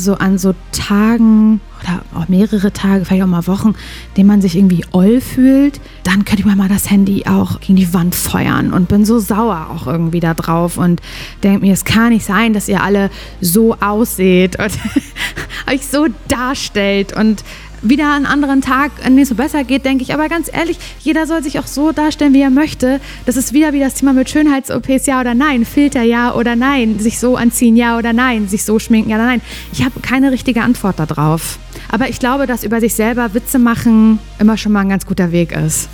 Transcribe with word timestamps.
so 0.00 0.14
an 0.14 0.38
so 0.38 0.54
Tagen 0.72 1.60
oder 1.82 2.02
auch 2.14 2.28
mehrere 2.28 2.72
Tage, 2.72 3.04
vielleicht 3.04 3.22
auch 3.22 3.28
mal 3.28 3.46
Wochen, 3.46 3.74
denen 4.16 4.28
man 4.28 4.42
sich 4.42 4.56
irgendwie 4.56 4.84
oll 4.92 5.20
fühlt, 5.20 5.80
dann 6.02 6.24
könnte 6.24 6.40
ich 6.40 6.44
mir 6.44 6.56
mal 6.56 6.68
das 6.68 6.90
Handy 6.90 7.24
auch 7.26 7.60
gegen 7.60 7.76
die 7.76 7.92
Wand 7.94 8.14
feuern 8.14 8.72
und 8.72 8.88
bin 8.88 9.04
so 9.04 9.18
sauer 9.18 9.68
auch 9.70 9.86
irgendwie 9.86 10.20
da 10.20 10.34
drauf 10.34 10.76
und 10.76 11.00
denke 11.42 11.60
mir, 11.60 11.72
es 11.72 11.84
kann 11.84 12.10
nicht 12.10 12.24
sein, 12.24 12.52
dass 12.52 12.68
ihr 12.68 12.82
alle 12.82 13.10
so 13.40 13.76
ausseht 13.80 14.58
und 14.58 14.72
euch 15.72 15.86
so 15.86 16.06
darstellt 16.28 17.14
und 17.16 17.44
wieder 17.82 18.12
einen 18.12 18.26
anderen 18.26 18.60
Tag, 18.60 18.90
an 19.04 19.14
dem 19.16 19.22
es 19.22 19.28
so 19.28 19.34
besser 19.34 19.64
geht, 19.64 19.84
denke 19.84 20.02
ich. 20.02 20.12
Aber 20.14 20.28
ganz 20.28 20.50
ehrlich, 20.52 20.78
jeder 21.00 21.26
soll 21.26 21.42
sich 21.42 21.58
auch 21.58 21.66
so 21.66 21.92
darstellen, 21.92 22.34
wie 22.34 22.42
er 22.42 22.50
möchte. 22.50 23.00
Das 23.26 23.36
ist 23.36 23.52
wieder 23.52 23.72
wie 23.72 23.80
das 23.80 23.94
Thema 23.94 24.12
mit 24.12 24.28
Schönheits-OPs, 24.28 25.06
ja 25.06 25.20
oder 25.20 25.34
nein, 25.34 25.64
Filter, 25.64 26.02
ja 26.02 26.34
oder 26.34 26.56
nein, 26.56 26.98
sich 26.98 27.18
so 27.18 27.36
anziehen, 27.36 27.76
ja 27.76 27.98
oder 27.98 28.12
nein, 28.12 28.48
sich 28.48 28.64
so 28.64 28.78
schminken, 28.78 29.10
ja 29.10 29.16
oder 29.16 29.26
nein. 29.26 29.40
Ich 29.72 29.84
habe 29.84 30.00
keine 30.00 30.32
richtige 30.32 30.62
Antwort 30.62 30.98
darauf. 30.98 31.58
Aber 31.90 32.08
ich 32.08 32.18
glaube, 32.18 32.46
dass 32.46 32.64
über 32.64 32.80
sich 32.80 32.94
selber 32.94 33.34
Witze 33.34 33.58
machen 33.58 34.18
immer 34.38 34.56
schon 34.56 34.72
mal 34.72 34.80
ein 34.80 34.88
ganz 34.88 35.06
guter 35.06 35.32
Weg 35.32 35.52
ist. 35.52 35.88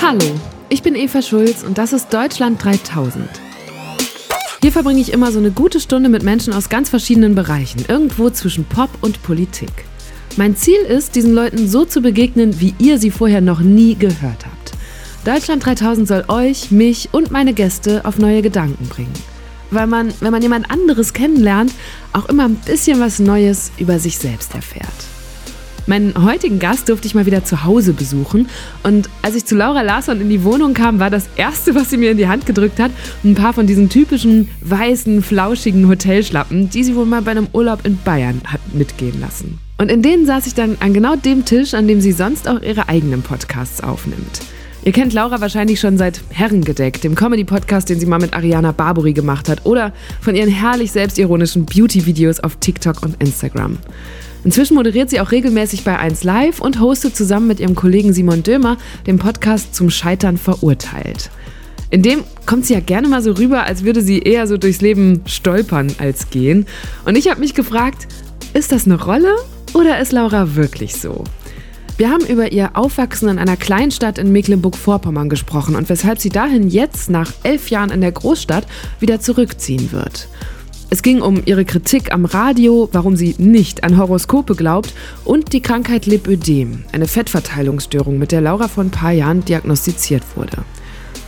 Hallo, 0.00 0.24
ich 0.68 0.82
bin 0.82 0.94
Eva 0.94 1.22
Schulz 1.22 1.62
und 1.62 1.78
das 1.78 1.92
ist 1.92 2.12
Deutschland 2.12 2.62
3000. 2.62 3.28
Hier 4.62 4.72
verbringe 4.72 5.00
ich 5.00 5.12
immer 5.12 5.32
so 5.32 5.40
eine 5.40 5.50
gute 5.50 5.80
Stunde 5.80 6.08
mit 6.08 6.22
Menschen 6.22 6.52
aus 6.52 6.68
ganz 6.68 6.88
verschiedenen 6.88 7.34
Bereichen, 7.34 7.84
irgendwo 7.88 8.30
zwischen 8.30 8.64
Pop 8.64 8.90
und 9.00 9.22
Politik. 9.22 9.72
Mein 10.38 10.56
Ziel 10.56 10.80
ist, 10.80 11.14
diesen 11.14 11.34
Leuten 11.34 11.68
so 11.68 11.84
zu 11.84 12.00
begegnen, 12.00 12.58
wie 12.58 12.74
ihr 12.78 12.98
sie 12.98 13.10
vorher 13.10 13.42
noch 13.42 13.60
nie 13.60 13.96
gehört 13.96 14.46
habt. 14.46 14.72
Deutschland 15.26 15.64
3000 15.64 16.08
soll 16.08 16.24
euch, 16.28 16.70
mich 16.70 17.10
und 17.12 17.30
meine 17.30 17.52
Gäste 17.52 18.06
auf 18.06 18.18
neue 18.18 18.40
Gedanken 18.40 18.88
bringen. 18.88 19.12
Weil 19.70 19.86
man, 19.86 20.12
wenn 20.20 20.32
man 20.32 20.40
jemand 20.40 20.70
anderes 20.70 21.12
kennenlernt, 21.12 21.72
auch 22.14 22.30
immer 22.30 22.44
ein 22.46 22.54
bisschen 22.54 22.98
was 22.98 23.18
Neues 23.18 23.72
über 23.76 23.98
sich 23.98 24.16
selbst 24.16 24.54
erfährt. 24.54 24.88
Meinen 25.86 26.14
heutigen 26.24 26.58
Gast 26.58 26.88
durfte 26.88 27.06
ich 27.06 27.14
mal 27.14 27.26
wieder 27.26 27.44
zu 27.44 27.64
Hause 27.64 27.92
besuchen. 27.92 28.48
Und 28.84 29.10
als 29.20 29.34
ich 29.34 29.44
zu 29.44 29.54
Laura 29.54 29.82
Larsson 29.82 30.20
in 30.20 30.30
die 30.30 30.44
Wohnung 30.44 30.72
kam, 30.72 30.98
war 30.98 31.10
das 31.10 31.28
Erste, 31.36 31.74
was 31.74 31.90
sie 31.90 31.98
mir 31.98 32.12
in 32.12 32.16
die 32.16 32.28
Hand 32.28 32.46
gedrückt 32.46 32.80
hat, 32.80 32.92
ein 33.22 33.34
paar 33.34 33.52
von 33.52 33.66
diesen 33.66 33.90
typischen 33.90 34.48
weißen, 34.62 35.22
flauschigen 35.22 35.88
Hotelschlappen, 35.88 36.70
die 36.70 36.84
sie 36.84 36.96
wohl 36.96 37.06
mal 37.06 37.22
bei 37.22 37.32
einem 37.32 37.48
Urlaub 37.52 37.84
in 37.84 37.98
Bayern 37.98 38.40
hat 38.46 38.60
mitgehen 38.72 39.20
lassen. 39.20 39.58
Und 39.82 39.90
in 39.90 40.00
denen 40.00 40.26
saß 40.26 40.46
ich 40.46 40.54
dann 40.54 40.76
an 40.78 40.94
genau 40.94 41.16
dem 41.16 41.44
Tisch, 41.44 41.74
an 41.74 41.88
dem 41.88 42.00
sie 42.00 42.12
sonst 42.12 42.46
auch 42.46 42.62
ihre 42.62 42.88
eigenen 42.88 43.22
Podcasts 43.22 43.80
aufnimmt. 43.82 44.38
Ihr 44.84 44.92
kennt 44.92 45.12
Laura 45.12 45.40
wahrscheinlich 45.40 45.80
schon 45.80 45.98
seit 45.98 46.20
Herrengedeck, 46.28 47.00
dem 47.00 47.16
Comedy-Podcast, 47.16 47.88
den 47.88 47.98
sie 47.98 48.06
mal 48.06 48.20
mit 48.20 48.32
Ariana 48.32 48.70
Barbary 48.70 49.12
gemacht 49.12 49.48
hat, 49.48 49.66
oder 49.66 49.92
von 50.20 50.36
ihren 50.36 50.50
herrlich 50.50 50.92
selbstironischen 50.92 51.66
Beauty-Videos 51.66 52.38
auf 52.38 52.58
TikTok 52.60 53.02
und 53.02 53.20
Instagram. 53.20 53.76
Inzwischen 54.44 54.76
moderiert 54.76 55.10
sie 55.10 55.18
auch 55.18 55.32
regelmäßig 55.32 55.82
bei 55.82 55.98
1 55.98 56.22
Live 56.22 56.60
und 56.60 56.78
hostet 56.78 57.16
zusammen 57.16 57.48
mit 57.48 57.58
ihrem 57.58 57.74
Kollegen 57.74 58.12
Simon 58.12 58.44
Dömer 58.44 58.76
den 59.08 59.18
Podcast 59.18 59.74
Zum 59.74 59.90
Scheitern 59.90 60.36
verurteilt. 60.36 61.28
In 61.90 62.02
dem 62.02 62.22
kommt 62.46 62.66
sie 62.66 62.74
ja 62.74 62.80
gerne 62.80 63.08
mal 63.08 63.20
so 63.20 63.32
rüber, 63.32 63.64
als 63.64 63.82
würde 63.82 64.00
sie 64.00 64.20
eher 64.20 64.46
so 64.46 64.58
durchs 64.58 64.80
Leben 64.80 65.22
stolpern 65.26 65.92
als 65.98 66.30
gehen. 66.30 66.66
Und 67.04 67.18
ich 67.18 67.28
habe 67.28 67.40
mich 67.40 67.54
gefragt, 67.54 68.06
ist 68.54 68.70
das 68.70 68.86
eine 68.86 69.02
Rolle 69.02 69.34
oder 69.74 70.00
ist 70.00 70.12
Laura 70.12 70.54
wirklich 70.54 70.94
so? 70.96 71.24
Wir 71.96 72.10
haben 72.10 72.26
über 72.26 72.52
ihr 72.52 72.70
Aufwachsen 72.74 73.28
in 73.28 73.38
einer 73.38 73.56
Kleinstadt 73.56 74.18
in 74.18 74.32
Mecklenburg-Vorpommern 74.32 75.28
gesprochen 75.28 75.76
und 75.76 75.88
weshalb 75.88 76.18
sie 76.18 76.30
dahin 76.30 76.68
jetzt 76.68 77.10
nach 77.10 77.32
elf 77.42 77.70
Jahren 77.70 77.90
in 77.90 78.00
der 78.00 78.12
Großstadt 78.12 78.66
wieder 78.98 79.20
zurückziehen 79.20 79.92
wird. 79.92 80.28
Es 80.90 81.02
ging 81.02 81.22
um 81.22 81.42
ihre 81.44 81.64
Kritik 81.64 82.12
am 82.12 82.24
Radio, 82.24 82.88
warum 82.92 83.16
sie 83.16 83.34
nicht 83.38 83.84
an 83.84 83.96
Horoskope 83.96 84.54
glaubt 84.54 84.92
und 85.24 85.52
die 85.52 85.62
Krankheit 85.62 86.06
Lipödem, 86.06 86.84
eine 86.92 87.06
Fettverteilungsstörung, 87.06 88.18
mit 88.18 88.32
der 88.32 88.40
Laura 88.40 88.68
vor 88.68 88.84
ein 88.84 88.90
paar 88.90 89.12
Jahren 89.12 89.44
diagnostiziert 89.44 90.22
wurde. 90.34 90.64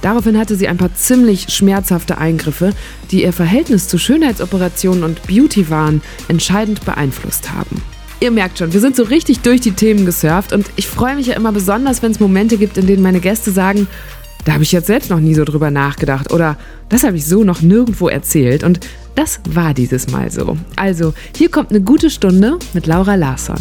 Daraufhin 0.02 0.36
hatte 0.38 0.56
sie 0.56 0.68
ein 0.68 0.76
paar 0.76 0.94
ziemlich 0.94 1.48
schmerzhafte 1.48 2.18
Eingriffe, 2.18 2.74
die 3.10 3.22
ihr 3.22 3.32
Verhältnis 3.32 3.88
zu 3.88 3.96
Schönheitsoperationen 3.96 5.02
und 5.02 5.26
Beautywaren 5.26 6.02
entscheidend 6.28 6.84
beeinflusst 6.84 7.52
haben. 7.52 7.80
Ihr 8.20 8.30
merkt 8.30 8.58
schon, 8.58 8.72
wir 8.72 8.80
sind 8.80 8.96
so 8.96 9.02
richtig 9.02 9.40
durch 9.40 9.60
die 9.60 9.72
Themen 9.72 10.06
gesurft 10.06 10.52
und 10.52 10.66
ich 10.76 10.86
freue 10.86 11.16
mich 11.16 11.26
ja 11.26 11.34
immer 11.34 11.52
besonders, 11.52 12.02
wenn 12.02 12.12
es 12.12 12.20
Momente 12.20 12.56
gibt, 12.56 12.78
in 12.78 12.86
denen 12.86 13.02
meine 13.02 13.20
Gäste 13.20 13.50
sagen, 13.50 13.86
da 14.44 14.52
habe 14.52 14.62
ich 14.62 14.72
jetzt 14.72 14.86
selbst 14.86 15.10
noch 15.10 15.20
nie 15.20 15.34
so 15.34 15.44
drüber 15.44 15.70
nachgedacht 15.70 16.32
oder 16.32 16.56
das 16.88 17.02
habe 17.04 17.16
ich 17.16 17.26
so 17.26 17.44
noch 17.44 17.62
nirgendwo 17.62 18.08
erzählt 18.08 18.62
und 18.62 18.80
das 19.14 19.40
war 19.50 19.74
dieses 19.74 20.10
Mal 20.10 20.30
so. 20.30 20.56
Also, 20.76 21.14
hier 21.36 21.50
kommt 21.50 21.70
eine 21.70 21.80
gute 21.80 22.10
Stunde 22.10 22.58
mit 22.72 22.86
Laura 22.86 23.14
Larsson. 23.14 23.56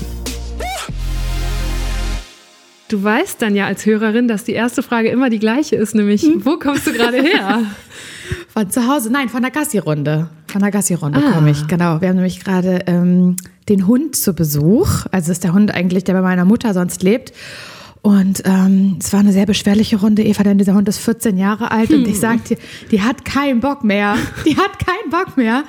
Du 2.89 3.03
weißt 3.03 3.41
dann 3.41 3.55
ja 3.55 3.65
als 3.65 3.85
Hörerin, 3.85 4.27
dass 4.27 4.43
die 4.43 4.53
erste 4.53 4.83
Frage 4.83 5.09
immer 5.09 5.29
die 5.29 5.39
gleiche 5.39 5.75
ist, 5.75 5.95
nämlich, 5.95 6.27
wo 6.39 6.57
kommst 6.57 6.85
du 6.85 6.93
gerade 6.93 7.21
her? 7.21 7.63
Von 8.49 8.69
zu 8.69 8.87
Hause, 8.87 9.11
nein, 9.11 9.29
von 9.29 9.41
der 9.41 9.49
Gassi-Runde. 9.51 10.29
Von 10.53 10.61
der 10.61 10.69
Gassi-Runde 10.69 11.19
ah. 11.19 11.31
komme 11.31 11.49
ich, 11.49 11.65
genau. 11.65 11.99
Wir 11.99 12.09
haben 12.09 12.17
nämlich 12.17 12.43
gerade 12.43 12.81
ähm, 12.85 13.37
den 13.69 13.87
Hund 13.87 14.15
zu 14.15 14.35
Besuch. 14.35 15.07
Also 15.09 15.31
ist 15.31 15.43
der 15.43 15.51
Hund 15.51 15.73
eigentlich, 15.73 16.03
der 16.03 16.13
bei 16.13 16.21
meiner 16.21 16.45
Mutter 16.45 16.75
sonst 16.75 17.01
lebt. 17.01 17.33
Und 18.03 18.43
ähm, 18.45 18.97
es 18.99 19.11
war 19.13 19.21
eine 19.21 19.31
sehr 19.31 19.47
beschwerliche 19.47 19.99
Runde, 19.99 20.21
Eva, 20.23 20.43
denn 20.43 20.59
dieser 20.59 20.75
Hund 20.75 20.87
ist 20.87 20.99
14 20.99 21.39
Jahre 21.39 21.71
alt 21.71 21.89
hm. 21.89 22.01
und 22.01 22.07
ich 22.07 22.19
sagte, 22.19 22.57
die 22.91 23.01
hat 23.01 23.25
keinen 23.25 23.61
Bock 23.61 23.83
mehr. 23.83 24.15
Die 24.45 24.55
hat 24.55 24.77
keinen 24.77 25.09
Bock 25.09 25.37
mehr. 25.37 25.63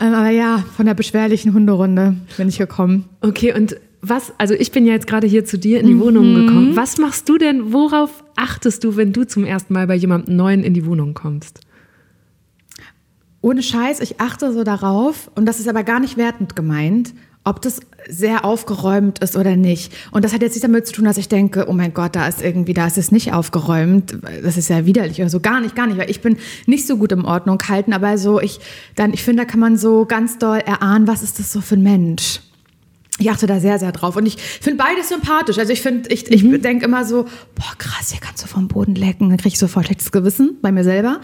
Ähm, 0.00 0.14
aber 0.14 0.30
ja, 0.30 0.64
von 0.74 0.86
der 0.86 0.94
beschwerlichen 0.94 1.52
Hunderunde 1.52 2.16
bin 2.38 2.48
ich 2.48 2.56
gekommen. 2.56 3.10
Okay, 3.20 3.52
und 3.52 3.76
was, 4.00 4.32
also 4.38 4.54
ich 4.54 4.72
bin 4.72 4.86
ja 4.86 4.94
jetzt 4.94 5.06
gerade 5.06 5.26
hier 5.26 5.44
zu 5.44 5.58
dir 5.58 5.80
in 5.80 5.86
die 5.86 5.94
mhm. 5.96 6.00
Wohnung 6.00 6.34
gekommen. 6.34 6.76
Was 6.76 6.96
machst 6.96 7.28
du 7.28 7.36
denn, 7.36 7.74
worauf 7.74 8.24
achtest 8.36 8.84
du, 8.84 8.96
wenn 8.96 9.12
du 9.12 9.24
zum 9.24 9.44
ersten 9.44 9.74
Mal 9.74 9.86
bei 9.86 9.96
jemandem 9.96 10.34
Neuen 10.34 10.64
in 10.64 10.72
die 10.72 10.86
Wohnung 10.86 11.12
kommst? 11.12 11.60
Ohne 13.42 13.62
Scheiß, 13.62 14.00
ich 14.00 14.20
achte 14.20 14.52
so 14.52 14.64
darauf, 14.64 15.30
und 15.34 15.46
das 15.46 15.60
ist 15.60 15.68
aber 15.68 15.82
gar 15.82 16.00
nicht 16.00 16.16
wertend 16.16 16.56
gemeint, 16.56 17.14
ob 17.42 17.62
das 17.62 17.80
sehr 18.06 18.44
aufgeräumt 18.44 19.20
ist 19.20 19.34
oder 19.34 19.56
nicht. 19.56 19.92
Und 20.10 20.24
das 20.24 20.34
hat 20.34 20.42
jetzt 20.42 20.52
nichts 20.52 20.62
damit 20.62 20.86
zu 20.86 20.92
tun, 20.92 21.06
dass 21.06 21.16
ich 21.16 21.28
denke, 21.28 21.66
oh 21.68 21.72
mein 21.72 21.94
Gott, 21.94 22.14
da 22.14 22.28
ist 22.28 22.42
irgendwie, 22.42 22.74
da 22.74 22.86
ist 22.86 22.98
es 22.98 23.12
nicht 23.12 23.32
aufgeräumt. 23.32 24.18
Das 24.42 24.58
ist 24.58 24.68
ja 24.68 24.84
widerlich 24.84 25.20
oder 25.20 25.30
so. 25.30 25.40
Gar 25.40 25.62
nicht, 25.62 25.74
gar 25.74 25.86
nicht, 25.86 25.96
weil 25.96 26.10
ich 26.10 26.20
bin 26.20 26.36
nicht 26.66 26.86
so 26.86 26.98
gut 26.98 27.12
im 27.12 27.24
Ordnung 27.24 27.58
halten, 27.66 27.94
aber 27.94 28.18
so, 28.18 28.40
ich, 28.40 28.60
dann, 28.94 29.14
ich 29.14 29.22
finde, 29.22 29.44
da 29.44 29.50
kann 29.50 29.60
man 29.60 29.78
so 29.78 30.04
ganz 30.04 30.36
doll 30.36 30.58
erahnen, 30.58 31.08
was 31.08 31.22
ist 31.22 31.38
das 31.38 31.50
so 31.50 31.62
für 31.62 31.76
ein 31.76 31.82
Mensch 31.82 32.40
ich 33.20 33.30
achte 33.30 33.46
da 33.46 33.60
sehr, 33.60 33.78
sehr 33.78 33.92
drauf. 33.92 34.16
Und 34.16 34.24
ich 34.24 34.36
finde 34.38 34.82
beides 34.82 35.10
sympathisch. 35.10 35.58
Also 35.58 35.72
ich 35.72 35.82
finde, 35.82 36.08
ich, 36.08 36.30
ich 36.30 36.42
mhm. 36.42 36.62
denke 36.62 36.86
immer 36.86 37.04
so, 37.04 37.24
boah, 37.54 37.72
krass, 37.76 38.10
hier 38.10 38.20
kannst 38.20 38.42
du 38.42 38.48
vom 38.48 38.66
Boden 38.66 38.94
lecken. 38.94 39.28
Dann 39.28 39.36
kriege 39.36 39.52
ich 39.52 39.58
sofort 39.58 39.86
schlechtes 39.86 40.10
Gewissen 40.10 40.56
bei 40.62 40.72
mir 40.72 40.84
selber. 40.84 41.20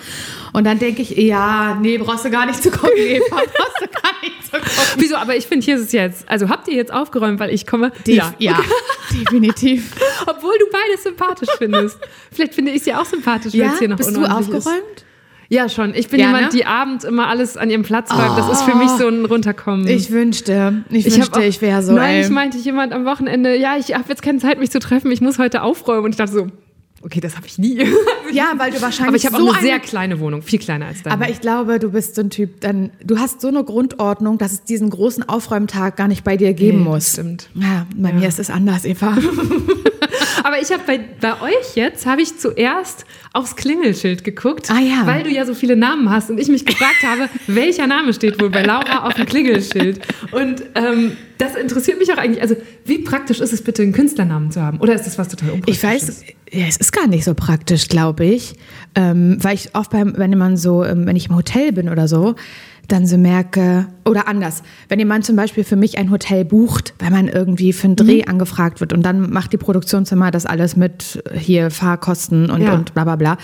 Und 0.53 0.65
dann 0.65 0.79
denke 0.79 1.01
ich, 1.03 1.11
ja, 1.11 1.79
nee, 1.81 1.97
brauchst 1.97 2.27
du 2.27 2.31
gar 2.31 2.45
nicht 2.45 2.63
zu 2.63 2.71
kommen, 2.71 2.93
Eva. 2.97 3.25
brauchst 3.31 3.81
du 3.81 3.89
gar 3.89 4.13
nicht 4.23 4.45
zu 4.45 4.51
kommen. 4.51 4.65
Wieso? 4.99 5.17
Aber 5.17 5.37
ich 5.37 5.47
finde, 5.47 5.65
hier 5.65 5.77
ist 5.77 5.83
es 5.83 5.93
jetzt, 5.93 6.29
also 6.29 6.51
habt 6.51 6.69
ihr 6.69 6.75
jetzt 6.75 6.93
aufgeräumt, 6.93 7.41
weil 7.41 7.51
ich 7.51 7.67
komme? 7.67 7.93
Def 8.07 8.17
ja, 8.17 8.35
ja 8.39 8.61
definitiv. 9.13 9.93
Obwohl 10.27 10.55
du 10.59 10.67
beides 10.71 11.03
sympathisch 11.03 11.49
findest. 11.57 11.99
Vielleicht 12.31 12.55
finde 12.55 12.73
ich 12.73 12.83
sie 12.83 12.93
auch 12.93 13.07
sympathisch, 13.07 13.55
ja? 13.55 13.65
wenn 13.65 13.73
es 13.73 13.79
hier 13.79 13.89
noch 13.89 13.97
Bist 13.97 14.15
du 14.15 14.25
aufgeräumt? 14.25 14.97
Ist. 14.97 15.07
Ja, 15.49 15.69
schon. 15.69 15.95
Ich 15.95 16.09
bin 16.09 16.21
ja, 16.21 16.27
jemand, 16.27 16.45
ne? 16.45 16.49
die 16.53 16.67
abends 16.67 17.05
immer 17.05 17.29
alles 17.29 17.57
an 17.57 17.71
ihrem 17.71 17.83
Platz 17.83 18.11
räumt. 18.13 18.33
Oh, 18.33 18.37
das 18.37 18.61
ist 18.61 18.63
für 18.63 18.77
mich 18.77 18.89
so 18.91 19.09
ein 19.09 19.25
Runterkommen. 19.25 19.87
Ich 19.87 20.11
wünschte, 20.11 20.85
ich, 20.91 21.07
ich 21.07 21.17
wünschte, 21.17 21.43
ich 21.45 21.63
wäre 21.63 21.83
so. 21.83 21.93
Neulich 21.93 22.29
meinte 22.31 22.59
ich 22.59 22.65
jemand 22.65 22.93
am 22.93 23.05
Wochenende, 23.05 23.57
ja, 23.57 23.77
ich 23.77 23.95
habe 23.95 24.05
jetzt 24.09 24.23
keine 24.23 24.39
Zeit, 24.39 24.59
mich 24.59 24.71
zu 24.71 24.81
treffen, 24.81 25.11
ich 25.13 25.21
muss 25.21 25.39
heute 25.39 25.63
aufräumen. 25.63 26.07
Und 26.07 26.11
ich 26.11 26.17
dachte 26.17 26.33
so, 26.33 26.47
okay, 27.03 27.21
das 27.21 27.37
habe 27.37 27.47
ich 27.47 27.59
nie. 27.59 27.87
Ja, 28.33 28.55
weil 28.57 28.73
du 28.73 28.83
wahrscheinlich. 28.83 29.07
Aber 29.07 29.17
ich 29.17 29.27
habe 29.27 29.37
so 29.37 29.45
auch 29.45 29.49
eine, 29.51 29.59
eine 29.59 29.67
sehr 29.67 29.79
kleine 29.79 30.19
Wohnung, 30.19 30.43
viel 30.43 30.59
kleiner 30.59 30.87
als 30.87 31.05
deine. 31.05 31.15
Aber 31.15 31.31
ich 31.31 31.41
glaube, 31.41 31.79
du 31.79 31.93
bist 31.93 32.17
so 32.17 32.23
ein 32.23 32.31
Typ, 32.31 32.61
dann, 32.61 32.91
du 33.03 33.21
hast 33.21 33.41
so 33.41 33.47
eine 33.47 33.63
Grundordnung, 33.63 34.37
dass 34.37 34.51
es 34.51 34.65
diesen 34.65 34.91
großen 34.91 35.29
Aufräumtag 35.29 35.97
gar 35.97 36.09
nicht 36.09 36.25
bei 36.25 36.37
dir 36.37 36.53
geben 36.53 36.79
nee, 36.79 36.91
muss. 36.91 37.13
Stimmt. 37.13 37.49
Ja, 37.55 37.87
bei 37.95 38.09
ja. 38.09 38.15
mir 38.17 38.29
ist 38.29 38.41
es 38.41 38.51
anders, 38.51 38.85
Eva. 38.85 39.17
Aber 40.43 40.61
ich 40.61 40.73
habe 40.73 40.83
bei, 40.87 40.99
bei 41.21 41.41
euch 41.41 41.77
jetzt, 41.77 42.05
habe 42.05 42.21
ich 42.21 42.37
zuerst 42.37 43.05
aufs 43.37 43.55
Klingelschild 43.55 44.25
geguckt, 44.25 44.71
ah, 44.71 44.81
ja. 44.81 45.07
weil 45.07 45.23
du 45.23 45.31
ja 45.31 45.45
so 45.45 45.55
viele 45.55 45.77
Namen 45.77 46.11
hast 46.11 46.31
und 46.31 46.39
ich 46.39 46.49
mich 46.49 46.65
gefragt 46.65 47.03
habe, 47.07 47.29
welcher 47.47 47.87
Name 47.87 48.13
steht 48.15 48.41
wohl 48.41 48.51
bei 48.51 48.63
Laura 48.63 49.07
auf 49.07 49.15
dem 49.15 49.27
Klingelschild. 49.27 50.01
Und 50.33 50.63
ähm, 50.75 51.13
das 51.39 51.55
interessiert 51.55 51.99
mich 51.99 52.13
auch 52.13 52.17
eigentlich. 52.17 52.41
Also 52.41 52.57
wie 52.85 52.99
praktisch 52.99 53.41
ist 53.41 53.53
es 53.53 53.63
bitte, 53.63 53.83
einen 53.83 53.93
Künstlernamen 53.93 54.51
zu 54.51 54.63
haben? 54.63 54.79
Oder 54.79 54.95
ist 54.95 55.07
das 55.07 55.19
was 55.19 55.29
total 55.29 55.51
unpraktisches? 55.51 56.23
Ich 56.23 56.29
weiß, 56.29 56.35
ja, 56.53 56.67
es 56.67 56.77
ist 56.79 56.93
gar 56.93 57.07
nicht 57.07 57.25
so 57.25 57.35
praktisch, 57.35 57.89
glaube 57.89 58.25
ich. 58.25 58.55
Ähm, 58.95 59.37
weil 59.41 59.55
ich 59.55 59.75
oft 59.75 59.91
beim, 59.91 60.15
wenn 60.17 60.37
man 60.39 60.57
so, 60.57 60.83
ähm, 60.83 61.07
wenn 61.07 61.17
ich 61.17 61.29
im 61.29 61.37
Hotel 61.37 61.73
bin 61.73 61.91
oder 61.91 62.09
so, 62.09 62.35
dann 62.89 63.07
so 63.07 63.19
merke, 63.19 63.87
oder 64.05 64.29
anders, 64.29 64.63
wenn 64.89 64.99
jemand 64.99 65.25
zum 65.25 65.37
Beispiel 65.37 65.65
für 65.65 65.77
mich 65.77 65.99
ein 65.99 66.11
Hotel 66.11 66.45
bucht, 66.45 66.95
weil 66.99 67.11
man 67.11 67.29
irgendwie 67.29 67.73
für 67.73 67.89
einen 67.89 67.97
Dreh 67.97 68.23
mhm. 68.23 68.29
angefragt 68.29 68.81
wird 68.81 68.93
und 68.93 69.03
dann 69.03 69.31
macht 69.31 69.53
die 69.53 69.57
Produktionszimmer 69.57 70.31
das 70.31 70.47
alles 70.47 70.77
mit 70.77 71.23
hier 71.35 71.71
Fahrkosten 71.71 72.51
und, 72.51 72.63
ja. 72.63 72.75
und 72.75 72.95
bla 72.95 73.05
bla 73.05 73.17
bla, 73.17 73.39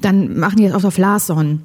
dann 0.00 0.38
machen 0.38 0.58
die 0.58 0.66
das 0.66 0.74
auch 0.74 0.84
auf 0.84 0.98
Larson. 0.98 1.62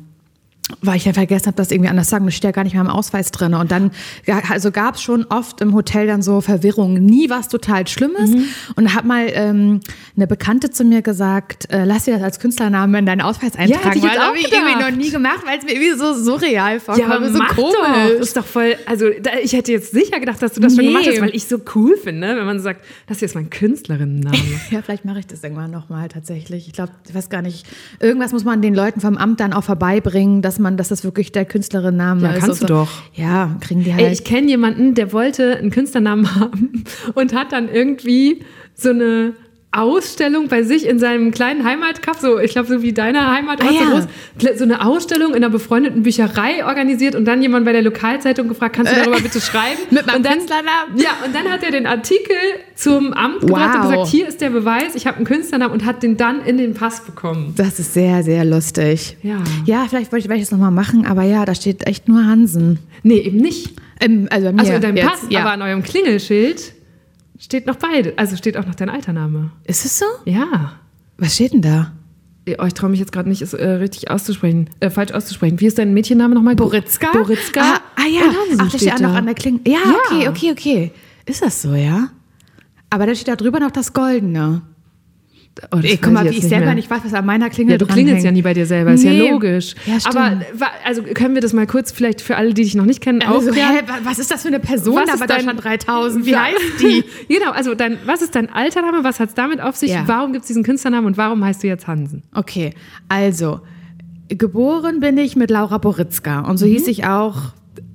Weil 0.81 0.97
ich 0.97 1.05
ja 1.05 1.13
vergessen 1.13 1.47
habe, 1.47 1.57
das 1.57 1.71
irgendwie 1.71 1.89
anders 1.89 2.09
sagen. 2.09 2.25
Das 2.25 2.33
steht 2.35 2.45
ja 2.45 2.51
gar 2.51 2.63
nicht 2.63 2.73
mehr 2.73 2.81
im 2.81 2.89
Ausweis 2.89 3.31
drin. 3.31 3.53
Und 3.53 3.71
dann, 3.71 3.91
ja, 4.25 4.41
also 4.49 4.71
gab 4.71 4.95
es 4.95 5.01
schon 5.01 5.25
oft 5.29 5.61
im 5.61 5.73
Hotel 5.73 6.07
dann 6.07 6.21
so 6.21 6.41
Verwirrungen. 6.41 7.05
Nie 7.05 7.29
was 7.29 7.47
total 7.47 7.87
Schlimmes. 7.87 8.31
Mhm. 8.31 8.45
Und 8.75 8.85
da 8.85 8.93
hat 8.95 9.05
mal 9.05 9.27
ähm, 9.33 9.79
eine 10.15 10.27
Bekannte 10.27 10.69
zu 10.69 10.83
mir 10.83 11.01
gesagt, 11.01 11.71
äh, 11.71 11.83
lass 11.85 12.05
dir 12.05 12.13
das 12.15 12.23
als 12.23 12.39
Künstlernamen 12.39 12.93
in 12.95 13.05
deinen 13.05 13.21
Ausweis 13.21 13.55
eintragen. 13.55 14.01
weil 14.01 14.09
das 14.09 14.19
habe 14.19 14.37
ich 14.37 14.51
irgendwie 14.51 14.79
noch 14.81 14.91
nie 14.91 15.09
gemacht, 15.11 15.41
weil 15.45 15.59
es 15.59 15.63
mir 15.65 15.73
irgendwie 15.73 15.97
so 15.97 16.13
surreal 16.13 16.79
vorkommt. 16.79 17.07
Ja, 17.07 17.15
aber 17.15 17.29
so 17.31 17.39
komisch. 17.39 17.73
doch. 18.13 18.19
Ist 18.19 18.37
doch 18.37 18.45
voll, 18.45 18.75
also 18.85 19.05
da, 19.21 19.31
ich 19.43 19.53
hätte 19.53 19.71
jetzt 19.71 19.91
sicher 19.91 20.19
gedacht, 20.19 20.41
dass 20.41 20.53
du 20.53 20.59
das 20.61 20.75
schon 20.75 20.85
Nee. 20.85 20.91
gemacht 20.91 21.07
hast, 21.07 21.21
weil 21.21 21.35
ich 21.35 21.45
so 21.47 21.59
cool 21.75 21.95
finde, 21.97 22.35
wenn 22.35 22.45
man 22.45 22.57
so 22.59 22.63
sagt, 22.65 22.83
das 23.07 23.19
hier 23.19 23.25
ist 23.27 23.35
mein 23.35 23.49
Künstlerinnenname. 23.49 24.37
Ja, 24.71 24.81
vielleicht 24.81 25.05
mache 25.05 25.19
ich 25.19 25.27
das 25.27 25.43
irgendwann 25.43 25.71
nochmal 25.71 26.07
tatsächlich. 26.07 26.67
Ich 26.67 26.73
glaube, 26.73 26.91
ich 27.07 27.13
weiß 27.15 27.29
gar 27.29 27.41
nicht. 27.41 27.65
Irgendwas 27.99 28.31
muss 28.31 28.43
man 28.45 28.61
den 28.61 28.73
Leuten 28.73 29.01
vom 29.01 29.17
Amt 29.17 29.39
dann 29.39 29.53
auch 29.53 29.63
vorbeibringen, 29.63 30.41
dass 30.41 30.59
man, 30.61 30.77
dass 30.77 30.89
das 30.89 31.03
wirklich 31.03 31.31
der 31.31 31.45
Künstlerinnenname 31.45 32.21
Ja, 32.23 32.31
ist. 32.33 32.39
kannst 32.39 32.61
und 32.61 32.69
du 32.69 32.73
so. 32.75 32.79
doch. 32.83 32.91
Ja, 33.13 33.57
kriegen 33.61 33.83
die 33.83 33.93
halt. 33.93 34.05
Ey, 34.05 34.13
ich 34.13 34.23
kenne 34.23 34.47
jemanden, 34.47 34.93
der 34.93 35.11
wollte 35.13 35.57
einen 35.57 35.71
Künstlernamen 35.71 36.33
haben 36.39 36.83
und 37.15 37.33
hat 37.33 37.51
dann 37.51 37.69
irgendwie 37.69 38.43
so 38.75 38.89
eine 38.89 39.33
Ausstellung 39.73 40.49
bei 40.49 40.63
sich 40.63 40.85
in 40.85 40.99
seinem 40.99 41.31
kleinen 41.31 41.63
Heimatkaff, 41.63 42.19
so 42.19 42.37
ich 42.39 42.51
glaube 42.51 42.67
so 42.67 42.81
wie 42.81 42.91
deine 42.91 43.31
Heimat, 43.31 43.61
Ah, 43.63 43.67
so, 43.67 43.73
ja. 43.73 43.89
groß, 43.89 44.57
so 44.57 44.63
eine 44.65 44.85
Ausstellung 44.85 45.29
in 45.31 45.37
einer 45.37 45.49
befreundeten 45.49 46.03
Bücherei 46.03 46.65
organisiert 46.65 47.15
und 47.15 47.23
dann 47.25 47.41
jemand 47.41 47.63
bei 47.65 47.71
der 47.71 47.81
Lokalzeitung 47.81 48.49
gefragt, 48.49 48.75
kannst 48.75 48.91
du 48.91 48.97
darüber 48.99 49.21
bitte 49.21 49.39
schreiben? 49.39 49.79
Äh. 49.89 49.93
Mit 49.95 50.05
meinem 50.07 50.17
und 50.17 50.25
dann, 50.25 50.33
Künstlernamen? 50.33 50.97
Ja, 50.97 51.09
und 51.25 51.33
dann 51.33 51.49
hat 51.49 51.63
er 51.63 51.71
den 51.71 51.85
Artikel 51.87 52.35
zum 52.75 53.13
Amt 53.13 53.41
gebracht 53.41 53.75
und 53.75 53.83
Wow. 53.83 53.89
gesagt, 53.91 54.07
hier 54.09 54.27
ist 54.27 54.41
der 54.41 54.49
Beweis, 54.49 54.93
ich 54.95 55.07
habe 55.07 55.17
einen 55.17 55.25
Künstlernamen 55.25 55.73
und 55.73 55.85
hat 55.85 56.03
den 56.03 56.17
dann 56.17 56.43
in 56.45 56.57
den 56.57 56.73
Pass 56.73 57.01
bekommen. 57.05 57.53
das 57.55 57.79
ist 57.79 57.93
sehr, 57.93 58.23
sehr 58.23 58.43
lustig. 58.43 59.15
Ja. 59.23 59.37
Ja, 59.65 59.85
vielleicht 59.89 60.11
wollte 60.11 60.27
ich, 60.27 60.33
ich 60.33 60.41
das 60.41 60.51
nochmal 60.51 60.71
machen, 60.71 61.05
aber 61.05 61.23
ja, 61.23 61.45
da 61.45 61.55
steht 61.55 61.87
echt 61.87 62.09
nur 62.09 62.25
Hansen. 62.25 62.79
Nee, 63.03 63.19
eben 63.19 63.37
nicht. 63.37 63.73
Ähm, 64.01 64.27
also 64.29 64.47
bei 64.47 64.51
mir 64.53 64.59
Also 64.59 64.73
in 64.73 64.81
deinem 64.81 64.97
jetzt, 64.97 65.07
Pass, 65.09 65.19
ja. 65.29 65.41
aber 65.41 65.51
an 65.51 65.61
eurem 65.61 65.81
Klingelschild 65.83 66.73
steht 67.41 67.65
noch 67.67 67.75
beide. 67.75 68.13
Also 68.17 68.35
steht 68.37 68.57
auch 68.57 68.65
noch 68.65 68.75
dein 68.75 68.89
alter 68.89 69.13
Name. 69.13 69.51
Ist 69.65 69.85
es 69.85 69.99
so? 69.99 70.05
Ja. 70.25 70.73
Was 71.17 71.35
steht 71.35 71.53
denn 71.53 71.61
da? 71.61 71.91
Oh, 72.57 72.65
ich 72.65 72.73
traue 72.73 72.89
mich 72.89 72.99
jetzt 72.99 73.11
gerade 73.11 73.29
nicht, 73.29 73.41
es 73.43 73.53
äh, 73.53 73.65
richtig 73.65 74.09
auszusprechen, 74.09 74.69
äh, 74.79 74.89
falsch 74.89 75.11
auszusprechen. 75.11 75.59
Wie 75.59 75.67
ist 75.67 75.77
dein 75.77 75.93
Mädchenname 75.93 76.33
nochmal? 76.33 76.55
Boritzka. 76.55 77.11
Boritzka. 77.13 77.61
Ah, 77.61 77.79
ah 77.95 78.07
ja, 78.07 78.21
Hansen 78.21 78.59
ach, 78.59 78.71
das 78.71 78.81
steht 78.81 78.93
auch 78.93 78.97
da. 78.99 79.07
noch 79.09 79.15
an 79.15 79.25
der 79.25 79.35
Klinge. 79.35 79.59
Ja, 79.65 79.77
Ja. 79.85 79.95
okay, 80.07 80.27
okay, 80.29 80.51
okay. 80.51 80.91
Ist 81.25 81.43
das 81.43 81.61
so, 81.61 81.75
ja? 81.75 82.09
Aber 82.89 83.05
da 83.05 83.13
steht 83.15 83.27
da 83.27 83.35
drüber 83.35 83.59
noch 83.59 83.71
das 83.71 83.93
Goldene. 83.93 84.63
Oh, 85.71 85.77
Ey, 85.83 85.97
guck 86.01 86.13
mal, 86.13 86.25
ich 86.27 86.31
wie 86.31 86.37
ich 86.37 86.43
selber 86.47 86.67
mehr. 86.67 86.75
nicht 86.75 86.89
weiß, 86.89 87.01
was 87.03 87.13
an 87.13 87.25
meiner 87.25 87.49
Klingel 87.49 87.73
Ja, 87.73 87.77
du 87.77 87.85
klingelst 87.85 88.23
ja 88.23 88.31
nie 88.31 88.41
bei 88.41 88.53
dir 88.53 88.65
selber, 88.65 88.93
ist 88.93 89.03
Nee. 89.03 89.17
ja 89.21 89.31
logisch. 89.31 89.75
Ja, 89.85 89.99
stimmt. 89.99 90.15
Aber 90.15 90.37
also 90.85 91.03
können 91.03 91.35
wir 91.35 91.41
das 91.41 91.51
mal 91.51 91.67
kurz 91.67 91.91
vielleicht 91.91 92.21
für 92.21 92.37
alle, 92.37 92.53
die 92.53 92.63
dich 92.63 92.73
noch 92.73 92.85
nicht 92.85 93.01
kennen, 93.01 93.21
Also, 93.21 93.49
aufklären? 93.49 93.75
hä, 93.75 93.81
wa- 93.85 93.99
was 94.05 94.17
ist 94.17 94.31
das 94.31 94.43
für 94.43 94.47
eine 94.47 94.61
Person 94.61 94.95
Was 94.95 95.05
da 95.07 95.13
ist 95.15 95.19
bei 95.19 95.27
Deutschland 95.27 95.61
3000? 95.61 96.25
Wie 96.25 96.31
Ja. 96.31 96.43
heißt 96.45 96.57
die? 96.81 97.03
genau, 97.27 97.51
also 97.51 97.75
dein, 97.75 97.97
was 98.05 98.21
ist 98.21 98.33
dein 98.33 98.51
alter 98.51 98.81
Name, 98.81 99.03
was 99.03 99.19
hat 99.19 99.29
es 99.29 99.35
damit 99.35 99.59
auf 99.61 99.75
sich, 99.75 99.91
Ja. 99.91 100.03
warum 100.07 100.31
gibt 100.31 100.43
es 100.43 100.47
diesen 100.47 100.63
Künstlernamen 100.63 101.05
und 101.05 101.17
warum 101.17 101.43
heißt 101.43 101.61
du 101.63 101.67
jetzt 101.67 101.85
Hansen? 101.85 102.23
Okay, 102.33 102.73
also, 103.09 103.59
geboren 104.29 105.01
bin 105.01 105.17
ich 105.17 105.35
mit 105.35 105.49
Laura 105.51 105.77
Boritzka 105.79 106.39
und 106.41 106.57
so 106.57 106.65
hieß 106.65 106.87
ich 106.87 107.05
auch 107.05 107.37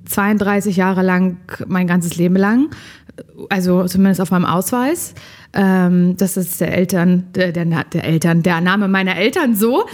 32 0.05 0.77
Jahre 0.77 1.01
lang, 1.01 1.37
mein 1.67 1.87
ganzes 1.87 2.15
Leben 2.17 2.35
lang. 2.35 2.69
Also 3.49 3.85
zumindest 3.87 4.21
auf 4.21 4.29
meinem 4.31 4.45
Ausweis. 4.45 5.15
Ähm, 5.53 6.15
das 6.17 6.37
ist 6.37 6.61
der 6.61 6.75
Eltern, 6.75 7.27
der, 7.33 7.51
der, 7.51 7.65
der 7.65 8.03
Eltern, 8.03 8.43
der 8.43 8.61
Name 8.61 8.87
meiner 8.87 9.17
Eltern 9.17 9.55
so. 9.55 9.85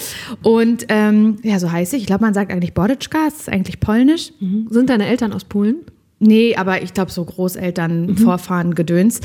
Und 0.42 0.86
ähm, 0.90 1.38
ja, 1.44 1.60
so 1.60 1.72
heiße 1.72 1.96
ich. 1.96 2.04
Ich 2.04 2.08
glaube, 2.08 2.24
man 2.24 2.34
sagt 2.34 2.52
eigentlich 2.52 2.74
Boriczka, 2.74 3.26
das 3.26 3.42
ist 3.42 3.50
eigentlich 3.50 3.80
polnisch. 3.80 4.32
Sind 4.70 4.90
deine 4.90 5.08
Eltern 5.08 5.34
aus 5.34 5.46
Polen? 5.46 5.78
Nee, 6.20 6.56
aber 6.56 6.82
ich 6.82 6.94
glaube, 6.94 7.12
so 7.12 7.26
Großeltern, 7.26 8.16
Vorfahren, 8.18 8.76
Gedöns. 8.76 9.20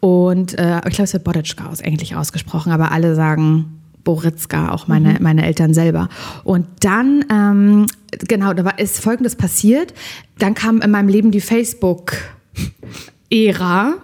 Und 0.00 0.58
äh, 0.58 0.78
ich 0.88 0.94
glaube, 0.94 1.04
es 1.04 1.12
wird 1.12 1.24
Boditschka 1.24 1.68
aus, 1.68 1.80
eigentlich 1.80 2.16
ausgesprochen, 2.16 2.72
aber 2.72 2.90
alle 2.90 3.14
sagen 3.14 3.80
Boritzka, 4.02 4.72
auch 4.72 4.88
meine, 4.88 5.18
meine 5.20 5.46
Eltern 5.46 5.74
selber. 5.74 6.08
Und 6.42 6.66
dann, 6.80 7.24
ähm, 7.30 7.86
genau, 8.26 8.52
da 8.52 8.64
war, 8.64 8.76
ist 8.78 9.00
Folgendes 9.00 9.36
passiert. 9.36 9.94
Dann 10.38 10.54
kam 10.54 10.80
in 10.80 10.90
meinem 10.90 11.08
Leben 11.08 11.30
die 11.30 11.40
Facebook-Ära. 11.40 13.94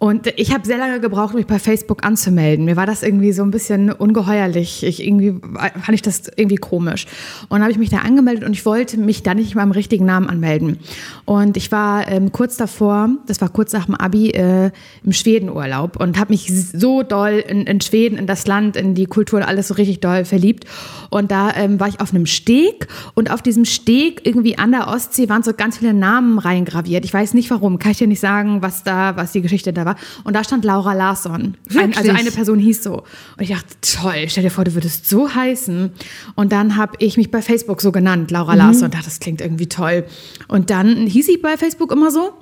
Und 0.00 0.32
ich 0.36 0.54
habe 0.54 0.64
sehr 0.64 0.78
lange 0.78 1.00
gebraucht, 1.00 1.34
mich 1.34 1.48
bei 1.48 1.58
Facebook 1.58 2.06
anzumelden. 2.06 2.64
Mir 2.66 2.76
war 2.76 2.86
das 2.86 3.02
irgendwie 3.02 3.32
so 3.32 3.42
ein 3.42 3.50
bisschen 3.50 3.90
ungeheuerlich. 3.90 4.84
Ich 4.84 5.04
irgendwie 5.04 5.34
fand 5.58 5.90
ich 5.90 6.02
das 6.02 6.30
irgendwie 6.36 6.56
komisch. 6.56 7.06
Und 7.48 7.62
habe 7.62 7.72
ich 7.72 7.78
mich 7.78 7.90
da 7.90 7.98
angemeldet 7.98 8.44
und 8.44 8.52
ich 8.52 8.64
wollte 8.64 8.96
mich 8.96 9.24
da 9.24 9.34
nicht 9.34 9.48
mit 9.48 9.56
meinem 9.56 9.72
richtigen 9.72 10.06
Namen 10.06 10.28
anmelden. 10.28 10.78
Und 11.24 11.56
ich 11.56 11.72
war 11.72 12.06
ähm, 12.06 12.30
kurz 12.30 12.56
davor, 12.56 13.10
das 13.26 13.40
war 13.40 13.48
kurz 13.48 13.72
nach 13.72 13.86
dem 13.86 13.96
Abi, 13.96 14.30
äh, 14.30 14.70
im 15.04 15.12
Schwedenurlaub 15.12 16.00
und 16.00 16.16
habe 16.16 16.32
mich 16.32 16.48
so 16.48 17.02
doll 17.02 17.42
in, 17.48 17.62
in 17.62 17.80
Schweden, 17.80 18.18
in 18.18 18.28
das 18.28 18.46
Land, 18.46 18.76
in 18.76 18.94
die 18.94 19.06
Kultur 19.06 19.40
und 19.40 19.44
alles 19.44 19.66
so 19.66 19.74
richtig 19.74 19.98
doll 19.98 20.24
verliebt. 20.24 20.64
Und 21.10 21.32
da 21.32 21.52
ähm, 21.56 21.80
war 21.80 21.88
ich 21.88 22.00
auf 22.00 22.14
einem 22.14 22.26
Steg 22.26 22.86
und 23.14 23.32
auf 23.32 23.42
diesem 23.42 23.64
Steg 23.64 24.24
irgendwie 24.24 24.58
an 24.58 24.70
der 24.70 24.86
Ostsee 24.86 25.28
waren 25.28 25.42
so 25.42 25.54
ganz 25.54 25.78
viele 25.78 25.92
Namen 25.92 26.38
reingraviert. 26.38 27.04
Ich 27.04 27.12
weiß 27.12 27.34
nicht 27.34 27.50
warum, 27.50 27.80
kann 27.80 27.90
ich 27.90 27.98
dir 27.98 28.06
nicht 28.06 28.20
sagen, 28.20 28.62
was 28.62 28.84
da, 28.84 29.16
was 29.16 29.32
die 29.32 29.42
Geschichte 29.42 29.72
da 29.72 29.87
war. 29.88 29.96
Und 30.24 30.34
da 30.34 30.44
stand 30.44 30.64
Laura 30.64 30.92
Larsson. 30.92 31.56
Ein, 31.76 31.96
also 31.96 32.10
eine 32.10 32.30
Person 32.30 32.58
hieß 32.58 32.82
so. 32.82 33.04
Und 33.36 33.42
ich 33.42 33.50
dachte, 33.50 33.74
toll, 33.80 34.26
stell 34.28 34.44
dir 34.44 34.50
vor, 34.50 34.64
du 34.64 34.74
würdest 34.74 35.08
so 35.08 35.34
heißen. 35.34 35.90
Und 36.34 36.52
dann 36.52 36.76
habe 36.76 36.92
ich 36.98 37.16
mich 37.16 37.30
bei 37.30 37.42
Facebook 37.42 37.80
so 37.80 37.92
genannt, 37.92 38.30
Laura 38.30 38.54
Larsson. 38.54 38.84
Und 38.84 38.94
dachte, 38.94 39.06
das 39.06 39.20
klingt 39.20 39.40
irgendwie 39.40 39.68
toll. 39.68 40.04
Und 40.46 40.70
dann 40.70 41.06
hieß 41.06 41.28
ich 41.28 41.42
bei 41.42 41.56
Facebook 41.56 41.90
immer 41.92 42.10
so. 42.10 42.32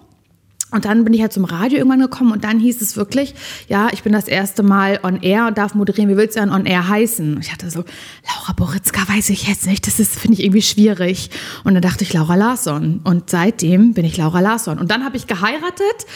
Und 0.73 0.85
dann 0.85 1.05
bin 1.05 1.15
ich 1.15 1.21
halt 1.21 1.33
zum 1.33 1.45
Radio 1.45 1.79
irgendwann 1.79 2.01
gekommen 2.01 2.33
und 2.33 2.43
dann 2.43 2.59
hieß 2.59 2.83
es 2.83 2.97
wirklich, 2.97 3.37
ja, 3.69 3.89
ich 3.93 4.03
bin 4.03 4.13
das 4.13 4.27
erste 4.27 4.65
Mal 4.65 4.99
on 5.05 5.23
air 5.23 5.47
und 5.47 5.57
darf 5.59 5.77
moderieren. 5.77 6.11
Wie 6.11 6.17
willst 6.17 6.37
du 6.37 6.41
denn 6.41 6.51
on 6.51 6.67
air 6.67 6.89
heißen? 6.89 7.37
Und 7.37 7.41
ich 7.41 7.53
hatte 7.53 7.71
so, 7.71 7.85
Laura 8.27 8.53
Boritzka 8.53 9.09
weiß 9.09 9.31
ich 9.31 9.47
jetzt 9.47 9.67
nicht. 9.67 9.87
Das 9.87 10.01
ist, 10.01 10.17
finde 10.19 10.35
ich, 10.35 10.43
irgendwie 10.43 10.63
schwierig. 10.63 11.31
Und 11.63 11.75
dann 11.75 11.83
dachte 11.83 12.03
ich 12.03 12.13
Laura 12.13 12.35
Larsson. 12.35 13.01
Und 13.05 13.31
seitdem 13.31 13.95
bin 13.95 14.05
ich 14.05 14.17
Laura 14.17 14.41
Larsson. 14.41 14.81
Und 14.81 14.91
dann 14.91 15.05
habe 15.05 15.17
ich 15.17 15.29
geheiratet 15.29 16.07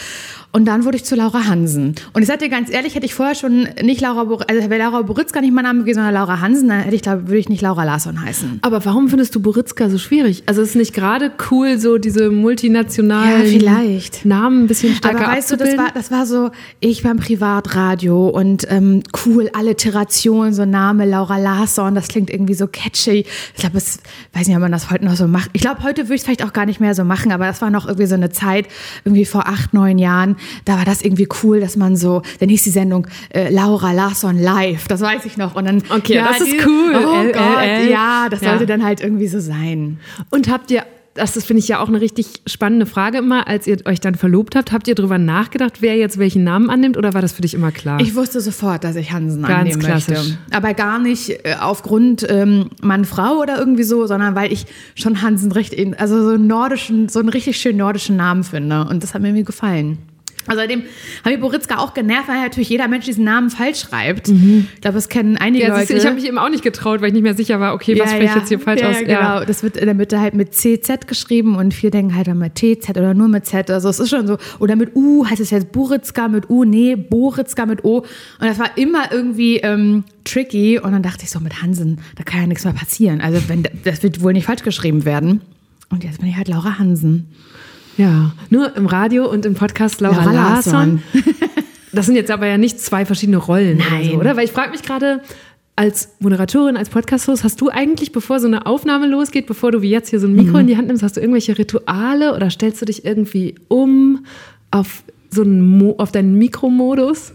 und 0.53 0.65
dann 0.65 0.85
wurde 0.85 0.97
ich 0.97 1.05
zu 1.05 1.15
Laura 1.15 1.47
Hansen. 1.47 1.95
Und 2.13 2.23
ich 2.23 2.29
sage 2.29 2.41
dir 2.41 2.49
ganz 2.49 2.71
ehrlich, 2.71 2.97
hätte 2.97 3.07
ich 3.07 3.15
vorher 3.15 3.35
schon 3.37 3.69
nicht 3.83 4.01
Laura, 4.01 4.25
Bor 4.25 4.45
also 4.49 4.69
wäre 4.69 4.83
Laura 4.83 5.03
Boritzka 5.03 5.41
nicht 5.41 5.55
mein 5.55 5.65
Name 5.65 5.81
gewesen, 5.81 5.99
sondern 5.99 6.15
Laura 6.15 6.41
Hansen, 6.41 6.69
dann 6.69 6.81
hätte 6.81 6.97
ich, 6.97 7.03
glaube 7.03 7.29
würde 7.29 7.39
ich 7.39 7.49
nicht 7.49 7.63
Laura 7.63 7.85
Larsson 7.85 8.21
heißen. 8.21 8.59
Aber 8.63 8.85
warum 8.85 9.09
findest 9.09 9.35
du 9.35 9.41
Boritzka 9.41 9.89
so 9.89 9.99
schwierig? 9.99 10.43
Also 10.47 10.63
ist 10.63 10.75
nicht 10.75 10.93
gerade 10.93 11.31
cool, 11.51 11.79
so 11.79 11.99
diese 11.99 12.31
multinationalen 12.31 13.61
Ja. 13.61 13.81
Namen 14.25 14.65
ein 14.65 14.67
bisschen 14.67 14.95
stärker 14.95 15.19
Aber 15.19 15.37
weißt 15.37 15.53
du, 15.53 15.57
das 15.57 15.77
war, 15.77 15.91
das 15.95 16.11
war 16.11 16.27
so, 16.27 16.51
ich 16.81 17.03
beim 17.03 17.19
Privatradio 17.19 18.29
und 18.29 18.67
ähm, 18.71 19.03
cool, 19.25 19.51
Alliteration, 19.53 20.53
so 20.53 20.65
Name 20.65 21.07
Laura 21.07 21.39
Larsson, 21.39 21.95
das 21.95 22.09
klingt 22.09 22.31
irgendwie 22.31 22.55
so 22.55 22.67
catchy. 22.67 23.25
Ich 23.55 23.61
glaube, 23.61 23.79
es 23.79 24.01
weiß 24.33 24.49
nicht, 24.49 24.57
ob 24.57 24.63
man 24.63 24.73
das 24.73 24.91
heute 24.91 25.05
noch 25.05 25.17
so 25.17 25.27
macht. 25.29 25.51
Ich 25.53 25.61
glaube, 25.61 25.83
heute 25.83 26.05
würde 26.05 26.15
ich 26.15 26.21
es 26.21 26.25
vielleicht 26.25 26.45
auch 26.45 26.53
gar 26.53 26.67
nicht 26.67 26.81
mehr 26.81 26.95
so 26.95 27.05
machen, 27.05 27.31
aber 27.33 27.47
das 27.47 27.63
war 27.63 27.71
noch 27.71 27.87
irgendwie 27.87 28.07
so 28.07 28.15
eine 28.15 28.31
Zeit, 28.31 28.67
irgendwie 29.05 29.25
vor 29.25 29.47
acht, 29.47 29.75
neun 29.75 29.99
Jahren, 29.99 30.37
da 30.65 30.77
war 30.79 30.85
das 30.85 31.03
irgendwie 31.03 31.29
cool, 31.43 31.61
dass 31.61 31.77
man 31.77 31.97
so, 31.97 32.23
dann 32.41 32.49
hieß 32.49 32.63
die 32.63 32.71
Sendung 32.71 33.07
äh, 33.31 33.51
Laura 33.53 33.93
Larsson 33.93 34.39
live, 34.39 34.89
das 34.89 35.01
weiß 35.01 35.25
ich 35.25 35.37
noch. 35.37 35.55
Und 35.55 35.67
dann, 35.67 35.83
Okay, 35.91 36.15
das 36.15 36.41
ist 36.41 36.55
cool. 36.67 36.93
Oh 36.95 37.23
L, 37.23 37.33
Gott, 37.33 37.63
L. 37.63 37.91
ja, 37.91 38.29
das 38.31 38.41
Ja. 38.41 38.51
sollte 38.51 38.67
dann 38.67 38.85
halt 38.85 39.01
irgendwie 39.01 39.29
so 39.29 39.41
sein. 39.41 39.99
Und 40.31 40.49
habt 40.51 40.71
ihr, 40.71 40.85
das 41.15 41.37
ist, 41.37 41.45
finde 41.47 41.59
ich 41.59 41.67
ja 41.69 41.81
auch 41.81 41.89
eine 41.89 42.01
richtig 42.01 42.41
spannende 42.47 42.87
Frage 42.87 43.19
immer, 43.19 43.49
als 43.49 43.67
ihr 43.67 43.79
euch 43.85 43.99
dann 44.01 44.15
verlobt 44.15 44.55
habt, 44.55 44.71
habt 44.71 44.87
ihr 44.87 44.95
drüber 44.95 45.19
nachgedacht, 45.19 45.83
wer 45.83 45.97
jetzt 45.97 46.19
welchen 46.19 46.45
Namen 46.45 46.71
annimmt 46.71 46.97
oder 46.97 47.15
war 47.15 47.21
das 47.21 47.33
für 47.33 47.43
dich 47.43 47.53
immer 47.53 47.73
klar? 47.73 48.01
Ich 48.01 48.15
wusste 48.15 48.41
sofort, 48.41 48.85
dass 48.85 48.95
ich 48.95 49.11
Hansen 49.11 49.43
Ganz 49.43 49.53
annehmen 49.61 49.81
klassisch. 49.81 50.17
möchte. 50.17 50.39
Aber 50.53 50.73
gar 50.73 51.01
nicht 51.01 51.31
äh, 51.45 51.57
aufgrund 51.61 52.25
ähm, 52.31 52.71
Mann, 52.81 53.05
Frau 53.05 53.39
oder 53.41 53.59
irgendwie 53.59 53.83
so, 53.83 54.07
sondern 54.07 54.37
weil 54.37 54.53
ich 54.53 54.67
schon 54.95 55.21
Hansen 55.21 55.51
richtig, 55.51 56.01
also 56.01 56.23
so 56.23 56.31
einen 56.35 56.47
nordischen, 56.47 57.09
so 57.09 57.19
einen 57.19 57.29
richtig 57.29 57.57
schönen 57.61 57.79
nordischen 57.79 58.17
Namen 58.17 58.45
finde. 58.45 58.85
Und 58.89 59.03
das 59.03 59.13
hat 59.13 59.21
mir 59.21 59.29
irgendwie 59.29 59.45
gefallen. 60.43 60.59
Außerdem 60.59 60.83
habe 61.25 61.35
ich 61.35 61.41
Boritzka 61.41 61.79
auch 61.79 61.95
genervt, 61.95 62.29
weil 62.29 62.41
natürlich 62.41 62.69
jeder 62.69 62.89
Mensch 62.89 63.05
diesen 63.05 63.25
Namen 63.25 63.51
falsch 63.51 63.81
schreibt. 63.81 64.29
Ich 64.29 64.81
glaube, 64.81 64.95
das 64.95 65.09
kennen 65.09 65.37
einige 65.37 65.67
ja, 65.67 65.77
Leute. 65.77 65.93
du, 65.93 65.99
ich 65.99 66.05
habe 66.05 66.15
mich 66.15 66.27
eben 66.27 66.39
auch 66.39 66.49
nicht 66.49 66.63
getraut, 66.63 67.01
weil 67.01 67.09
ich 67.09 67.15
nicht 67.15 67.23
mehr 67.23 67.35
sicher 67.35 67.61
war, 67.61 67.75
okay, 67.75 67.99
was 67.99 68.11
spreche 68.11 68.25
ich 68.25 68.35
jetzt 68.35 68.49
hier 68.49 68.61
falsch 68.61 68.81
ja, 68.81 68.91
aus? 68.91 69.01
Ja, 69.01 69.07
genau. 69.37 69.45
Das 69.45 69.63
wird 69.63 69.77
in 69.77 69.87
der 69.87 69.95
Mitte 69.95 70.21
halt 70.21 70.35
mit 70.35 70.55
CZ 70.55 71.07
geschrieben 71.07 71.57
und 71.57 71.75
viele 71.75 71.91
denken 71.91 72.15
halt 72.15 72.27
dann 72.27 72.39
mit 72.39 72.55
TZ 72.55 72.91
oder 72.91 73.15
nur 73.15 73.29
mit 73.29 73.47
Z. 73.47 73.71
Also 73.71 73.89
es 73.89 74.01
ist 74.01 74.11
schon 74.11 74.27
so. 74.27 74.39
Oder 74.59 74.77
mit 74.77 74.95
U 74.95 75.27
heißt 75.27 75.41
es 75.41 75.51
jetzt 75.51 75.73
Buritzka 75.73 76.29
mit 76.29 76.51
U, 76.51 76.65
nee, 76.65 76.97
Boritzka 76.97 77.67
mit 77.67 77.85
O. 77.85 77.99
Und 77.99 78.07
das 78.41 78.59
war 78.59 78.77
immer 78.77 79.13
irgendwie 79.13 79.59
ähm, 79.59 80.05
tricky. 80.25 80.79
Und 80.79 80.93
dann 80.93 81.03
dachte 81.03 81.25
ich 81.25 81.31
so, 81.31 81.41
mit 81.41 81.63
Hansen, 81.63 81.99
da 82.17 82.25
kann 82.25 82.41
ja 82.41 82.47
nichts 82.47 82.65
mehr 82.65 82.75
passieren. 82.75 83.21
Also 83.21 83.41
wenn 83.49 83.65
das 83.85 84.03
wird 84.03 84.23
wohl 84.23 84.33
nicht 84.33 84.47
falsch 84.47 84.63
geschrieben 84.63 85.05
werden. 85.05 85.41
Und 85.91 86.05
jetzt 86.05 86.21
bin 86.21 86.29
ich 86.29 86.37
halt 86.37 86.49
Laura 86.49 86.79
Hansen. 86.79 87.29
Ja, 88.01 88.33
nur 88.49 88.75
im 88.77 88.87
Radio 88.87 89.31
und 89.31 89.45
im 89.45 89.53
Podcast 89.53 90.01
Laura, 90.01 90.25
Laura 90.25 90.33
Larsson. 90.33 91.03
Das 91.93 92.07
sind 92.07 92.15
jetzt 92.15 92.31
aber 92.31 92.47
ja 92.47 92.57
nicht 92.57 92.79
zwei 92.79 93.05
verschiedene 93.05 93.37
Rollen 93.37 93.79
oder 93.79 93.91
Nein. 93.91 94.11
so, 94.13 94.17
oder? 94.19 94.37
Weil 94.37 94.45
ich 94.45 94.53
frage 94.53 94.71
mich 94.71 94.83
gerade, 94.83 95.23
als 95.75 96.11
Moderatorin, 96.21 96.77
als 96.77 96.89
Podcast-Host, 96.89 97.43
hast 97.43 97.61
du 97.61 97.69
eigentlich, 97.69 98.13
bevor 98.13 98.39
so 98.39 98.47
eine 98.47 98.65
Aufnahme 98.65 99.09
losgeht, 99.09 99.49
bevor 99.49 99.73
du 99.73 99.83
wie 99.83 99.91
jetzt 99.91 100.09
hier 100.09 100.21
so 100.21 100.29
ein 100.29 100.37
Mikro 100.37 100.53
mhm. 100.53 100.61
in 100.61 100.67
die 100.69 100.77
Hand 100.77 100.87
nimmst, 100.87 101.03
hast 101.03 101.17
du 101.17 101.21
irgendwelche 101.21 101.59
Rituale 101.59 102.37
oder 102.37 102.49
stellst 102.49 102.81
du 102.81 102.87
dich 102.87 103.05
irgendwie 103.05 103.57
um 103.67 104.25
auf 104.71 105.03
so 105.31 105.43
einen 105.43 105.79
Mo 105.79 105.97
auf 105.99 106.13
deinen 106.13 106.39
Mikromodus? 106.39 107.33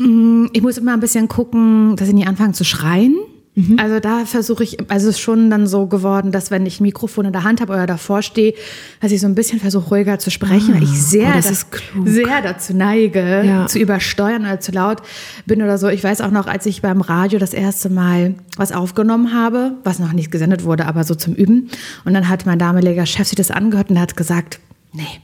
Mm, 0.00 0.46
ich 0.52 0.60
muss 0.60 0.76
immer 0.76 0.94
ein 0.94 1.00
bisschen 1.00 1.28
gucken, 1.28 1.94
dass 1.94 2.08
ich 2.08 2.14
nicht 2.14 2.26
anfange 2.26 2.54
zu 2.54 2.64
schreien. 2.64 3.14
Mhm. 3.54 3.78
Also 3.78 4.00
da 4.00 4.24
versuche 4.24 4.64
ich, 4.64 4.78
also 4.90 5.08
es 5.08 5.16
ist 5.16 5.20
schon 5.20 5.50
dann 5.50 5.66
so 5.66 5.86
geworden, 5.86 6.32
dass 6.32 6.50
wenn 6.50 6.64
ich 6.64 6.80
ein 6.80 6.84
Mikrofon 6.84 7.26
in 7.26 7.32
der 7.32 7.44
Hand 7.44 7.60
habe 7.60 7.74
oder 7.74 7.86
davor 7.86 8.22
stehe, 8.22 8.54
dass 9.00 9.12
ich 9.12 9.20
so 9.20 9.26
ein 9.26 9.34
bisschen 9.34 9.60
versuche, 9.60 9.90
ruhiger 9.90 10.18
zu 10.18 10.30
sprechen, 10.30 10.70
ah, 10.72 10.76
weil 10.76 10.84
ich 10.84 10.90
ah, 10.90 10.94
sehr, 10.94 11.28
oh, 11.28 11.40
das 11.42 11.66
sehr 12.06 12.42
dazu 12.42 12.74
neige, 12.74 13.42
ja. 13.44 13.66
zu 13.66 13.78
übersteuern 13.78 14.42
oder 14.42 14.60
zu 14.60 14.72
laut 14.72 15.02
bin 15.44 15.60
oder 15.60 15.76
so. 15.76 15.88
Ich 15.88 16.02
weiß 16.02 16.22
auch 16.22 16.30
noch, 16.30 16.46
als 16.46 16.64
ich 16.64 16.80
beim 16.80 17.02
Radio 17.02 17.38
das 17.38 17.52
erste 17.52 17.90
Mal 17.90 18.36
was 18.56 18.72
aufgenommen 18.72 19.34
habe, 19.34 19.72
was 19.84 19.98
noch 19.98 20.14
nicht 20.14 20.30
gesendet 20.30 20.64
wurde, 20.64 20.86
aber 20.86 21.04
so 21.04 21.14
zum 21.14 21.34
Üben. 21.34 21.68
Und 22.06 22.14
dann 22.14 22.30
hat 22.30 22.46
mein 22.46 22.58
damaliger 22.58 23.04
Chef 23.04 23.28
sich 23.28 23.36
das 23.36 23.50
angehört 23.50 23.90
und 23.90 24.00
hat 24.00 24.16
gesagt, 24.16 24.60
nee, 24.94 25.20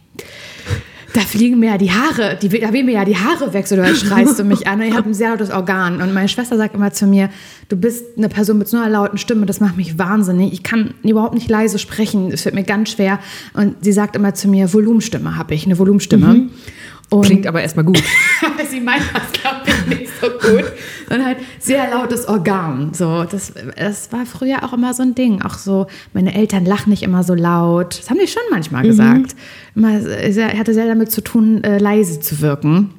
da 1.18 1.24
fliegen 1.24 1.58
mir 1.58 1.70
ja 1.70 1.78
die 1.78 1.90
Haare, 1.90 2.38
die, 2.40 2.48
da 2.48 2.72
wehen 2.72 2.86
mir 2.86 2.92
ja 2.92 3.04
die 3.04 3.16
Haare 3.16 3.52
weg, 3.52 3.66
so 3.66 3.74
du 3.74 3.94
schreist 3.96 4.38
du 4.38 4.44
mich 4.44 4.68
an. 4.68 4.80
Und 4.80 4.86
ich 4.86 4.96
habe 4.96 5.08
ein 5.08 5.14
sehr 5.14 5.30
lautes 5.30 5.50
Organ. 5.50 6.00
Und 6.00 6.14
meine 6.14 6.28
Schwester 6.28 6.56
sagt 6.56 6.76
immer 6.76 6.92
zu 6.92 7.06
mir, 7.06 7.28
du 7.68 7.76
bist 7.76 8.04
eine 8.16 8.28
Person 8.28 8.58
mit 8.58 8.68
so 8.68 8.76
einer 8.76 8.88
lauten 8.88 9.18
Stimme, 9.18 9.44
das 9.44 9.58
macht 9.58 9.76
mich 9.76 9.98
wahnsinnig. 9.98 10.52
Ich 10.52 10.62
kann 10.62 10.94
überhaupt 11.02 11.34
nicht 11.34 11.50
leise 11.50 11.80
sprechen, 11.80 12.30
es 12.30 12.44
wird 12.44 12.54
mir 12.54 12.62
ganz 12.62 12.90
schwer. 12.90 13.18
Und 13.52 13.76
sie 13.80 13.92
sagt 13.92 14.14
immer 14.14 14.34
zu 14.34 14.48
mir, 14.48 14.72
Volumenstimme 14.72 15.36
habe 15.36 15.54
ich, 15.54 15.66
eine 15.66 15.78
Volumenstimme. 15.78 16.26
Mhm. 16.26 16.50
Klingt 17.22 17.46
aber 17.46 17.62
erstmal 17.62 17.84
gut. 17.84 18.02
sie 18.70 18.80
meint 18.80 19.02
das, 19.12 19.32
glaube 19.32 19.62
ich, 19.66 19.77
nicht 19.98 20.10
so 20.20 20.28
gut. 20.28 20.64
Und 21.10 21.24
halt 21.24 21.38
sehr 21.58 21.90
lautes 21.90 22.26
Organ. 22.28 22.92
So, 22.92 23.24
das, 23.24 23.52
das 23.76 24.12
war 24.12 24.26
früher 24.26 24.64
auch 24.64 24.72
immer 24.72 24.94
so 24.94 25.02
ein 25.02 25.14
Ding. 25.14 25.42
Auch 25.42 25.54
so, 25.54 25.86
meine 26.12 26.34
Eltern 26.34 26.64
lachen 26.64 26.90
nicht 26.90 27.02
immer 27.02 27.22
so 27.22 27.34
laut. 27.34 27.98
Das 28.00 28.10
haben 28.10 28.18
die 28.18 28.28
schon 28.28 28.42
manchmal 28.50 28.84
mhm. 28.84 28.88
gesagt. 28.88 29.36
Immer, 29.74 29.94
hatte 29.94 30.74
sehr 30.74 30.86
damit 30.86 31.10
zu 31.12 31.22
tun, 31.22 31.62
äh, 31.64 31.78
leise 31.78 32.20
zu 32.20 32.40
wirken. 32.40 32.94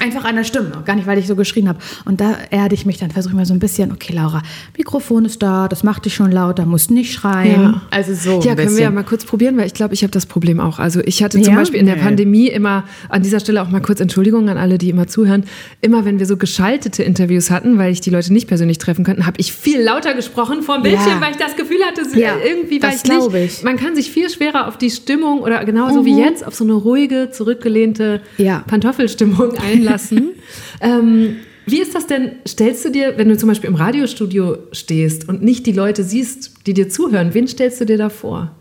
Einfach 0.00 0.24
an 0.24 0.34
der 0.34 0.42
Stimme, 0.42 0.72
gar 0.84 0.96
nicht, 0.96 1.06
weil 1.06 1.18
ich 1.18 1.28
so 1.28 1.36
geschrien 1.36 1.68
habe. 1.68 1.78
Und 2.04 2.20
da 2.20 2.36
erde 2.50 2.74
ich 2.74 2.84
mich 2.84 2.98
dann, 2.98 3.12
versuche 3.12 3.32
ich 3.32 3.36
mal 3.36 3.46
so 3.46 3.54
ein 3.54 3.60
bisschen, 3.60 3.92
okay, 3.92 4.12
Laura, 4.12 4.42
Mikrofon 4.76 5.24
ist 5.24 5.40
da, 5.40 5.68
das 5.68 5.84
macht 5.84 6.04
dich 6.04 6.16
schon 6.16 6.32
lauter, 6.32 6.66
musst 6.66 6.90
nicht 6.90 7.12
schreien. 7.12 7.62
Ja. 7.62 7.82
Also 7.92 8.12
so. 8.12 8.40
Ja, 8.44 8.56
können 8.56 8.74
wir 8.74 8.82
ja 8.82 8.90
mal 8.90 9.04
kurz 9.04 9.24
probieren, 9.24 9.56
weil 9.56 9.66
ich 9.66 9.74
glaube, 9.74 9.94
ich 9.94 10.02
habe 10.02 10.10
das 10.10 10.26
Problem 10.26 10.58
auch. 10.58 10.80
Also 10.80 11.00
ich 11.04 11.22
hatte 11.22 11.40
zum 11.40 11.52
ja? 11.52 11.60
Beispiel 11.60 11.78
in 11.78 11.86
der 11.86 11.94
Pandemie 11.94 12.48
immer, 12.48 12.82
an 13.08 13.22
dieser 13.22 13.38
Stelle 13.38 13.62
auch 13.62 13.68
mal 13.68 13.80
kurz 13.80 14.00
Entschuldigung 14.00 14.48
an 14.48 14.58
alle, 14.58 14.78
die 14.78 14.90
immer 14.90 15.06
zuhören, 15.06 15.44
immer 15.80 16.04
wenn 16.04 16.18
wir 16.18 16.26
so 16.26 16.36
geschaltete 16.36 17.04
Interviews 17.04 17.52
hatten, 17.52 17.78
weil 17.78 17.92
ich 17.92 18.00
die 18.00 18.10
Leute 18.10 18.32
nicht 18.32 18.48
persönlich 18.48 18.78
treffen 18.78 19.04
könnte, 19.04 19.26
habe 19.26 19.36
ich 19.38 19.52
viel 19.52 19.80
lauter 19.80 20.14
gesprochen 20.14 20.62
vor 20.62 20.78
dem 20.78 20.82
Bildschirm, 20.82 21.08
ja. 21.08 21.20
weil 21.20 21.30
ich 21.30 21.38
das 21.38 21.54
Gefühl 21.54 21.78
hatte, 21.86 22.02
ja, 22.18 22.32
irgendwie 22.44 22.82
war 22.82 22.92
ich 22.92 23.04
nicht. 23.04 23.58
Ich. 23.58 23.62
Man 23.62 23.76
kann 23.76 23.94
sich 23.94 24.10
viel 24.10 24.28
schwerer 24.28 24.66
auf 24.66 24.76
die 24.76 24.90
Stimmung 24.90 25.38
oder 25.38 25.64
genauso 25.64 26.02
mhm. 26.02 26.06
wie 26.06 26.18
jetzt 26.18 26.44
auf 26.44 26.56
so 26.56 26.64
eine 26.64 26.72
ruhige, 26.72 27.30
zurückgelehnte 27.30 28.22
Pantoffelstimmung 28.66 29.56
einlassen 29.56 29.83
lassen. 29.84 30.30
ähm, 30.80 31.36
wie 31.66 31.80
ist 31.80 31.94
das 31.94 32.06
denn? 32.06 32.32
Stellst 32.46 32.84
du 32.84 32.90
dir, 32.90 33.16
wenn 33.16 33.28
du 33.28 33.36
zum 33.36 33.48
Beispiel 33.48 33.70
im 33.70 33.76
Radiostudio 33.76 34.58
stehst 34.72 35.28
und 35.28 35.42
nicht 35.42 35.66
die 35.66 35.72
Leute 35.72 36.04
siehst, 36.04 36.66
die 36.66 36.74
dir 36.74 36.88
zuhören, 36.88 37.32
wen 37.32 37.48
stellst 37.48 37.80
du 37.80 37.86
dir 37.86 37.96
da 37.96 38.10
vor? 38.10 38.54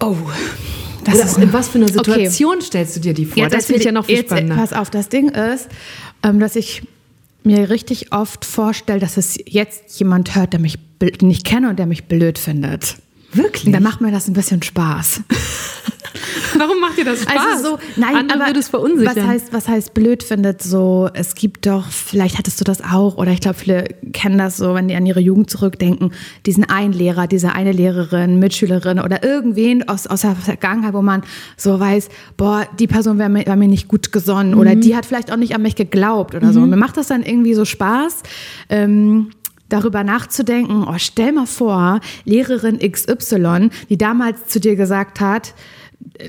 Oh, 0.00 0.16
das 1.04 1.14
Oder 1.14 1.24
ist 1.24 1.38
in 1.38 1.52
was 1.52 1.68
für 1.68 1.78
einer 1.78 1.88
Situation 1.88 2.56
okay. 2.56 2.64
stellst 2.64 2.96
du 2.96 3.00
dir 3.00 3.14
die 3.14 3.26
vor? 3.26 3.38
Ja, 3.38 3.48
das, 3.48 3.58
das 3.58 3.66
finde 3.66 3.80
ich 3.80 3.86
ja 3.86 3.92
noch 3.92 4.06
viel 4.06 4.16
jetzt, 4.16 4.30
spannender. 4.30 4.56
Pass 4.56 4.72
auf, 4.72 4.90
das 4.90 5.08
Ding 5.08 5.28
ist, 5.28 5.68
ähm, 6.24 6.40
dass 6.40 6.56
ich 6.56 6.82
mir 7.44 7.70
richtig 7.70 8.12
oft 8.12 8.44
vorstelle, 8.44 9.00
dass 9.00 9.16
es 9.16 9.38
jetzt 9.46 9.98
jemand 9.98 10.34
hört, 10.34 10.52
der 10.52 10.60
mich 10.60 10.78
nicht 11.20 11.44
kenne 11.44 11.70
und 11.70 11.78
der 11.78 11.86
mich 11.86 12.04
blöd 12.04 12.38
findet. 12.38 12.96
Wirklich? 13.32 13.72
Dann 13.72 13.82
macht 13.82 14.00
mir 14.00 14.10
das 14.10 14.28
ein 14.28 14.34
bisschen 14.34 14.62
Spaß. 14.62 15.22
Warum 16.58 16.80
macht 16.80 16.98
dir 16.98 17.04
das 17.04 17.22
Spaß? 17.22 17.34
Also 17.36 17.70
so, 17.70 17.78
nein, 17.96 18.14
Andere 18.14 18.38
aber 18.38 18.46
würde 18.48 18.60
es 18.60 18.68
verunsichern. 18.68 19.16
Was 19.16 19.24
heißt, 19.24 19.52
was 19.52 19.68
heißt 19.68 19.94
blöd 19.94 20.22
findet 20.22 20.62
so, 20.62 21.08
es 21.14 21.34
gibt 21.34 21.66
doch, 21.66 21.88
vielleicht 21.88 22.38
hattest 22.38 22.60
du 22.60 22.64
das 22.64 22.82
auch, 22.82 23.16
oder 23.16 23.30
ich 23.32 23.40
glaube, 23.40 23.58
viele 23.58 23.84
kennen 24.12 24.38
das 24.38 24.56
so, 24.56 24.74
wenn 24.74 24.88
die 24.88 24.94
an 24.94 25.06
ihre 25.06 25.20
Jugend 25.20 25.50
zurückdenken, 25.50 26.12
diesen 26.46 26.68
einen 26.68 26.92
Lehrer, 26.92 27.26
diese 27.26 27.52
eine 27.52 27.72
Lehrerin, 27.72 28.38
Mitschülerin 28.38 29.00
oder 29.00 29.24
irgendwen 29.24 29.88
aus, 29.88 30.06
aus 30.06 30.22
der 30.22 30.36
Vergangenheit, 30.36 30.94
wo 30.94 31.02
man 31.02 31.22
so 31.56 31.78
weiß, 31.80 32.08
boah, 32.36 32.66
die 32.78 32.86
Person 32.86 33.18
wäre 33.18 33.30
mir, 33.30 33.46
war 33.46 33.56
mir 33.56 33.68
nicht 33.68 33.88
gut 33.88 34.12
gesonnen 34.12 34.52
mhm. 34.52 34.60
oder 34.60 34.74
die 34.74 34.94
hat 34.94 35.06
vielleicht 35.06 35.32
auch 35.32 35.36
nicht 35.36 35.54
an 35.54 35.62
mich 35.62 35.76
geglaubt 35.76 36.34
oder 36.34 36.48
mhm. 36.48 36.52
so. 36.52 36.60
Und 36.60 36.70
mir 36.70 36.76
macht 36.76 36.96
das 36.96 37.08
dann 37.08 37.22
irgendwie 37.22 37.54
so 37.54 37.64
Spaß. 37.64 38.22
Ähm, 38.68 39.30
darüber 39.72 40.04
nachzudenken, 40.04 40.84
oh, 40.86 40.94
stell 40.98 41.32
mal 41.32 41.46
vor, 41.46 42.00
Lehrerin 42.24 42.78
XY, 42.78 43.70
die 43.88 43.98
damals 43.98 44.46
zu 44.46 44.60
dir 44.60 44.76
gesagt 44.76 45.20
hat, 45.20 45.54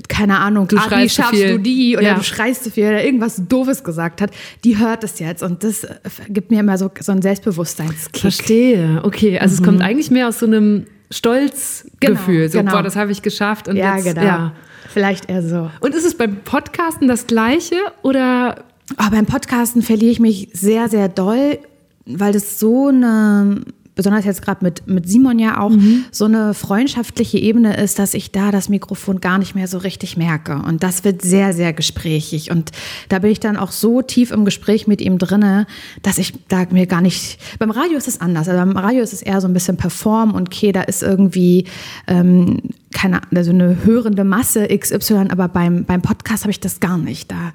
keine 0.08 0.38
Ahnung, 0.38 0.68
du 0.68 0.76
Abi, 0.76 1.08
schaffst 1.08 1.34
viel. 1.34 1.52
du 1.52 1.58
die 1.58 1.96
oder 1.96 2.08
ja. 2.08 2.14
du 2.14 2.22
schreist 2.22 2.64
zu 2.64 2.70
viel 2.70 2.86
oder 2.86 3.04
irgendwas 3.04 3.42
Doofes 3.48 3.82
gesagt 3.82 4.20
hat, 4.20 4.30
die 4.62 4.78
hört 4.78 5.04
es 5.04 5.18
jetzt 5.18 5.42
und 5.42 5.64
das 5.64 5.86
gibt 6.28 6.50
mir 6.50 6.60
immer 6.60 6.78
so, 6.78 6.90
so 7.00 7.12
ein 7.12 7.22
Selbstbewusstseinskick. 7.22 8.20
Verstehe, 8.20 9.00
okay, 9.02 9.38
also 9.38 9.54
mhm. 9.54 9.58
es 9.58 9.62
kommt 9.64 9.82
eigentlich 9.82 10.10
mehr 10.10 10.28
aus 10.28 10.38
so 10.38 10.46
einem 10.46 10.86
Stolzgefühl, 11.10 12.48
genau, 12.48 12.52
so, 12.52 12.58
genau. 12.58 12.72
boah, 12.72 12.82
das 12.82 12.96
habe 12.96 13.12
ich 13.12 13.22
geschafft 13.22 13.68
und 13.68 13.76
ja, 13.76 13.96
jetzt, 13.96 14.04
genau. 14.04 14.22
ja, 14.22 14.52
vielleicht 14.88 15.28
eher 15.28 15.42
so. 15.42 15.70
Und 15.80 15.94
ist 15.94 16.04
es 16.04 16.16
beim 16.16 16.36
Podcasten 16.44 17.08
das 17.08 17.26
Gleiche 17.26 17.76
oder? 18.02 18.64
Oh, 18.98 19.10
beim 19.10 19.24
Podcasten 19.24 19.80
verliere 19.80 20.12
ich 20.12 20.20
mich 20.20 20.50
sehr, 20.52 20.90
sehr 20.90 21.08
doll 21.08 21.58
weil 22.06 22.32
das 22.32 22.58
so 22.58 22.88
eine, 22.88 23.62
besonders 23.94 24.24
jetzt 24.24 24.42
gerade 24.42 24.64
mit, 24.64 24.86
mit 24.86 25.08
Simon 25.08 25.38
ja 25.38 25.60
auch, 25.60 25.70
mhm. 25.70 26.04
so 26.10 26.24
eine 26.24 26.54
freundschaftliche 26.54 27.38
Ebene 27.38 27.76
ist, 27.76 27.98
dass 27.98 28.14
ich 28.14 28.32
da 28.32 28.50
das 28.50 28.68
Mikrofon 28.68 29.20
gar 29.20 29.38
nicht 29.38 29.54
mehr 29.54 29.68
so 29.68 29.78
richtig 29.78 30.16
merke. 30.16 30.56
Und 30.56 30.82
das 30.82 31.04
wird 31.04 31.22
sehr, 31.22 31.52
sehr 31.52 31.72
gesprächig. 31.72 32.50
Und 32.50 32.72
da 33.08 33.20
bin 33.20 33.30
ich 33.30 33.40
dann 33.40 33.56
auch 33.56 33.70
so 33.70 34.02
tief 34.02 34.32
im 34.32 34.44
Gespräch 34.44 34.86
mit 34.86 35.00
ihm 35.00 35.18
drinne, 35.18 35.66
dass 36.02 36.18
ich 36.18 36.34
da 36.48 36.66
mir 36.70 36.86
gar 36.86 37.00
nicht. 37.00 37.38
Beim 37.58 37.70
Radio 37.70 37.96
ist 37.96 38.08
es 38.08 38.20
anders. 38.20 38.48
Also 38.48 38.58
beim 38.58 38.76
Radio 38.76 39.02
ist 39.02 39.12
es 39.12 39.22
eher 39.22 39.40
so 39.40 39.46
ein 39.46 39.54
bisschen 39.54 39.76
Perform 39.76 40.34
und 40.34 40.48
okay, 40.48 40.72
da 40.72 40.82
ist 40.82 41.02
irgendwie 41.02 41.66
ähm, 42.06 42.60
keine 42.92 43.20
also 43.34 43.50
eine 43.50 43.84
hörende 43.84 44.24
Masse 44.24 44.66
XY, 44.66 45.28
aber 45.30 45.48
beim, 45.48 45.84
beim 45.84 46.02
Podcast 46.02 46.44
habe 46.44 46.50
ich 46.50 46.60
das 46.60 46.80
gar 46.80 46.98
nicht. 46.98 47.30
Da 47.30 47.52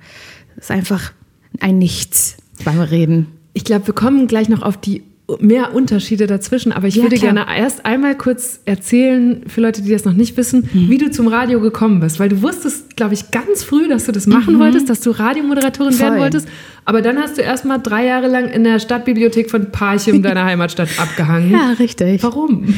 ist 0.58 0.72
einfach 0.72 1.12
ein 1.60 1.78
Nichts 1.78 2.38
beim 2.64 2.80
Reden. 2.80 3.39
Ich 3.60 3.66
glaube, 3.66 3.88
wir 3.88 3.94
kommen 3.94 4.28
gleich 4.28 4.48
noch 4.48 4.62
auf 4.62 4.78
die 4.78 5.04
mehr 5.40 5.74
Unterschiede 5.74 6.28
dazwischen, 6.28 6.72
aber 6.72 6.88
ich 6.88 6.96
ja, 6.96 7.04
würde 7.04 7.18
klar. 7.18 7.34
gerne 7.34 7.58
erst 7.58 7.86
einmal 7.86 8.18
kurz 8.18 8.60
erzählen, 8.66 9.44
für 9.48 9.62
Leute, 9.62 9.82
die 9.82 9.92
das 9.92 10.06
noch 10.06 10.14
nicht 10.14 10.38
wissen, 10.38 10.70
mhm. 10.72 10.90
wie 10.90 10.98
du 10.98 11.12
zum 11.12 11.28
Radio 11.28 11.60
gekommen 11.60 12.00
bist. 12.00 12.20
Weil 12.20 12.30
du 12.30 12.42
wusstest, 12.42 12.96
glaube 12.96 13.14
ich, 13.14 13.32
ganz 13.32 13.64
früh, 13.64 13.88
dass 13.88 14.06
du 14.06 14.12
das 14.12 14.28
machen 14.28 14.56
mhm. 14.56 14.60
wolltest, 14.60 14.90
dass 14.90 15.02
du 15.02 15.12
Radiomoderatorin 15.12 15.94
Voll. 15.94 16.06
werden 16.08 16.20
wolltest. 16.20 16.48
Aber 16.86 17.02
dann 17.02 17.18
hast 17.18 17.38
du 17.38 17.42
erst 17.42 17.66
mal 17.66 17.78
drei 17.78 18.06
Jahre 18.06 18.28
lang 18.28 18.50
in 18.50 18.64
der 18.64 18.80
Stadtbibliothek 18.80 19.52
von 19.52 19.72
Parchim, 19.72 20.22
deiner 20.24 20.46
Heimatstadt, 20.46 20.90
abgehangen. 20.98 21.52
Ja, 21.52 21.74
richtig. 21.78 22.24
Warum? 22.24 22.74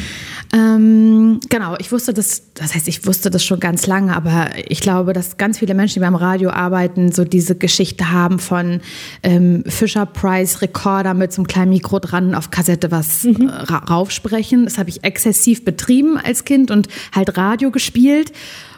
Ähm, 0.54 1.40
genau, 1.48 1.76
ich 1.78 1.90
wusste 1.92 2.12
das, 2.12 2.52
das 2.52 2.74
heißt, 2.74 2.86
ich 2.86 3.06
wusste 3.06 3.30
das 3.30 3.42
schon 3.42 3.58
ganz 3.58 3.86
lange, 3.86 4.14
aber 4.14 4.50
ich 4.68 4.80
glaube, 4.80 5.14
dass 5.14 5.38
ganz 5.38 5.58
viele 5.58 5.72
Menschen, 5.72 5.94
die 5.94 6.00
beim 6.00 6.14
Radio 6.14 6.50
arbeiten, 6.50 7.10
so 7.10 7.24
diese 7.24 7.56
Geschichte 7.56 8.10
haben 8.10 8.38
von 8.38 8.82
ähm, 9.22 9.64
Fisher 9.66 10.04
Price 10.04 10.60
Recorder 10.60 11.14
mit 11.14 11.32
so 11.32 11.40
einem 11.40 11.46
kleinen 11.46 11.70
Mikro 11.70 12.00
dran 12.00 12.34
auf 12.42 12.50
Kassette 12.50 12.90
was 12.90 13.22
mhm. 13.24 13.48
Äh, 13.48 13.72
raufsprechen. 13.72 14.64
Das 14.64 14.78
habe 14.78 14.90
ich 14.90 15.04
exzessiv 15.04 15.64
betrieben 15.64 16.18
als 16.18 16.44
Kind 16.44 16.70
und 16.72 16.88
halt 17.14 17.36
Radio 17.36 17.70
gespielt 17.70 18.32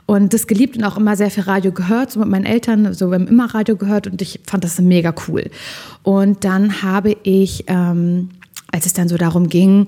und 0.07 0.35
das 0.35 0.47
geliebt 0.47 0.77
und 0.77 0.85
auch 0.85 0.99
immer 0.99 1.17
sehr 1.17 1.31
viel 1.31 1.45
Radio 1.45 1.73
gehört, 1.73 2.13
so 2.13 2.21
mit 2.21 2.29
meinen 2.29 2.45
Eltern, 2.45 2.93
so 2.93 3.09
wir 3.09 3.15
haben 3.15 3.27
immer 3.27 3.55
Radio 3.55 3.77
gehört 3.77 4.07
und 4.07 4.21
ich 4.21 4.41
fand 4.47 4.63
das 4.63 4.79
mega 4.79 5.15
cool. 5.29 5.51
Und 6.03 6.45
dann 6.45 6.83
habe 6.83 7.17
ich, 7.23 7.65
ähm, 7.69 8.29
als 8.71 8.85
es 8.85 8.93
dann 8.93 9.09
so 9.09 9.17
darum 9.17 9.49
ging, 9.49 9.87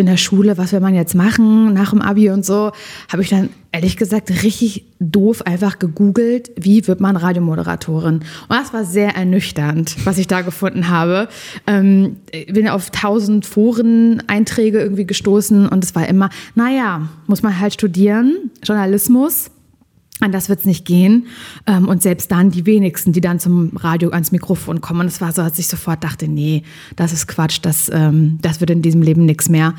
in 0.00 0.06
der 0.06 0.16
Schule, 0.16 0.58
was 0.58 0.72
will 0.72 0.80
man 0.80 0.94
jetzt 0.94 1.14
machen 1.14 1.72
nach 1.72 1.90
dem 1.90 2.02
Abi 2.02 2.30
und 2.30 2.44
so, 2.44 2.72
habe 3.12 3.22
ich 3.22 3.28
dann 3.28 3.50
ehrlich 3.70 3.96
gesagt 3.96 4.30
richtig 4.42 4.84
doof 4.98 5.42
einfach 5.42 5.78
gegoogelt, 5.78 6.50
wie 6.56 6.86
wird 6.86 7.00
man 7.00 7.16
Radiomoderatorin. 7.16 8.14
Und 8.14 8.24
das 8.48 8.72
war 8.72 8.84
sehr 8.84 9.14
ernüchternd, 9.14 9.96
was 10.04 10.18
ich 10.18 10.26
da 10.26 10.40
gefunden 10.40 10.88
habe. 10.88 11.28
Ähm, 11.66 12.16
bin 12.48 12.68
auf 12.68 12.90
tausend 12.90 13.46
Foren-Einträge 13.46 14.80
irgendwie 14.80 15.06
gestoßen 15.06 15.68
und 15.68 15.84
es 15.84 15.94
war 15.94 16.08
immer, 16.08 16.30
naja, 16.54 17.08
muss 17.26 17.42
man 17.42 17.60
halt 17.60 17.74
studieren, 17.74 18.50
Journalismus 18.64 19.50
an 20.20 20.32
das 20.32 20.48
wird 20.48 20.60
es 20.60 20.64
nicht 20.66 20.84
gehen. 20.84 21.26
Ähm, 21.66 21.88
und 21.88 22.02
selbst 22.02 22.30
dann 22.30 22.50
die 22.50 22.66
wenigsten, 22.66 23.12
die 23.12 23.20
dann 23.20 23.40
zum 23.40 23.76
Radio 23.76 24.10
ans 24.10 24.32
Mikrofon 24.32 24.80
kommen. 24.80 25.00
Und 25.00 25.06
es 25.06 25.20
war 25.20 25.32
so, 25.32 25.42
dass 25.42 25.58
ich 25.58 25.66
sofort 25.66 26.04
dachte, 26.04 26.28
nee, 26.28 26.62
das 26.96 27.12
ist 27.12 27.26
Quatsch, 27.26 27.58
das, 27.62 27.90
ähm, 27.92 28.38
das 28.42 28.60
wird 28.60 28.70
in 28.70 28.82
diesem 28.82 29.02
Leben 29.02 29.24
nichts 29.24 29.48
mehr. 29.48 29.74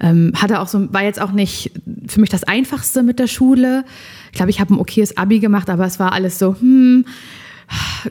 Ähm, 0.00 0.32
hatte 0.34 0.60
auch 0.60 0.68
so, 0.68 0.92
war 0.92 1.02
jetzt 1.02 1.20
auch 1.20 1.32
nicht 1.32 1.72
für 2.06 2.20
mich 2.20 2.30
das 2.30 2.44
Einfachste 2.44 3.02
mit 3.02 3.18
der 3.18 3.26
Schule. 3.26 3.84
Ich 4.30 4.36
glaube, 4.36 4.50
ich 4.50 4.60
habe 4.60 4.74
ein 4.74 4.78
okayes 4.78 5.16
Abi 5.16 5.38
gemacht, 5.40 5.70
aber 5.70 5.84
es 5.84 5.98
war 5.98 6.12
alles 6.12 6.38
so, 6.38 6.56
hm, 6.58 7.04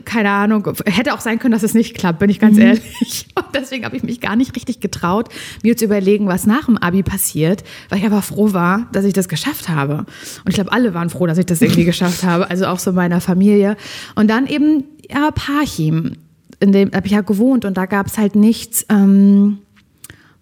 keine 0.04 0.30
Ahnung, 0.30 0.66
hätte 0.86 1.14
auch 1.14 1.20
sein 1.20 1.38
können, 1.38 1.52
dass 1.52 1.62
es 1.62 1.74
nicht 1.74 1.94
klappt, 1.94 2.18
bin 2.18 2.30
ich 2.30 2.40
ganz 2.40 2.56
mhm. 2.56 2.62
ehrlich. 2.62 3.26
Und 3.34 3.46
deswegen 3.54 3.84
habe 3.84 3.96
ich 3.96 4.02
mich 4.02 4.20
gar 4.20 4.36
nicht 4.36 4.54
richtig 4.56 4.80
getraut, 4.80 5.28
mir 5.62 5.76
zu 5.76 5.84
überlegen, 5.84 6.26
was 6.26 6.46
nach 6.46 6.66
dem 6.66 6.78
Abi 6.78 7.02
passiert, 7.02 7.62
weil 7.88 7.98
ich 7.98 8.06
aber 8.06 8.22
froh 8.22 8.52
war, 8.52 8.88
dass 8.92 9.04
ich 9.04 9.12
das 9.12 9.28
geschafft 9.28 9.68
habe. 9.68 9.98
Und 10.44 10.48
ich 10.48 10.54
glaube, 10.54 10.72
alle 10.72 10.94
waren 10.94 11.10
froh, 11.10 11.26
dass 11.26 11.38
ich 11.38 11.46
das 11.46 11.60
irgendwie 11.60 11.84
geschafft 11.92 12.24
habe, 12.24 12.50
also 12.50 12.66
auch 12.66 12.78
so 12.78 12.92
meiner 12.92 13.20
Familie. 13.20 13.76
Und 14.14 14.28
dann 14.28 14.46
eben, 14.46 14.84
ja, 15.10 15.30
Parchim, 15.30 16.16
in 16.60 16.72
dem 16.72 16.92
habe 16.92 17.06
ich 17.06 17.12
ja 17.12 17.20
gewohnt 17.20 17.64
und 17.64 17.76
da 17.76 17.86
gab 17.86 18.06
es 18.06 18.18
halt 18.18 18.36
nichts, 18.36 18.86
ähm, 18.88 19.58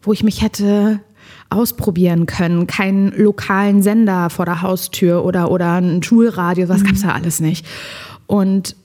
wo 0.03 0.13
ich 0.13 0.23
mich 0.23 0.43
hätte 0.43 1.01
ausprobieren 1.49 2.27
können. 2.27 2.67
Keinen 2.67 3.13
lokalen 3.17 3.83
Sender 3.83 4.31
vor 4.31 4.45
der 4.45 4.63
Haustür 4.63 5.25
oder, 5.25 5.51
oder 5.51 5.81
ein 5.81 6.03
Schulradio, 6.03 6.69
was 6.69 6.83
mhm. 6.83 6.87
gab 6.87 6.95
es 6.95 7.03
da 7.03 7.13
alles 7.13 7.41
nicht. 7.41 7.67
Und 8.27 8.77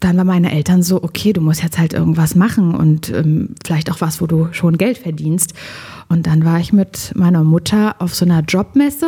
dann 0.00 0.16
waren 0.16 0.26
meine 0.26 0.52
Eltern 0.52 0.82
so, 0.82 1.02
okay, 1.02 1.32
du 1.32 1.40
musst 1.40 1.62
jetzt 1.62 1.78
halt 1.78 1.92
irgendwas 1.92 2.34
machen 2.34 2.74
und 2.74 3.10
ähm, 3.10 3.50
vielleicht 3.64 3.90
auch 3.90 4.00
was, 4.00 4.20
wo 4.20 4.26
du 4.26 4.48
schon 4.52 4.78
Geld 4.78 4.98
verdienst. 4.98 5.54
Und 6.08 6.26
dann 6.26 6.44
war 6.44 6.60
ich 6.60 6.72
mit 6.72 7.12
meiner 7.14 7.44
Mutter 7.44 7.96
auf 7.98 8.14
so 8.14 8.24
einer 8.24 8.40
Jobmesse, 8.40 9.06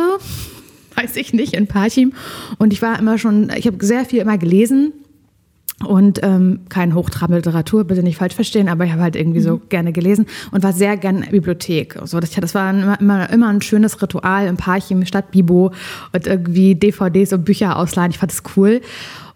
weiß 0.95 1.15
ich 1.15 1.33
nicht, 1.33 1.53
in 1.53 1.67
Parchim. 1.67 2.13
Und 2.57 2.73
ich 2.73 2.81
war 2.81 2.97
immer 2.99 3.17
schon, 3.17 3.51
ich 3.55 3.67
habe 3.67 3.83
sehr 3.85 4.05
viel 4.05 4.19
immer 4.19 4.37
gelesen 4.37 4.93
und 5.85 6.19
ähm, 6.23 6.61
kein 6.67 6.93
Hochtrab 6.93 7.29
Literatur, 7.31 7.85
bitte 7.85 8.03
nicht 8.03 8.17
falsch 8.17 8.35
verstehen, 8.35 8.67
aber 8.67 8.83
ich 8.83 8.91
habe 8.91 9.01
halt 9.01 9.15
irgendwie 9.15 9.39
so 9.39 9.57
mhm. 9.57 9.61
gerne 9.69 9.93
gelesen 9.93 10.25
und 10.51 10.61
war 10.63 10.73
sehr 10.73 10.97
gerne 10.97 11.19
in 11.19 11.23
der 11.25 11.31
Bibliothek. 11.31 11.97
So, 12.03 12.19
das, 12.19 12.31
das 12.31 12.53
war 12.53 12.71
immer, 12.71 12.99
immer, 12.99 13.29
immer 13.29 13.47
ein 13.47 13.61
schönes 13.61 14.01
Ritual 14.01 14.47
im 14.47 14.57
Parchim 14.57 15.05
statt 15.05 15.31
Bibo 15.31 15.71
und 16.11 16.27
irgendwie 16.27 16.75
DVDs 16.75 17.31
und 17.31 17.45
Bücher 17.45 17.77
ausleihen. 17.77 18.11
Ich 18.11 18.17
fand 18.17 18.31
das 18.31 18.43
cool. 18.57 18.81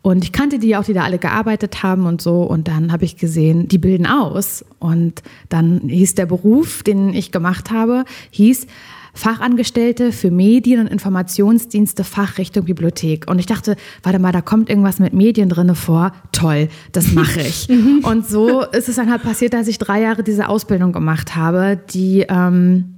Und 0.04 0.26
ich 0.26 0.34
kannte 0.34 0.60
die 0.60 0.76
auch, 0.76 0.84
die 0.84 0.94
da 0.94 1.04
alle 1.04 1.18
gearbeitet 1.18 1.82
haben 1.82 2.06
und 2.06 2.22
so. 2.22 2.44
Und 2.44 2.68
dann 2.68 2.92
habe 2.92 3.06
ich 3.06 3.16
gesehen, 3.16 3.70
die 3.70 3.78
bilden 3.78 4.06
aus. 4.06 4.64
Und 4.78 5.24
dann 5.48 5.80
hieß 5.88 6.16
der 6.16 6.26
Beruf, 6.26 6.84
den 6.84 7.14
ich 7.14 7.32
gemacht 7.32 7.72
habe, 7.72 8.04
hieß 8.30 8.68
Fachangestellte 9.14 10.12
für 10.12 10.30
Medien- 10.30 10.82
und 10.82 10.88
Informationsdienste 10.88 12.04
Fachrichtung 12.04 12.66
Bibliothek. 12.66 13.30
Und 13.30 13.40
ich 13.40 13.46
dachte, 13.46 13.78
warte 14.02 14.20
mal, 14.20 14.34
da 14.34 14.42
kommt 14.42 14.70
irgendwas 14.70 15.00
mit 15.00 15.14
Medien 15.14 15.48
drinne 15.48 15.76
vor. 15.76 16.12
Toll, 16.34 16.68
das 16.92 17.12
mache 17.14 17.42
ich. 17.42 17.70
Mhm. 17.74 18.04
und 18.04 18.28
so 18.28 18.62
ist 18.62 18.90
es 18.90 18.98
dann 18.98 19.10
halt 19.10 19.24
passiert, 19.24 19.54
dass 19.54 19.68
ich 19.68 19.78
drei 19.78 20.02
Jahre 20.02 20.22
diese 20.22 20.50
Ausbildung 20.50 20.92
gemacht 20.92 21.36
habe, 21.36 21.80
die 21.94 22.26
ähm, 22.28 22.93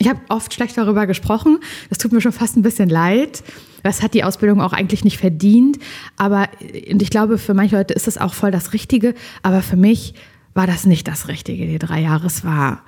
ich 0.00 0.08
habe 0.08 0.18
oft 0.30 0.52
schlecht 0.54 0.78
darüber 0.78 1.06
gesprochen. 1.06 1.58
Das 1.90 1.98
tut 1.98 2.12
mir 2.12 2.22
schon 2.22 2.32
fast 2.32 2.56
ein 2.56 2.62
bisschen 2.62 2.88
leid. 2.88 3.44
Das 3.82 4.02
hat 4.02 4.14
die 4.14 4.24
Ausbildung 4.24 4.62
auch 4.62 4.72
eigentlich 4.72 5.04
nicht 5.04 5.18
verdient. 5.18 5.78
Aber 6.16 6.48
und 6.90 7.02
ich 7.02 7.10
glaube, 7.10 7.36
für 7.36 7.52
manche 7.52 7.76
Leute 7.76 7.92
ist 7.92 8.06
das 8.06 8.16
auch 8.16 8.32
voll 8.32 8.50
das 8.50 8.72
Richtige. 8.72 9.14
Aber 9.42 9.60
für 9.60 9.76
mich 9.76 10.14
war 10.54 10.66
das 10.66 10.86
nicht 10.86 11.06
das 11.06 11.28
Richtige. 11.28 11.66
Die 11.66 11.78
drei 11.78 12.00
Jahre, 12.00 12.26
es 12.26 12.44
war 12.44 12.82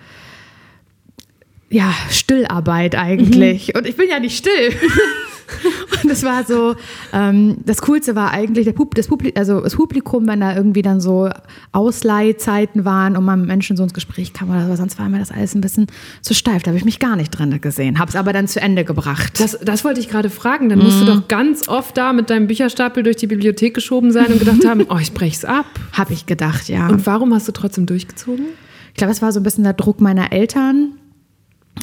ja 1.73 1.93
Stillarbeit 2.11 2.95
eigentlich. 2.95 3.69
Mhm. 3.69 3.79
Und 3.79 3.87
ich 3.87 3.97
bin 3.97 4.09
ja 4.09 4.21
nicht 4.21 4.37
still. 4.37 4.73
Und 6.03 6.11
das 6.11 6.23
war 6.23 6.45
so, 6.45 6.77
ähm, 7.13 7.59
das 7.65 7.83
Coolste 7.83 8.15
war 8.15 8.31
eigentlich 8.31 8.65
der 8.65 8.73
Pub 8.73 8.95
das, 8.95 9.07
Publikum, 9.07 9.39
also 9.39 9.61
das 9.61 9.77
Publikum, 9.77 10.27
wenn 10.27 10.41
da 10.41 10.57
irgendwie 10.57 10.83
dann 10.83 11.01
so 11.01 11.29
Ausleihzeiten 11.73 12.85
waren 12.85 13.17
und 13.17 13.25
man 13.25 13.41
mit 13.41 13.49
Menschen 13.49 13.77
so 13.77 13.83
ins 13.83 13.95
Gespräch 13.95 14.33
kam 14.33 14.51
oder 14.51 14.67
so, 14.67 14.77
sonst 14.77 14.99
war 14.99 15.09
mir 15.09 15.19
das 15.19 15.31
alles 15.31 15.55
ein 15.55 15.61
bisschen 15.61 15.87
zu 16.21 16.35
steif. 16.35 16.63
Da 16.63 16.69
habe 16.69 16.79
ich 16.79 16.85
mich 16.85 16.99
gar 16.99 17.17
nicht 17.17 17.31
drin 17.31 17.61
gesehen. 17.61 17.99
Habe 17.99 18.09
es 18.09 18.17
aber 18.17 18.33
dann 18.33 18.49
zu 18.49 18.61
Ende 18.61 18.85
gebracht. 18.85 19.39
Das, 19.41 19.59
das 19.63 19.85
wollte 19.85 20.01
ich 20.01 20.09
gerade 20.09 20.31
fragen. 20.31 20.69
Dann 20.69 20.79
musst 20.79 21.01
du 21.01 21.05
mhm. 21.05 21.07
doch 21.09 21.29
ganz 21.29 21.69
oft 21.69 21.97
da 21.97 22.13
mit 22.13 22.31
deinem 22.31 22.47
Bücherstapel 22.47 23.03
durch 23.03 23.17
die 23.17 23.27
Bibliothek 23.27 23.75
geschoben 23.75 24.11
sein 24.11 24.27
und 24.27 24.39
gedacht 24.39 24.65
haben, 24.67 24.87
oh, 24.89 24.99
ich 24.99 25.13
brech's 25.13 25.45
ab. 25.45 25.67
Habe 25.93 26.13
ich 26.13 26.27
gedacht, 26.27 26.69
ja. 26.69 26.89
Und 26.89 27.07
warum 27.07 27.35
hast 27.35 27.47
du 27.47 27.53
trotzdem 27.53 27.87
durchgezogen? 27.87 28.47
Ich 28.89 28.97
glaube, 28.97 29.13
es 29.13 29.23
war 29.23 29.33
so 29.33 29.41
ein 29.41 29.43
bisschen 29.43 29.65
der 29.65 29.73
Druck 29.73 30.01
meiner 30.01 30.33
Eltern. 30.33 30.95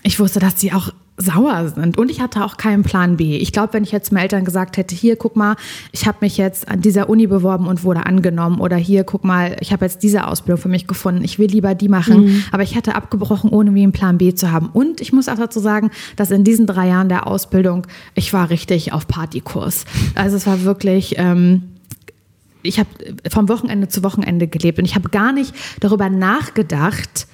Ich 0.03 0.19
wusste, 0.19 0.39
dass 0.39 0.59
sie 0.59 0.71
auch 0.71 0.91
sauer 1.19 1.69
sind. 1.75 1.97
Und 1.97 2.09
ich 2.09 2.21
hatte 2.21 2.45
auch 2.45 2.55
keinen 2.55 2.83
Plan 2.83 3.17
B. 3.17 3.37
Ich 3.37 3.51
glaube, 3.51 3.73
wenn 3.73 3.83
ich 3.83 3.91
jetzt 3.91 4.11
meinen 4.11 4.23
Eltern 4.23 4.45
gesagt 4.45 4.77
hätte, 4.77 4.95
hier, 4.95 5.17
guck 5.17 5.35
mal, 5.35 5.55
ich 5.91 6.07
habe 6.07 6.19
mich 6.21 6.37
jetzt 6.37 6.67
an 6.69 6.81
dieser 6.81 7.09
Uni 7.09 7.27
beworben 7.27 7.67
und 7.67 7.83
wurde 7.83 8.05
angenommen 8.05 8.61
oder 8.61 8.77
hier, 8.77 9.03
guck 9.03 9.25
mal, 9.25 9.57
ich 9.59 9.73
habe 9.73 9.85
jetzt 9.85 10.01
diese 10.01 10.27
Ausbildung 10.27 10.61
für 10.61 10.69
mich 10.69 10.87
gefunden, 10.87 11.23
ich 11.23 11.37
will 11.37 11.49
lieber 11.49 11.75
die 11.75 11.89
machen, 11.89 12.25
mhm. 12.25 12.43
aber 12.51 12.63
ich 12.63 12.75
hätte 12.75 12.95
abgebrochen, 12.95 13.49
ohne 13.49 13.75
wie 13.75 13.83
einen 13.83 13.91
Plan 13.91 14.17
B 14.17 14.33
zu 14.33 14.51
haben. 14.51 14.69
Und 14.71 15.01
ich 15.01 15.11
muss 15.11 15.27
auch 15.27 15.35
dazu 15.35 15.59
sagen, 15.59 15.91
dass 16.15 16.31
in 16.31 16.45
diesen 16.45 16.65
drei 16.65 16.87
Jahren 16.87 17.09
der 17.09 17.27
Ausbildung, 17.27 17.85
ich 18.15 18.31
war 18.31 18.49
richtig 18.49 18.93
auf 18.93 19.07
Partykurs. 19.07 19.85
Also 20.15 20.37
es 20.37 20.47
war 20.47 20.63
wirklich... 20.63 21.15
Ähm, 21.17 21.63
ich 22.61 22.77
habe 22.77 22.89
vom 23.31 23.47
Wochenende 23.47 23.87
zu 23.87 24.03
Wochenende 24.03 24.45
gelebt 24.45 24.79
und 24.79 24.85
ich 24.85 24.95
habe 24.95 25.07
gar 25.07 25.31
nicht 25.31 25.55
darüber 25.79 26.09
nachgedacht, 26.09 27.25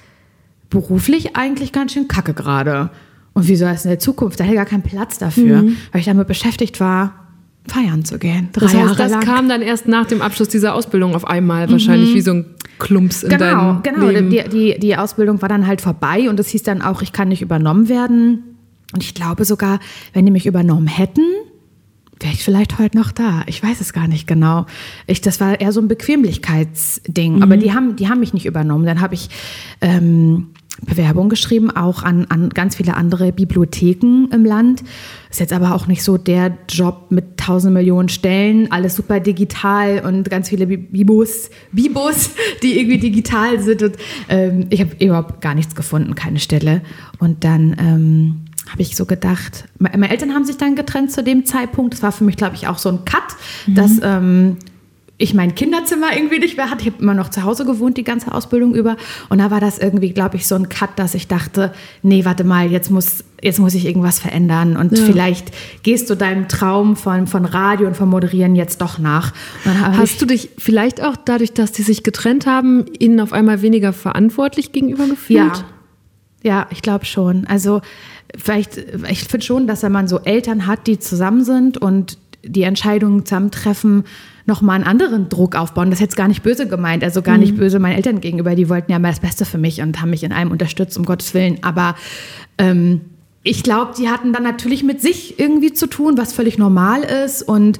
beruflich 0.70 1.36
eigentlich 1.36 1.72
ganz 1.72 1.92
schön 1.92 2.08
kacke 2.08 2.34
gerade. 2.34 2.90
Und 3.32 3.48
wie 3.48 3.56
soll 3.56 3.70
es 3.70 3.84
in 3.84 3.90
der 3.90 3.98
Zukunft? 3.98 4.40
Da 4.40 4.44
hätte 4.44 4.56
gar 4.56 4.64
keinen 4.64 4.82
Platz 4.82 5.18
dafür, 5.18 5.62
mhm. 5.62 5.76
weil 5.92 6.00
ich 6.00 6.06
damit 6.06 6.26
beschäftigt 6.26 6.80
war, 6.80 7.26
feiern 7.68 8.04
zu 8.04 8.18
gehen. 8.18 8.48
Drei 8.52 8.60
das 8.66 8.74
heißt, 8.74 8.84
Jahre 8.84 8.96
das 8.96 9.10
lang. 9.12 9.20
kam 9.20 9.48
dann 9.48 9.62
erst 9.62 9.88
nach 9.88 10.06
dem 10.06 10.22
Abschluss 10.22 10.48
dieser 10.48 10.74
Ausbildung 10.74 11.14
auf 11.14 11.26
einmal, 11.26 11.66
mhm. 11.66 11.72
wahrscheinlich 11.72 12.14
wie 12.14 12.20
so 12.20 12.32
ein 12.32 12.46
Klumps 12.78 13.22
in 13.22 13.30
genau, 13.30 13.74
deinem 13.74 13.82
Genau, 13.82 14.08
Leben. 14.08 14.30
Die, 14.30 14.44
die, 14.48 14.78
die 14.78 14.96
Ausbildung 14.96 15.40
war 15.42 15.48
dann 15.48 15.66
halt 15.66 15.80
vorbei 15.80 16.28
und 16.28 16.38
es 16.40 16.48
hieß 16.48 16.62
dann 16.62 16.82
auch, 16.82 17.02
ich 17.02 17.12
kann 17.12 17.28
nicht 17.28 17.42
übernommen 17.42 17.88
werden. 17.88 18.42
Und 18.92 19.02
ich 19.02 19.14
glaube 19.14 19.44
sogar, 19.44 19.80
wenn 20.12 20.24
die 20.24 20.32
mich 20.32 20.46
übernommen 20.46 20.86
hätten, 20.86 21.24
wäre 22.20 22.32
ich 22.32 22.42
vielleicht 22.42 22.78
heute 22.78 22.96
noch 22.96 23.12
da. 23.12 23.42
Ich 23.46 23.62
weiß 23.62 23.80
es 23.80 23.92
gar 23.92 24.08
nicht 24.08 24.26
genau. 24.26 24.66
Ich, 25.06 25.20
das 25.20 25.40
war 25.40 25.60
eher 25.60 25.72
so 25.72 25.80
ein 25.80 25.88
Bequemlichkeitsding. 25.88 27.36
Mhm. 27.36 27.42
Aber 27.42 27.56
die 27.56 27.74
haben, 27.74 27.96
die 27.96 28.08
haben 28.08 28.20
mich 28.20 28.32
nicht 28.32 28.46
übernommen. 28.46 28.86
Dann 28.86 29.00
habe 29.00 29.14
ich 29.14 29.28
ähm, 29.80 30.48
Bewerbung 30.82 31.28
geschrieben, 31.28 31.70
auch 31.70 32.02
an, 32.02 32.26
an 32.28 32.50
ganz 32.50 32.76
viele 32.76 32.94
andere 32.94 33.32
Bibliotheken 33.32 34.28
im 34.30 34.44
Land. 34.44 34.82
Ist 35.30 35.40
jetzt 35.40 35.52
aber 35.52 35.74
auch 35.74 35.86
nicht 35.86 36.02
so 36.02 36.18
der 36.18 36.56
Job 36.68 37.06
mit 37.10 37.36
tausend 37.38 37.74
Millionen 37.74 38.08
Stellen, 38.08 38.70
alles 38.70 38.94
super 38.94 39.20
digital 39.20 40.00
und 40.00 40.28
ganz 40.28 40.48
viele 40.48 40.66
Bibos, 40.66 41.50
Bibos, 41.72 42.30
die 42.62 42.78
irgendwie 42.78 42.98
digital 42.98 43.60
sind. 43.60 43.82
Und 43.82 43.96
ähm, 44.28 44.66
ich 44.70 44.80
habe 44.80 44.90
überhaupt 45.02 45.40
gar 45.40 45.54
nichts 45.54 45.74
gefunden, 45.74 46.14
keine 46.14 46.40
Stelle. 46.40 46.82
Und 47.18 47.44
dann 47.44 47.76
ähm, 47.78 48.44
habe 48.70 48.82
ich 48.82 48.96
so 48.96 49.06
gedacht, 49.06 49.64
meine 49.78 50.10
Eltern 50.10 50.34
haben 50.34 50.44
sich 50.44 50.56
dann 50.56 50.76
getrennt 50.76 51.12
zu 51.12 51.22
dem 51.22 51.46
Zeitpunkt. 51.46 51.94
Das 51.94 52.02
war 52.02 52.12
für 52.12 52.24
mich, 52.24 52.36
glaube 52.36 52.56
ich, 52.56 52.66
auch 52.66 52.78
so 52.78 52.88
ein 52.90 53.04
Cut, 53.04 53.22
mhm. 53.66 53.74
dass 53.74 53.92
ähm, 54.02 54.56
ich 55.18 55.32
mein 55.32 55.54
Kinderzimmer 55.54 56.14
irgendwie 56.14 56.38
nicht 56.38 56.58
mehr 56.58 56.70
hatte. 56.70 56.82
Ich 56.82 56.92
habe 56.92 57.02
immer 57.02 57.14
noch 57.14 57.30
zu 57.30 57.42
Hause 57.42 57.64
gewohnt, 57.64 57.96
die 57.96 58.04
ganze 58.04 58.32
Ausbildung 58.32 58.74
über. 58.74 58.96
Und 59.30 59.38
da 59.38 59.50
war 59.50 59.60
das 59.60 59.78
irgendwie, 59.78 60.10
glaube 60.10 60.36
ich, 60.36 60.46
so 60.46 60.54
ein 60.56 60.68
Cut, 60.68 60.90
dass 60.96 61.14
ich 61.14 61.26
dachte, 61.26 61.72
nee, 62.02 62.26
warte 62.26 62.44
mal, 62.44 62.70
jetzt 62.70 62.90
muss, 62.90 63.24
jetzt 63.40 63.58
muss 63.58 63.72
ich 63.74 63.86
irgendwas 63.86 64.18
verändern. 64.18 64.76
Und 64.76 64.96
ja. 64.96 65.04
vielleicht 65.04 65.52
gehst 65.82 66.10
du 66.10 66.16
deinem 66.16 66.48
Traum 66.48 66.96
von, 66.96 67.26
von 67.26 67.46
Radio 67.46 67.86
und 67.86 67.96
von 67.96 68.10
Moderieren 68.10 68.56
jetzt 68.56 68.82
doch 68.82 68.98
nach. 68.98 69.32
Hast 69.64 70.20
du 70.20 70.26
dich 70.26 70.50
vielleicht 70.58 71.02
auch 71.02 71.16
dadurch, 71.16 71.54
dass 71.54 71.72
die 71.72 71.82
sich 71.82 72.02
getrennt 72.02 72.44
haben, 72.44 72.84
ihnen 72.98 73.18
auf 73.20 73.32
einmal 73.32 73.62
weniger 73.62 73.94
verantwortlich 73.94 74.72
gegenüber 74.72 75.06
gefühlt? 75.06 75.38
Ja, 75.38 75.64
ja 76.42 76.66
ich 76.70 76.82
glaube 76.82 77.06
schon. 77.06 77.46
Also 77.46 77.80
vielleicht, 78.36 78.76
ich 79.10 79.24
finde 79.24 79.46
schon, 79.46 79.66
dass 79.66 79.82
wenn 79.82 79.92
man 79.92 80.08
so 80.08 80.18
Eltern 80.18 80.66
hat, 80.66 80.86
die 80.86 80.98
zusammen 80.98 81.42
sind 81.42 81.78
und 81.78 82.18
die 82.44 82.62
Entscheidungen 82.62 83.24
zusammentreffen, 83.24 84.04
nochmal 84.46 84.76
einen 84.76 84.84
anderen 84.84 85.28
Druck 85.28 85.56
aufbauen. 85.56 85.90
Das 85.90 85.98
ist 85.98 86.02
jetzt 86.02 86.16
gar 86.16 86.28
nicht 86.28 86.42
böse 86.42 86.68
gemeint, 86.68 87.02
also 87.04 87.20
gar 87.20 87.34
mhm. 87.34 87.40
nicht 87.40 87.56
böse 87.56 87.78
meinen 87.78 87.96
Eltern 87.96 88.20
gegenüber. 88.20 88.54
Die 88.54 88.68
wollten 88.68 88.90
ja 88.92 88.98
mal 88.98 89.10
das 89.10 89.20
Beste 89.20 89.44
für 89.44 89.58
mich 89.58 89.82
und 89.82 90.00
haben 90.00 90.10
mich 90.10 90.22
in 90.22 90.32
allem 90.32 90.50
unterstützt, 90.50 90.96
um 90.96 91.04
Gottes 91.04 91.34
Willen. 91.34 91.58
Aber 91.62 91.96
ähm, 92.58 93.00
ich 93.42 93.62
glaube, 93.62 93.92
die 93.96 94.08
hatten 94.08 94.32
dann 94.32 94.42
natürlich 94.42 94.82
mit 94.82 95.00
sich 95.00 95.38
irgendwie 95.38 95.72
zu 95.72 95.86
tun, 95.86 96.16
was 96.16 96.32
völlig 96.32 96.58
normal 96.58 97.02
ist. 97.02 97.42
Und 97.42 97.78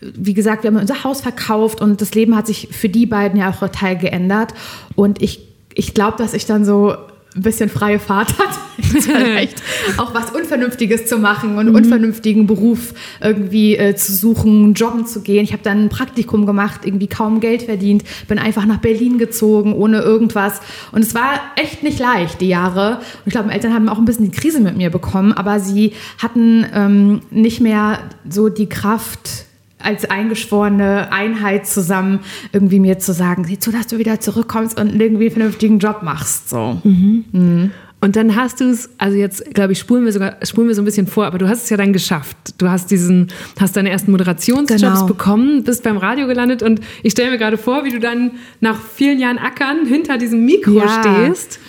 wie 0.00 0.34
gesagt, 0.34 0.62
wir 0.62 0.68
haben 0.70 0.78
unser 0.78 1.04
Haus 1.04 1.20
verkauft 1.20 1.80
und 1.80 2.00
das 2.00 2.14
Leben 2.14 2.36
hat 2.36 2.46
sich 2.46 2.68
für 2.70 2.88
die 2.88 3.06
beiden 3.06 3.38
ja 3.38 3.50
auch 3.50 3.58
total 3.58 3.96
geändert. 3.96 4.54
Und 4.94 5.20
ich, 5.20 5.48
ich 5.74 5.94
glaube, 5.94 6.16
dass 6.18 6.34
ich 6.34 6.46
dann 6.46 6.64
so 6.64 6.96
ein 7.34 7.42
bisschen 7.42 7.68
freie 7.68 7.98
Fahrt 7.98 8.38
hat, 8.38 8.58
vielleicht 8.78 9.62
auch 9.96 10.14
was 10.14 10.30
Unvernünftiges 10.30 11.06
zu 11.06 11.18
machen 11.18 11.52
und 11.52 11.60
einen 11.60 11.70
mhm. 11.70 11.76
unvernünftigen 11.76 12.46
Beruf 12.46 12.94
irgendwie 13.20 13.76
äh, 13.76 13.94
zu 13.94 14.12
suchen, 14.12 14.74
jobben 14.74 15.06
zu 15.06 15.22
gehen. 15.22 15.44
Ich 15.44 15.52
habe 15.52 15.62
dann 15.62 15.84
ein 15.84 15.88
Praktikum 15.88 16.46
gemacht, 16.46 16.82
irgendwie 16.84 17.06
kaum 17.06 17.40
Geld 17.40 17.62
verdient, 17.62 18.04
bin 18.28 18.38
einfach 18.38 18.66
nach 18.66 18.78
Berlin 18.78 19.18
gezogen, 19.18 19.72
ohne 19.72 20.00
irgendwas. 20.00 20.60
Und 20.92 21.02
es 21.02 21.14
war 21.14 21.40
echt 21.56 21.82
nicht 21.82 21.98
leicht, 21.98 22.40
die 22.40 22.48
Jahre. 22.48 22.96
Und 22.96 23.26
ich 23.26 23.32
glaube, 23.32 23.46
meine 23.46 23.54
Eltern 23.54 23.74
haben 23.74 23.88
auch 23.88 23.98
ein 23.98 24.04
bisschen 24.04 24.30
die 24.30 24.36
Krise 24.36 24.60
mit 24.60 24.76
mir 24.76 24.90
bekommen, 24.90 25.32
aber 25.32 25.60
sie 25.60 25.92
hatten 26.18 26.66
ähm, 26.74 27.22
nicht 27.30 27.60
mehr 27.60 27.98
so 28.28 28.48
die 28.48 28.68
Kraft, 28.68 29.46
als 29.84 30.04
eingeschworene 30.10 31.12
Einheit 31.12 31.66
zusammen 31.66 32.20
irgendwie 32.52 32.80
mir 32.80 32.98
zu 32.98 33.12
sagen, 33.12 33.44
sieh 33.44 33.58
zu, 33.58 33.70
dass 33.70 33.86
du 33.86 33.98
wieder 33.98 34.20
zurückkommst 34.20 34.78
und 34.80 35.00
irgendwie 35.00 35.24
einen 35.26 35.32
vernünftigen 35.34 35.78
Job 35.78 36.02
machst. 36.02 36.48
So. 36.50 36.80
Mhm. 36.84 37.24
Mhm. 37.32 37.70
Und 38.00 38.16
dann 38.16 38.34
hast 38.34 38.60
du 38.60 38.64
es, 38.64 38.90
also 38.98 39.16
jetzt 39.16 39.54
glaube 39.54 39.72
ich, 39.74 39.78
spulen 39.78 40.04
wir 40.04 40.10
sogar, 40.12 40.36
spulen 40.42 40.66
wir 40.66 40.74
so 40.74 40.82
ein 40.82 40.84
bisschen 40.84 41.06
vor, 41.06 41.24
aber 41.24 41.38
du 41.38 41.48
hast 41.48 41.62
es 41.64 41.70
ja 41.70 41.76
dann 41.76 41.92
geschafft. 41.92 42.36
Du 42.58 42.68
hast 42.68 42.90
diesen, 42.90 43.28
hast 43.60 43.76
deine 43.76 43.90
ersten 43.90 44.10
Moderationsjobs 44.10 44.80
Genau. 44.82 45.06
bekommen, 45.06 45.62
bist 45.62 45.84
beim 45.84 45.98
Radio 45.98 46.26
gelandet 46.26 46.64
und 46.64 46.80
ich 47.04 47.12
stelle 47.12 47.30
mir 47.30 47.38
gerade 47.38 47.56
vor, 47.58 47.84
wie 47.84 47.90
du 47.90 48.00
dann 48.00 48.32
nach 48.60 48.80
vielen 48.80 49.20
Jahren 49.20 49.38
Ackern 49.38 49.86
hinter 49.86 50.18
diesem 50.18 50.44
Mikro 50.44 50.72
Ja. 50.80 51.00
stehst, 51.00 51.60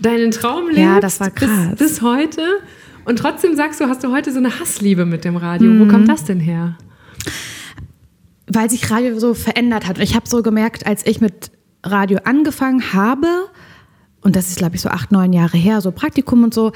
deinen 0.00 0.30
Traum 0.30 0.68
lebst 0.68 0.78
Ja, 0.80 0.98
das 1.00 1.20
war 1.20 1.30
krass. 1.30 1.50
Bis, 1.76 1.78
bis 1.90 2.02
heute 2.02 2.40
und 3.04 3.18
trotzdem 3.18 3.54
sagst 3.54 3.78
du, 3.78 3.84
hast 3.86 4.02
du 4.02 4.10
heute 4.12 4.32
so 4.32 4.38
eine 4.38 4.60
Hassliebe 4.60 5.04
mit 5.04 5.26
dem 5.26 5.36
Radio. 5.36 5.70
Wo 5.78 5.84
Mhm. 5.84 5.88
kommt 5.88 6.08
das 6.08 6.24
denn 6.24 6.40
her? 6.40 6.76
Weil 8.54 8.70
sich 8.70 8.90
Radio 8.90 9.18
so 9.18 9.34
verändert 9.34 9.86
hat. 9.86 9.98
Ich 9.98 10.14
habe 10.14 10.28
so 10.28 10.42
gemerkt, 10.42 10.86
als 10.86 11.06
ich 11.06 11.20
mit 11.20 11.50
Radio 11.84 12.20
angefangen 12.24 12.92
habe, 12.92 13.26
und 14.22 14.36
das 14.36 14.48
ist, 14.48 14.58
glaube 14.58 14.76
ich, 14.76 14.80
so 14.80 14.88
acht, 14.88 15.10
neun 15.10 15.32
Jahre 15.32 15.56
her, 15.56 15.80
so 15.80 15.90
Praktikum 15.90 16.44
und 16.44 16.54
so, 16.54 16.72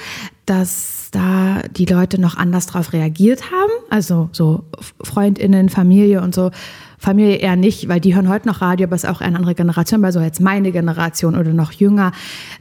dass 0.46 1.08
da 1.12 1.62
die 1.70 1.86
Leute 1.86 2.20
noch 2.20 2.36
anders 2.36 2.66
drauf 2.66 2.92
reagiert 2.92 3.52
haben. 3.52 3.70
Also 3.88 4.28
so 4.32 4.64
FreundInnen, 5.02 5.68
Familie 5.68 6.22
und 6.22 6.34
so. 6.34 6.50
Familie 7.06 7.36
eher 7.36 7.54
nicht, 7.54 7.88
weil 7.88 8.00
die 8.00 8.16
hören 8.16 8.28
heute 8.28 8.48
noch 8.48 8.60
Radio, 8.60 8.88
aber 8.88 8.96
es 8.96 9.04
ist 9.04 9.08
auch 9.08 9.20
eine 9.20 9.36
andere 9.36 9.54
Generation, 9.54 10.02
weil 10.02 10.10
so 10.10 10.18
jetzt 10.18 10.40
meine 10.40 10.72
Generation 10.72 11.36
oder 11.36 11.52
noch 11.52 11.70
jünger 11.70 12.10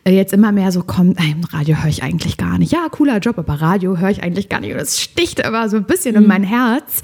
äh, 0.03 0.11
jetzt 0.11 0.33
immer 0.33 0.51
mehr 0.51 0.71
so 0.71 0.83
kommt, 0.83 1.17
nein, 1.17 1.43
Radio 1.51 1.77
höre 1.77 1.89
ich 1.89 2.03
eigentlich 2.03 2.37
gar 2.37 2.59
nicht. 2.59 2.71
Ja, 2.71 2.87
cooler 2.91 3.17
Job, 3.17 3.39
aber 3.39 3.59
Radio 3.59 3.97
höre 3.97 4.11
ich 4.11 4.21
eigentlich 4.21 4.47
gar 4.47 4.59
nicht. 4.59 4.73
Und 4.73 4.79
das 4.79 5.01
sticht 5.01 5.39
immer 5.39 5.67
so 5.67 5.77
ein 5.77 5.85
bisschen 5.85 6.15
in 6.15 6.27
mein 6.27 6.43
Herz. 6.43 7.01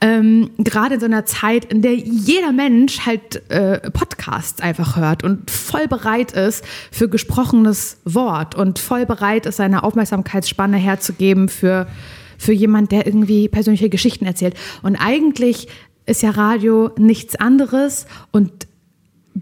Ähm, 0.00 0.48
Gerade 0.56 0.94
in 0.94 1.00
so 1.00 1.04
einer 1.04 1.26
Zeit, 1.26 1.66
in 1.66 1.82
der 1.82 1.94
jeder 1.94 2.52
Mensch 2.52 3.04
halt 3.04 3.50
äh, 3.50 3.90
Podcasts 3.90 4.62
einfach 4.62 4.96
hört 4.96 5.22
und 5.24 5.50
voll 5.50 5.88
bereit 5.88 6.32
ist 6.32 6.64
für 6.90 7.10
gesprochenes 7.10 7.98
Wort 8.06 8.54
und 8.54 8.78
voll 8.78 9.04
bereit 9.04 9.44
ist, 9.44 9.56
seine 9.56 9.82
Aufmerksamkeitsspanne 9.82 10.78
herzugeben 10.78 11.50
für, 11.50 11.86
für 12.38 12.54
jemand, 12.54 12.92
der 12.92 13.04
irgendwie 13.06 13.48
persönliche 13.48 13.90
Geschichten 13.90 14.24
erzählt. 14.24 14.54
Und 14.82 14.96
eigentlich 14.96 15.68
ist 16.08 16.22
ja 16.22 16.30
Radio 16.30 16.90
nichts 16.96 17.36
anderes 17.36 18.06
und 18.32 18.66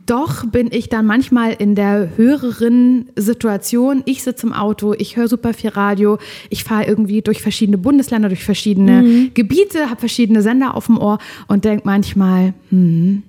doch 0.04 0.44
bin 0.46 0.68
ich 0.70 0.88
dann 0.88 1.06
manchmal 1.06 1.52
in 1.52 1.74
der 1.74 2.16
höheren 2.16 3.10
Situation. 3.16 4.02
Ich 4.04 4.22
sitze 4.22 4.46
im 4.46 4.52
Auto, 4.52 4.94
ich 4.96 5.16
höre 5.16 5.26
super 5.26 5.54
viel 5.54 5.70
Radio, 5.70 6.18
ich 6.50 6.64
fahre 6.64 6.84
irgendwie 6.84 7.22
durch 7.22 7.40
verschiedene 7.40 7.78
Bundesländer, 7.78 8.28
durch 8.28 8.44
verschiedene 8.44 9.30
Gebiete, 9.34 9.88
habe 9.88 10.00
verschiedene 10.00 10.42
Sender 10.42 10.74
auf 10.74 10.86
dem 10.86 10.98
Ohr 10.98 11.18
und 11.48 11.64
denke 11.64 11.82
manchmal, 11.86 12.52
hm, 12.70 13.22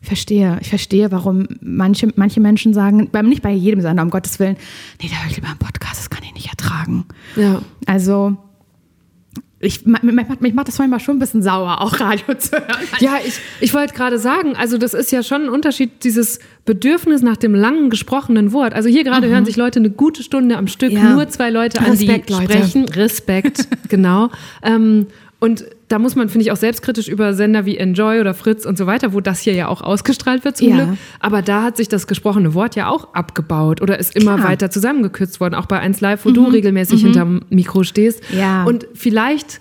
ich 0.00 0.06
verstehe, 0.06 0.58
ich 0.60 0.68
verstehe, 0.68 1.10
warum 1.10 1.46
manche, 1.60 2.12
manche 2.16 2.40
Menschen 2.40 2.74
sagen, 2.74 3.08
beim, 3.10 3.28
nicht 3.28 3.42
bei 3.42 3.52
jedem 3.52 3.80
Sender, 3.80 4.02
um 4.02 4.10
Gottes 4.10 4.38
Willen, 4.38 4.56
nee, 5.02 5.08
da 5.08 5.16
höre 5.22 5.30
ich 5.30 5.36
lieber 5.36 5.48
einen 5.48 5.58
Podcast, 5.58 6.00
das 6.00 6.10
kann 6.10 6.22
ich 6.22 6.34
nicht 6.34 6.48
ertragen. 6.48 7.06
Ja. 7.36 7.62
Also, 7.86 8.36
ich, 9.64 9.84
mich, 9.86 10.12
macht- 10.56 10.68
das 10.68 10.78
manchmal 10.78 11.00
schon 11.00 11.16
ein 11.16 11.18
bisschen 11.18 11.42
sauer, 11.42 11.80
auch 11.80 11.98
Radio 12.00 12.34
zu 12.38 12.52
hören. 12.52 12.64
Ja, 13.00 13.16
ich, 13.26 13.38
ich 13.60 13.74
wollte 13.74 13.94
gerade 13.94 14.18
sagen, 14.18 14.54
also 14.56 14.78
das 14.78 14.94
ist 14.94 15.10
ja 15.12 15.22
schon 15.22 15.42
ein 15.42 15.48
Unterschied, 15.48 16.04
dieses 16.04 16.38
Bedürfnis 16.64 17.22
nach 17.22 17.36
dem 17.36 17.54
langen 17.54 17.90
gesprochenen 17.90 18.52
Wort. 18.52 18.74
Also 18.74 18.88
hier 18.88 19.04
gerade 19.04 19.28
hören 19.28 19.44
sich 19.44 19.56
Leute 19.56 19.78
eine 19.80 19.90
gute 19.90 20.22
Stunde 20.22 20.56
am 20.56 20.66
Stück, 20.66 20.92
Mhm. 20.92 20.98
Ja. 20.98 21.10
nur 21.14 21.28
zwei 21.28 21.50
Leute 21.50 21.80
an 21.80 21.86
Respekt, 21.90 22.28
die 22.28 22.32
Leute. 22.34 22.44
sprechen. 22.52 22.88
Respekt, 22.90 23.68
genau. 23.88 24.30
Ähm, 24.62 25.06
und 25.40 25.64
da 25.88 25.98
muss 25.98 26.16
man, 26.16 26.28
finde 26.28 26.44
ich, 26.46 26.52
auch 26.52 26.56
selbstkritisch 26.56 27.08
über 27.08 27.34
Sender 27.34 27.66
wie 27.66 27.76
Enjoy 27.76 28.20
oder 28.20 28.32
Fritz 28.34 28.64
und 28.64 28.78
so 28.78 28.86
weiter, 28.86 29.12
wo 29.12 29.20
das 29.20 29.40
hier 29.40 29.52
ja 29.52 29.68
auch 29.68 29.82
ausgestrahlt 29.82 30.44
wird 30.44 30.56
zum 30.56 30.68
Ja. 30.68 30.84
Glück. 30.84 30.98
Aber 31.20 31.42
da 31.42 31.62
hat 31.62 31.76
sich 31.76 31.88
das 31.88 32.06
gesprochene 32.06 32.54
Wort 32.54 32.74
ja 32.74 32.88
auch 32.88 33.12
abgebaut 33.14 33.82
oder 33.82 33.98
ist 33.98 34.16
immer 34.16 34.34
Klar. 34.34 34.38
Mhm. 34.38 34.50
weiter 34.52 34.70
zusammengekürzt 34.70 35.40
worden, 35.40 35.54
auch 35.54 35.66
bei 35.66 35.78
1 35.78 36.00
Live, 36.00 36.24
wo 36.24 36.30
du 36.30 36.44
regelmäßig 36.46 37.02
hinterm 37.02 37.42
Mikro 37.50 37.82
stehst. 37.84 38.22
Ja. 38.32 38.64
Und 38.64 38.86
vielleicht 38.94 39.60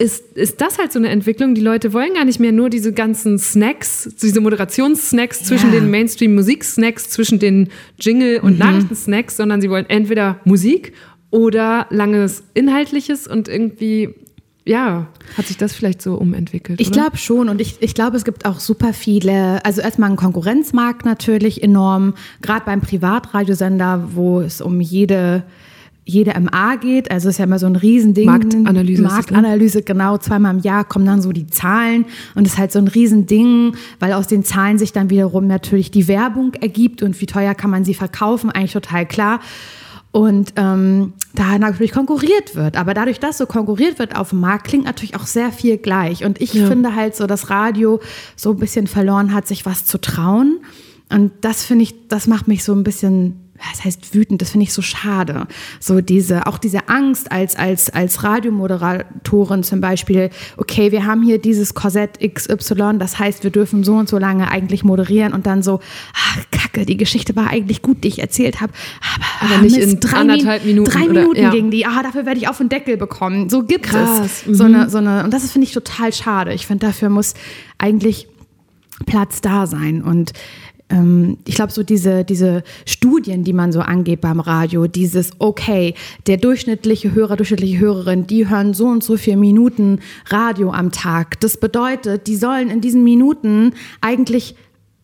ist, 0.00 0.36
ist 0.36 0.60
das 0.60 0.78
halt 0.78 0.92
so 0.92 0.98
eine 1.00 1.08
Entwicklung. 1.08 1.54
Die 1.56 1.60
Leute 1.60 1.92
wollen 1.92 2.14
gar 2.14 2.24
nicht 2.24 2.38
mehr 2.38 2.52
nur 2.52 2.70
diese 2.70 2.92
ganzen 2.92 3.36
Snacks, 3.38 4.08
diese 4.22 4.40
Moderationssnacks 4.40 5.42
zwischen 5.44 5.72
Ja. 5.72 5.80
den 5.80 5.90
Mainstream-Musiksnacks, 5.90 7.10
zwischen 7.10 7.38
den 7.40 7.70
Jingle- 7.98 8.38
und 8.40 8.58
Nachrichtensnacks, 8.60 9.36
sondern 9.36 9.60
sie 9.60 9.70
wollen 9.70 9.86
entweder 9.88 10.38
Musik 10.44 10.92
oder 11.30 11.86
langes 11.90 12.44
Inhaltliches 12.54 13.26
und 13.26 13.48
irgendwie, 13.48 14.14
ja, 14.68 15.06
hat 15.36 15.46
sich 15.46 15.56
das 15.56 15.72
vielleicht 15.72 16.02
so 16.02 16.14
umentwickelt. 16.14 16.80
Ich 16.80 16.92
glaube 16.92 17.16
schon 17.16 17.48
und 17.48 17.60
ich, 17.60 17.80
ich 17.80 17.94
glaube, 17.94 18.16
es 18.16 18.24
gibt 18.24 18.44
auch 18.44 18.60
super 18.60 18.92
viele, 18.92 19.64
also 19.64 19.80
erstmal 19.80 20.10
ein 20.10 20.16
Konkurrenzmarkt 20.16 21.06
natürlich 21.06 21.62
enorm, 21.62 22.14
gerade 22.42 22.66
beim 22.66 22.82
Privatradiosender, 22.82 24.10
wo 24.14 24.40
es 24.40 24.60
um 24.60 24.80
jede 24.80 25.44
jede 26.04 26.32
MA 26.40 26.76
geht, 26.76 27.10
also 27.10 27.28
es 27.28 27.34
ist 27.34 27.38
ja 27.38 27.44
immer 27.44 27.58
so 27.58 27.66
ein 27.66 27.76
Riesending. 27.76 28.24
Marktanalyse 28.24 29.02
ne? 29.02 29.08
Marktanalyse, 29.08 29.82
genau. 29.82 30.16
Zweimal 30.16 30.54
im 30.54 30.62
Jahr 30.62 30.84
kommen 30.84 31.04
dann 31.04 31.20
so 31.20 31.32
die 31.32 31.48
Zahlen 31.48 32.06
und 32.34 32.46
es 32.46 32.54
ist 32.54 32.58
halt 32.58 32.72
so 32.72 32.78
ein 32.78 32.88
Riesending, 32.88 33.74
weil 34.00 34.14
aus 34.14 34.26
den 34.26 34.42
Zahlen 34.42 34.78
sich 34.78 34.94
dann 34.94 35.10
wiederum 35.10 35.46
natürlich 35.46 35.90
die 35.90 36.08
Werbung 36.08 36.54
ergibt 36.54 37.02
und 37.02 37.20
wie 37.20 37.26
teuer 37.26 37.54
kann 37.54 37.70
man 37.70 37.84
sie 37.84 37.92
verkaufen, 37.92 38.50
eigentlich 38.50 38.72
total 38.72 39.04
klar. 39.04 39.40
Und 40.10 40.54
ähm, 40.56 41.12
da 41.34 41.58
natürlich 41.58 41.92
konkurriert 41.92 42.54
wird. 42.56 42.76
Aber 42.76 42.94
dadurch, 42.94 43.20
dass 43.20 43.38
so 43.38 43.46
konkurriert 43.46 43.98
wird 43.98 44.16
auf 44.16 44.30
dem 44.30 44.40
Markt, 44.40 44.66
klingt 44.66 44.84
natürlich 44.86 45.16
auch 45.16 45.26
sehr 45.26 45.52
viel 45.52 45.76
gleich. 45.76 46.24
Und 46.24 46.40
ich 46.40 46.54
Ja. 46.54 46.66
finde 46.66 46.94
halt 46.94 47.14
so, 47.14 47.26
dass 47.26 47.50
Radio 47.50 48.00
so 48.34 48.50
ein 48.50 48.56
bisschen 48.56 48.86
verloren 48.86 49.34
hat, 49.34 49.46
sich 49.46 49.66
was 49.66 49.84
zu 49.84 50.00
trauen. 50.00 50.60
Und 51.10 51.32
das 51.42 51.62
finde 51.64 51.84
ich, 51.84 52.08
das 52.08 52.26
macht 52.26 52.48
mich 52.48 52.64
so 52.64 52.72
ein 52.74 52.84
bisschen, 52.84 53.47
das 53.72 53.84
heißt 53.84 54.14
wütend, 54.14 54.40
das 54.42 54.50
finde 54.50 54.64
ich 54.64 54.72
so 54.72 54.82
schade. 54.82 55.46
So 55.80 56.00
diese, 56.00 56.46
auch 56.46 56.58
diese 56.58 56.88
Angst 56.88 57.32
als, 57.32 57.56
als, 57.56 57.90
als 57.90 58.22
Radiomoderatorin 58.22 59.62
zum 59.62 59.80
Beispiel, 59.80 60.30
okay, 60.56 60.92
wir 60.92 61.04
haben 61.06 61.22
hier 61.22 61.38
dieses 61.40 61.74
Korsett 61.74 62.18
XY, 62.20 62.98
das 62.98 63.18
heißt, 63.18 63.42
wir 63.44 63.50
dürfen 63.50 63.84
so 63.84 63.94
und 63.96 64.08
so 64.08 64.18
lange 64.18 64.50
eigentlich 64.50 64.84
moderieren 64.84 65.32
und 65.32 65.46
dann 65.46 65.62
so, 65.62 65.80
ach, 66.14 66.38
Kacke, 66.50 66.86
die 66.86 66.96
Geschichte 66.96 67.34
war 67.36 67.48
eigentlich 67.48 67.82
gut, 67.82 68.04
die 68.04 68.08
ich 68.08 68.20
erzählt 68.20 68.60
habe, 68.60 68.72
aber, 69.40 69.52
Aber 69.54 69.62
nicht 69.62 69.76
Mist, 69.76 69.92
in 69.94 70.00
drei 70.00 70.16
anderthalb 70.18 70.64
Min- 70.64 70.74
Minuten 70.76 70.90
Drei 70.90 71.04
oder- 71.04 71.20
Minuten 71.20 71.40
ja. 71.42 71.50
ging 71.50 71.70
die, 71.70 71.86
ah, 71.86 72.02
dafür 72.02 72.26
werde 72.26 72.38
ich 72.38 72.48
auf 72.48 72.58
den 72.58 72.68
Deckel 72.68 72.96
bekommen. 72.96 73.48
So 73.48 73.62
gibt 73.64 73.86
Krass, 73.86 74.20
es. 74.46 74.56
So 74.56 74.64
eine, 74.64 74.88
so 74.88 74.98
eine, 74.98 75.24
und 75.24 75.32
das 75.32 75.44
ist, 75.44 75.52
finde 75.52 75.66
ich, 75.66 75.72
total 75.72 76.12
schade. 76.12 76.52
Ich 76.54 76.66
finde, 76.66 76.86
dafür 76.86 77.08
muss 77.08 77.34
eigentlich 77.78 78.28
Platz 79.06 79.40
da 79.40 79.66
sein. 79.66 80.02
Und 80.02 80.32
ich 80.90 81.54
glaube, 81.54 81.70
so 81.70 81.82
diese, 81.82 82.24
diese 82.24 82.62
Studien, 82.86 83.44
die 83.44 83.52
man 83.52 83.72
so 83.72 83.80
angeht 83.80 84.22
beim 84.22 84.40
Radio, 84.40 84.86
dieses, 84.86 85.32
okay, 85.38 85.94
der 86.26 86.38
durchschnittliche 86.38 87.14
Hörer, 87.14 87.36
durchschnittliche 87.36 87.78
Hörerin, 87.78 88.26
die 88.26 88.48
hören 88.48 88.72
so 88.72 88.86
und 88.86 89.04
so 89.04 89.18
viele 89.18 89.36
Minuten 89.36 90.00
Radio 90.28 90.70
am 90.72 90.90
Tag. 90.90 91.40
Das 91.40 91.58
bedeutet, 91.58 92.26
die 92.26 92.36
sollen 92.36 92.70
in 92.70 92.80
diesen 92.80 93.04
Minuten 93.04 93.74
eigentlich 94.00 94.54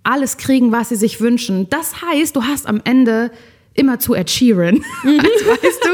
alles 0.05 0.39
kriegen, 0.39 0.73
was 0.73 0.89
sie 0.89 0.97
sich 0.97 1.21
wünschen. 1.21 1.69
Das 1.69 2.01
heißt, 2.01 2.35
du 2.35 2.45
hast 2.45 2.67
am 2.67 2.81
Ende 2.85 3.31
immer 3.75 3.99
zu 3.99 4.15
Ed 4.15 4.31
Sheeran. 4.31 4.83
Also, 5.05 5.47
weißt 5.47 5.81
du, 5.85 5.89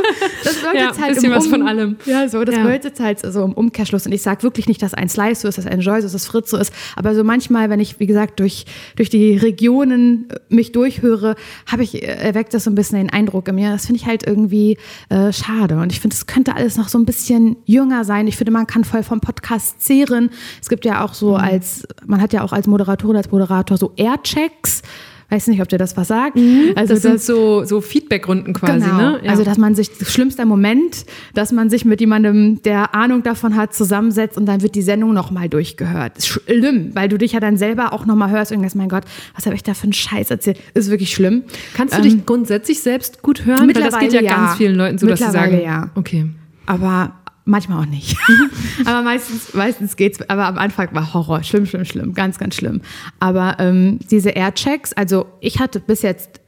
das 0.45 0.55
bedeutet 0.57 0.81
Ja, 0.81 0.99
halt 1.01 1.15
bisschen 1.15 1.31
im 1.31 1.37
was 1.37 1.47
von 1.47 1.63
allem. 1.67 1.97
Ja, 2.07 2.29
so, 2.29 2.43
das 2.45 2.55
Ja. 2.55 2.63
bedeutet 2.63 3.01
halt 3.01 3.21
so 3.21 3.45
im 3.45 3.53
Umkehrschluss. 3.53 4.07
Und 4.07 4.13
ich 4.13 4.23
sage 4.23 4.43
wirklich 4.43 4.67
nicht, 4.69 4.83
dass 4.83 4.95
ein 4.95 5.09
Slice 5.09 5.41
so 5.43 5.49
ist, 5.49 5.59
dass 5.59 5.67
ein 5.67 5.73
Enjoy 5.73 6.01
so 6.01 6.07
ist, 6.07 6.15
dass 6.15 6.27
Fritz 6.27 6.51
so 6.51 6.57
ist. 6.59 6.73
Aber 6.97 7.15
so 7.15 7.25
manchmal, 7.25 7.71
wenn 7.71 7.81
ich, 7.81 7.99
wie 8.01 8.07
gesagt, 8.07 8.39
durch, 8.41 8.67
durch 8.97 9.09
die 9.11 9.37
Regionen 9.37 10.29
äh, 10.31 10.55
mich 10.55 10.73
durchhöre, 10.73 11.37
habe 11.67 11.83
ich, 11.83 12.03
äh, 12.03 12.07
erweckt 12.07 12.55
das 12.55 12.65
so 12.65 12.71
ein 12.71 12.75
bisschen 12.75 12.99
den 12.99 13.11
Eindruck 13.11 13.49
in 13.49 13.55
mir. 13.57 13.71
Das 13.73 13.87
finde 13.87 14.01
ich 14.01 14.07
halt 14.07 14.27
irgendwie 14.27 14.77
äh, 15.09 15.33
schade. 15.33 15.77
Und 15.79 15.93
ich 15.93 16.01
finde, 16.01 16.15
es 16.15 16.27
könnte 16.27 16.55
alles 16.57 16.77
noch 16.77 16.89
so 16.89 16.99
ein 16.99 17.05
bisschen 17.07 17.57
jünger 17.65 18.05
sein. 18.05 18.27
Ich 18.27 18.37
finde, 18.37 18.53
man 18.53 18.67
kann 18.67 18.85
voll 18.85 19.03
vom 19.03 19.21
Podcast 19.21 19.81
zehren. 19.83 20.31
Es 20.61 20.69
gibt 20.69 20.85
ja 20.85 21.05
auch 21.05 21.11
Mhm. 21.11 21.15
so 21.15 21.37
als, 21.37 21.87
man 22.07 22.21
hat 22.21 22.33
ja 22.33 22.43
auch 22.43 22.53
als 22.53 22.67
Moderatorin, 22.67 23.17
als 23.17 23.31
Moderator 23.31 23.77
so 23.77 23.93
Airchecks. 23.97 24.83
Weiß 25.31 25.47
nicht, 25.47 25.63
ob 25.63 25.69
dir 25.69 25.79
das 25.79 25.97
was 25.97 26.09
sagt. 26.09 26.37
Also 26.37 26.43
Mhm. 26.45 26.75
das 26.75 27.03
sind 27.03 27.21
so, 27.23 27.65
so 27.65 27.81
Feedbackrunden 27.81 28.53
quasi, 28.53 28.81
genau. 28.87 28.97
ne? 28.97 29.21
Ja. 29.23 29.31
Also, 29.31 29.45
dass 29.45 29.59
man 29.59 29.75
sich, 29.75 29.91
schlimmster 30.03 30.45
Moment, 30.45 31.07
dass 31.35 31.53
man 31.53 31.71
sich 31.71 31.85
mit 31.85 32.01
jemandem, 32.01 32.61
der 32.63 32.95
Ahnung 32.95 33.23
davon 33.23 33.55
hat, 33.57 33.73
zusammensetzt 33.75 34.37
und 34.37 34.47
dann 34.47 34.61
wird 34.63 34.75
die 34.75 34.83
Sendung 34.83 35.15
nochmal 35.15 35.49
durchgehört. 35.49 36.19
Ist 36.19 36.29
schlimm, 36.29 36.91
weil 36.95 37.09
du 37.09 37.17
dich 37.17 37.33
ja 37.33 37.41
dann 37.41 37.57
selber 37.57 37.93
auch 37.93 38.07
nochmal 38.07 38.31
hörst 38.31 38.51
und 38.53 38.59
denkst, 38.59 38.75
mein 38.75 38.89
Gott, 38.89 39.05
was 39.35 39.47
habe 39.47 39.55
ich 39.55 39.63
da 39.63 39.75
für 39.75 39.85
einen 39.85 39.93
Scheiß 39.93 40.31
erzählt? 40.31 40.59
Ist 40.75 40.91
wirklich 40.91 41.15
schlimm. 41.15 41.45
Kannst 41.75 41.95
du 41.95 41.99
Ähm, 41.99 42.05
dich 42.05 42.27
grundsätzlich 42.27 42.81
selbst 42.81 43.23
gut 43.23 43.45
hören? 43.47 43.69
Weil 43.75 43.83
das 43.85 43.99
geht 43.99 44.13
ja, 44.13 44.21
Mittlerweile 44.21 44.25
ja. 44.25 44.47
ganz 44.47 44.57
vielen 44.57 44.75
Leuten 44.75 44.99
so, 44.99 45.07
dass 45.07 45.19
sie 45.21 45.27
Mittlerweile 45.27 45.53
sagen, 45.53 45.65
ja. 45.65 45.91
okay. 45.95 46.27
aber 46.67 47.13
manchmal 47.51 47.83
auch 47.83 47.87
nicht. 47.87 48.17
aber 48.87 49.03
meistens, 49.03 49.53
meistens 49.55 49.97
geht's. 49.97 50.21
Aber 50.31 50.47
am 50.47 50.57
Anfang 50.57 50.89
war 50.95 51.13
Horror, 51.13 51.43
schlimm, 51.43 51.67
schlimm, 51.67 51.85
schlimm, 51.85 52.15
ganz, 52.15 52.39
ganz 52.39 52.55
schlimm. 52.55 52.81
Aber 53.19 53.57
ähm, 53.59 53.99
diese 54.11 54.31
Airchecks, 54.31 54.93
also 54.93 55.27
ich 55.41 55.59
hatte 55.59 55.81
bis 55.81 56.03
jetzt 56.03 56.41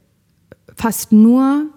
fast 0.75 1.11
nur 1.11 1.67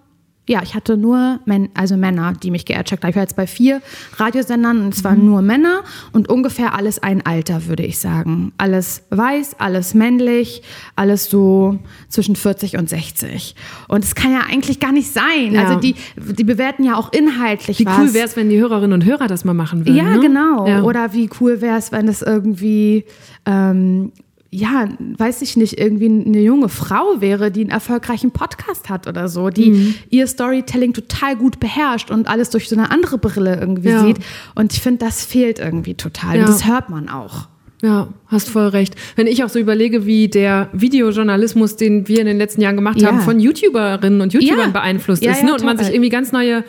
ja, 0.49 0.63
ich 0.63 0.75
hatte 0.75 0.97
nur 0.97 1.41
Men 1.45 1.71
also 1.75 1.97
Männer, 1.97 2.33
die 2.41 2.51
mich 2.51 2.65
geadcheckt 2.65 3.03
haben. 3.03 3.11
Ich 3.11 3.17
war 3.17 3.23
jetzt 3.23 3.37
bei 3.37 3.47
vier 3.47 3.83
Radiosendern 4.17 4.85
und 4.85 4.95
es 4.95 5.03
waren 5.03 5.27
nur 5.27 5.43
Männer 5.43 5.83
und 6.13 6.29
ungefähr 6.29 6.75
alles 6.75 7.03
ein 7.03 7.27
Alter, 7.27 7.67
würde 7.67 7.83
ich 7.85 7.99
sagen. 7.99 8.53
Alles 8.57 9.03
weiß, 9.11 9.57
alles 9.59 9.95
männlich, 9.95 10.63
alles 10.95 11.29
so 11.29 11.79
zwischen 12.09 12.37
40 12.37 12.79
und 12.79 12.89
60. 12.89 13.57
Und 13.89 14.05
es 14.05 14.15
kann 14.15 14.33
ja 14.33 14.41
eigentlich 14.49 14.79
gar 14.79 14.93
nicht 14.93 15.13
sein. 15.13 15.53
Ja. 15.53 15.65
Also 15.65 15.81
die, 15.81 15.97
die 16.17 16.45
bewerten 16.45 16.85
ja 16.85 16.97
auch 16.97 17.13
inhaltlich 17.13 17.81
Wie 17.81 17.87
was. 17.87 17.99
cool 17.99 18.15
wäre 18.15 18.27
es, 18.27 18.37
wenn 18.37 18.49
die 18.49 18.61
Hörerinnen 18.61 18.93
und 18.93 19.05
Hörer 19.05 19.27
das 19.27 19.45
mal 19.45 19.55
machen 19.55 19.81
würden. 19.81 19.97
Ja, 19.97 20.15
ne? 20.15 20.21
genau. 20.21 20.67
Ja. 20.67 20.83
Oder 20.83 21.13
wie 21.13 21.29
cool 21.41 21.61
wäre 21.61 21.79
es, 21.79 21.91
wenn 21.91 22.07
es 22.07 22.23
irgendwie, 22.23 23.05
ähm, 23.47 24.13
ja, 24.57 24.89
weiß 25.19 25.43
ich 25.43 25.57
nicht, 25.57 25.79
irgendwie 25.79 26.07
eine 26.07 26.41
junge 26.41 26.69
Frau 26.71 27.21
wäre, 27.21 27.51
die 27.51 27.61
einen 27.61 27.71
erfolgreichen 27.71 28.31
Podcast 28.31 28.89
hat 28.89 29.07
oder 29.07 29.29
so, 29.29 29.51
die 29.51 29.71
Mhm. 29.71 29.95
ihr 30.09 30.27
Storytelling 30.27 30.95
total 30.95 31.37
gut 31.37 31.61
beherrscht 31.61 32.11
und 32.11 32.27
alles 32.27 32.49
durch 32.51 32.69
so 32.69 32.77
eine 32.77 32.91
andere 32.91 33.19
Brille 33.19 33.57
irgendwie 33.61 33.91
Ja. 33.91 34.01
sieht. 34.05 34.17
Und 34.55 34.73
ich 34.73 34.81
finde, 34.81 35.05
das 35.05 35.25
fehlt 35.27 35.59
irgendwie 35.59 35.95
total. 35.95 36.37
Ja. 36.37 36.41
Und 36.43 36.49
das 36.49 36.67
hört 36.67 36.89
man 36.89 37.09
auch. 37.11 37.49
Ja, 37.83 38.09
hast 38.29 38.49
voll 38.49 38.69
recht. 38.69 38.95
Wenn 39.17 39.27
ich 39.27 39.45
auch 39.45 39.51
so 39.51 39.59
überlege, 39.59 40.07
wie 40.07 40.29
der 40.29 40.71
Videojournalismus, 40.73 41.77
den 41.77 42.09
wir 42.09 42.21
in 42.21 42.27
den 42.27 42.39
letzten 42.39 42.63
Jahren 42.63 42.77
gemacht 42.77 42.99
Ja. 43.01 43.09
haben, 43.09 43.21
von 43.21 43.39
YouTuberinnen 43.39 44.23
und 44.23 44.33
YouTubern 44.33 44.73
beeinflusst 44.73 45.23
ist, 45.25 45.43
ne? 45.43 45.53
und 45.53 45.63
man 45.65 45.77
sich 45.77 45.91
irgendwie 45.91 46.09
ganz 46.09 46.33
neue 46.33 46.65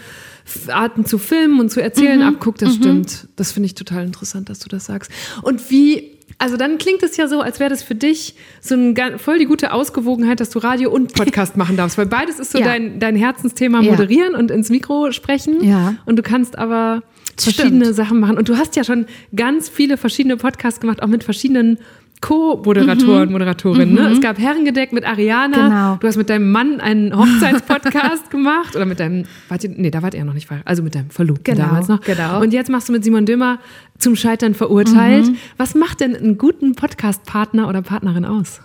Arten 0.68 1.06
zu 1.06 1.18
filmen 1.18 1.60
und 1.62 1.70
zu 1.72 1.82
erzählen 1.82 2.22
abguckt, 2.22 2.62
das 2.62 2.76
stimmt. 2.76 3.28
Das 3.38 3.54
finde 3.54 3.68
ich 3.68 3.76
total 3.76 4.06
interessant, 4.06 4.50
dass 4.50 4.60
du 4.60 4.68
das 4.68 4.86
sagst. 4.86 5.10
Und 5.42 5.70
wie, 5.72 6.17
also 6.40 6.56
dann 6.58 6.78
klingt 6.78 7.02
es 7.04 7.18
ja 7.18 7.28
so, 7.28 7.42
als 7.42 7.60
wäre 7.60 7.70
das 7.70 7.82
für 7.82 7.96
dich 7.96 8.36
so 8.62 8.76
ein, 8.76 8.94
ga- 8.94 9.18
voll 9.18 9.40
die 9.40 9.46
gute 9.46 9.72
Ausgewogenheit, 9.74 10.40
dass 10.40 10.50
du 10.52 10.60
Radio 10.60 10.92
und 10.92 11.14
Podcast 11.14 11.58
machen 11.58 11.78
darfst, 11.78 11.98
weil 11.98 12.06
beides 12.06 12.40
ist 12.40 12.52
so 12.52 12.60
Ja. 12.60 12.66
dein, 12.66 13.00
dein 13.00 13.16
Herzensthema, 13.16 13.82
Ja. 13.82 13.92
moderieren 13.92 14.36
und 14.36 14.52
ins 14.52 14.70
Mikro 14.70 15.12
sprechen. 15.12 15.64
Ja. 15.64 15.96
Und 16.06 16.18
du 16.18 16.22
kannst 16.24 16.58
aber 16.58 17.02
Stimmt. 17.40 17.56
verschiedene 17.56 17.94
Sachen 17.94 18.20
machen. 18.20 18.38
Und 18.38 18.50
du 18.50 18.58
hast 18.58 18.76
ja 18.76 18.84
schon 18.84 19.06
ganz 19.36 19.68
viele 19.70 19.98
verschiedene 19.98 20.38
Podcasts 20.38 20.80
gemacht, 20.80 21.02
auch 21.04 21.08
mit 21.08 21.24
verschiedenen 21.24 21.80
Co-Moderatoren, 22.20 23.32
Moderatorinnen. 23.32 23.94
Ne? 23.94 24.12
Es 24.12 24.22
gab 24.22 24.40
Herrengedeck 24.40 24.92
mit 24.92 25.06
Ariana. 25.06 25.58
Mhm. 25.58 25.70
Genau. 25.70 25.96
Du 25.98 26.08
hast 26.08 26.18
mit 26.18 26.30
deinem 26.30 26.52
Mann 26.52 26.80
einen 26.80 27.16
Hochzeitspodcast 27.16 28.32
gemacht. 28.32 28.76
Oder 28.76 28.86
mit 28.86 29.00
deinem, 29.00 29.26
wart 29.50 29.64
ihr, 29.64 29.70
nee, 29.76 29.92
da 29.92 30.02
wart 30.02 30.14
ihr 30.16 30.26
noch 30.26 30.34
nicht 30.34 30.48
verheiratet. 30.48 30.68
Also 30.68 30.82
mit 30.84 30.96
deinem 30.96 31.10
Verlobten 31.12 31.44
Genau, 31.56 31.68
damals 31.68 31.88
noch. 31.88 32.02
genau. 32.02 32.42
Und 32.42 32.54
jetzt 32.54 32.70
machst 32.72 32.90
du 32.90 32.94
mit 32.94 33.04
Simon 33.04 33.26
Dömer 33.28 33.60
zum 34.00 34.16
Scheitern 34.16 34.56
verurteilt. 34.56 35.28
Mhm. 35.28 35.38
Was 35.58 35.76
macht 35.76 36.00
denn 36.00 36.16
einen 36.16 36.38
guten 36.40 36.74
Podcast-Partner 36.76 37.68
oder 37.70 37.82
Partnerin 37.84 38.26
aus? 38.26 38.62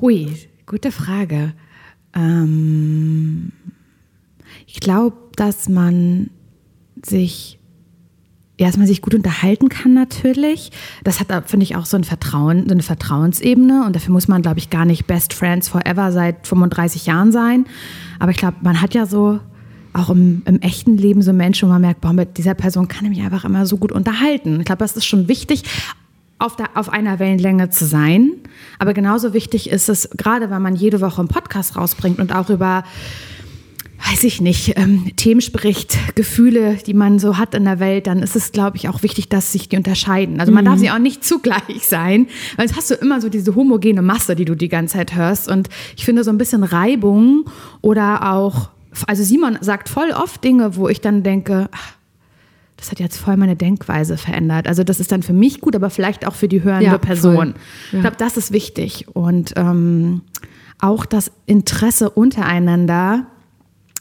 Hui, 0.00 0.28
gute 0.66 0.92
Frage. 0.92 1.54
Ähm, 2.14 3.52
ich 4.66 4.80
glaube, 4.80 5.16
dass 5.36 5.68
man 5.68 6.30
sich, 7.02 7.58
ja, 8.58 8.66
dass 8.66 8.76
man 8.76 8.86
sich 8.86 9.02
gut 9.02 9.14
unterhalten 9.14 9.68
kann 9.68 9.94
natürlich. 9.94 10.70
Das 11.02 11.18
hat, 11.18 11.28
finde 11.50 11.64
ich, 11.64 11.74
auch 11.74 11.86
so 11.86 11.96
ein 11.96 12.04
Vertrauen, 12.04 12.64
so 12.68 12.72
eine 12.72 12.82
Vertrauensebene. 12.82 13.84
Und 13.84 13.96
dafür 13.96 14.12
muss 14.12 14.28
man, 14.28 14.42
glaube 14.42 14.58
ich, 14.58 14.70
gar 14.70 14.84
nicht 14.84 15.06
Best 15.06 15.32
Friends 15.32 15.68
forever 15.68 16.12
seit 16.12 16.46
35 16.46 17.06
Jahren 17.06 17.32
sein. 17.32 17.66
Aber 18.20 18.30
ich 18.30 18.36
glaube, 18.36 18.58
man 18.62 18.80
hat 18.80 18.94
ja 18.94 19.06
so 19.06 19.40
auch 19.92 20.10
im, 20.10 20.42
im 20.44 20.60
echten 20.60 20.96
Leben 20.96 21.22
so 21.22 21.32
Menschen, 21.32 21.68
wo 21.68 21.72
man 21.72 21.80
merkt, 21.80 22.00
boah, 22.00 22.12
mit 22.12 22.38
dieser 22.38 22.54
Person 22.54 22.88
kann 22.88 23.04
ich 23.04 23.10
mich 23.16 23.22
einfach 23.22 23.44
immer 23.44 23.66
so 23.66 23.76
gut 23.76 23.92
unterhalten. 23.92 24.60
Ich 24.60 24.66
glaube, 24.66 24.80
das 24.80 24.96
ist 24.96 25.06
schon 25.06 25.28
wichtig, 25.28 25.64
auf, 26.38 26.56
der, 26.56 26.70
auf 26.74 26.92
einer 26.92 27.18
Wellenlänge 27.18 27.70
zu 27.70 27.84
sein. 27.86 28.32
Aber 28.78 28.92
genauso 28.92 29.32
wichtig 29.34 29.70
ist 29.70 29.88
es, 29.88 30.10
gerade 30.16 30.50
wenn 30.50 30.62
man 30.62 30.74
jede 30.76 31.00
Woche 31.00 31.20
einen 31.20 31.28
Podcast 31.28 31.76
rausbringt 31.76 32.18
und 32.18 32.34
auch 32.34 32.50
über, 32.50 32.84
weiß 34.10 34.24
ich 34.24 34.40
nicht, 34.40 34.76
ähm, 34.76 35.10
Themen 35.16 35.40
spricht, 35.40 35.96
Gefühle, 36.14 36.76
die 36.86 36.94
man 36.94 37.18
so 37.18 37.38
hat 37.38 37.54
in 37.54 37.64
der 37.64 37.80
Welt, 37.80 38.06
dann 38.06 38.22
ist 38.22 38.36
es, 38.36 38.52
glaube 38.52 38.76
ich, 38.76 38.88
auch 38.88 39.02
wichtig, 39.02 39.28
dass 39.28 39.52
sich 39.52 39.68
die 39.68 39.76
unterscheiden. 39.76 40.40
Also 40.40 40.52
man 40.52 40.64
darf 40.64 40.78
sie 40.78 40.90
auch 40.90 40.98
nicht 40.98 41.24
zugleich 41.24 41.86
sein, 41.88 42.26
weil 42.56 42.68
sonst 42.68 42.76
hast 42.76 42.90
du 42.90 42.94
immer 42.94 43.20
so 43.20 43.28
diese 43.28 43.54
homogene 43.54 44.02
Masse, 44.02 44.36
die 44.36 44.44
du 44.44 44.54
die 44.54 44.68
ganze 44.68 44.98
Zeit 44.98 45.14
hörst. 45.14 45.48
Und 45.50 45.68
ich 45.96 46.04
finde 46.04 46.22
so 46.22 46.30
ein 46.30 46.38
bisschen 46.38 46.64
Reibung 46.64 47.46
oder 47.80 48.32
auch, 48.32 48.70
also 49.06 49.22
Simon 49.24 49.58
sagt 49.60 49.88
voll 49.88 50.10
oft 50.10 50.44
Dinge, 50.44 50.76
wo 50.76 50.88
ich 50.88 51.00
dann 51.00 51.22
denke, 51.22 51.68
ach, 51.72 51.94
das 52.76 52.90
hat 52.90 53.00
jetzt 53.00 53.16
voll 53.16 53.36
meine 53.38 53.56
Denkweise 53.56 54.18
verändert. 54.18 54.68
Also 54.68 54.84
das 54.84 55.00
ist 55.00 55.12
dann 55.12 55.22
für 55.22 55.32
mich 55.32 55.60
gut, 55.60 55.74
aber 55.74 55.88
vielleicht 55.88 56.26
auch 56.26 56.34
für 56.34 56.48
die 56.48 56.62
hörende 56.62 56.86
Ja. 56.86 56.98
Person. 56.98 57.54
Ja. 57.90 57.98
Ich 57.98 58.00
glaube, 58.00 58.16
das 58.18 58.36
ist 58.36 58.52
wichtig. 58.52 59.06
Und 59.14 59.54
ähm, 59.56 60.20
auch 60.80 61.06
das 61.06 61.30
Interesse 61.46 62.10
untereinander, 62.10 63.28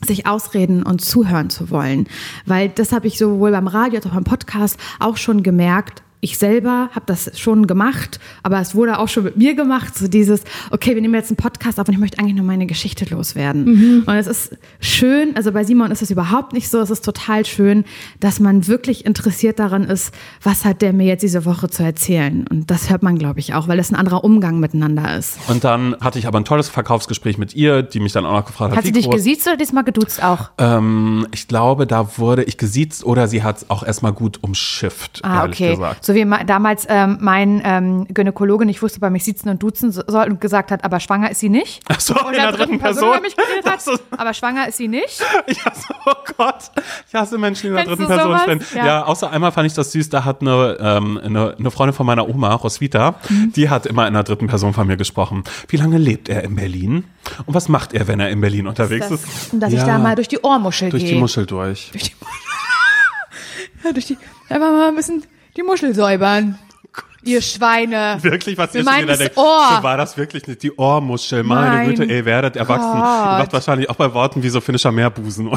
sich 0.05 0.27
ausreden 0.27 0.83
und 0.83 1.01
zuhören 1.01 1.49
zu 1.49 1.69
wollen. 1.69 2.07
Weil 2.45 2.69
das 2.69 2.91
habe 2.91 3.07
ich 3.07 3.17
sowohl 3.17 3.51
beim 3.51 3.67
Radio 3.67 3.97
als 3.97 4.05
auch 4.05 4.13
beim 4.13 4.23
Podcast 4.23 4.77
auch 4.99 5.17
schon 5.17 5.43
gemerkt. 5.43 6.02
Ich 6.23 6.37
selber 6.37 6.89
habe 6.95 7.03
das 7.05 7.37
schon 7.37 7.67
gemacht, 7.67 8.17
aber 8.43 8.61
es 8.61 8.73
wurde 8.75 8.97
auch 8.97 9.09
schon 9.09 9.25
mit 9.25 9.35
mir 9.35 9.55
gemacht, 9.55 9.97
so 9.97 10.07
dieses, 10.07 10.41
okay, 10.71 10.95
wir 10.95 11.01
nehmen 11.01 11.13
jetzt 11.15 11.29
einen 11.31 11.35
Podcast 11.35 11.81
auf 11.81 11.87
und 11.89 11.93
ich 11.93 11.99
möchte 11.99 12.17
eigentlich 12.17 12.35
nur 12.35 12.45
meine 12.45 12.65
Geschichte 12.65 13.03
loswerden. 13.13 14.03
Und 14.05 14.15
es 14.15 14.27
ist 14.27 14.57
schön, 14.79 15.35
also 15.35 15.51
bei 15.51 15.65
Simon 15.65 15.91
ist 15.91 16.01
es 16.01 16.11
überhaupt 16.11 16.53
nicht 16.53 16.69
so, 16.69 16.79
es 16.79 16.89
ist 16.89 17.03
total 17.03 17.45
schön, 17.45 17.83
dass 18.21 18.39
man 18.39 18.67
wirklich 18.67 19.05
interessiert 19.05 19.59
daran 19.59 19.83
ist, 19.83 20.13
was 20.41 20.63
hat 20.63 20.81
der 20.81 20.93
mir 20.93 21.05
jetzt 21.07 21.23
diese 21.23 21.43
Woche 21.43 21.69
zu 21.69 21.83
erzählen. 21.83 22.47
Und 22.47 22.71
das 22.71 22.89
hört 22.89 23.03
man, 23.03 23.17
glaube 23.17 23.41
ich, 23.41 23.53
auch, 23.53 23.67
weil 23.67 23.77
es 23.79 23.91
ein 23.91 23.95
anderer 23.95 24.23
Umgang 24.23 24.61
miteinander 24.61 25.17
ist. 25.17 25.37
Und 25.49 25.65
dann 25.65 25.97
hatte 25.99 26.19
ich 26.19 26.27
aber 26.27 26.39
ein 26.39 26.45
tolles 26.45 26.69
Verkaufsgespräch 26.69 27.37
mit 27.37 27.53
ihr, 27.53 27.83
die 27.83 27.99
mich 27.99 28.13
dann 28.13 28.25
auch 28.25 28.31
noch 28.31 28.45
gefragt 28.45 28.71
hat, 28.71 28.77
Hat 28.77 28.85
sie 28.85 28.93
dich 28.93 29.07
groß- 29.07 29.11
gesiezt 29.15 29.45
oder 29.45 29.57
diesmal 29.57 29.83
geduzt 29.83 30.23
auch? 30.23 30.51
Ähm, 30.57 31.27
ich 31.33 31.49
glaube, 31.49 31.85
da 31.85 32.17
wurde 32.17 32.43
ich 32.43 32.57
gesiezt 32.57 33.03
oder 33.03 33.27
sie 33.27 33.43
hat 33.43 33.57
es 33.57 33.69
auch 33.69 33.83
erstmal 33.83 34.13
gut 34.13 34.41
umschifft, 34.41 35.19
Ah, 35.23 35.41
ehrlich 35.41 35.57
okay. 35.59 35.71
gesagt. 35.71 36.05
So 36.05 36.12
wie 36.15 36.25
ma- 36.25 36.43
damals 36.43 36.85
ähm, 36.89 37.17
mein 37.21 37.61
ähm, 37.65 38.07
Gynäkologe 38.13 38.65
nicht 38.65 38.81
wusste, 38.81 38.99
bei 38.99 39.09
mich 39.09 39.23
sitzen 39.23 39.49
und 39.49 39.61
duzen 39.63 39.91
so- 39.91 40.03
soll 40.07 40.25
und 40.29 40.41
gesagt 40.41 40.71
hat, 40.71 40.83
aber 40.83 40.99
schwanger 40.99 41.31
ist 41.31 41.39
sie 41.39 41.49
nicht. 41.49 41.83
Ach 41.89 41.99
so, 41.99 42.13
Und 42.15 42.33
in 42.33 42.41
der 42.41 42.51
dritten 42.51 42.79
Person. 42.79 43.09
über 43.09 43.21
mich 43.21 43.35
geredet 43.35 43.65
hat, 43.65 43.75
Das 43.75 43.87
ist- 43.87 44.03
aber 44.11 44.33
schwanger 44.33 44.67
ist 44.67 44.77
sie 44.77 44.87
nicht. 44.87 45.21
Ich 45.47 45.63
hasse, 45.65 45.93
oh 46.05 46.11
Gott, 46.37 46.71
ich 47.07 47.13
hasse 47.15 47.37
Menschen, 47.37 47.61
die 47.63 47.67
in 47.69 47.75
der 47.75 47.85
dritten 47.85 48.07
Person 48.07 48.39
stehen. 48.39 48.61
Ja. 48.75 48.85
Ja. 48.85 49.03
außer 49.05 49.29
einmal 49.31 49.51
fand 49.51 49.67
ich 49.67 49.73
das 49.73 49.91
süß, 49.91 50.09
da 50.09 50.23
hat 50.25 50.41
eine, 50.41 50.77
ähm, 50.79 51.19
eine, 51.23 51.55
eine 51.57 51.71
Freundin 51.71 51.93
von 51.93 52.05
meiner 52.05 52.27
Oma, 52.27 52.53
Roswitha, 52.53 53.15
die 53.29 53.69
hat 53.69 53.85
immer 53.85 54.07
in 54.07 54.13
der 54.13 54.23
dritten 54.23 54.47
Person 54.47 54.73
von 54.73 54.87
mir 54.87 54.97
gesprochen. 54.97 55.43
Wie 55.67 55.77
lange 55.77 55.97
lebt 55.97 56.29
er 56.29 56.43
in 56.43 56.55
Berlin? 56.55 57.03
Und 57.45 57.53
was 57.53 57.69
macht 57.69 57.93
er, 57.93 58.07
wenn 58.07 58.19
er 58.19 58.29
in 58.29 58.41
Berlin 58.41 58.67
unterwegs 58.67 59.09
ist? 59.11 59.53
Und 59.53 59.59
dass 59.59 59.71
ich 59.71 59.79
Ja, 59.79 59.85
da 59.85 59.97
mal 59.97 60.15
durch 60.15 60.27
die 60.27 60.39
Ohrmuschel 60.39 60.89
durch 60.89 61.03
gehe. 61.03 61.13
die 61.13 61.19
Muschel 61.19 61.45
durch. 61.45 61.91
Ja, 63.83 63.91
durch 63.91 64.05
die, 64.05 64.17
einfach 64.49 64.71
mal 64.71 64.87
ein 64.87 64.95
bisschen 64.95 65.23
die 65.55 65.63
Muschel 65.63 65.93
säubern. 65.93 66.57
Ihr 67.25 67.41
Schweine. 67.41 68.17
Wirklich, 68.21 68.57
was 68.57 68.73
Wir 68.73 68.81
ihr 68.81 68.85
schon 68.85 68.97
wieder 68.97 69.07
das 69.07 69.17
denkt, 69.19 69.37
Ohr. 69.37 69.75
so 69.77 69.83
war 69.83 69.95
das 69.95 70.17
wirklich 70.17 70.45
nicht 70.45 70.61
die 70.61 70.73
Ohrmuschel. 70.73 71.43
Meine 71.43 71.77
Mein 71.77 71.89
Güte, 71.89 72.03
ihr 72.03 72.25
werdet 72.25 72.57
erwachsen. 72.57 72.89
Ihr 72.97 73.37
macht 73.39 73.53
wahrscheinlich 73.53 73.89
auch 73.89 73.95
bei 73.95 74.13
Worten 74.13 74.43
wie 74.43 74.49
so 74.49 74.59
finnischer 74.59 74.91
Meerbusen. 74.91 75.49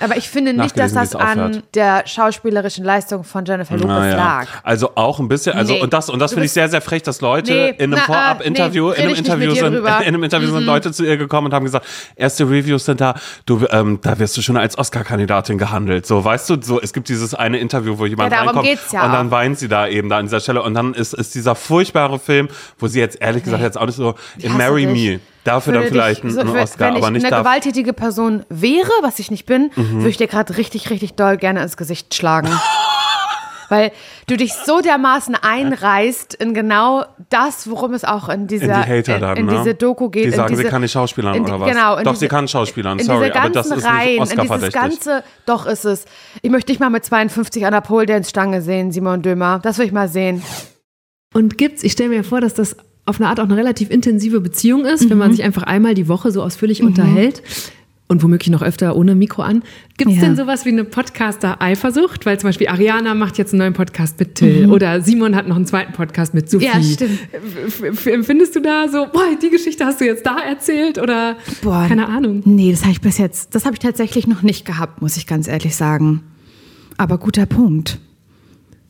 Aber 0.00 0.16
ich 0.16 0.28
finde 0.28 0.52
nicht, 0.54 0.78
dass 0.78 0.92
das 0.92 1.14
an 1.14 1.62
der 1.74 2.06
schauspielerischen 2.06 2.84
Leistung 2.84 3.24
von 3.24 3.44
Jennifer 3.44 3.74
Lopez 3.74 3.88
Naja. 3.88 4.16
lag. 4.16 4.46
Also 4.62 4.92
auch 4.94 5.18
ein 5.18 5.28
bisschen, 5.28 5.54
also 5.54 5.74
Nee. 5.74 5.80
und 5.82 5.92
das 5.92 6.08
und 6.10 6.18
das 6.18 6.32
finde 6.32 6.46
ich 6.46 6.52
sehr 6.52 6.68
sehr 6.68 6.80
frech, 6.80 7.02
dass 7.02 7.20
Leute 7.20 7.52
Nee, 7.52 7.68
in 7.70 7.92
einem 7.92 7.92
na, 7.94 8.00
Vorab-Interview, 8.02 8.90
äh, 8.90 8.96
nee, 8.96 9.02
in 9.02 9.08
einem 9.08 9.16
Interview 9.16 9.54
sind, 9.54 9.74
in 9.74 9.86
einem 9.86 10.22
Interview 10.22 10.50
sind 10.50 10.64
Leute 10.64 10.92
zu 10.92 11.04
ihr 11.04 11.16
gekommen 11.16 11.46
und 11.48 11.54
haben 11.54 11.64
gesagt, 11.64 11.86
erste 12.16 12.44
Reviews 12.44 12.84
sind 12.84 13.00
da, 13.00 13.14
du 13.46 13.66
ähm, 13.70 13.98
da 14.02 14.18
wirst 14.18 14.36
du 14.36 14.42
schon 14.42 14.56
als 14.56 14.78
Oscar-Kandidatin 14.78 15.58
gehandelt, 15.58 16.06
so 16.06 16.24
weißt 16.24 16.50
du, 16.50 16.56
so 16.62 16.80
es 16.80 16.92
gibt 16.92 17.08
dieses 17.08 17.34
eine 17.34 17.58
Interview, 17.58 17.98
wo 17.98 18.06
jemand 18.06 18.32
Ja, 18.32 18.40
reinkommt 18.42 18.64
geht's 18.64 18.92
ja 18.92 19.04
und 19.06 19.12
dann 19.12 19.30
weint 19.30 19.58
sie 19.58 19.68
da 19.68 19.86
eben 19.88 20.08
da 20.08 20.18
an 20.18 20.26
dieser 20.26 20.40
Stelle 20.40 20.62
und 20.62 20.74
dann 20.74 20.94
ist 20.94 21.14
ist 21.14 21.34
dieser 21.34 21.54
furchtbare 21.54 22.18
Film, 22.18 22.48
wo 22.78 22.86
sie 22.86 23.00
jetzt 23.00 23.20
ehrlich 23.20 23.44
gesagt 23.44 23.62
jetzt 23.62 23.78
auch 23.78 23.86
nicht 23.86 23.96
so 23.96 24.14
in 24.38 24.56
Marry. 24.56 24.86
Me 24.86 25.20
dafür 25.48 25.72
dann 25.74 25.84
vielleicht 25.84 26.22
dich- 26.24 26.38
einen, 26.38 26.48
Oscar, 26.56 26.86
wenn 26.88 26.96
ich 26.96 27.02
aber 27.02 27.10
nicht 27.10 27.24
eine 27.24 27.30
dafür. 27.30 27.44
gewalttätige 27.44 27.92
Person 27.92 28.44
wäre, 28.48 28.90
was 29.02 29.18
ich 29.18 29.30
nicht 29.30 29.46
bin, 29.46 29.70
Mhm. 29.76 29.98
würde 29.98 30.08
ich 30.10 30.16
dir 30.16 30.26
gerade 30.28 30.56
richtig, 30.56 30.90
richtig 30.90 31.14
doll 31.14 31.36
gerne 31.36 31.62
ins 31.62 31.76
Gesicht 31.76 32.14
schlagen. 32.14 32.48
Weil 33.70 33.92
du 34.26 34.38
dich 34.38 34.54
so 34.54 34.80
dermaßen 34.80 35.34
einreißt 35.34 36.32
in 36.32 36.54
genau 36.54 37.04
das, 37.28 37.68
worum 37.68 37.92
es 37.92 38.02
auch 38.02 38.30
in 38.30 38.46
dieser 38.46 38.64
In 38.76 38.82
die 38.82 38.88
Hater 38.98 39.14
in, 39.16 39.20
dann, 39.20 39.36
in 39.36 39.44
ne? 39.46 39.56
diese 39.58 39.74
Doku 39.74 40.08
geht. 40.08 40.24
Die 40.24 40.28
in 40.28 40.34
sagen, 40.36 40.48
diese, 40.54 40.62
sie 40.62 40.68
kann 40.70 40.80
nicht 40.80 40.92
schauspielern 40.92 41.34
in 41.34 41.44
die- 41.44 41.50
oder 41.52 41.60
was? 41.60 41.68
Genau. 41.70 41.96
in 41.98 42.04
Doch, 42.04 42.12
diese- 42.12 42.20
sie 42.20 42.28
kann 42.28 42.48
schauspielern, 42.48 42.98
in 42.98 43.04
sorry, 43.04 43.30
aber 43.30 43.50
das 43.50 43.68
ganzen 43.68 43.72
ist 43.72 43.84
nicht 43.84 43.86
Reihen, 43.94 44.22
in 44.22 44.40
dieses 44.40 44.72
ganze, 44.72 45.22
doch 45.44 45.66
ist 45.66 45.84
es. 45.84 46.06
Ich 46.40 46.50
möchte 46.50 46.72
dich 46.72 46.80
mal 46.80 46.88
mit 46.88 47.04
52 47.04 47.66
an 47.66 47.72
der 47.72 47.82
Pole 47.82 48.06
Dance 48.06 48.30
Stange 48.30 48.62
sehen, 48.62 48.90
Simon 48.90 49.20
Dömer. 49.20 49.60
Das 49.62 49.76
will 49.76 49.84
ich 49.84 49.92
mal 49.92 50.08
sehen. 50.08 50.42
Und 51.34 51.58
gibt's, 51.58 51.84
ich 51.84 51.92
stelle 51.92 52.08
mir 52.08 52.24
vor, 52.24 52.40
dass 52.40 52.54
das 52.54 52.74
auf 53.08 53.20
eine 53.20 53.28
Art 53.28 53.40
auch 53.40 53.44
eine 53.44 53.56
relativ 53.56 53.90
intensive 53.90 54.40
Beziehung 54.40 54.84
ist, 54.84 55.08
wenn 55.10 55.18
man 55.18 55.32
sich 55.32 55.42
einfach 55.42 55.62
einmal 55.64 55.94
die 55.94 56.08
Woche 56.08 56.30
so 56.30 56.42
ausführlich 56.42 56.82
unterhält. 56.82 57.42
und 58.10 58.22
womöglich 58.22 58.48
noch 58.48 58.62
öfter 58.62 58.96
ohne 58.96 59.14
Mikro 59.14 59.42
an. 59.42 59.62
Gibt 59.98 60.12
es 60.12 60.16
Ja. 60.16 60.22
denn 60.22 60.34
sowas 60.36 60.64
wie 60.64 60.70
eine 60.70 60.84
Podcaster-Eifersucht? 60.84 62.24
Weil 62.24 62.40
zum 62.40 62.48
Beispiel 62.48 62.68
Ariana 62.68 63.12
macht 63.14 63.36
jetzt 63.36 63.52
einen 63.52 63.58
neuen 63.58 63.74
Podcast 63.74 64.18
mit 64.18 64.34
Till 64.34 64.70
oder 64.70 65.02
Simon 65.02 65.36
hat 65.36 65.46
noch 65.46 65.56
einen 65.56 65.66
zweiten 65.66 65.92
Podcast 65.92 66.32
mit 66.32 66.48
Sophie. 66.48 66.64
Ja, 66.64 66.82
stimmt. 66.82 67.18
Empfindest 68.06 68.56
du 68.56 68.60
da 68.62 68.88
so, 68.88 69.06
boah, 69.12 69.26
die 69.42 69.50
Geschichte 69.50 69.84
hast 69.84 70.00
du 70.00 70.06
jetzt 70.06 70.24
da 70.24 70.38
erzählt 70.38 70.96
oder 70.98 71.36
Boah. 71.62 71.84
keine 71.86 72.08
Ahnung? 72.08 72.40
Nee, 72.46 72.70
das 72.70 72.80
habe 72.80 72.92
ich 72.92 73.02
bis 73.02 73.18
jetzt, 73.18 73.54
das 73.54 73.66
habe 73.66 73.74
ich 73.74 73.80
tatsächlich 73.80 74.26
noch 74.26 74.42
nicht 74.42 74.64
gehabt, 74.64 75.02
muss 75.02 75.18
ich 75.18 75.26
ganz 75.26 75.46
ehrlich 75.46 75.76
sagen. 75.76 76.22
Aber 76.96 77.18
guter 77.18 77.44
Punkt. 77.44 77.98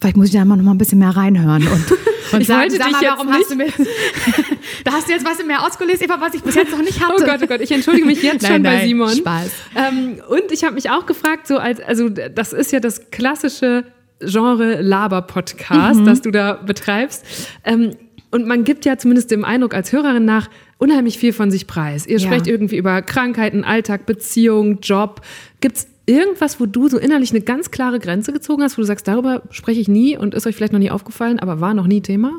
Vielleicht 0.01 0.17
muss 0.17 0.27
ich 0.27 0.33
da 0.33 0.45
mal 0.45 0.57
noch 0.57 0.65
mal 0.65 0.73
ein 0.73 0.79
bisschen 0.79 0.99
mehr 0.99 1.11
reinhören 1.17 1.67
und, 1.67 1.91
und 2.33 2.41
Ich 2.41 2.47
sagen, 2.47 2.63
wollte 2.63 2.77
sag 2.77 2.89
dich 2.89 3.01
mal, 3.01 3.09
warum 3.17 3.33
hast 3.33 3.51
du 3.51 3.57
mir, 3.57 3.67
da 4.85 4.93
hast 4.93 5.09
du 5.09 5.13
jetzt 5.13 5.25
was 5.25 5.45
mehr 5.45 5.65
ausgelesen, 5.67 6.05
Eva, 6.05 6.21
was 6.21 6.35
ich 6.35 6.43
bis 6.43 6.55
jetzt 6.55 6.71
noch 6.73 6.79
nicht 6.83 7.01
hatte. 7.05 7.15
Oh 7.21 7.25
Gott, 7.25 7.41
oh 7.43 7.47
Gott, 7.47 7.61
ich 7.61 7.73
entschuldige 7.73 8.07
mich 8.07 8.23
jetzt 8.23 8.43
Nein, 8.43 8.53
schon 8.53 8.63
bei 8.63 8.75
nein, 8.77 8.87
Simon. 8.89 9.11
Spaß. 9.11 9.51
Ähm, 9.75 10.21
und 10.29 10.53
ich 10.53 10.63
habe 10.65 10.75
mich 10.75 10.91
auch 10.91 11.07
gefragt, 11.07 11.47
so 11.47 11.59
als, 11.59 11.81
also 11.81 12.09
das 12.09 12.53
ist 12.53 12.71
ja 12.73 12.81
das 12.81 13.11
klassische 13.11 13.85
Genre 14.21 14.81
Laber-Podcast, 14.81 16.01
das 16.05 16.23
du 16.23 16.31
da 16.31 16.55
betreibst. 16.55 17.25
Ähm, 17.65 17.97
und 18.31 18.47
man 18.47 18.65
gibt 18.65 18.85
ja 18.85 18.99
zumindest 18.99 19.31
dem 19.31 19.45
Eindruck 19.45 19.75
als 19.75 19.93
Hörerin 19.93 20.25
nach 20.25 20.49
unheimlich 20.77 21.19
viel 21.19 21.33
von 21.33 21.51
sich 21.51 21.67
preis. 21.67 22.07
Ihr 22.07 22.19
Ja. 22.19 22.27
sprecht 22.27 22.47
irgendwie 22.47 22.77
über 22.77 23.01
Krankheiten, 23.03 23.65
Alltag, 23.65 24.07
Beziehung, 24.07 24.81
Job. 24.81 25.23
Gibt 25.61 25.77
es 25.79 25.87
irgendwas, 26.09 26.59
wo 26.59 26.67
du 26.67 26.89
so 26.89 26.99
innerlich 26.99 27.31
eine 27.31 27.41
ganz 27.41 27.71
klare 27.71 27.99
Grenze 27.99 28.33
gezogen 28.33 28.63
hast, 28.63 28.79
wo 28.79 28.83
du 28.83 28.87
sagst, 28.87 29.07
darüber 29.07 29.43
spreche 29.51 29.81
ich 29.81 29.89
nie 29.89 30.17
und 30.17 30.35
ist 30.35 30.47
euch 30.47 30.57
vielleicht 30.57 30.73
noch 30.73 30.81
nie 30.81 30.91
aufgefallen, 30.91 31.39
aber 31.39 31.61
war 31.61 31.75
noch 31.75 31.87
nie 31.87 32.01
Thema? 32.01 32.33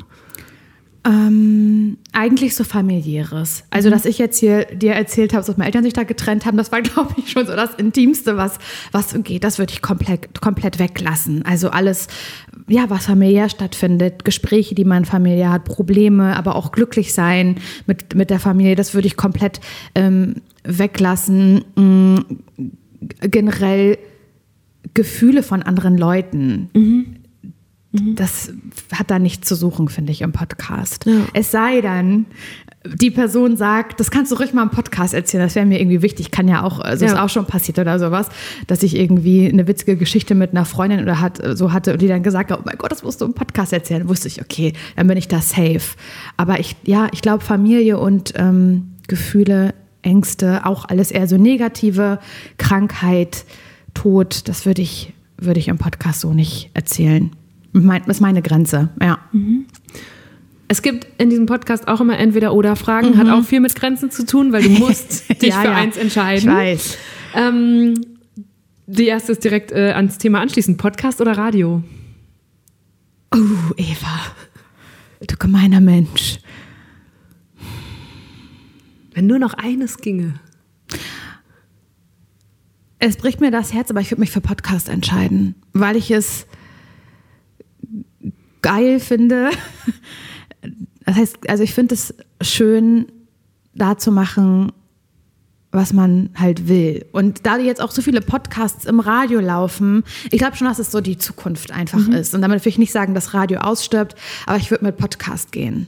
Ähm, 1.06 1.98
eigentlich 2.12 2.56
so 2.56 2.66
familiäres. 2.66 3.64
Also, 3.70 3.90
dass 3.90 4.04
ich 4.04 4.18
jetzt 4.18 4.38
hier 4.38 4.66
dir 4.66 4.94
erzählt 4.94 5.34
habe, 5.34 5.46
dass 5.46 5.56
meine 5.56 5.68
Eltern 5.68 5.84
sich 5.86 5.94
da 5.94 6.04
getrennt 6.04 6.46
haben, 6.46 6.58
das 6.58 6.74
war, 6.74 6.82
glaube 6.84 7.14
ich, 7.18 7.32
schon 7.32 7.46
so 7.46 7.56
das 7.56 7.76
Intimste, 7.76 8.36
was, 8.36 8.58
was 8.92 9.16
geht. 9.24 9.46
Das 9.46 9.60
würde 9.60 9.72
ich 9.72 9.82
komplett, 9.82 10.42
komplett 10.42 10.78
weglassen. 10.78 11.46
Also 11.46 11.70
alles, 11.70 12.08
ja, 12.68 12.90
was 12.90 13.06
familiär 13.06 13.48
stattfindet, 13.48 14.26
Gespräche, 14.26 14.76
die 14.76 14.84
man 14.84 15.06
familiär 15.06 15.52
hat, 15.52 15.64
Probleme, 15.64 16.36
aber 16.36 16.56
auch 16.56 16.74
glücklich 16.74 17.14
sein 17.14 17.56
mit, 17.86 18.16
mit 18.16 18.30
der 18.30 18.40
Familie, 18.40 18.76
das 18.76 18.94
würde 18.94 19.08
ich 19.08 19.16
komplett 19.16 19.62
ähm, 19.96 20.42
weglassen. 20.66 21.64
Mm, 21.76 22.18
generell 23.22 23.98
Gefühle 24.94 25.44
von 25.44 25.62
anderen 25.62 25.98
Leuten 25.98 26.70
das 27.92 28.54
hat 28.94 29.10
da 29.10 29.18
nichts 29.18 29.48
zu 29.48 29.56
suchen, 29.56 29.88
finde 29.90 30.12
ich, 30.12 30.22
im 30.22 30.32
Podcast. 30.32 31.06
Ja. 31.08 31.22
Es 31.34 31.50
sei 31.50 31.82
denn, 31.82 32.28
die 32.86 33.10
Person 33.10 33.58
sagt, 33.58 34.00
das 34.00 34.12
kannst 34.12 34.32
du 34.32 34.36
ruhig 34.36 34.54
mal 34.54 34.62
im 34.62 34.70
Podcast 34.70 35.16
erzählen, 35.16 35.42
das 35.44 35.56
wäre 35.56 35.66
mir 35.66 35.80
irgendwie 35.82 36.04
wichtig, 36.04 36.30
kann 36.30 36.48
ja 36.48 36.62
auch, 36.62 36.80
also 36.80 37.04
Ja. 37.06 37.14
ist 37.14 37.18
auch 37.18 37.30
schon 37.30 37.48
passiert 37.48 37.80
oder 37.80 37.98
sowas, 37.98 38.30
dass 38.68 38.84
ich 38.84 38.96
irgendwie 38.96 39.50
eine 39.50 39.68
witzige 39.68 39.98
Geschichte 39.98 40.36
mit 40.36 40.52
einer 40.52 40.66
Freundin 40.66 41.02
oder 41.02 41.20
hat, 41.20 41.42
so 41.58 41.74
hatte 41.74 41.94
und 41.94 42.02
die 42.04 42.08
dann 42.08 42.22
gesagt 42.22 42.52
hat, 42.52 42.60
oh 42.60 42.64
mein 42.64 42.78
Gott, 42.78 42.92
das 42.92 43.02
musst 43.02 43.22
du 43.22 43.26
im 43.26 43.34
Podcast 43.34 43.74
erzählen. 43.74 44.08
Wusste 44.08 44.28
ich, 44.28 44.40
okay, 44.40 44.74
dann 44.96 45.08
bin 45.08 45.18
ich 45.18 45.28
da 45.28 45.42
safe. 45.42 45.98
Aber 46.38 46.60
ich, 46.60 46.76
ja, 46.84 47.08
ich 47.12 47.24
glaube, 47.24 47.44
Familie 47.44 47.98
und 47.98 48.34
ähm, 48.36 48.92
Gefühle, 49.08 49.74
Ängste, 50.02 50.66
auch 50.66 50.86
alles 50.86 51.12
eher 51.12 51.28
so 51.28 51.38
negative, 51.38 52.20
Krankheit, 52.58 53.46
Tod, 53.94 54.48
das 54.48 54.66
würde 54.66 54.82
ich, 54.82 55.14
würde 55.38 55.60
ich 55.60 55.68
im 55.68 55.78
Podcast 55.78 56.22
so 56.22 56.34
nicht 56.34 56.70
erzählen. 56.74 57.32
Mein, 57.72 58.02
das 58.06 58.18
ist 58.18 58.22
meine 58.22 58.42
Grenze, 58.42 58.90
ja. 59.02 59.20
Es 60.68 60.82
gibt 60.82 61.08
in 61.20 61.30
diesem 61.30 61.46
Podcast 61.46 61.88
auch 61.88 62.00
immer 62.02 62.18
entweder 62.18 62.54
oder 62.54 62.76
Fragen, 62.76 63.18
hat 63.18 63.28
auch 63.28 63.44
viel 63.44 63.60
mit 63.60 63.76
Grenzen 63.76 64.12
zu 64.12 64.26
tun, 64.26 64.52
weil 64.54 64.64
du 64.64 64.70
musst 64.80 65.30
dich 65.42 65.50
Ja, 65.50 65.62
für 65.62 65.68
ja. 65.68 65.76
eins 65.76 65.98
entscheiden. 65.98 66.50
Ich 66.50 66.56
weiß. 66.56 66.98
Ähm, 67.36 67.94
die 68.88 69.06
erste 69.06 69.32
ist 69.34 69.44
direkt 69.44 69.72
äh, 69.72 69.92
ans 69.92 70.18
Thema 70.18 70.40
anschließend. 70.42 70.78
Podcast 70.78 71.22
oder 71.22 71.38
Radio? 71.38 71.84
Oh, 73.34 73.38
Eva. 73.78 74.20
Du 75.28 75.36
gemeiner 75.38 75.82
Mensch. 75.82 76.40
Wenn 79.14 79.28
nur 79.28 79.40
noch 79.40 79.54
eines 79.54 79.98
ginge. 79.98 80.40
Es 83.00 83.18
bricht 83.18 83.40
mir 83.40 83.52
das 83.52 83.74
Herz, 83.74 83.90
aber 83.90 84.02
ich 84.02 84.12
würde 84.12 84.20
mich 84.20 84.32
für 84.32 84.42
Podcast 84.42 84.90
entscheiden, 84.90 85.56
weil 85.74 85.96
ich 85.96 86.12
es 86.12 86.46
geil 88.62 89.00
finde. 89.00 89.52
Das 91.06 91.16
heißt, 91.16 91.50
also 91.50 91.64
ich 91.64 91.74
finde 91.74 91.96
es 91.96 92.14
schön, 92.42 93.08
da 93.74 93.98
zu 93.98 94.12
machen, 94.12 94.72
was 95.72 95.94
man 95.94 96.30
halt 96.36 96.68
will. 96.68 97.06
Und 97.12 97.46
da 97.46 97.58
jetzt 97.58 97.82
auch 97.82 97.92
so 97.92 98.02
viele 98.02 98.22
Podcasts 98.22 98.86
im 98.86 99.00
Radio 99.00 99.40
laufen, 99.40 100.04
ich 100.32 100.40
glaube 100.40 100.56
schon, 100.56 100.68
dass 100.68 100.80
es 100.80 100.92
so 100.92 101.00
die 101.00 101.18
Zukunft 101.18 101.72
einfach 101.72 102.08
ist. 102.08 102.34
Und 102.34 102.42
damit 102.42 102.66
will 102.66 102.70
ich 102.72 102.80
nicht 102.80 102.92
sagen, 102.92 103.14
dass 103.14 103.34
Radio 103.36 103.60
ausstirbt, 103.60 104.16
aber 104.48 104.58
ich 104.58 104.72
würde 104.72 104.86
mit 104.86 104.98
Podcast 104.98 105.52
gehen. 105.52 105.88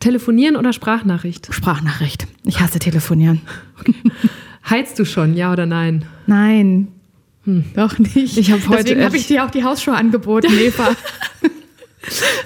Telefonieren 0.00 0.56
oder 0.56 0.74
Sprachnachricht? 0.74 1.48
Sprachnachricht. 1.50 2.26
Ich 2.44 2.60
hasse 2.60 2.78
telefonieren. 2.78 3.40
Heizt 4.68 4.98
du 4.98 5.04
schon, 5.06 5.34
ja 5.34 5.52
oder 5.52 5.64
nein? 5.66 6.04
Nein. 6.26 6.88
Doch 7.74 7.98
nicht. 7.98 8.36
Ich 8.36 8.52
hab 8.52 8.68
heute 8.68 8.84
Deswegen 8.84 9.04
habe 9.04 9.16
ich 9.16 9.26
dir 9.26 9.44
auch 9.44 9.50
die 9.50 9.64
Hausschuhe 9.64 9.94
angeboten, 9.94 10.52
Eva. 10.60 10.90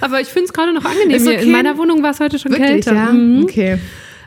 Aber 0.01 0.21
ich 0.21 0.27
finde 0.27 0.45
es 0.45 0.53
gerade 0.53 0.73
noch 0.73 0.85
angenehm. 0.85 1.21
Okay. 1.21 1.43
In 1.43 1.51
meiner 1.51 1.77
Wohnung 1.77 2.01
war 2.01 2.11
es 2.11 2.19
heute 2.19 2.39
schon 2.39 2.51
Wirklich, 2.51 2.69
kälter. 2.85 2.95
ja? 2.95 3.11
Mhm. 3.11 3.43
Okay. 3.43 3.77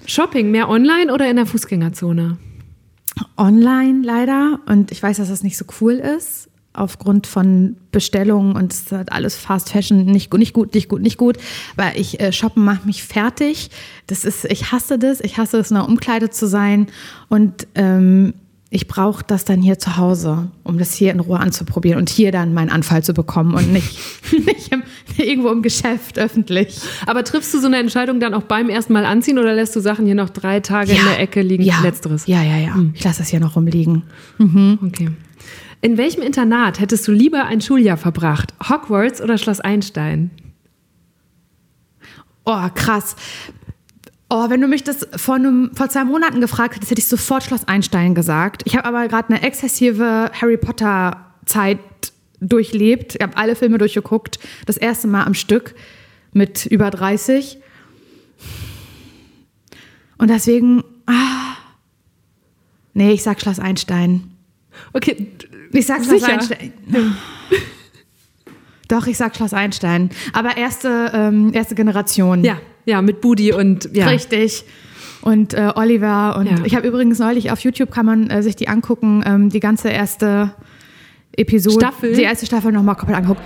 Shopping, 0.06 0.50
mehr 0.50 0.68
online 0.68 1.12
oder 1.12 1.28
in 1.28 1.36
der 1.36 1.46
Fußgängerzone? 1.46 2.36
Online 3.36 4.02
leider. 4.04 4.60
Und 4.66 4.92
ich 4.92 5.02
weiß, 5.02 5.18
dass 5.18 5.28
das 5.28 5.42
nicht 5.42 5.56
so 5.56 5.64
cool 5.80 5.94
ist. 5.94 6.48
Aufgrund 6.72 7.26
von 7.26 7.76
Bestellungen 7.90 8.54
und 8.54 8.72
es 8.72 8.92
halt 8.92 9.10
alles 9.10 9.34
Fast 9.34 9.70
Fashion 9.70 10.04
nicht, 10.04 10.30
gut, 10.30 10.38
nicht 10.38 10.52
gut, 10.52 10.72
nicht 10.72 10.88
gut, 10.88 11.02
nicht 11.02 11.18
gut. 11.18 11.36
Weil 11.74 11.98
ich 11.98 12.20
äh, 12.20 12.32
shoppen 12.32 12.64
macht 12.64 12.86
mich 12.86 13.02
fertig. 13.02 13.70
Das 14.06 14.24
ist, 14.24 14.44
ich 14.44 14.70
hasse 14.70 14.98
das. 14.98 15.20
Ich 15.20 15.36
hasse 15.36 15.58
es, 15.58 15.70
in 15.70 15.76
einer 15.76 15.88
Umkleide 15.88 16.30
zu 16.30 16.46
sein. 16.46 16.86
Und 17.28 17.66
ähm, 17.74 18.34
ich 18.72 18.86
brauche 18.86 19.24
das 19.26 19.44
dann 19.44 19.60
hier 19.60 19.80
zu 19.80 19.96
Hause, 19.96 20.48
um 20.62 20.78
das 20.78 20.94
hier 20.94 21.10
in 21.10 21.18
Ruhe 21.18 21.40
anzuprobieren 21.40 21.98
und 21.98 22.08
hier 22.08 22.30
dann 22.30 22.54
meinen 22.54 22.70
Anfall 22.70 23.02
zu 23.02 23.12
bekommen 23.12 23.54
und 23.54 23.72
nicht, 23.72 23.98
nicht 24.32 24.72
im, 24.72 24.84
irgendwo 25.16 25.48
im 25.48 25.60
Geschäft 25.60 26.20
öffentlich. 26.20 26.80
Aber 27.04 27.24
triffst 27.24 27.52
du 27.52 27.58
so 27.58 27.66
eine 27.66 27.78
Entscheidung 27.78 28.20
dann 28.20 28.32
auch 28.32 28.44
beim 28.44 28.68
ersten 28.68 28.92
Mal 28.92 29.04
anziehen 29.04 29.38
oder 29.38 29.54
lässt 29.54 29.74
du 29.74 29.80
Sachen 29.80 30.06
hier 30.06 30.14
noch 30.14 30.30
drei 30.30 30.60
Tage 30.60 30.92
in 30.92 31.04
der 31.04 31.18
Ecke 31.18 31.42
liegen? 31.42 31.64
Ja. 31.64 31.80
Letzteres. 31.82 32.28
Ja, 32.28 32.42
ja, 32.44 32.58
ja. 32.58 32.76
Ich 32.94 33.02
lasse 33.02 33.18
das 33.18 33.28
hier 33.28 33.40
noch 33.40 33.56
rumliegen. 33.56 34.04
Okay. 34.38 35.10
In 35.82 35.98
welchem 35.98 36.22
Internat 36.22 36.78
hättest 36.78 37.08
du 37.08 37.12
lieber 37.12 37.46
ein 37.46 37.60
Schuljahr 37.60 37.96
verbracht? 37.96 38.54
Hogwarts 38.68 39.20
oder 39.20 39.36
Schloss 39.36 39.60
Einstein? 39.60 40.30
Oh, 42.44 42.68
krass. 42.74 43.16
Oh, 44.32 44.48
wenn 44.48 44.60
du 44.60 44.68
mich 44.68 44.84
das 44.84 45.08
vor, 45.16 45.34
einem, 45.34 45.72
vor 45.74 45.88
zwei 45.88 46.04
Monaten 46.04 46.40
gefragt 46.40 46.76
hättest, 46.76 46.92
hätte 46.92 47.00
ich 47.00 47.08
sofort 47.08 47.42
Schloss 47.42 47.66
Einstein 47.66 48.14
gesagt. 48.14 48.62
Ich 48.64 48.76
habe 48.76 48.86
aber 48.86 49.08
gerade 49.08 49.28
eine 49.34 49.42
exzessive 49.42 50.30
Harry 50.40 50.56
Potter 50.56 51.34
Zeit 51.46 51.80
durchlebt. 52.40 53.16
Ich 53.16 53.22
habe 53.22 53.36
alle 53.36 53.56
Filme 53.56 53.78
durchgeguckt. 53.78 54.38
Das 54.66 54.76
erste 54.76 55.08
Mal 55.08 55.24
am 55.24 55.34
Stück 55.34 55.74
mit 56.32 56.64
über 56.66 56.90
30. 56.90 57.58
Und 60.16 60.30
deswegen, 60.30 60.84
ah, 61.06 61.56
nee, 62.94 63.10
ich 63.12 63.24
sag 63.24 63.40
Schloss 63.40 63.58
Einstein. 63.58 64.30
Okay, 64.92 65.26
Ich 65.72 65.86
sag 65.86 66.04
Schloss 66.04 66.20
Sicher? 66.20 66.34
Einstein. 66.34 66.72
Doch, 68.86 69.06
ich 69.06 69.16
sag 69.16 69.34
Schloss 69.34 69.54
Einstein. 69.54 70.10
Aber 70.32 70.56
erste, 70.56 71.10
ähm, 71.14 71.52
erste 71.52 71.74
Generation. 71.74 72.44
ja, 72.44 72.60
ja, 72.84 73.02
mit 73.02 73.20
Budi 73.20 73.52
und 73.52 73.88
ja. 73.94 74.06
Richtig. 74.08 74.64
Und 75.22 75.52
äh, 75.54 75.72
Oliver. 75.74 76.36
Und 76.38 76.46
Ja. 76.46 76.56
ich 76.64 76.74
habe 76.74 76.88
übrigens 76.88 77.18
neulich 77.18 77.50
auf 77.50 77.60
YouTube 77.60 77.90
kann 77.90 78.06
man 78.06 78.30
äh, 78.30 78.42
sich 78.42 78.56
die 78.56 78.68
angucken, 78.68 79.22
ähm, 79.26 79.48
die 79.50 79.60
ganze 79.60 79.88
erste 79.90 80.52
Episode. 81.36 81.86
Staffel? 81.86 82.14
Die 82.14 82.22
erste 82.22 82.46
Staffel 82.46 82.72
nochmal 82.72 82.96
komplett 82.96 83.18
angucken. 83.18 83.42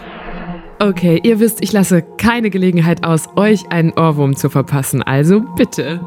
Okay, 0.78 1.20
ihr 1.22 1.40
wisst, 1.40 1.62
ich 1.62 1.72
lasse 1.72 2.02
keine 2.18 2.50
Gelegenheit 2.50 3.04
aus, 3.04 3.28
euch 3.36 3.70
einen 3.70 3.92
Ohrwurm 3.92 4.36
zu 4.36 4.50
verpassen. 4.50 5.02
Also 5.02 5.40
bitte. 5.56 6.00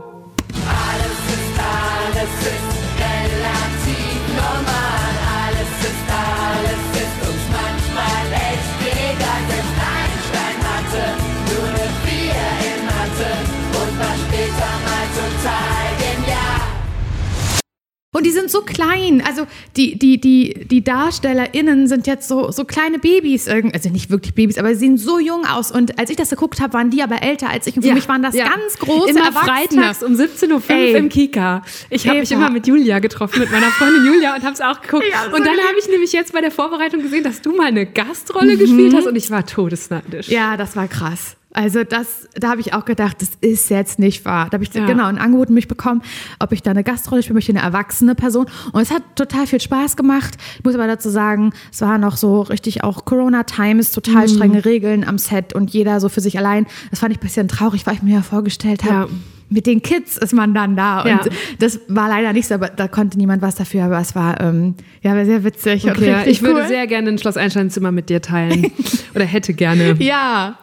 Und 18.17 18.25
die 18.25 18.32
sind 18.32 18.49
so 18.49 18.62
klein. 18.62 19.23
Also 19.25 19.45
die, 19.75 19.97
die, 19.97 20.19
die, 20.19 20.65
die 20.69 20.84
DarstellerInnen 20.84 21.88
sind 21.88 22.08
jetzt 22.08 22.27
so, 22.27 22.51
so 22.51 22.65
kleine 22.65 22.99
Babys. 22.99 23.47
Also 23.47 23.89
nicht 23.89 24.10
wirklich 24.10 24.34
Babys, 24.34 24.58
aber 24.58 24.69
sie 24.69 24.75
sehen 24.80 24.97
so 24.97 25.19
jung 25.19 25.45
aus. 25.45 25.71
Und 25.71 25.99
als 25.99 26.10
ich 26.10 26.15
das 26.17 26.30
geguckt 26.30 26.60
habe, 26.60 26.73
waren 26.73 26.89
die 26.89 27.01
aber 27.03 27.21
älter 27.21 27.49
als 27.49 27.67
ich. 27.67 27.75
Und 27.75 27.84
für 27.84 27.89
Ja, 27.89 27.93
mich 27.93 28.08
waren 28.08 28.23
das 28.23 28.36
ja. 28.36 28.45
ganz 28.49 28.77
große 28.80 29.12
Immer 29.12 29.25
Erwachsene. 29.27 29.84
freitags 29.84 30.03
um 30.03 30.13
17.05 30.13 30.91
Uhr 30.91 30.95
im 30.97 31.10
Kika. 31.10 31.62
Ich 31.89 32.08
habe 32.08 32.19
mich 32.19 32.32
immer 32.32 32.50
mit 32.50 32.67
Julia 32.67 33.00
getroffen, 33.00 33.39
mit 33.39 33.52
meiner 33.52 33.67
Freundin 33.67 34.06
Julia 34.06 34.35
und 34.35 34.44
habe 34.44 34.54
es 34.54 34.62
auch 34.62 34.81
geguckt. 34.81 35.06
Ja, 35.12 35.25
und 35.25 35.46
dann 35.46 35.58
habe 35.58 35.75
ich 35.79 35.87
nämlich 35.89 36.12
jetzt 36.12 36.33
bei 36.33 36.41
der 36.41 36.52
Vorbereitung 36.52 37.02
gesehen, 37.02 37.23
dass 37.23 37.41
du 37.41 37.56
mal 37.56 37.67
eine 37.67 37.85
Gastrolle 37.85 38.58
gespielt 38.58 38.94
hast 38.96 39.08
und 39.08 39.15
ich 39.15 39.29
war 39.31 39.46
todesneidisch. 39.46 40.27
Ja, 40.29 40.58
das 40.58 40.75
war 40.75 40.87
krass. 40.87 41.35
Also 41.58 41.83
das, 41.83 42.27
da 42.35 42.49
habe 42.51 42.62
ich 42.62 42.75
auch 42.75 42.85
gedacht, 42.85 43.17
das 43.19 43.31
ist 43.41 43.71
jetzt 43.71 43.97
nicht 43.97 44.25
wahr. 44.25 44.45
Da 44.45 44.53
habe 44.53 44.63
ich 44.63 44.71
Ja. 44.75 44.85
genau 44.85 45.05
ein 45.05 45.17
Angebot 45.17 45.49
mich 45.49 45.67
bekommen, 45.67 46.03
ob 46.39 46.51
ich 46.51 46.62
da 46.62 46.69
eine 46.69 46.83
Gastrolle 46.83 47.23
spielen 47.23 47.33
möchte, 47.33 47.51
eine 47.51 47.62
erwachsene 47.62 48.13
Person. 48.13 48.45
Und 48.73 48.81
es 48.81 48.91
hat 48.91 49.01
total 49.15 49.47
viel 49.47 49.60
Spaß 49.60 49.95
gemacht. 49.97 50.35
Ich 50.60 50.63
muss 50.63 50.75
aber 50.75 50.85
dazu 50.85 51.10
sagen, 51.10 51.51
es 51.71 51.81
war 51.81 51.97
noch 51.97 52.15
so 52.15 52.41
richtig 52.41 52.83
auch 52.83 53.05
Corona-Times, 53.05 53.91
total 53.91 54.27
Mhm. 54.27 54.31
strenge 54.35 54.65
Regeln 54.65 55.03
am 55.03 55.17
Set 55.17 55.53
und 55.53 55.71
jeder 55.71 55.99
so 55.99 56.10
für 56.10 56.21
sich 56.21 56.37
allein. 56.37 56.67
Das 56.91 56.99
fand 56.99 57.12
ich 57.12 57.17
ein 57.17 57.21
bisschen 57.25 57.47
traurig, 57.47 57.87
weil 57.87 57.95
ich 57.95 58.03
mir 58.03 58.13
ja 58.13 58.21
vorgestellt 58.21 58.83
habe, 58.83 58.93
Ja. 58.93 59.17
mit 59.49 59.65
den 59.65 59.81
Kids 59.81 60.15
ist 60.17 60.33
man 60.33 60.53
dann 60.53 60.75
da. 60.75 61.01
Und 61.01 61.08
Ja. 61.10 61.19
das 61.58 61.79
war 61.87 62.08
leider 62.08 62.33
nicht 62.33 62.47
so, 62.47 62.53
aber 62.53 62.67
da 62.67 62.87
konnte 62.87 63.17
niemand 63.17 63.41
was 63.41 63.55
dafür, 63.55 63.85
aber 63.85 63.99
es 63.99 64.13
war 64.13 64.39
ähm, 64.41 64.75
ja 65.01 65.25
sehr 65.25 65.43
witzig 65.43 65.85
und 65.85 65.91
Okay, 65.97 66.12
richtig 66.13 66.33
ich 66.33 66.41
würde 66.43 66.62
cool. 66.62 66.67
sehr 66.67 66.85
gerne 66.85 67.10
ein 67.10 67.17
Schloss 67.17 67.35
Einstein-Zimmer 67.35 67.91
mit 67.91 68.10
dir 68.10 68.21
teilen. 68.21 68.71
Oder 69.15 69.25
hätte 69.25 69.55
gerne. 69.55 69.95
ja. 69.97 70.60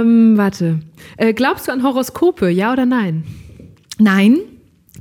Ähm, 0.00 0.36
warte. 0.36 0.80
Äh, 1.16 1.32
glaubst 1.32 1.68
du 1.68 1.72
an 1.72 1.82
Horoskope, 1.82 2.48
ja 2.48 2.72
oder 2.72 2.86
nein? 2.86 3.24
Nein. 3.98 4.38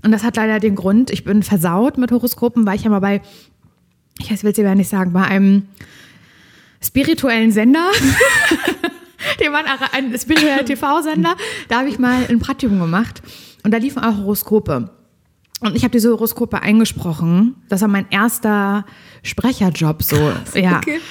Und 0.04 0.12
das 0.12 0.24
hat 0.24 0.38
leider 0.38 0.60
den 0.60 0.76
Grund, 0.76 1.12
ich 1.12 1.24
bin 1.24 1.44
versaut 1.44 1.98
mit 1.98 2.12
Horoskopen, 2.12 2.66
weil 2.66 2.76
ich 2.76 2.84
ja 2.84 2.90
mal 2.90 3.00
bei, 3.00 3.22
ich 4.20 4.30
will 4.30 4.50
es 4.50 4.56
dir 4.56 4.64
gar 4.64 4.76
nicht 4.76 4.90
sagen, 4.90 5.12
bei 5.12 5.24
einem 5.24 5.64
spirituellen 6.82 7.52
Sender, 7.52 7.90
dem 9.42 9.52
war 9.52 9.64
ein 9.94 10.18
spiritueller 10.18 10.64
TV-Sender, 10.64 11.36
da 11.68 11.80
habe 11.80 11.90
ich 11.90 12.00
mal 12.00 12.26
ein 12.30 12.40
Praktikum 12.40 12.80
gemacht 12.80 13.22
und 13.64 13.74
da 13.74 13.78
liefen 13.78 14.02
auch 14.02 14.18
Horoskope. 14.18 14.90
Und 15.62 15.76
ich 15.76 15.84
habe 15.84 15.92
diese 15.92 16.12
Horoskope 16.12 16.62
eingesprochen. 16.62 17.56
Das 17.68 17.82
war 17.82 17.90
mein 17.90 18.06
erster 18.10 18.86
Sprecherjob 19.24 20.04
so. 20.04 20.16
ja. 20.54 20.78
okay. 20.78 21.02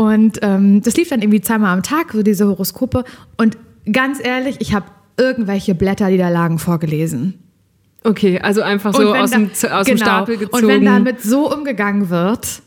Und 0.00 0.38
ähm, 0.40 0.80
das 0.80 0.96
lief 0.96 1.10
dann 1.10 1.20
irgendwie 1.20 1.42
zweimal 1.42 1.74
am 1.76 1.82
Tag, 1.82 2.12
so 2.12 2.22
diese 2.22 2.46
Horoskope. 2.46 3.04
Und 3.36 3.58
ganz 3.92 4.18
ehrlich, 4.24 4.56
ich 4.60 4.72
habe 4.72 4.86
irgendwelche 5.18 5.74
Blätter, 5.74 6.08
die 6.08 6.16
da 6.16 6.30
lagen, 6.30 6.58
vorgelesen. 6.58 7.34
Okay, 8.02 8.40
also 8.40 8.62
einfach 8.62 8.94
so 8.94 9.14
aus, 9.14 9.30
da- 9.30 9.36
dem, 9.36 9.50
aus 9.50 9.84
dem 9.86 9.96
genau. 9.96 9.96
Stapel 10.06 10.38
gezogen. 10.38 10.64
Und 10.64 10.68
wenn 10.70 10.86
damit 10.86 11.20
so 11.20 11.52
umgegangen 11.54 12.08
wird, 12.08 12.62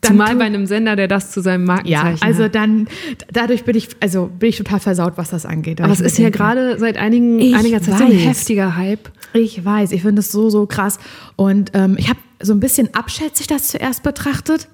dann 0.00 0.12
Zumal 0.12 0.36
bei 0.36 0.44
einem 0.44 0.66
Sender, 0.66 0.94
der 0.94 1.08
das 1.08 1.32
zu 1.32 1.40
seinem 1.40 1.66
ja, 1.66 1.74
Markenzeichen 1.74 2.22
also 2.22 2.44
hat. 2.44 2.54
dann 2.54 2.86
dadurch 3.32 3.64
bin 3.64 3.76
ich 3.76 3.88
also 3.98 4.30
bin 4.38 4.50
ich 4.50 4.56
total 4.58 4.78
versaut, 4.78 5.14
was 5.16 5.30
das 5.30 5.44
angeht. 5.44 5.80
Aber 5.80 5.92
es 5.92 6.00
ist 6.00 6.18
ja 6.18 6.30
gerade 6.30 6.78
seit 6.78 6.98
einigen, 6.98 7.52
einiger 7.56 7.82
Zeit 7.82 7.98
so 7.98 8.04
ein 8.04 8.12
weiß. 8.12 8.24
heftiger 8.26 8.76
Hype. 8.76 9.10
Ich 9.32 9.64
weiß, 9.64 9.90
ich 9.90 10.02
finde 10.02 10.20
es 10.20 10.30
so 10.30 10.50
so 10.50 10.66
krass 10.66 11.00
und 11.34 11.72
ähm, 11.74 11.96
ich 11.98 12.08
habe 12.08 12.20
so 12.40 12.52
ein 12.52 12.60
bisschen 12.60 12.94
abschätzig 12.94 13.48
das 13.48 13.66
zuerst 13.66 14.04
betrachtet. 14.04 14.68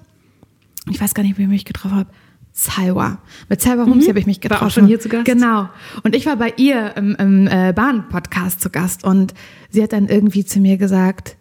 Ich 0.89 0.99
weiß 1.01 1.13
gar 1.13 1.23
nicht, 1.23 1.37
wie 1.37 1.43
ich 1.43 1.47
mich 1.49 1.65
getroffen 1.65 1.95
habe. 1.95 2.09
Salwa. 2.51 3.17
Mit 3.49 3.61
Salwa 3.61 3.85
Humsi 3.85 4.07
habe 4.09 4.19
ich 4.19 4.27
mich 4.27 4.37
Mhm. 4.43 4.49
War 4.49 4.57
auch 4.57 4.59
getroffen. 4.59 4.71
schon 4.81 4.87
hier 4.87 4.99
zu 4.99 5.09
Gast? 5.09 5.25
Genau. 5.25 5.69
Und 6.03 6.15
ich 6.15 6.25
war 6.27 6.35
bei 6.35 6.53
ihr 6.57 6.95
im, 6.97 7.15
im 7.15 7.47
äh, 7.47 7.73
Bahn-Podcast 7.75 8.61
zu 8.61 8.69
Gast 8.69 9.03
und 9.03 9.33
sie 9.69 9.81
hat 9.81 9.91
dann 9.93 10.07
irgendwie 10.07 10.45
zu 10.45 10.59
mir 10.59 10.77
gesagt, 10.77 11.35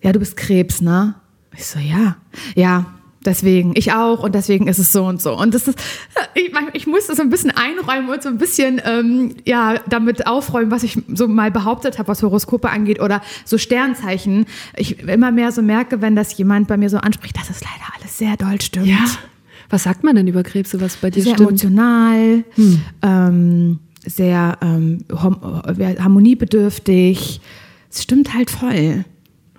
ja, 0.00 0.12
du 0.12 0.18
bist 0.18 0.36
Krebs, 0.36 0.80
ne? 0.80 1.14
Ich 1.54 1.64
so, 1.66 1.78
ja. 1.78 2.16
Ja, 2.56 2.86
deswegen. 3.24 3.72
Ich 3.76 3.92
auch 3.92 4.22
und 4.22 4.34
deswegen 4.34 4.68
ist 4.68 4.78
es 4.78 4.92
so 4.92 5.04
und 5.04 5.20
so. 5.20 5.36
Und 5.36 5.54
das 5.54 5.68
ist, 5.68 5.78
ich, 6.34 6.52
ich 6.72 6.86
musste 6.86 7.14
so 7.14 7.22
ein 7.22 7.30
bisschen 7.30 7.50
einräumen 7.50 8.08
und 8.08 8.22
so 8.22 8.28
ein 8.28 8.38
bisschen, 8.38 8.80
ähm, 8.84 9.34
ja, 9.44 9.76
damit 9.88 10.26
aufräumen, 10.26 10.70
was 10.70 10.82
ich 10.82 10.98
so 11.14 11.28
mal 11.28 11.50
behauptet 11.50 11.98
habe, 11.98 12.08
was 12.08 12.22
Horoskope 12.22 12.70
angeht 12.70 13.00
oder 13.00 13.22
so 13.44 13.58
Sternzeichen. 13.58 14.46
Ich 14.76 15.00
immer 15.00 15.30
mehr 15.30 15.52
so 15.52 15.62
merke, 15.62 16.00
wenn 16.00 16.16
das 16.16 16.36
jemand 16.36 16.68
bei 16.68 16.76
mir 16.76 16.90
so 16.90 16.98
anspricht, 16.98 17.36
dass 17.38 17.50
es 17.50 17.60
leider 17.60 17.92
alles 17.98 18.18
sehr 18.18 18.36
doll 18.36 18.60
stimmt. 18.60 18.88
Was 19.70 19.84
sagt 19.84 20.04
man 20.04 20.14
denn 20.16 20.26
über 20.26 20.42
Krebse, 20.42 20.80
was 20.80 20.96
bei 20.96 21.10
dir 21.10 21.22
Sehr 21.22 21.34
stimmt? 21.34 21.48
emotional, 21.48 22.44
ähm, 23.00 23.78
sehr 24.04 24.58
ähm, 24.60 24.98
äh, 25.10 25.96
harmoniebedürftig. 25.96 27.40
Es 27.90 28.02
stimmt 28.02 28.34
halt 28.34 28.50
voll. 28.50 29.04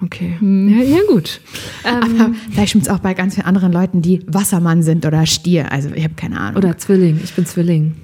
Okay. 0.04 0.38
Ja, 0.41 0.84
ja, 0.84 0.97
gut. 1.08 1.39
Ähm, 1.86 2.20
Aber 2.20 2.34
vielleicht 2.51 2.70
stimmt 2.70 2.86
es 2.86 2.89
auch 2.89 2.99
bei 2.99 3.14
ganz 3.14 3.36
vielen 3.36 3.45
anderen 3.47 3.72
Leuten, 3.72 4.01
die 4.01 4.22
Wassermann 4.28 4.84
sind 4.84 5.06
oder 5.06 5.26
Stier. 5.26 5.72
Also 5.72 5.89
ich 5.95 6.04
habe 6.04 6.16
keine 6.16 6.39
Ahnung. 6.39 6.58
oder 6.58 6.78
Zwilling. 6.78 7.20
Ich 7.24 7.34
bin 7.34 7.45
Zwilling. 7.45 7.95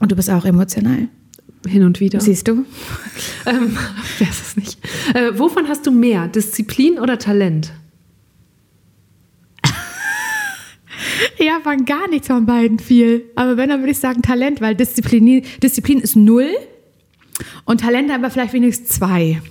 Und 0.00 0.10
du 0.10 0.16
bist 0.16 0.30
auch 0.30 0.44
emotional. 0.46 1.08
Hin 1.68 1.84
und 1.84 2.00
wieder. 2.00 2.20
Siehst 2.20 2.48
du? 2.48 2.64
Ähm, 3.44 3.76
wer 4.18 4.28
ist 4.28 4.46
es 4.46 4.56
nicht? 4.56 4.78
Äh, 5.14 5.36
wovon 5.36 5.66
hast 5.66 5.84
du 5.84 5.90
mehr? 5.90 6.28
Disziplin 6.28 6.98
oder 7.00 7.18
Talent? 7.18 7.72
Ja, 11.38 11.58
von 11.62 11.84
gar 11.84 12.08
nichts 12.08 12.28
von 12.28 12.46
beiden 12.46 12.78
viel. 12.78 13.24
Aber 13.34 13.56
wenn, 13.56 13.68
dann 13.68 13.80
würde 13.80 13.90
ich 13.90 13.98
sagen 13.98 14.22
Talent, 14.22 14.60
weil 14.60 14.76
Disziplin, 14.76 15.42
Disziplin 15.62 15.98
ist 15.98 16.14
null 16.14 16.48
und 17.64 17.80
Talent 17.80 18.10
aber 18.12 18.30
vielleicht 18.30 18.52
wenigstens 18.52 18.90
zwei. 18.90 19.42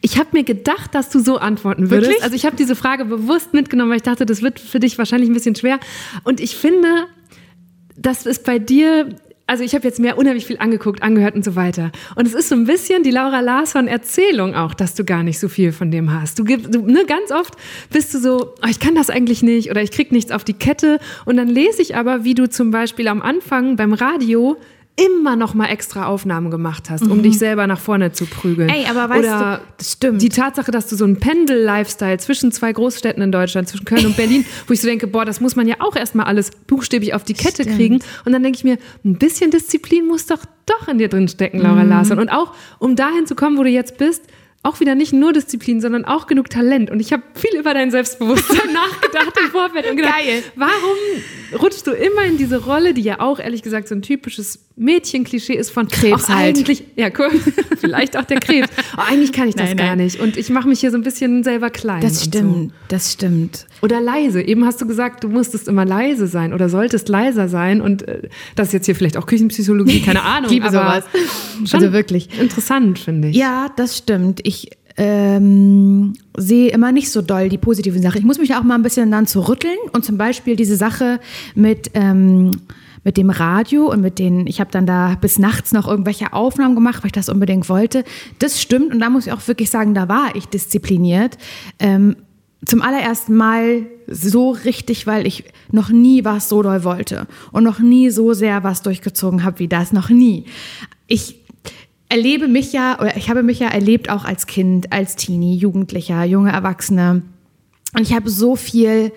Ich 0.00 0.18
habe 0.18 0.30
mir 0.32 0.44
gedacht, 0.44 0.94
dass 0.94 1.10
du 1.10 1.18
so 1.18 1.38
antworten 1.38 1.90
würdest. 1.90 2.10
Wirklich? 2.10 2.24
Also 2.24 2.36
ich 2.36 2.46
habe 2.46 2.56
diese 2.56 2.76
Frage 2.76 3.04
bewusst 3.04 3.54
mitgenommen, 3.54 3.90
weil 3.90 3.98
ich 3.98 4.02
dachte, 4.02 4.26
das 4.26 4.42
wird 4.42 4.60
für 4.60 4.80
dich 4.80 4.98
wahrscheinlich 4.98 5.30
ein 5.30 5.34
bisschen 5.34 5.54
schwer. 5.54 5.78
Und 6.24 6.40
ich 6.40 6.56
finde, 6.56 7.06
das 7.96 8.26
ist 8.26 8.44
bei 8.44 8.58
dir, 8.58 9.08
also 9.46 9.62
ich 9.62 9.74
habe 9.74 9.86
jetzt 9.86 10.00
mir 10.00 10.16
unheimlich 10.16 10.46
viel 10.46 10.58
angeguckt, 10.58 11.02
angehört 11.02 11.34
und 11.34 11.44
so 11.44 11.54
weiter. 11.56 11.92
Und 12.16 12.26
es 12.26 12.34
ist 12.34 12.48
so 12.48 12.54
ein 12.54 12.64
bisschen 12.64 13.02
die 13.02 13.10
Laura 13.10 13.40
Larsson 13.40 13.88
Erzählung 13.88 14.54
auch, 14.54 14.74
dass 14.74 14.94
du 14.94 15.04
gar 15.04 15.22
nicht 15.22 15.38
so 15.38 15.48
viel 15.48 15.72
von 15.72 15.90
dem 15.90 16.12
hast. 16.12 16.38
Du 16.38 16.44
gibst, 16.44 16.74
du, 16.74 16.82
ne, 16.82 17.04
ganz 17.06 17.30
oft 17.30 17.54
bist 17.90 18.14
du 18.14 18.18
so, 18.18 18.54
oh, 18.62 18.68
ich 18.68 18.80
kann 18.80 18.94
das 18.94 19.10
eigentlich 19.10 19.42
nicht 19.42 19.70
oder 19.70 19.82
ich 19.82 19.90
krieg 19.90 20.12
nichts 20.12 20.32
auf 20.32 20.44
die 20.44 20.54
Kette. 20.54 20.98
Und 21.24 21.36
dann 21.36 21.48
lese 21.48 21.82
ich 21.82 21.96
aber, 21.96 22.24
wie 22.24 22.34
du 22.34 22.48
zum 22.48 22.70
Beispiel 22.70 23.08
am 23.08 23.22
Anfang 23.22 23.76
beim 23.76 23.92
Radio 23.92 24.56
immer 24.96 25.34
noch 25.34 25.54
mal 25.54 25.66
extra 25.66 26.06
Aufnahmen 26.06 26.50
gemacht 26.52 26.88
hast, 26.88 27.02
um 27.02 27.20
dich 27.22 27.36
selber 27.38 27.66
nach 27.66 27.80
vorne 27.80 28.12
zu 28.12 28.26
prügeln. 28.26 28.68
Mhm. 28.68 28.74
Ey, 28.74 28.86
aber 28.88 29.08
weißt 29.08 29.24
Oder 29.24 29.60
du, 29.78 29.84
stimmt. 29.84 30.22
Die 30.22 30.28
Tatsache, 30.28 30.70
dass 30.70 30.86
du 30.86 30.94
so 30.94 31.04
einen 31.04 31.18
Pendel-Lifestyle 31.18 32.18
zwischen 32.18 32.52
zwei 32.52 32.72
Großstädten 32.72 33.20
in 33.22 33.32
Deutschland, 33.32 33.68
zwischen 33.68 33.84
Köln 33.86 34.06
und 34.06 34.16
Berlin, 34.16 34.44
wo 34.68 34.72
ich 34.72 34.80
so 34.80 34.86
denke, 34.86 35.08
boah, 35.08 35.24
das 35.24 35.40
muss 35.40 35.56
man 35.56 35.66
ja 35.66 35.76
auch 35.80 35.96
erstmal 35.96 36.26
alles 36.26 36.52
buchstäblich 36.52 37.12
auf 37.12 37.24
die 37.24 37.34
Kette 37.34 37.62
Stimmt. 37.62 37.76
kriegen. 37.76 37.98
Und 38.24 38.32
dann 38.32 38.42
denke 38.44 38.56
ich 38.58 38.64
mir, 38.64 38.78
ein 39.04 39.18
bisschen 39.18 39.50
Disziplin 39.50 40.06
muss 40.06 40.26
doch 40.26 40.40
doch 40.66 40.88
in 40.88 40.98
dir 40.98 41.08
drin 41.08 41.28
stecken, 41.28 41.58
Laura 41.58 41.82
Mhm. 41.82 41.90
Larsson. 41.90 42.18
Und 42.18 42.28
auch, 42.30 42.54
um 42.78 42.96
dahin 42.96 43.26
zu 43.26 43.34
kommen, 43.34 43.58
wo 43.58 43.62
du 43.64 43.68
jetzt 43.68 43.98
bist, 43.98 44.22
auch 44.64 44.80
wieder 44.80 44.94
nicht 44.94 45.12
nur 45.12 45.32
Disziplin, 45.32 45.80
sondern 45.80 46.04
auch 46.04 46.26
genug 46.26 46.48
Talent. 46.50 46.90
Und 46.90 46.98
ich 46.98 47.12
habe 47.12 47.22
viel 47.34 47.58
über 47.58 47.74
dein 47.74 47.90
Selbstbewusstsein 47.90 48.72
nachgedacht 48.72 49.32
im 49.44 49.50
Vorfeld 49.50 49.88
und 49.90 49.96
gedacht, 49.96 50.14
Geil. 50.24 50.42
warum 50.56 51.60
rutschst 51.62 51.86
du 51.86 51.92
immer 51.92 52.24
in 52.24 52.38
diese 52.38 52.64
Rolle, 52.64 52.94
die 52.94 53.02
ja 53.02 53.20
auch 53.20 53.38
ehrlich 53.38 53.62
gesagt 53.62 53.88
so 53.88 53.94
ein 53.94 54.02
typisches 54.02 54.60
Mädchenklischee 54.76 55.54
ist 55.54 55.70
von 55.70 55.86
Krebs 55.86 56.24
auch 56.24 56.28
halt. 56.30 56.56
eigentlich, 56.56 56.82
ja, 56.96 57.08
cool, 57.18 57.30
vielleicht 57.78 58.16
auch 58.16 58.24
der 58.24 58.40
Krebs. 58.40 58.68
Aber 58.94 59.06
eigentlich 59.06 59.32
kann 59.32 59.48
ich 59.48 59.54
das 59.54 59.68
Nein, 59.68 59.76
gar 59.76 59.86
nein. 59.88 59.98
nicht. 59.98 60.18
Und 60.18 60.36
ich 60.36 60.50
mache 60.50 60.66
mich 60.66 60.80
hier 60.80 60.90
so 60.90 60.96
ein 60.96 61.02
bisschen 61.02 61.44
selber 61.44 61.70
klein. 61.70 62.00
Das 62.00 62.24
stimmt, 62.24 62.72
das 62.88 63.12
stimmt. 63.12 63.56
So. 63.56 63.84
Oder 63.84 64.00
leise. 64.00 64.42
Eben 64.42 64.64
hast 64.64 64.80
du 64.80 64.86
gesagt, 64.86 65.22
du 65.22 65.28
musstest 65.28 65.68
immer 65.68 65.84
leise 65.84 66.26
sein 66.26 66.54
oder 66.54 66.68
solltest 66.68 67.08
leiser 67.08 67.48
sein. 67.48 67.80
Und 67.82 68.08
äh, 68.08 68.28
das 68.56 68.68
ist 68.68 68.72
jetzt 68.72 68.86
hier 68.86 68.96
vielleicht 68.96 69.16
auch 69.16 69.26
Küchenpsychologie, 69.26 70.00
keine 70.00 70.22
Ahnung. 70.24 70.50
liebe 70.50 70.66
aber 70.66 71.02
sowas. 71.02 71.04
Also 71.72 71.92
wirklich. 71.92 72.28
Interessant, 72.40 72.98
finde 72.98 73.28
ich. 73.28 73.36
Ja, 73.36 73.68
das 73.76 73.98
stimmt. 73.98 74.40
Ich 74.42 74.53
ähm, 74.96 76.12
sehe 76.36 76.70
immer 76.70 76.92
nicht 76.92 77.10
so 77.10 77.20
doll 77.20 77.48
die 77.48 77.58
positiven 77.58 78.00
Sachen. 78.00 78.18
Ich 78.18 78.24
muss 78.24 78.38
mich 78.38 78.54
auch 78.54 78.62
mal 78.62 78.76
ein 78.76 78.82
bisschen 78.82 79.10
dann 79.10 79.26
zu 79.26 79.40
rütteln 79.40 79.76
und 79.92 80.04
zum 80.04 80.16
Beispiel 80.16 80.56
diese 80.56 80.76
Sache 80.76 81.20
mit 81.54 81.90
ähm, 81.94 82.52
mit 83.04 83.18
dem 83.18 83.30
Radio 83.30 83.90
und 83.90 84.00
mit 84.00 84.18
den, 84.18 84.46
ich 84.46 84.60
habe 84.60 84.70
dann 84.70 84.86
da 84.86 85.14
bis 85.20 85.38
nachts 85.38 85.72
noch 85.72 85.86
irgendwelche 85.86 86.32
Aufnahmen 86.32 86.74
gemacht, 86.74 87.02
weil 87.02 87.08
ich 87.08 87.12
das 87.12 87.28
unbedingt 87.28 87.68
wollte. 87.68 88.02
Das 88.38 88.60
stimmt 88.60 88.92
und 88.92 89.00
da 89.00 89.10
muss 89.10 89.26
ich 89.26 89.32
auch 89.32 89.46
wirklich 89.46 89.70
sagen, 89.70 89.94
da 89.94 90.08
war 90.08 90.34
ich 90.34 90.46
diszipliniert. 90.46 91.36
Ähm, 91.78 92.16
zum 92.64 92.80
allerersten 92.80 93.34
Mal 93.36 93.86
so 94.06 94.50
richtig, 94.50 95.06
weil 95.06 95.26
ich 95.26 95.44
noch 95.70 95.90
nie 95.90 96.24
was 96.24 96.48
so 96.48 96.62
doll 96.62 96.82
wollte 96.82 97.26
und 97.52 97.62
noch 97.62 97.78
nie 97.78 98.08
so 98.08 98.32
sehr 98.32 98.64
was 98.64 98.80
durchgezogen 98.80 99.44
habe 99.44 99.58
wie 99.58 99.68
das, 99.68 99.92
noch 99.92 100.08
nie. 100.08 100.46
Ich 101.06 101.43
erlebe 102.08 102.48
mich 102.48 102.72
ja, 102.72 102.98
oder 103.00 103.16
ich 103.16 103.30
habe 103.30 103.42
mich 103.42 103.58
ja 103.58 103.68
erlebt 103.68 104.10
auch 104.10 104.24
als 104.24 104.46
Kind, 104.46 104.92
als 104.92 105.16
Teenie, 105.16 105.56
Jugendlicher, 105.56 106.24
junge 106.24 106.52
Erwachsene. 106.52 107.22
Und 107.96 108.02
ich 108.02 108.14
habe 108.14 108.28
so 108.28 108.56
viel 108.56 109.12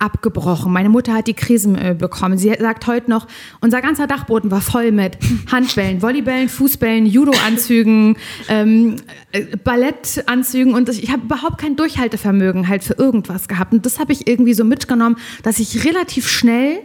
abgebrochen. 0.00 0.72
Meine 0.72 0.88
Mutter 0.88 1.12
hat 1.12 1.26
die 1.26 1.34
Krisenöl 1.34 1.94
bekommen. 1.94 2.38
Sie 2.38 2.52
sagt 2.58 2.86
heute 2.86 3.10
noch, 3.10 3.26
unser 3.60 3.82
ganzer 3.82 4.06
Dachboden 4.06 4.50
war 4.50 4.62
voll 4.62 4.92
mit 4.92 5.18
Handbällen, 5.52 6.00
Volleybällen, 6.00 6.48
Fußbällen, 6.48 7.06
Judoanzügen, 7.06 8.16
ähm, 8.48 8.96
äh, 9.32 9.56
Ballettanzügen 9.62 10.74
und 10.74 10.88
ich 10.88 11.10
habe 11.10 11.24
überhaupt 11.24 11.58
kein 11.58 11.76
Durchhaltevermögen 11.76 12.68
halt 12.68 12.82
für 12.82 12.94
irgendwas 12.94 13.46
gehabt. 13.46 13.72
Und 13.72 13.84
das 13.84 13.98
habe 13.98 14.12
ich 14.12 14.26
irgendwie 14.26 14.54
so 14.54 14.64
mitgenommen, 14.64 15.16
dass 15.42 15.58
ich 15.58 15.84
relativ 15.84 16.28
schnell 16.28 16.78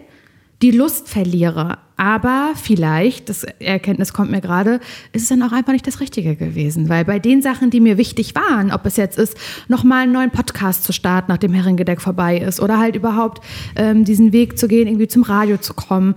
die 0.62 0.72
Lust 0.72 1.10
verliere. 1.10 1.78
Aber 1.98 2.52
vielleicht, 2.56 3.30
das 3.30 3.44
Erkenntnis 3.44 4.12
kommt 4.12 4.30
mir 4.30 4.42
gerade, 4.42 4.82
ist 5.14 5.24
es 5.24 5.30
dann 5.30 5.42
auch 5.44 5.54
einfach 5.54 5.72
nicht 5.72 5.88
das 5.88 6.02
Richtige 6.02 6.36
gewesen. 6.36 6.90
Weil 6.90 7.06
bei 7.06 7.20
den 7.20 7.42
Sachen, 7.42 7.70
die 7.70 7.80
mir 7.80 7.98
wichtig 7.98 8.36
waren, 8.36 8.72
ob 8.72 8.86
es 8.86 8.98
jetzt 8.98 9.18
ist, 9.18 9.38
nochmal 9.68 10.04
einen 10.04 10.12
neuen 10.12 10.32
Podcast 10.32 10.84
zu 10.84 10.92
starten, 10.92 11.32
nachdem 11.32 11.54
Herrengedeck 11.54 12.02
vorbei 12.02 12.38
ist, 12.38 12.60
oder 12.60 12.80
halt 12.80 12.96
überhaupt 12.96 13.44
ähm, 13.76 14.04
diesen 14.04 14.34
Weg 14.34 14.58
zu 14.58 14.68
gehen, 14.68 14.88
irgendwie 14.88 15.08
zum 15.08 15.24
Radio 15.24 15.58
zu 15.58 15.74
kommen, 15.74 16.16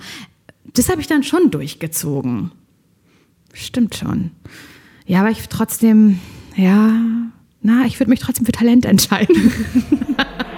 das 0.74 0.89
habe 0.89 1.01
ich 1.01 1.07
dann 1.07 1.22
schon 1.22 1.51
durchgezogen. 1.51 2.51
Stimmt 3.53 3.95
schon. 3.95 4.32
Ja, 5.07 5.20
aber 5.20 5.30
ich 5.30 5.49
trotzdem, 5.49 6.18
ja, 6.57 6.93
na, 7.62 7.86
ich 7.86 7.99
würde 7.99 8.11
mich 8.11 8.20
trotzdem 8.20 8.47
für 8.47 8.53
Talent 8.53 8.84
entscheiden. 8.84 9.53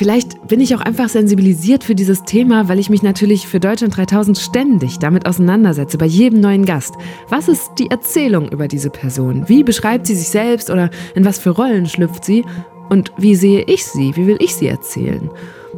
Vielleicht 0.00 0.48
bin 0.48 0.62
ich 0.62 0.74
auch 0.74 0.80
einfach 0.80 1.10
sensibilisiert 1.10 1.84
für 1.84 1.94
dieses 1.94 2.22
Thema, 2.22 2.70
weil 2.70 2.78
ich 2.78 2.88
mich 2.88 3.02
natürlich 3.02 3.46
für 3.46 3.60
Deutschland 3.60 3.94
3000 3.94 4.38
ständig 4.38 4.98
damit 4.98 5.26
auseinandersetze, 5.26 5.98
bei 5.98 6.06
jedem 6.06 6.40
neuen 6.40 6.64
Gast. 6.64 6.94
Was 7.28 7.48
ist 7.48 7.72
die 7.78 7.90
Erzählung 7.90 8.48
über 8.48 8.66
diese 8.66 8.88
Person? 8.88 9.46
Wie 9.46 9.62
beschreibt 9.62 10.06
sie 10.06 10.14
sich 10.14 10.28
selbst 10.28 10.70
oder 10.70 10.88
in 11.14 11.26
was 11.26 11.38
für 11.38 11.50
Rollen 11.50 11.84
schlüpft 11.84 12.24
sie? 12.24 12.46
Und 12.88 13.12
wie 13.18 13.34
sehe 13.34 13.64
ich 13.64 13.84
sie? 13.84 14.16
Wie 14.16 14.26
will 14.26 14.38
ich 14.40 14.54
sie 14.54 14.68
erzählen? 14.68 15.28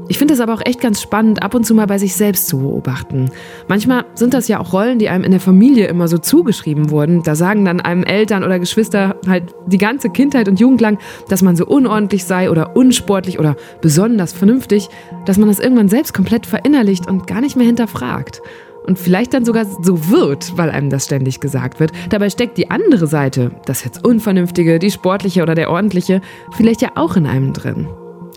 Ich 0.08 0.18
finde 0.18 0.34
es 0.34 0.40
aber 0.40 0.54
auch 0.54 0.62
echt 0.64 0.80
ganz 0.80 1.00
spannend, 1.00 1.42
ab 1.42 1.54
und 1.54 1.64
zu 1.64 1.74
mal 1.74 1.86
bei 1.86 1.98
sich 1.98 2.14
selbst 2.14 2.48
zu 2.48 2.58
beobachten. 2.58 3.30
Manchmal 3.68 4.04
sind 4.14 4.34
das 4.34 4.48
ja 4.48 4.58
auch 4.58 4.72
Rollen, 4.72 4.98
die 4.98 5.08
einem 5.08 5.24
in 5.24 5.30
der 5.30 5.40
Familie 5.40 5.86
immer 5.86 6.08
so 6.08 6.18
zugeschrieben 6.18 6.90
wurden. 6.90 7.22
Da 7.22 7.34
sagen 7.34 7.64
dann 7.64 7.80
einem 7.80 8.02
Eltern 8.02 8.42
oder 8.42 8.58
Geschwister 8.58 9.16
halt 9.26 9.54
die 9.66 9.78
ganze 9.78 10.10
Kindheit 10.10 10.48
und 10.48 10.60
Jugend 10.60 10.80
lang, 10.80 10.98
dass 11.28 11.42
man 11.42 11.56
so 11.56 11.66
unordentlich 11.66 12.24
sei 12.24 12.50
oder 12.50 12.74
unsportlich 12.76 13.38
oder 13.38 13.56
besonders 13.80 14.32
vernünftig, 14.32 14.88
dass 15.26 15.38
man 15.38 15.48
das 15.48 15.58
irgendwann 15.58 15.88
selbst 15.88 16.14
komplett 16.14 16.46
verinnerlicht 16.46 17.08
und 17.08 17.26
gar 17.26 17.40
nicht 17.40 17.56
mehr 17.56 17.66
hinterfragt. 17.66 18.42
Und 18.84 18.98
vielleicht 18.98 19.32
dann 19.32 19.44
sogar 19.44 19.64
so 19.64 20.10
wird, 20.10 20.56
weil 20.56 20.70
einem 20.70 20.90
das 20.90 21.04
ständig 21.04 21.38
gesagt 21.38 21.78
wird. 21.78 21.92
Dabei 22.10 22.30
steckt 22.30 22.58
die 22.58 22.70
andere 22.70 23.06
Seite, 23.06 23.52
das 23.64 23.84
jetzt 23.84 24.04
Unvernünftige, 24.04 24.80
die 24.80 24.90
Sportliche 24.90 25.42
oder 25.42 25.54
der 25.54 25.70
Ordentliche, 25.70 26.20
vielleicht 26.56 26.82
ja 26.82 26.90
auch 26.96 27.16
in 27.16 27.26
einem 27.26 27.52
drin. 27.52 27.86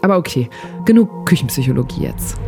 Aber 0.06 0.18
okay, 0.20 0.51
genug 0.86 1.26
Küchenpsychologie 1.26 2.03
jetzt. 2.03 2.38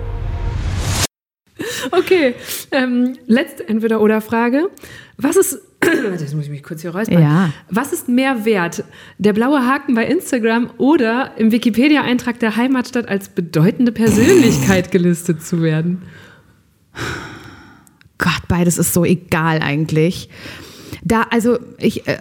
Okay, 1.92 2.36
ähm, 2.72 3.18
letzte 3.26 3.68
Entweder-Oder-Frage. 3.68 4.70
Was 5.18 5.38
ist, 5.38 5.60
das 5.80 6.34
muss 6.36 6.46
ich 6.46 6.52
mich 6.52 6.62
kurz 6.62 6.82
hier 6.82 6.92
räuspern. 6.94 7.22
Ja. 7.22 7.50
Was 7.70 7.94
ist 7.94 8.10
mehr 8.10 8.46
wert? 8.46 8.84
Der 9.18 9.34
blaue 9.34 9.66
Haken 9.66 9.96
bei 9.96 10.06
Instagram 10.06 10.70
oder 10.78 11.32
im 11.38 11.52
Wikipedia-Eintrag 11.52 12.40
der 12.40 12.58
Heimatstadt 12.58 13.08
als 13.08 13.30
bedeutende 13.30 13.92
Persönlichkeit 13.92 14.92
gelistet 14.92 15.42
zu 15.42 15.64
werden? 15.64 16.04
Gott, 18.20 18.42
beides 18.48 18.78
ist 18.78 18.94
so 18.94 19.04
egal 19.04 19.62
eigentlich. 19.64 20.30
Da, 21.04 21.24
also 21.32 21.58
ich, 21.80 22.08
äh, 22.08 22.18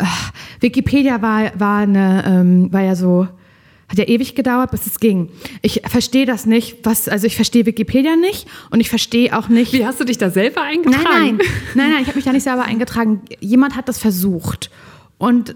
Wikipedia 0.61 1.21
war, 1.21 1.51
war, 1.59 1.81
eine, 1.81 2.25
ähm, 2.27 2.73
war 2.73 2.83
ja 2.83 2.95
so, 2.95 3.29
hat 3.89 3.99
ja 3.99 4.05
ewig 4.05 4.35
gedauert, 4.35 4.71
bis 4.71 4.87
es 4.87 5.01
ging. 5.01 5.31
Ich 5.63 5.83
verstehe 5.87 6.27
das 6.27 6.47
nicht, 6.47 6.79
was, 6.83 7.09
also 7.09 7.27
ich 7.27 7.37
verstehe 7.37 7.67
Wikipedia 7.67 8.17
nicht 8.17 8.49
und 8.71 8.81
ich 8.81 8.89
verstehe 8.89 9.37
auch 9.37 9.49
nicht. 9.49 9.73
Wie 9.73 9.87
hast 9.87 10.01
du 10.01 10.05
dich 10.05 10.19
da 10.19 10.31
selber 10.31 10.63
eingetragen? 10.63 11.05
Nein, 11.05 11.37
nein, 11.37 11.49
nein, 11.75 11.91
nein, 11.91 12.03
ich 12.03 12.09
habe 12.09 12.17
mich 12.17 12.25
da 12.25 12.33
nicht 12.33 12.43
selber 12.43 12.65
eingetragen. 12.65 13.23
Jemand 13.41 13.77
hat 13.77 13.89
das 13.89 13.99
versucht 13.99 14.71
und 15.19 15.55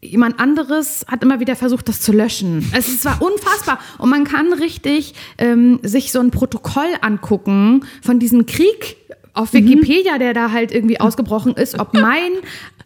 jemand 0.00 0.38
anderes 0.38 1.04
hat 1.08 1.22
immer 1.22 1.40
wieder 1.40 1.56
versucht, 1.56 1.88
das 1.88 2.00
zu 2.00 2.12
löschen. 2.12 2.70
Es 2.72 3.04
war 3.04 3.20
unfassbar. 3.22 3.78
Und 3.98 4.10
man 4.10 4.24
kann 4.24 4.52
richtig 4.52 5.14
ähm, 5.38 5.80
sich 5.82 6.12
so 6.12 6.20
ein 6.20 6.30
Protokoll 6.30 6.88
angucken 7.00 7.84
von 8.02 8.18
diesem 8.18 8.46
Krieg 8.46 8.96
auf 9.32 9.52
Wikipedia, 9.52 10.18
der 10.18 10.32
da 10.32 10.52
halt 10.52 10.72
irgendwie 10.72 11.00
ausgebrochen 11.00 11.54
ist, 11.54 11.80
ob 11.80 11.94
mein 11.94 12.32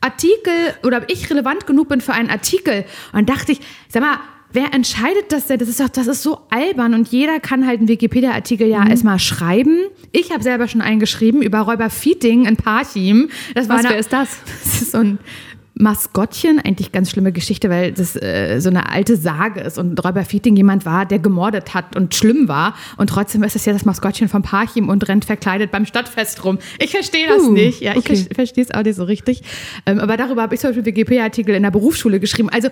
Artikel 0.01 0.53
oder 0.85 0.99
ob 0.99 1.11
ich 1.11 1.29
relevant 1.29 1.67
genug 1.67 1.89
bin 1.89 2.01
für 2.01 2.13
einen 2.13 2.31
Artikel. 2.31 2.85
Und 3.13 3.29
dachte 3.29 3.53
ich, 3.53 3.61
sag 3.89 4.03
mal, 4.03 4.19
wer 4.53 4.73
entscheidet 4.75 5.31
das 5.31 5.47
denn? 5.47 5.59
Das 5.59 5.69
ist 5.69 5.81
doch, 5.81 5.89
das 5.89 6.07
ist 6.07 6.23
so 6.23 6.41
albern 6.51 6.95
und 6.95 7.09
jeder 7.09 7.41
kann 7.41 7.67
halt 7.67 7.79
einen 7.81 7.89
Wikipedia-Artikel 7.89 8.67
ja 8.69 8.87
erstmal 8.89 9.19
schreiben. 9.19 9.79
Ich 10.13 10.33
habe 10.33 10.43
selber 10.43 10.69
schon 10.69 10.81
einen 10.81 11.01
geschrieben 11.01 11.43
über 11.43 11.61
Räuber 11.61 11.91
Feeding 11.91 12.47
in 12.47 12.57
Parchim. 12.57 13.31
Das 13.55 13.69
war 13.69 13.77
Was, 13.79 13.85
eine- 13.85 13.95
wer 13.95 14.01
ist 14.01 14.13
das? 14.13 14.39
das 14.65 14.83
ist 14.83 14.93
so 14.93 14.99
ein 14.99 15.19
Maskottchen, 15.81 16.59
eigentlich 16.59 16.91
ganz 16.93 17.11
schlimme 17.11 17.33
Geschichte, 17.33 17.71
weil 17.71 17.93
das 17.93 18.17
äh, 18.17 18.59
so 18.61 18.69
eine 18.69 18.91
alte 18.91 19.17
Sage 19.17 19.61
ist 19.61 19.79
und 19.79 20.05
Räuber 20.05 20.25
Feeding 20.25 20.57
jemand 20.57 20.85
war, 20.85 21.07
der 21.07 21.21
gemordet 21.21 21.73
hat 21.73 21.95
und 21.95 22.15
schlimm 22.15 22.49
war 22.49 22.75
und 22.97 23.09
trotzdem 23.11 23.43
ist 23.45 23.55
es 23.57 23.65
ja 23.65 23.73
das 23.73 23.85
Maskottchen 23.85 24.29
von 24.29 24.43
Parchim 24.43 24.89
und 24.89 25.07
rennt 25.09 25.25
verkleidet 25.25 25.71
beim 25.71 25.87
Stadtfest 25.87 26.45
rum. 26.45 26.59
Ich 26.81 26.91
verstehe 26.91 27.27
das 27.29 27.43
Uh, 27.43 27.53
nicht. 27.53 27.81
Ja, 27.81 27.93
ich 27.93 27.99
okay. 27.99 28.17
ver- 28.17 28.35
verstehe 28.35 28.65
es 28.65 28.75
auch 28.75 28.83
nicht 28.83 28.97
so 28.97 29.05
richtig. 29.05 29.43
Ähm, 29.87 30.01
aber 30.01 30.17
darüber 30.17 30.43
habe 30.43 30.55
ich 30.55 30.61
zum 30.61 30.71
Beispiel 30.71 30.85
Wikipedia-Artikel 30.85 31.55
in 31.55 31.63
der 31.63 31.71
Berufsschule 31.71 32.19
geschrieben. 32.19 32.49
Also 32.51 32.69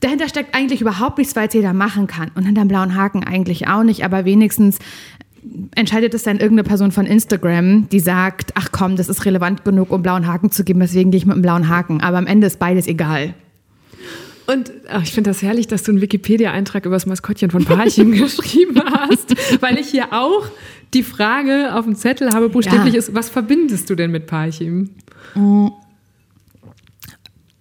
dahinter 0.00 0.28
steckt 0.28 0.54
eigentlich 0.54 0.80
überhaupt 0.80 1.18
nichts, 1.18 1.34
weil 1.34 1.48
es 1.48 1.54
jeder 1.54 1.72
machen 1.72 2.06
kann. 2.06 2.30
Und 2.36 2.44
hinterm 2.44 2.68
blauen 2.68 2.94
Haken 2.94 3.24
eigentlich 3.24 3.66
auch 3.66 3.82
nicht, 3.82 4.04
aber 4.04 4.24
wenigstens 4.24 4.78
entscheidet 5.74 6.14
es 6.14 6.22
dann 6.22 6.38
irgendeine 6.38 6.66
Person 6.66 6.90
von 6.90 7.06
Instagram, 7.06 7.88
die 7.90 8.00
sagt, 8.00 8.52
ach 8.54 8.68
komm, 8.72 8.96
das 8.96 9.08
ist 9.08 9.24
relevant 9.24 9.64
genug, 9.64 9.90
um 9.90 10.02
blauen 10.02 10.26
Haken 10.26 10.50
zu 10.50 10.64
geben, 10.64 10.80
deswegen 10.80 11.10
gehe 11.10 11.18
ich 11.18 11.26
mit 11.26 11.34
einem 11.34 11.42
blauen 11.42 11.68
Haken. 11.68 12.00
Aber 12.00 12.18
am 12.18 12.26
Ende 12.26 12.46
ist 12.46 12.58
beides 12.58 12.86
egal. 12.86 13.34
Und 14.46 14.72
ach, 14.90 15.02
ich 15.02 15.12
finde 15.12 15.30
das 15.30 15.40
herrlich, 15.42 15.68
dass 15.68 15.84
du 15.84 15.92
einen 15.92 16.00
Wikipedia-Eintrag 16.02 16.84
über 16.84 16.96
das 16.96 17.06
Maskottchen 17.06 17.50
von 17.50 17.64
Parchim 17.64 18.12
geschrieben 18.18 18.80
hast, 18.84 19.34
weil 19.62 19.78
ich 19.78 19.88
hier 19.88 20.12
auch 20.12 20.46
die 20.92 21.02
Frage 21.02 21.74
auf 21.74 21.84
dem 21.86 21.94
Zettel 21.96 22.30
habe, 22.34 22.50
buchstäblich 22.50 22.92
Ja. 22.94 22.98
ist, 22.98 23.14
was 23.14 23.30
verbindest 23.30 23.88
du 23.88 23.94
denn 23.94 24.10
mit 24.10 24.26
Parchim? 24.26 24.90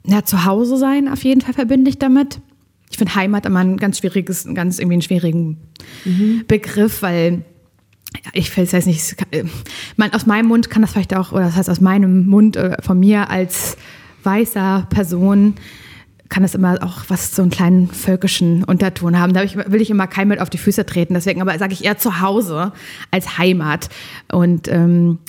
Ja, 0.05 0.23
zu 0.25 0.45
Hause 0.45 0.77
sein 0.77 1.07
auf 1.07 1.23
jeden 1.23 1.41
Fall 1.41 1.53
verbinde 1.53 1.89
ich 1.89 1.97
damit. 1.99 2.39
Ich 2.91 2.97
finde 2.97 3.15
Heimat 3.15 3.45
immer 3.45 3.59
ein 3.59 3.77
ganz 3.77 3.99
schwieriges, 3.99 4.45
ganz 4.53 4.77
irgendwie 4.77 4.95
einen 4.95 5.01
schwierigen 5.01 5.57
Begriff, 6.47 7.01
weil 7.01 7.43
ich 8.33 8.55
weiß 8.55 8.85
nicht, 8.85 9.15
äh, 9.31 9.43
man, 9.97 10.13
aus 10.13 10.25
meinem 10.25 10.47
Mund 10.47 10.69
kann 10.69 10.81
das 10.81 10.91
vielleicht 10.91 11.15
auch, 11.15 11.31
oder 11.31 11.45
das 11.45 11.55
heißt 11.55 11.69
aus 11.69 11.81
meinem 11.81 12.27
Mund 12.27 12.55
äh, 12.55 12.77
von 12.81 12.99
mir 12.99 13.29
als 13.29 13.77
weißer 14.23 14.87
Person 14.89 15.55
kann 16.29 16.41
das 16.41 16.55
immer 16.55 16.79
auch 16.81 17.03
was 17.09 17.35
so 17.35 17.43
einen 17.43 17.51
kleinen 17.51 17.87
völkischen 17.87 18.63
Unterton 18.63 19.19
haben. 19.19 19.33
Da 19.33 19.41
will 19.43 19.81
ich 19.81 19.91
immer 19.91 20.07
keinem 20.07 20.29
mit 20.29 20.39
auf 20.39 20.49
die 20.49 20.57
Füße 20.57 20.83
treten. 20.83 21.13
Deswegen 21.13 21.41
aber 21.43 21.57
sage 21.59 21.73
ich 21.73 21.85
eher 21.85 21.99
zu 21.99 22.21
Hause 22.21 22.71
als 23.11 23.37
Heimat. 23.37 23.89
Und 24.31 24.67
ähm, 24.67 25.19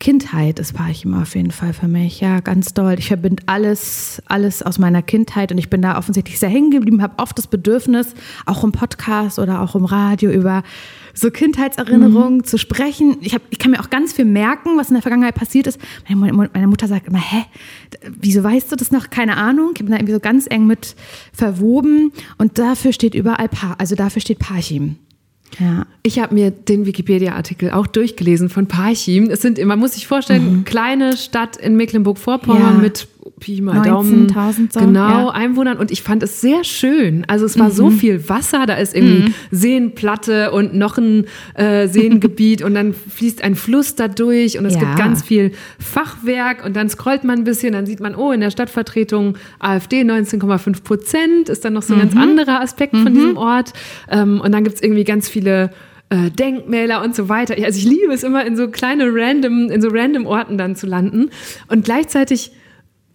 Kindheit 0.00 0.60
ist 0.60 0.74
Parchim 0.74 1.14
auf 1.14 1.34
jeden 1.34 1.50
Fall 1.50 1.72
für 1.72 1.88
mich. 1.88 2.20
Ja, 2.20 2.38
ganz 2.38 2.72
doll. 2.72 2.94
Ich 2.98 3.08
verbinde 3.08 3.42
alles, 3.46 4.22
alles 4.26 4.62
aus 4.62 4.78
meiner 4.78 5.02
Kindheit 5.02 5.50
und 5.50 5.58
ich 5.58 5.70
bin 5.70 5.82
da 5.82 5.98
offensichtlich 5.98 6.38
sehr 6.38 6.48
hängen 6.48 6.70
geblieben, 6.70 7.02
habe 7.02 7.20
oft 7.20 7.36
das 7.36 7.48
Bedürfnis, 7.48 8.14
auch 8.46 8.62
im 8.62 8.70
Podcast 8.70 9.40
oder 9.40 9.60
auch 9.60 9.74
im 9.74 9.84
Radio 9.84 10.30
über 10.30 10.62
so 11.14 11.32
Kindheitserinnerungen 11.32 12.44
zu 12.44 12.58
sprechen. 12.58 13.16
Ich, 13.22 13.34
hab, 13.34 13.42
ich 13.50 13.58
kann 13.58 13.72
mir 13.72 13.80
auch 13.80 13.90
ganz 13.90 14.12
viel 14.12 14.24
merken, 14.24 14.78
was 14.78 14.88
in 14.88 14.94
der 14.94 15.02
Vergangenheit 15.02 15.34
passiert 15.34 15.66
ist. 15.66 15.80
Meine, 16.08 16.32
meine 16.32 16.66
Mutter 16.68 16.86
sagt 16.86 17.08
immer, 17.08 17.18
hä, 17.18 17.44
wieso 18.20 18.44
weißt 18.44 18.70
du 18.70 18.76
das 18.76 18.92
noch? 18.92 19.10
Keine 19.10 19.36
Ahnung. 19.36 19.70
Ich 19.74 19.80
bin 19.80 19.90
da 19.90 19.96
irgendwie 19.96 20.14
so 20.14 20.20
ganz 20.20 20.46
eng 20.48 20.66
mit 20.66 20.94
verwoben 21.32 22.12
und 22.36 22.58
dafür 22.58 22.92
steht 22.92 23.16
überall, 23.16 23.48
pa 23.48 23.74
also 23.78 23.96
dafür 23.96 24.22
steht 24.22 24.38
Parchim. 24.38 24.96
Ja. 25.58 25.86
Ich 26.02 26.18
habe 26.18 26.34
mir 26.34 26.50
den 26.50 26.86
Wikipedia-Artikel 26.86 27.70
auch 27.70 27.86
durchgelesen 27.86 28.48
von 28.48 28.66
Parchim. 28.66 29.30
Es 29.30 29.42
sind, 29.42 29.62
man 29.64 29.78
muss 29.78 29.94
sich 29.94 30.06
vorstellen, 30.06 30.64
kleine 30.64 31.16
Stadt 31.16 31.56
in 31.56 31.76
Mecklenburg-Vorpommern 31.76 32.76
Ja. 32.76 32.80
mit 32.82 33.08
Pi 33.38 33.60
mal 33.60 33.82
Daumen. 33.82 34.26
19.000 34.28 34.72
so, 34.72 34.80
Genau, 34.80 35.08
ja. 35.08 35.28
Einwohnern. 35.30 35.78
Und 35.78 35.90
ich 35.90 36.02
fand 36.02 36.22
es 36.22 36.40
sehr 36.40 36.64
schön. 36.64 37.24
Also 37.28 37.44
es 37.46 37.58
war 37.58 37.70
so 37.70 37.90
viel 37.90 38.28
Wasser, 38.28 38.66
da 38.66 38.74
ist 38.74 38.94
irgendwie 38.94 39.32
Seenplatte 39.50 40.50
und 40.52 40.74
noch 40.74 40.98
ein 40.98 41.24
äh, 41.54 41.88
Seengebiet 41.88 42.62
und 42.62 42.74
dann 42.74 42.94
fließt 42.94 43.42
ein 43.44 43.54
Fluss 43.54 43.94
da 43.94 44.08
durch 44.08 44.58
und 44.58 44.64
es 44.66 44.74
Ja. 44.74 44.80
gibt 44.80 44.96
ganz 44.96 45.22
viel 45.22 45.52
Fachwerk 45.78 46.64
und 46.64 46.74
dann 46.76 46.88
scrollt 46.88 47.24
man 47.24 47.38
ein 47.40 47.44
bisschen, 47.44 47.72
dann 47.72 47.86
sieht 47.86 48.00
man, 48.00 48.14
oh, 48.14 48.32
in 48.32 48.40
der 48.40 48.50
Stadtvertretung 48.50 49.36
AfD 49.58 50.02
19,5 50.02 50.82
Prozent, 50.82 51.48
ist 51.48 51.64
dann 51.64 51.72
noch 51.74 51.82
so 51.82 51.94
ein 51.94 52.00
ganz 52.00 52.16
anderer 52.16 52.60
Aspekt 52.60 52.96
von 52.96 53.12
diesem 53.14 53.36
Ort. 53.36 53.72
Ähm, 54.10 54.40
und 54.40 54.52
dann 54.52 54.64
gibt 54.64 54.76
es 54.76 54.82
irgendwie 54.82 55.04
ganz 55.04 55.28
viele 55.28 55.70
äh, 56.10 56.30
Denkmäler 56.30 57.02
und 57.02 57.14
so 57.14 57.28
weiter. 57.28 57.54
Also 57.62 57.78
ich 57.78 57.84
liebe 57.84 58.12
es 58.12 58.22
immer 58.22 58.44
in 58.46 58.56
so 58.56 58.68
kleine 58.68 59.08
random, 59.12 59.70
in 59.70 59.82
so 59.82 59.88
random 59.90 60.26
Orten 60.26 60.56
dann 60.56 60.74
zu 60.76 60.86
landen. 60.86 61.30
Und 61.68 61.84
gleichzeitig 61.84 62.52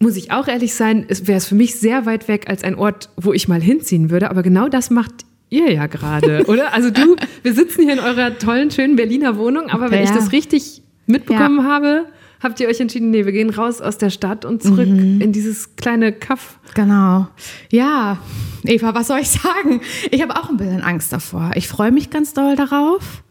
muss 0.04 0.16
ich 0.18 0.32
auch 0.32 0.47
ehrlich 0.47 0.76
sein, 0.76 1.06
es 1.08 1.26
wäre 1.28 1.38
es 1.38 1.47
für 1.47 1.56
mich 1.56 1.80
sehr 1.80 2.06
weit 2.06 2.28
weg 2.28 2.47
als 2.49 2.64
ein 2.64 2.76
Ort, 2.76 3.10
wo 3.18 3.34
ich 3.34 3.47
mal 3.47 3.62
hinziehen 3.62 4.10
würde. 4.12 4.30
Aber 4.30 4.43
genau 4.43 4.70
das 4.70 4.89
macht 4.91 5.14
ihr 5.49 5.72
ja 5.72 5.88
gerade, 5.88 6.43
oder? 6.47 6.74
Also 6.74 6.91
du, 6.91 7.16
wir 7.41 7.54
sitzen 7.54 7.84
hier 7.84 7.93
in 7.93 7.99
eurer 7.99 8.38
tollen, 8.38 8.70
schönen 8.70 8.95
Berliner 8.95 9.38
Wohnung, 9.38 9.70
aber 9.70 9.89
wenn 9.89 9.99
Ja. 9.99 10.06
ich 10.06 10.12
das 10.12 10.32
richtig 10.32 10.82
mitbekommen 11.08 11.64
habe, 11.66 12.06
habt 12.41 12.60
ihr 12.60 12.68
euch 12.68 12.80
entschieden, 12.82 13.10
nee, 13.12 13.24
wir 13.26 13.32
gehen 13.32 13.49
raus 13.49 13.80
aus 13.82 13.97
der 13.97 14.10
Stadt 14.10 14.43
und 14.45 14.62
zurück 14.62 14.88
Mhm. 14.89 15.22
in 15.22 15.32
dieses 15.32 15.76
kleine 15.78 16.12
Kaff. 16.12 16.60
Genau. 16.76 17.28
Ja, 17.72 18.18
Eva, 18.66 18.93
was 18.93 19.08
soll 19.08 19.20
ich 19.20 19.30
sagen? 19.30 19.80
Ich 20.12 20.22
habe 20.22 20.36
auch 20.36 20.49
ein 20.49 20.58
bisschen 20.58 20.82
Angst 20.82 21.14
davor. 21.14 21.51
Ich 21.56 21.68
freue 21.70 21.91
mich 21.91 22.10
ganz 22.10 22.34
doll 22.34 22.56
darauf. 22.58 23.22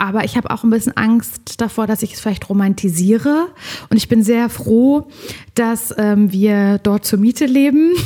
Aber 0.00 0.24
ich 0.24 0.36
habe 0.36 0.50
auch 0.50 0.62
ein 0.62 0.70
bisschen 0.70 0.96
Angst 0.96 1.60
davor, 1.60 1.88
dass 1.88 2.02
ich 2.02 2.14
es 2.14 2.20
vielleicht 2.20 2.48
romantisiere. 2.48 3.48
Und 3.90 3.96
ich 3.96 4.08
bin 4.08 4.22
sehr 4.22 4.48
froh, 4.48 5.08
dass 5.54 5.92
ähm, 5.98 6.30
wir 6.32 6.78
dort 6.78 7.04
zur 7.04 7.18
Miete 7.18 7.46
leben. 7.46 7.92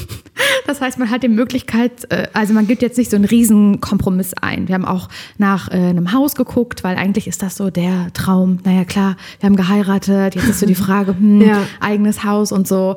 Das 0.67 0.81
heißt, 0.81 0.99
man 0.99 1.11
hat 1.11 1.23
die 1.23 1.29
Möglichkeit, 1.29 2.11
äh, 2.11 2.27
also 2.33 2.55
man 2.55 2.67
gibt 2.67 2.81
jetzt 2.83 2.97
nicht 2.97 3.11
so 3.11 3.17
einen 3.17 3.27
riesen 3.27 3.81
Kompromiss 3.81 4.33
ein. 4.41 4.67
Wir 4.67 4.75
haben 4.75 4.85
auch 4.87 5.09
nach 5.37 5.69
äh, 5.69 5.75
einem 5.75 6.13
Haus 6.13 6.35
geguckt, 6.35 6.83
weil 6.85 6.97
eigentlich 6.97 7.27
ist 7.29 7.43
das 7.43 7.57
so 7.57 7.69
der 7.71 8.13
Traum. 8.15 8.59
Naja, 8.65 8.85
klar, 8.85 9.17
wir 9.41 9.49
haben 9.49 9.57
geheiratet. 9.57 10.35
Jetzt 10.35 10.49
ist 10.49 10.61
so 10.61 10.67
die 10.67 10.75
Frage, 10.87 11.15
hm, 11.17 11.43
Ja. 11.43 11.63
eigenes 11.81 12.25
Haus 12.25 12.51
und 12.51 12.67
so. 12.67 12.97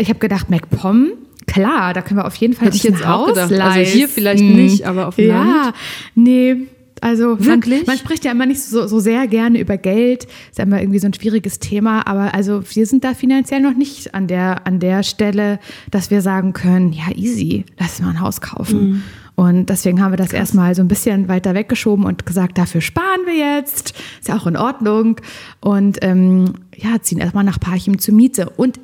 Ich 0.00 0.08
habe 0.08 0.18
gedacht, 0.18 0.48
MacPom, 0.48 1.10
klar, 1.46 1.92
da 1.92 2.00
können 2.02 2.20
wir 2.20 2.26
auf 2.26 2.36
jeden 2.36 2.54
Fall 2.54 2.68
Hätte 2.68 2.76
ich 2.76 2.84
jetzt 2.84 3.02
ein 3.02 3.08
auch 3.08 3.26
Haus 3.26 3.34
gedacht. 3.34 3.52
Also 3.52 3.56
leisten. 3.78 3.96
hier 3.98 4.08
vielleicht 4.08 4.42
nicht, 4.42 4.86
aber 4.86 5.08
auf 5.08 5.16
dem 5.16 5.28
ja, 5.28 5.42
Land. 5.44 5.74
nee. 6.14 6.56
Also 7.00 7.38
Wirklich? 7.38 7.86
Man, 7.86 7.94
man 7.94 7.98
spricht 7.98 8.24
ja 8.24 8.32
immer 8.32 8.46
nicht 8.46 8.62
so, 8.62 8.86
so 8.86 9.00
sehr 9.00 9.26
gerne 9.26 9.60
über 9.60 9.76
Geld, 9.76 10.24
ist 10.24 10.58
ja 10.58 10.64
immer 10.64 10.80
irgendwie 10.80 10.98
so 10.98 11.06
ein 11.06 11.14
schwieriges 11.14 11.58
Thema, 11.58 12.06
aber 12.06 12.34
also 12.34 12.62
wir 12.74 12.86
sind 12.86 13.04
da 13.04 13.14
finanziell 13.14 13.60
noch 13.60 13.74
nicht 13.74 14.14
an 14.14 14.26
der, 14.26 14.66
an 14.66 14.80
der 14.80 15.02
Stelle, 15.02 15.58
dass 15.90 16.10
wir 16.10 16.22
sagen 16.22 16.52
können, 16.52 16.92
ja 16.92 17.14
easy, 17.14 17.64
lass 17.78 18.00
mal 18.00 18.10
ein 18.10 18.20
Haus 18.20 18.40
kaufen. 18.40 18.88
Mhm. 18.88 19.02
Und 19.36 19.66
deswegen 19.66 20.02
haben 20.02 20.12
wir 20.12 20.16
das 20.16 20.32
erstmal 20.32 20.74
so 20.74 20.80
ein 20.80 20.88
bisschen 20.88 21.28
weiter 21.28 21.54
weggeschoben 21.54 22.06
und 22.06 22.24
gesagt, 22.24 22.56
dafür 22.56 22.80
sparen 22.80 23.20
wir 23.26 23.36
jetzt. 23.36 23.92
Ist 24.18 24.28
ja 24.28 24.36
auch 24.36 24.46
in 24.46 24.56
Ordnung. 24.56 25.20
Und 25.60 25.98
ähm, 26.00 26.54
ja, 26.74 27.02
ziehen 27.02 27.18
erstmal 27.18 27.44
nach 27.44 27.60
Parchim 27.60 27.98
zur 27.98 28.14
Miete. 28.14 28.48
Und 28.48 28.80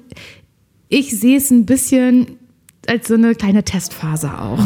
ich 0.91 1.19
sehe 1.19 1.39
es 1.39 1.51
ein 1.51 1.65
bisschen 1.65 2.37
als 2.87 3.09
so 3.09 3.15
eine 3.15 3.35
kleine 3.35 3.65
Testphase 3.65 4.39
auch. 4.39 4.61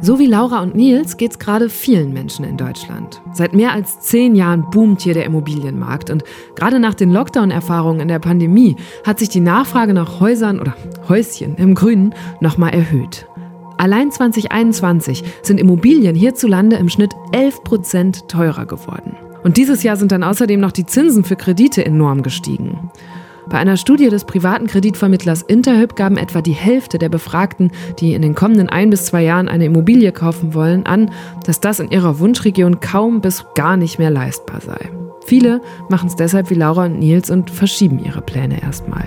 So 0.00 0.20
wie 0.20 0.26
Laura 0.26 0.62
und 0.62 0.76
Nils 0.76 1.16
geht 1.16 1.32
es 1.32 1.38
gerade 1.40 1.68
vielen 1.68 2.12
Menschen 2.12 2.44
in 2.44 2.56
Deutschland. 2.56 3.20
Seit 3.32 3.52
mehr 3.52 3.72
als 3.72 3.98
zehn 4.00 4.36
Jahren 4.36 4.70
boomt 4.70 5.00
hier 5.00 5.14
der 5.14 5.24
Immobilienmarkt 5.24 6.10
und 6.10 6.22
gerade 6.54 6.78
nach 6.78 6.94
den 6.94 7.10
Lockdown-Erfahrungen 7.10 8.00
in 8.00 8.08
der 8.08 8.20
Pandemie 8.20 8.76
hat 9.04 9.18
sich 9.18 9.28
die 9.28 9.40
Nachfrage 9.40 9.94
nach 9.94 10.20
Häusern 10.20 10.60
oder 10.60 10.76
Häuschen 11.08 11.56
im 11.56 11.74
Grünen 11.74 12.14
nochmal 12.40 12.74
erhöht. 12.74 13.26
Allein 13.76 14.12
2021 14.12 15.24
sind 15.42 15.58
Immobilien 15.58 16.14
hierzulande 16.14 16.76
im 16.76 16.88
Schnitt 16.88 17.14
11 17.32 17.64
Prozent 17.64 18.28
teurer 18.28 18.66
geworden. 18.66 19.16
Und 19.42 19.56
dieses 19.56 19.82
Jahr 19.82 19.96
sind 19.96 20.12
dann 20.12 20.22
außerdem 20.22 20.60
noch 20.60 20.72
die 20.72 20.86
Zinsen 20.86 21.24
für 21.24 21.36
Kredite 21.36 21.84
enorm 21.84 22.22
gestiegen. 22.22 22.90
Bei 23.50 23.56
einer 23.56 23.78
Studie 23.78 24.10
des 24.10 24.24
privaten 24.24 24.66
Kreditvermittlers 24.66 25.40
Interhyp 25.40 25.96
gaben 25.96 26.18
etwa 26.18 26.42
die 26.42 26.52
Hälfte 26.52 26.98
der 26.98 27.08
Befragten, 27.08 27.70
die 27.98 28.12
in 28.12 28.20
den 28.20 28.34
kommenden 28.34 28.68
ein 28.68 28.90
bis 28.90 29.06
zwei 29.06 29.22
Jahren 29.22 29.48
eine 29.48 29.64
Immobilie 29.64 30.12
kaufen 30.12 30.52
wollen, 30.52 30.84
an, 30.84 31.10
dass 31.46 31.58
das 31.58 31.80
in 31.80 31.90
ihrer 31.90 32.18
Wunschregion 32.18 32.80
kaum 32.80 33.22
bis 33.22 33.46
gar 33.54 33.78
nicht 33.78 33.98
mehr 33.98 34.10
leistbar 34.10 34.60
sei. 34.60 34.90
Viele 35.24 35.62
machen 35.88 36.08
es 36.08 36.16
deshalb 36.16 36.50
wie 36.50 36.54
Laura 36.54 36.86
und 36.86 36.98
Nils 36.98 37.30
und 37.30 37.50
verschieben 37.50 37.98
ihre 38.04 38.20
Pläne 38.20 38.62
erstmal. 38.62 39.06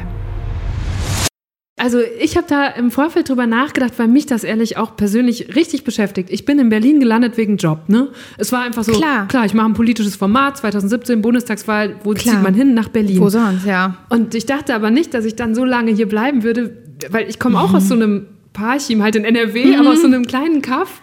Also 1.82 1.98
ich 2.20 2.38
habe 2.38 2.46
da 2.48 2.68
im 2.68 2.92
Vorfeld 2.92 3.28
drüber 3.28 3.48
nachgedacht, 3.48 3.94
weil 3.98 4.08
mich 4.08 4.28
das 4.28 4.44
ehrlich 4.44 4.78
auch 4.78 4.96
persönlich 4.96 5.56
richtig 5.56 5.84
beschäftigt. 5.84 6.30
Ich 6.30 6.46
bin 6.46 6.60
in 6.60 6.70
Berlin 6.70 7.00
gelandet 7.00 7.38
wegen 7.38 7.58
Job, 7.58 7.90
ne? 7.90 8.10
Es 8.38 8.52
war 8.52 8.62
einfach 8.62 8.84
so, 8.84 8.92
Klar. 8.92 9.28
klar 9.28 9.46
ich 9.46 9.56
mache 9.56 9.66
ein 9.66 9.74
politisches 9.74 10.16
Format, 10.16 10.58
2017 10.58 11.24
Bundestagswahl, 11.24 11.96
wo 12.04 12.14
Klar. 12.14 12.36
zieht 12.36 12.44
man 12.44 12.54
hin? 12.54 12.76
Nach 12.76 12.90
Berlin. 12.90 13.20
Wo 13.20 13.30
sonst, 13.30 13.66
ja. 13.66 13.96
Und 14.10 14.36
ich 14.36 14.46
dachte 14.46 14.76
aber 14.76 14.92
nicht, 14.92 15.16
dass 15.16 15.26
ich 15.26 15.36
dann 15.36 15.56
so 15.56 15.66
lange 15.66 15.92
hier 15.92 16.08
bleiben 16.08 16.44
würde, 16.44 16.78
weil 17.10 17.28
ich 17.28 17.40
komme 17.40 17.60
auch 17.60 17.74
aus 17.74 17.88
so 17.88 17.96
einem 17.96 18.28
Parchim, 18.54 19.02
halt 19.02 19.16
in 19.16 19.26
NRW, 19.26 19.76
aber 19.78 19.90
aus 19.90 20.02
so 20.02 20.08
einem 20.08 20.28
kleinen 20.28 20.62
Kaff. 20.62 21.02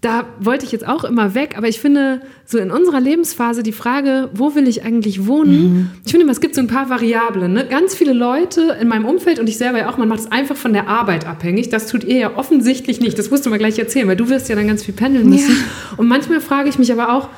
Da 0.00 0.26
wollte 0.38 0.64
ich 0.64 0.70
jetzt 0.70 0.86
auch 0.86 1.02
immer 1.02 1.34
weg, 1.34 1.54
aber 1.56 1.66
ich 1.66 1.80
finde, 1.80 2.20
so 2.44 2.58
in 2.58 2.70
unserer 2.70 3.00
Lebensphase 3.00 3.64
die 3.64 3.72
Frage, 3.72 4.30
wo 4.32 4.54
will 4.54 4.68
ich 4.68 4.84
eigentlich 4.84 5.26
wohnen? 5.26 5.90
Ich 6.04 6.12
finde, 6.12 6.22
immer, 6.22 6.30
es 6.30 6.40
gibt 6.40 6.54
so 6.54 6.60
ein 6.60 6.68
paar 6.68 6.88
Variablen. 6.88 7.52
Ne? 7.52 7.66
Ganz 7.66 7.96
viele 7.96 8.12
Leute 8.12 8.76
in 8.80 8.86
meinem 8.86 9.06
Umfeld 9.06 9.40
und 9.40 9.48
ich 9.48 9.58
selber 9.58 9.78
ja 9.78 9.90
auch, 9.90 9.98
man 9.98 10.06
macht 10.06 10.20
es 10.20 10.30
einfach 10.30 10.54
von 10.54 10.72
der 10.72 10.86
Arbeit 10.86 11.26
abhängig. 11.26 11.68
Das 11.70 11.88
tut 11.88 12.04
ihr 12.04 12.16
ja 12.16 12.36
offensichtlich 12.36 13.00
nicht. 13.00 13.18
Das 13.18 13.32
musst 13.32 13.44
du 13.44 13.50
mal 13.50 13.58
gleich 13.58 13.76
erzählen, 13.76 14.06
weil 14.06 14.14
du 14.14 14.28
wirst 14.28 14.48
ja 14.48 14.54
dann 14.54 14.68
ganz 14.68 14.84
viel 14.84 14.94
pendeln 14.94 15.28
müssen. 15.28 15.56
Und 15.96 16.06
manchmal 16.06 16.40
frage 16.40 16.68
ich 16.68 16.78
mich 16.78 16.92
aber 16.92 17.12
auch, 17.12 17.28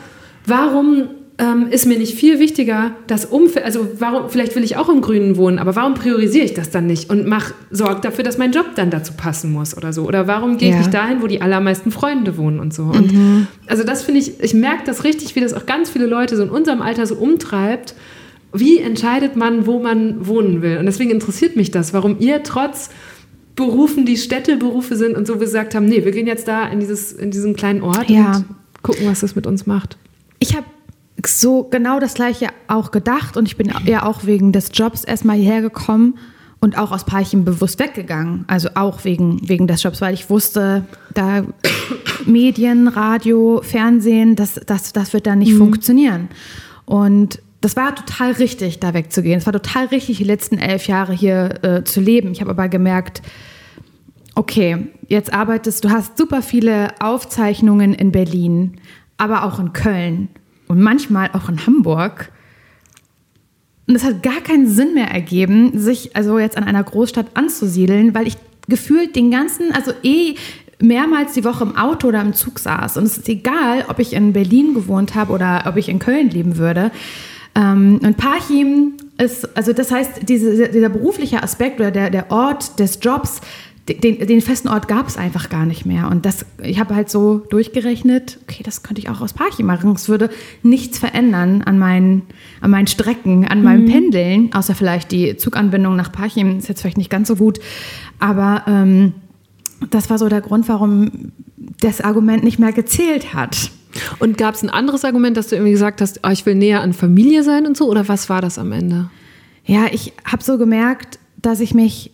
warum 0.44 1.08
ähm, 1.40 1.68
ist 1.70 1.86
mir 1.86 1.98
nicht 1.98 2.14
viel 2.14 2.38
wichtiger 2.38 2.92
das 3.06 3.24
Umfeld, 3.24 3.64
also 3.64 3.88
warum, 3.98 4.28
vielleicht 4.28 4.54
will 4.56 4.62
ich 4.62 4.76
auch 4.76 4.88
im 4.90 5.00
Grünen 5.00 5.36
wohnen, 5.38 5.58
aber 5.58 5.74
warum 5.74 5.94
priorisiere 5.94 6.44
ich 6.44 6.52
das 6.54 6.68
dann 6.70 6.86
nicht 6.86 7.08
und 7.08 7.26
mach, 7.26 7.52
sorg 7.70 8.02
dafür, 8.02 8.22
dass 8.24 8.36
mein 8.36 8.52
Job 8.52 8.66
dann 8.76 8.90
dazu 8.90 9.14
passen 9.16 9.50
muss 9.50 9.76
oder 9.76 9.92
so? 9.94 10.02
Oder 10.04 10.26
warum 10.26 10.58
gehe 10.58 10.68
ich 10.68 10.74
Ja. 10.74 10.80
nicht 10.80 10.92
dahin, 10.92 11.22
wo 11.22 11.26
die 11.26 11.40
allermeisten 11.40 11.90
Freunde 11.90 12.36
wohnen 12.36 12.60
und 12.60 12.74
so? 12.74 12.82
Und 12.84 13.46
also 13.66 13.84
das 13.84 14.02
finde 14.02 14.20
ich, 14.20 14.38
ich 14.40 14.52
merke 14.54 14.82
das 14.84 15.02
richtig, 15.04 15.34
wie 15.34 15.40
das 15.40 15.54
auch 15.54 15.64
ganz 15.66 15.88
viele 15.88 16.06
Leute 16.06 16.36
so 16.36 16.42
in 16.42 16.50
unserem 16.50 16.82
Alter 16.82 17.06
so 17.06 17.14
umtreibt. 17.16 17.94
Wie 18.52 18.78
entscheidet 18.78 19.34
man, 19.36 19.66
wo 19.66 19.78
man 19.78 20.26
wohnen 20.26 20.60
will? 20.60 20.76
Und 20.78 20.86
deswegen 20.86 21.10
interessiert 21.10 21.56
mich 21.56 21.70
das, 21.70 21.94
warum 21.94 22.16
ihr 22.18 22.42
trotz 22.42 22.90
Berufen, 23.56 24.06
die 24.06 24.16
Städteberufe 24.16 24.96
sind 24.96 25.16
und 25.16 25.26
so 25.26 25.36
gesagt 25.36 25.74
haben, 25.74 25.86
nee, 25.86 26.04
wir 26.04 26.12
gehen 26.12 26.26
jetzt 26.26 26.48
da 26.48 26.66
in, 26.68 26.80
dieses, 26.80 27.12
in 27.12 27.30
diesen 27.30 27.54
kleinen 27.56 27.82
Ort 27.82 28.08
Ja. 28.08 28.36
und 28.36 28.44
gucken, 28.82 29.06
was 29.06 29.20
das 29.20 29.36
mit 29.36 29.46
uns 29.46 29.66
macht. 29.66 29.96
Ich 30.38 30.56
habe 30.56 30.64
so 31.26 31.64
genau 31.64 32.00
das 32.00 32.14
Gleiche 32.14 32.48
auch 32.68 32.90
gedacht 32.90 33.36
und 33.36 33.46
ich 33.46 33.56
bin 33.56 33.72
ja 33.84 34.04
auch 34.04 34.24
wegen 34.24 34.52
des 34.52 34.70
Jobs 34.72 35.04
erstmal 35.04 35.36
hierher 35.36 35.62
gekommen 35.62 36.18
und 36.60 36.76
auch 36.78 36.92
aus 36.92 37.04
Parchim 37.04 37.44
bewusst 37.44 37.78
weggegangen. 37.78 38.44
Also 38.46 38.70
auch 38.74 39.04
wegen, 39.04 39.48
wegen 39.48 39.66
des 39.66 39.82
Jobs, 39.82 40.00
weil 40.00 40.14
ich 40.14 40.30
wusste, 40.30 40.84
da 41.14 41.42
Medien, 42.26 42.86
Radio, 42.88 43.60
Fernsehen, 43.62 44.36
das, 44.36 44.60
das, 44.66 44.92
das 44.92 45.12
wird 45.12 45.26
da 45.26 45.36
nicht 45.36 45.54
funktionieren. 45.54 46.28
Und 46.84 47.40
das 47.62 47.76
war 47.76 47.94
total 47.94 48.32
richtig, 48.32 48.80
da 48.80 48.94
wegzugehen. 48.94 49.38
Es 49.38 49.46
war 49.46 49.52
total 49.52 49.86
richtig, 49.86 50.18
die 50.18 50.24
letzten 50.24 50.58
elf 50.58 50.86
Jahre 50.86 51.12
hier 51.12 51.62
äh, 51.62 51.84
zu 51.84 52.00
leben. 52.00 52.32
Ich 52.32 52.40
habe 52.40 52.50
aber 52.50 52.68
gemerkt, 52.68 53.22
okay, 54.34 54.86
jetzt 55.08 55.32
arbeitest 55.32 55.84
du, 55.84 55.90
hast 55.90 56.16
super 56.16 56.42
viele 56.42 56.88
Aufzeichnungen 57.00 57.92
in 57.92 58.12
Berlin, 58.12 58.76
aber 59.18 59.44
auch 59.44 59.58
in 59.58 59.72
Köln 59.72 60.28
und 60.70 60.80
manchmal 60.80 61.30
auch 61.32 61.48
in 61.48 61.66
Hamburg. 61.66 62.30
Und 63.88 63.96
es 63.96 64.04
hat 64.04 64.22
gar 64.22 64.40
keinen 64.40 64.68
Sinn 64.68 64.94
mehr 64.94 65.08
ergeben, 65.10 65.76
sich 65.76 66.14
also 66.14 66.38
jetzt 66.38 66.56
an 66.56 66.62
einer 66.62 66.84
Großstadt 66.84 67.26
anzusiedeln, 67.34 68.14
weil 68.14 68.28
ich 68.28 68.36
gefühlt 68.68 69.16
den 69.16 69.32
ganzen, 69.32 69.72
also 69.72 69.90
eh 70.04 70.36
mehrmals 70.78 71.32
die 71.32 71.42
Woche 71.42 71.64
im 71.64 71.76
Auto 71.76 72.06
oder 72.06 72.20
im 72.20 72.34
Zug 72.34 72.60
saß. 72.60 72.98
Und 72.98 73.02
es 73.02 73.18
ist 73.18 73.28
egal, 73.28 73.84
ob 73.88 73.98
ich 73.98 74.12
in 74.12 74.32
Berlin 74.32 74.74
gewohnt 74.74 75.16
habe 75.16 75.32
oder 75.32 75.64
ob 75.66 75.76
ich 75.76 75.88
in 75.88 75.98
Köln 75.98 76.30
leben 76.30 76.56
würde. 76.56 76.92
Ähm, 77.56 77.98
und 78.04 78.16
Parchim 78.16 78.92
ist, 79.18 79.56
also 79.56 79.72
das 79.72 79.90
heißt, 79.90 80.28
diese, 80.28 80.68
dieser 80.68 80.88
berufliche 80.88 81.42
Aspekt 81.42 81.80
oder 81.80 81.90
der, 81.90 82.10
der 82.10 82.30
Ort 82.30 82.78
des 82.78 83.00
Jobs, 83.02 83.40
den, 83.94 84.26
den 84.26 84.40
festen 84.40 84.68
Ort 84.68 84.88
gab 84.88 85.08
es 85.08 85.16
einfach 85.16 85.48
gar 85.48 85.66
nicht 85.66 85.86
mehr. 85.86 86.08
Und 86.08 86.26
das, 86.26 86.44
ich 86.62 86.78
habe 86.78 86.94
halt 86.94 87.10
so 87.10 87.38
durchgerechnet, 87.50 88.38
okay, 88.42 88.62
das 88.62 88.82
könnte 88.82 89.00
ich 89.00 89.08
auch 89.08 89.20
aus 89.20 89.32
Parchim 89.32 89.66
machen. 89.66 89.92
Es 89.92 90.08
würde 90.08 90.30
nichts 90.62 90.98
verändern 90.98 91.62
an 91.62 91.78
meinen, 91.78 92.22
an 92.60 92.70
meinen 92.70 92.86
Strecken, 92.86 93.46
an 93.46 93.62
meinem 93.62 93.86
Pendeln, 93.86 94.52
außer 94.52 94.74
vielleicht 94.74 95.12
die 95.12 95.36
Zuganbindung 95.36 95.96
nach 95.96 96.12
Parchim 96.12 96.58
ist 96.58 96.68
jetzt 96.68 96.82
vielleicht 96.82 96.98
nicht 96.98 97.10
ganz 97.10 97.28
so 97.28 97.36
gut. 97.36 97.58
Aber 98.18 98.64
ähm, 98.66 99.14
das 99.90 100.10
war 100.10 100.18
so 100.18 100.28
der 100.28 100.40
Grund, 100.40 100.68
warum 100.68 101.32
das 101.80 102.00
Argument 102.00 102.44
nicht 102.44 102.58
mehr 102.58 102.72
gezählt 102.72 103.34
hat. 103.34 103.70
Und 104.18 104.38
gab 104.38 104.54
es 104.54 104.62
ein 104.62 104.70
anderes 104.70 105.04
Argument, 105.04 105.36
dass 105.36 105.48
du 105.48 105.56
irgendwie 105.56 105.72
gesagt 105.72 106.00
hast, 106.00 106.20
oh, 106.22 106.30
ich 106.30 106.46
will 106.46 106.54
näher 106.54 106.80
an 106.80 106.92
Familie 106.92 107.42
sein 107.42 107.66
und 107.66 107.76
so? 107.76 107.88
Oder 107.88 108.08
was 108.08 108.28
war 108.28 108.40
das 108.40 108.58
am 108.58 108.72
Ende? 108.72 109.10
Ja, 109.64 109.86
ich 109.90 110.12
habe 110.24 110.42
so 110.42 110.58
gemerkt, 110.58 111.18
dass 111.42 111.60
ich 111.60 111.74
mich 111.74 112.12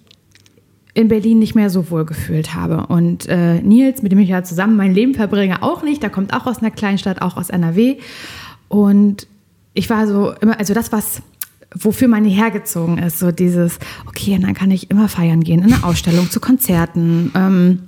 in 0.96 1.08
Berlin 1.08 1.38
nicht 1.38 1.54
mehr 1.54 1.68
so 1.68 1.90
wohl 1.90 2.06
gefühlt 2.06 2.54
habe. 2.54 2.86
Und 2.86 3.28
äh, 3.28 3.60
Nils, 3.60 4.02
mit 4.02 4.12
dem 4.12 4.18
ich 4.18 4.30
ja 4.30 4.42
zusammen 4.42 4.76
mein 4.76 4.94
Leben 4.94 5.14
verbringe, 5.14 5.62
auch 5.62 5.82
nicht. 5.82 6.02
Der 6.02 6.08
kommt 6.08 6.32
auch 6.32 6.46
aus 6.46 6.58
einer 6.58 6.70
Kleinstadt, 6.70 7.20
auch 7.20 7.36
aus 7.36 7.50
NRW. 7.50 7.98
Und 8.68 9.26
ich 9.74 9.90
war 9.90 10.06
so 10.06 10.32
immer, 10.40 10.58
also 10.58 10.72
das, 10.72 10.92
was 10.92 11.20
wofür 11.74 12.08
man 12.08 12.24
hierher 12.24 12.50
gezogen 12.50 12.96
ist, 12.96 13.18
so 13.18 13.30
dieses, 13.30 13.78
okay, 14.06 14.36
und 14.36 14.42
dann 14.42 14.54
kann 14.54 14.70
ich 14.70 14.90
immer 14.90 15.10
feiern 15.10 15.44
gehen, 15.44 15.62
in 15.62 15.74
eine 15.74 15.84
Ausstellung, 15.84 16.30
zu 16.30 16.40
Konzerten. 16.40 17.30
Ähm, 17.34 17.80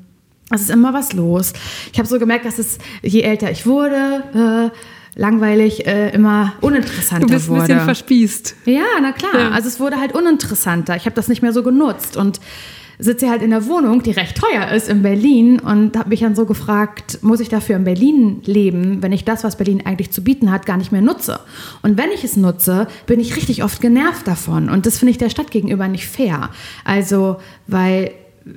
es 0.50 0.62
ist 0.62 0.70
immer 0.70 0.92
was 0.92 1.14
los. 1.14 1.54
Ich 1.92 1.98
habe 1.98 2.06
so 2.08 2.18
gemerkt, 2.18 2.44
dass 2.44 2.58
es, 2.58 2.76
je 3.02 3.22
älter 3.22 3.50
ich 3.50 3.64
wurde, 3.64 4.70
äh, 4.74 5.18
langweilig, 5.18 5.86
äh, 5.86 6.10
immer 6.10 6.52
uninteressanter 6.60 7.26
Du 7.26 7.32
bist 7.32 7.46
ein 7.46 7.54
wurde. 7.54 7.62
bisschen 7.62 7.80
verspießt. 7.80 8.56
Ja, 8.66 8.84
na 9.00 9.12
klar. 9.12 9.32
Ja. 9.38 9.50
Also 9.52 9.68
es 9.68 9.80
wurde 9.80 9.98
halt 9.98 10.12
uninteressanter. 10.14 10.94
Ich 10.96 11.06
habe 11.06 11.16
das 11.16 11.28
nicht 11.28 11.40
mehr 11.40 11.54
so 11.54 11.62
genutzt. 11.62 12.18
Und 12.18 12.40
sitze 12.98 13.30
halt 13.30 13.42
in 13.42 13.50
der 13.50 13.66
Wohnung, 13.66 14.02
die 14.02 14.10
recht 14.10 14.36
teuer 14.36 14.70
ist 14.72 14.88
in 14.88 15.02
Berlin 15.02 15.60
und 15.60 15.96
habe 15.96 16.08
mich 16.08 16.20
dann 16.20 16.34
so 16.34 16.46
gefragt, 16.46 17.18
muss 17.22 17.40
ich 17.40 17.48
dafür 17.48 17.76
in 17.76 17.84
Berlin 17.84 18.40
leben, 18.44 19.02
wenn 19.02 19.12
ich 19.12 19.24
das, 19.24 19.44
was 19.44 19.56
Berlin 19.56 19.82
eigentlich 19.84 20.10
zu 20.10 20.22
bieten 20.22 20.50
hat, 20.50 20.66
gar 20.66 20.76
nicht 20.76 20.92
mehr 20.92 21.00
nutze? 21.00 21.40
Und 21.82 21.96
wenn 21.96 22.10
ich 22.10 22.24
es 22.24 22.36
nutze, 22.36 22.88
bin 23.06 23.20
ich 23.20 23.36
richtig 23.36 23.62
oft 23.62 23.80
genervt 23.80 24.26
davon 24.26 24.68
und 24.68 24.86
das 24.86 24.98
finde 24.98 25.12
ich 25.12 25.18
der 25.18 25.30
Stadt 25.30 25.50
gegenüber 25.50 25.88
nicht 25.88 26.06
fair. 26.06 26.50
Also, 26.84 27.36
weil 27.66 28.10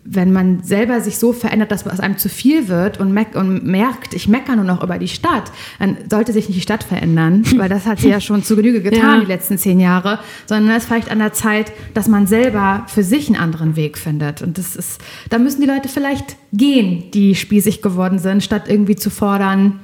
wenn 0.04 0.32
man 0.32 0.64
selber 0.64 1.02
sich 1.02 1.18
so 1.18 1.34
verändert, 1.34 1.72
dass 1.72 1.86
es 1.86 2.00
einem 2.00 2.18
zu 2.18 2.30
viel 2.30 2.68
wird 2.68 3.00
und, 3.00 3.18
und, 3.36 3.66
merkt, 3.66 4.14
ich 4.14 4.28
meckere 4.28 4.56
nur 4.56 4.66
noch 4.66 4.84
über 4.84 4.98
die 4.98 5.08
Stadt, 5.08 5.52
dann 5.80 5.98
sollte 6.10 6.34
sich 6.34 6.48
nicht 6.48 6.58
die 6.58 6.62
Stadt 6.62 6.84
verändern, 6.84 7.44
weil 7.58 7.70
das 7.70 7.86
hat 7.86 8.00
sie 8.00 8.10
ja 8.10 8.22
schon 8.22 8.44
zu 8.44 8.56
Genüge 8.56 8.82
getan, 8.82 9.20
ja. 9.20 9.20
die 9.22 9.26
letzten 9.26 9.58
zehn 9.58 9.80
Jahre, 9.80 10.20
sondern 10.46 10.76
es 10.76 10.84
ist 10.84 10.88
vielleicht 10.88 11.12
an 11.12 11.20
der 11.20 11.34
Zeit, 11.34 11.72
dass 11.94 12.08
man 12.08 12.28
selber 12.28 12.86
für 12.88 13.04
sich 13.04 13.28
einen 13.28 13.38
anderen 13.38 13.76
Weg 13.76 13.98
findet. 13.98 14.42
Und 14.42 14.58
das 14.58 14.76
ist, 14.76 15.02
da 15.30 15.38
müssen 15.38 15.62
die 15.62 15.68
Leute 15.68 15.90
vielleicht 15.90 16.38
gehen, 16.54 17.12
die 17.12 17.36
spießig 17.36 17.82
geworden 17.82 18.20
sind, 18.20 18.44
statt 18.44 18.64
irgendwie 18.68 18.96
zu 18.96 19.10
fordern, 19.10 19.80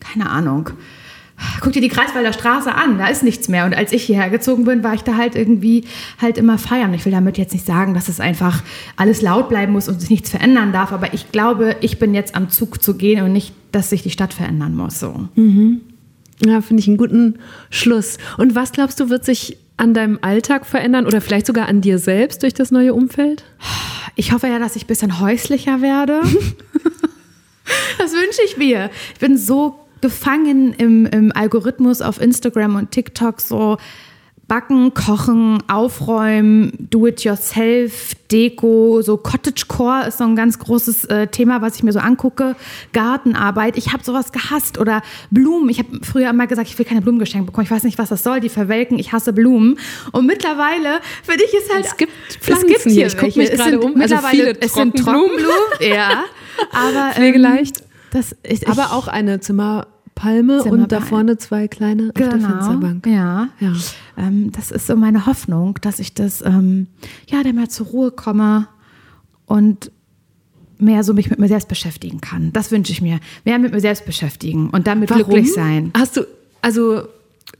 keine 0.00 0.30
Ahnung, 0.30 0.70
guck 1.60 1.72
dir 1.72 1.80
die 1.80 1.88
Kreiswalder 1.88 2.32
Straße 2.32 2.74
an, 2.74 2.98
da 2.98 3.08
ist 3.08 3.22
nichts 3.22 3.48
mehr. 3.48 3.64
Und 3.64 3.74
als 3.74 3.92
ich 3.92 4.04
hierher 4.04 4.30
gezogen 4.30 4.64
bin, 4.64 4.82
war 4.82 4.94
ich 4.94 5.02
da 5.02 5.16
halt 5.16 5.34
irgendwie 5.34 5.84
halt 6.20 6.38
immer 6.38 6.58
feiern. 6.58 6.92
Ich 6.94 7.04
will 7.04 7.12
damit 7.12 7.38
jetzt 7.38 7.52
nicht 7.52 7.66
sagen, 7.66 7.94
dass 7.94 8.08
es 8.08 8.20
einfach 8.20 8.62
alles 8.96 9.22
laut 9.22 9.48
bleiben 9.48 9.72
muss 9.72 9.88
und 9.88 10.00
sich 10.00 10.10
nichts 10.10 10.30
verändern 10.30 10.72
darf, 10.72 10.92
aber 10.92 11.14
ich 11.14 11.32
glaube, 11.32 11.76
ich 11.80 11.98
bin 11.98 12.14
jetzt 12.14 12.34
am 12.34 12.50
Zug 12.50 12.82
zu 12.82 12.94
gehen 12.94 13.24
und 13.24 13.32
nicht, 13.32 13.52
dass 13.72 13.90
sich 13.90 14.02
die 14.02 14.10
Stadt 14.10 14.34
verändern 14.34 14.74
muss. 14.74 14.98
So. 14.98 15.28
Mhm. 15.34 15.80
Ja, 16.44 16.60
finde 16.60 16.80
ich 16.80 16.88
einen 16.88 16.96
guten 16.96 17.38
Schluss. 17.70 18.18
Und 18.36 18.54
was 18.54 18.72
glaubst 18.72 19.00
du, 19.00 19.10
wird 19.10 19.24
sich 19.24 19.58
an 19.76 19.94
deinem 19.94 20.18
Alltag 20.22 20.66
verändern 20.66 21.06
oder 21.06 21.20
vielleicht 21.20 21.46
sogar 21.46 21.68
an 21.68 21.80
dir 21.80 21.98
selbst 21.98 22.42
durch 22.42 22.54
das 22.54 22.70
neue 22.70 22.94
Umfeld? 22.94 23.44
Ich 24.16 24.32
hoffe 24.32 24.48
ja, 24.48 24.58
dass 24.58 24.76
ich 24.76 24.84
ein 24.84 24.88
bisschen 24.88 25.20
häuslicher 25.20 25.82
werde. 25.82 26.20
das 27.98 28.12
wünsche 28.12 28.40
ich 28.44 28.56
mir. 28.56 28.90
Ich 29.14 29.20
bin 29.20 29.36
so 29.36 29.87
gefangen 30.00 30.72
im, 30.74 31.06
im 31.06 31.32
Algorithmus 31.34 32.02
auf 32.02 32.20
Instagram 32.20 32.76
und 32.76 32.90
TikTok 32.90 33.40
so 33.40 33.78
Backen, 34.48 34.94
Kochen, 34.94 35.62
Aufräumen, 35.68 36.72
Do-it-yourself, 36.88 38.14
Deko, 38.32 39.02
so 39.02 39.18
Cottagecore 39.18 40.08
ist 40.08 40.18
so 40.18 40.24
ein 40.24 40.36
ganz 40.36 40.58
großes 40.58 41.04
äh, 41.04 41.26
Thema, 41.26 41.60
was 41.60 41.76
ich 41.76 41.82
mir 41.82 41.92
so 41.92 41.98
angucke. 41.98 42.56
Gartenarbeit, 42.94 43.76
ich 43.76 43.92
habe 43.92 44.02
sowas 44.02 44.32
gehasst 44.32 44.78
oder 44.78 45.02
Blumen. 45.30 45.68
Ich 45.68 45.78
habe 45.78 46.00
früher 46.02 46.30
immer 46.30 46.46
gesagt, 46.46 46.66
ich 46.70 46.78
will 46.78 46.86
keine 46.86 47.02
Blumen 47.02 47.18
geschenkt 47.18 47.44
bekommen. 47.44 47.66
Ich 47.66 47.70
weiß 47.70 47.82
nicht, 47.82 47.98
was 47.98 48.08
das 48.08 48.22
soll. 48.22 48.40
Die 48.40 48.48
verwelken. 48.48 48.98
Ich 48.98 49.12
hasse 49.12 49.34
Blumen. 49.34 49.78
Und 50.12 50.24
mittlerweile 50.24 51.00
finde 51.22 51.44
ich 51.44 51.52
es 51.52 51.74
halt. 51.74 51.84
Es 51.84 51.96
gibt 51.98 52.12
Pflanzen 52.40 52.68
es 52.68 52.84
gibt 52.84 52.94
hier. 52.94 53.06
Ich 53.06 53.18
gucke 53.18 53.38
mich 53.38 53.50
gerade 53.50 53.78
um. 53.78 54.00
Also 54.00 54.14
mittlerweile 54.14 54.30
viele 54.30 54.60
es 54.60 54.72
sind 54.72 54.96
Trockenblumen. 54.96 55.50
ja, 55.80 56.24
aber. 56.72 57.20
Ähm, 57.20 57.68
das 58.10 58.32
ist, 58.42 58.68
aber 58.68 58.92
auch 58.92 59.08
eine 59.08 59.40
Zimmer 59.40 59.86
Palme 60.18 60.58
Zimmer 60.62 60.72
und 60.72 60.92
da 60.92 61.00
vorne 61.00 61.38
zwei 61.38 61.68
kleine 61.68 62.10
genau, 62.12 62.26
auf 62.26 62.38
der 62.38 62.38
genau, 62.38 62.48
Fensterbank. 62.48 63.06
Ja, 63.06 63.48
ja. 63.60 63.72
Ähm, 64.16 64.50
das 64.50 64.72
ist 64.72 64.88
so 64.88 64.96
meine 64.96 65.26
Hoffnung, 65.26 65.78
dass 65.80 66.00
ich 66.00 66.12
das, 66.12 66.42
ähm, 66.42 66.88
ja, 67.28 67.42
da 67.44 67.52
mal 67.52 67.68
zur 67.68 67.86
Ruhe 67.86 68.10
komme 68.10 68.66
und 69.46 69.92
mehr 70.78 71.04
so 71.04 71.14
mich 71.14 71.30
mit 71.30 71.38
mir 71.38 71.46
selbst 71.46 71.68
beschäftigen 71.68 72.20
kann. 72.20 72.52
Das 72.52 72.72
wünsche 72.72 72.92
ich 72.92 73.00
mir. 73.00 73.20
Mehr 73.44 73.60
mit 73.60 73.72
mir 73.72 73.80
selbst 73.80 74.06
beschäftigen 74.06 74.70
und 74.70 74.88
damit 74.88 75.10
Warum? 75.10 75.24
glücklich 75.24 75.52
sein. 75.52 75.92
Hast 75.96 76.16
du, 76.16 76.22
also 76.62 77.02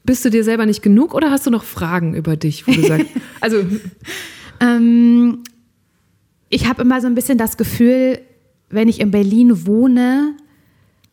bist 0.04 0.24
du 0.24 0.30
dir 0.30 0.42
selber 0.42 0.66
nicht 0.66 0.82
genug 0.82 1.14
oder 1.14 1.30
hast 1.30 1.46
du 1.46 1.50
noch 1.50 1.64
Fragen 1.64 2.14
über 2.14 2.36
dich, 2.36 2.66
wo 2.66 2.72
du 2.72 2.82
sagst, 2.86 3.06
also 3.40 3.58
ähm, 4.60 5.44
ich 6.48 6.66
habe 6.68 6.82
immer 6.82 7.00
so 7.00 7.06
ein 7.06 7.14
bisschen 7.14 7.38
das 7.38 7.56
Gefühl, 7.56 8.18
wenn 8.70 8.88
ich 8.88 9.00
in 9.00 9.10
Berlin 9.10 9.66
wohne, 9.66 10.34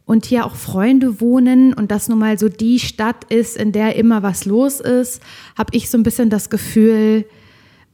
und 0.06 0.26
hier 0.26 0.46
auch 0.46 0.56
Freunde 0.56 1.20
wohnen 1.20 1.74
und 1.74 1.92
das 1.92 2.08
nun 2.08 2.20
mal 2.20 2.38
so 2.38 2.48
die 2.48 2.80
Stadt 2.80 3.26
ist, 3.26 3.58
in 3.58 3.72
der 3.72 3.96
immer 3.96 4.24
was 4.24 4.46
los 4.46 4.80
ist, 4.80 5.22
habe 5.58 5.76
ich 5.76 5.90
so 5.90 5.98
ein 5.98 6.04
bisschen 6.04 6.30
das 6.30 6.50
Gefühl, 6.50 7.26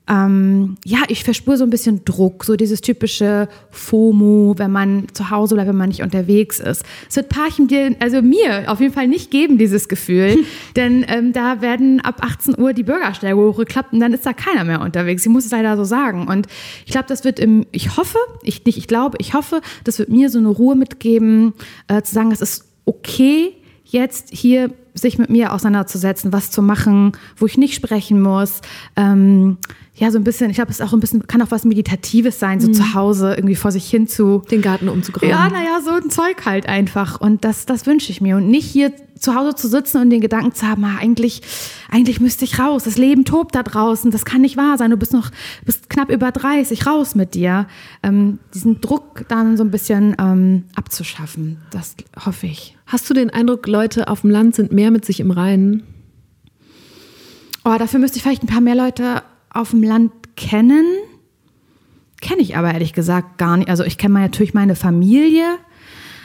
ähm, 0.09 0.77
ja, 0.83 0.99
ich 1.07 1.23
verspüre 1.23 1.57
so 1.57 1.63
ein 1.63 1.69
bisschen 1.69 2.03
Druck, 2.03 2.43
so 2.43 2.55
dieses 2.55 2.81
typische 2.81 3.47
FOMO, 3.69 4.55
wenn 4.57 4.71
man 4.71 5.07
zu 5.13 5.29
Hause 5.29 5.55
bleibt, 5.55 5.69
wenn 5.69 5.77
man 5.77 5.89
nicht 5.89 6.01
unterwegs 6.01 6.59
ist. 6.59 6.83
Es 7.07 7.15
wird 7.15 7.29
Parchim 7.29 7.67
dir, 7.67 7.95
also 7.99 8.21
mir 8.21 8.63
auf 8.67 8.79
jeden 8.81 8.93
Fall 8.93 9.07
nicht 9.07 9.31
geben, 9.31 9.57
dieses 9.57 9.87
Gefühl, 9.87 10.43
denn 10.75 11.05
ähm, 11.07 11.33
da 11.33 11.61
werden 11.61 12.01
ab 12.01 12.17
18 12.21 12.59
Uhr 12.59 12.73
die 12.73 12.83
Bürgersteige 12.83 13.37
hochgeklappt 13.37 13.93
und 13.93 13.99
dann 13.99 14.13
ist 14.13 14.25
da 14.25 14.33
keiner 14.33 14.63
mehr 14.63 14.81
unterwegs. 14.81 15.23
Ich 15.23 15.31
muss 15.31 15.45
es 15.45 15.51
leider 15.51 15.77
so 15.77 15.83
sagen. 15.83 16.27
Und 16.27 16.47
ich 16.85 16.91
glaube, 16.91 17.07
das 17.07 17.23
wird 17.23 17.39
im, 17.39 17.67
ich 17.71 17.95
hoffe, 17.95 18.17
ich 18.41 18.65
nicht, 18.65 18.77
ich 18.77 18.87
glaube, 18.87 19.17
ich 19.21 19.33
hoffe, 19.33 19.61
das 19.83 19.99
wird 19.99 20.09
mir 20.09 20.29
so 20.29 20.39
eine 20.39 20.49
Ruhe 20.49 20.75
mitgeben, 20.75 21.53
äh, 21.87 22.01
zu 22.01 22.13
sagen, 22.13 22.31
es 22.31 22.41
ist 22.41 22.65
okay, 22.85 23.53
jetzt 23.91 24.29
hier 24.31 24.71
sich 24.93 25.17
mit 25.17 25.29
mir 25.29 25.53
auseinanderzusetzen, 25.53 26.33
was 26.33 26.51
zu 26.51 26.61
machen, 26.61 27.13
wo 27.37 27.45
ich 27.45 27.57
nicht 27.57 27.75
sprechen 27.75 28.21
muss. 28.21 28.61
Ähm, 28.95 29.57
ja, 29.95 30.11
so 30.11 30.17
ein 30.17 30.23
bisschen, 30.23 30.49
ich 30.49 30.55
glaube, 30.55 30.71
es 30.71 30.79
ist 30.79 30.85
auch 30.85 30.93
ein 30.93 30.99
bisschen, 30.99 31.27
kann 31.27 31.41
auch 31.41 31.51
was 31.51 31.63
Meditatives 31.63 32.39
sein, 32.39 32.59
so 32.59 32.67
mhm. 32.67 32.73
zu 32.73 32.93
Hause 32.93 33.33
irgendwie 33.35 33.55
vor 33.55 33.71
sich 33.71 33.89
hin 33.89 34.07
zu. 34.07 34.41
Den 34.51 34.61
Garten 34.61 34.89
umzugraben. 34.89 35.29
Ja, 35.29 35.49
naja, 35.49 35.79
so 35.83 35.91
ein 35.91 36.09
Zeug 36.09 36.45
halt 36.45 36.67
einfach. 36.67 37.21
Und 37.21 37.45
das, 37.45 37.65
das 37.65 37.85
wünsche 37.85 38.11
ich 38.11 38.21
mir. 38.21 38.37
Und 38.37 38.49
nicht 38.49 38.65
hier 38.65 38.91
zu 39.21 39.35
Hause 39.35 39.55
zu 39.55 39.67
sitzen 39.67 40.01
und 40.01 40.09
den 40.09 40.19
Gedanken 40.19 40.53
zu 40.53 40.67
haben, 40.67 40.83
ah, 40.83 40.97
eigentlich, 40.99 41.41
eigentlich 41.89 42.19
müsste 42.19 42.43
ich 42.43 42.59
raus. 42.59 42.83
Das 42.83 42.97
Leben 42.97 43.23
tobt 43.23 43.55
da 43.55 43.63
draußen. 43.63 44.11
Das 44.11 44.25
kann 44.25 44.41
nicht 44.41 44.57
wahr 44.57 44.77
sein. 44.77 44.89
Du 44.89 44.97
bist 44.97 45.13
noch, 45.13 45.29
bist 45.63 45.89
knapp 45.89 46.09
über 46.09 46.31
30, 46.31 46.87
raus 46.87 47.15
mit 47.15 47.35
dir. 47.35 47.67
Ähm, 48.03 48.39
diesen 48.53 48.81
Druck 48.81 49.25
dann 49.27 49.57
so 49.57 49.63
ein 49.63 49.71
bisschen 49.71 50.15
ähm, 50.19 50.65
abzuschaffen. 50.75 51.59
Das 51.69 51.95
hoffe 52.25 52.47
ich. 52.47 52.75
Hast 52.87 53.09
du 53.09 53.13
den 53.13 53.29
Eindruck, 53.29 53.67
Leute 53.67 54.07
auf 54.07 54.21
dem 54.21 54.31
Land 54.31 54.55
sind 54.55 54.71
mehr 54.71 54.91
mit 54.91 55.05
sich 55.05 55.19
im 55.19 55.31
Reinen? 55.31 55.83
Oh, 57.63 57.75
dafür 57.77 57.99
müsste 57.99 58.17
ich 58.17 58.23
vielleicht 58.23 58.43
ein 58.43 58.47
paar 58.47 58.61
mehr 58.61 58.75
Leute 58.75 59.21
auf 59.51 59.69
dem 59.69 59.83
Land 59.83 60.11
kennen. 60.35 60.85
Kenne 62.21 62.41
ich 62.41 62.57
aber 62.57 62.73
ehrlich 62.73 62.93
gesagt 62.93 63.37
gar 63.37 63.57
nicht. 63.57 63.69
Also 63.69 63.83
ich 63.83 63.97
kenne 63.99 64.19
natürlich 64.19 64.53
meine 64.53 64.75
Familie, 64.75 65.45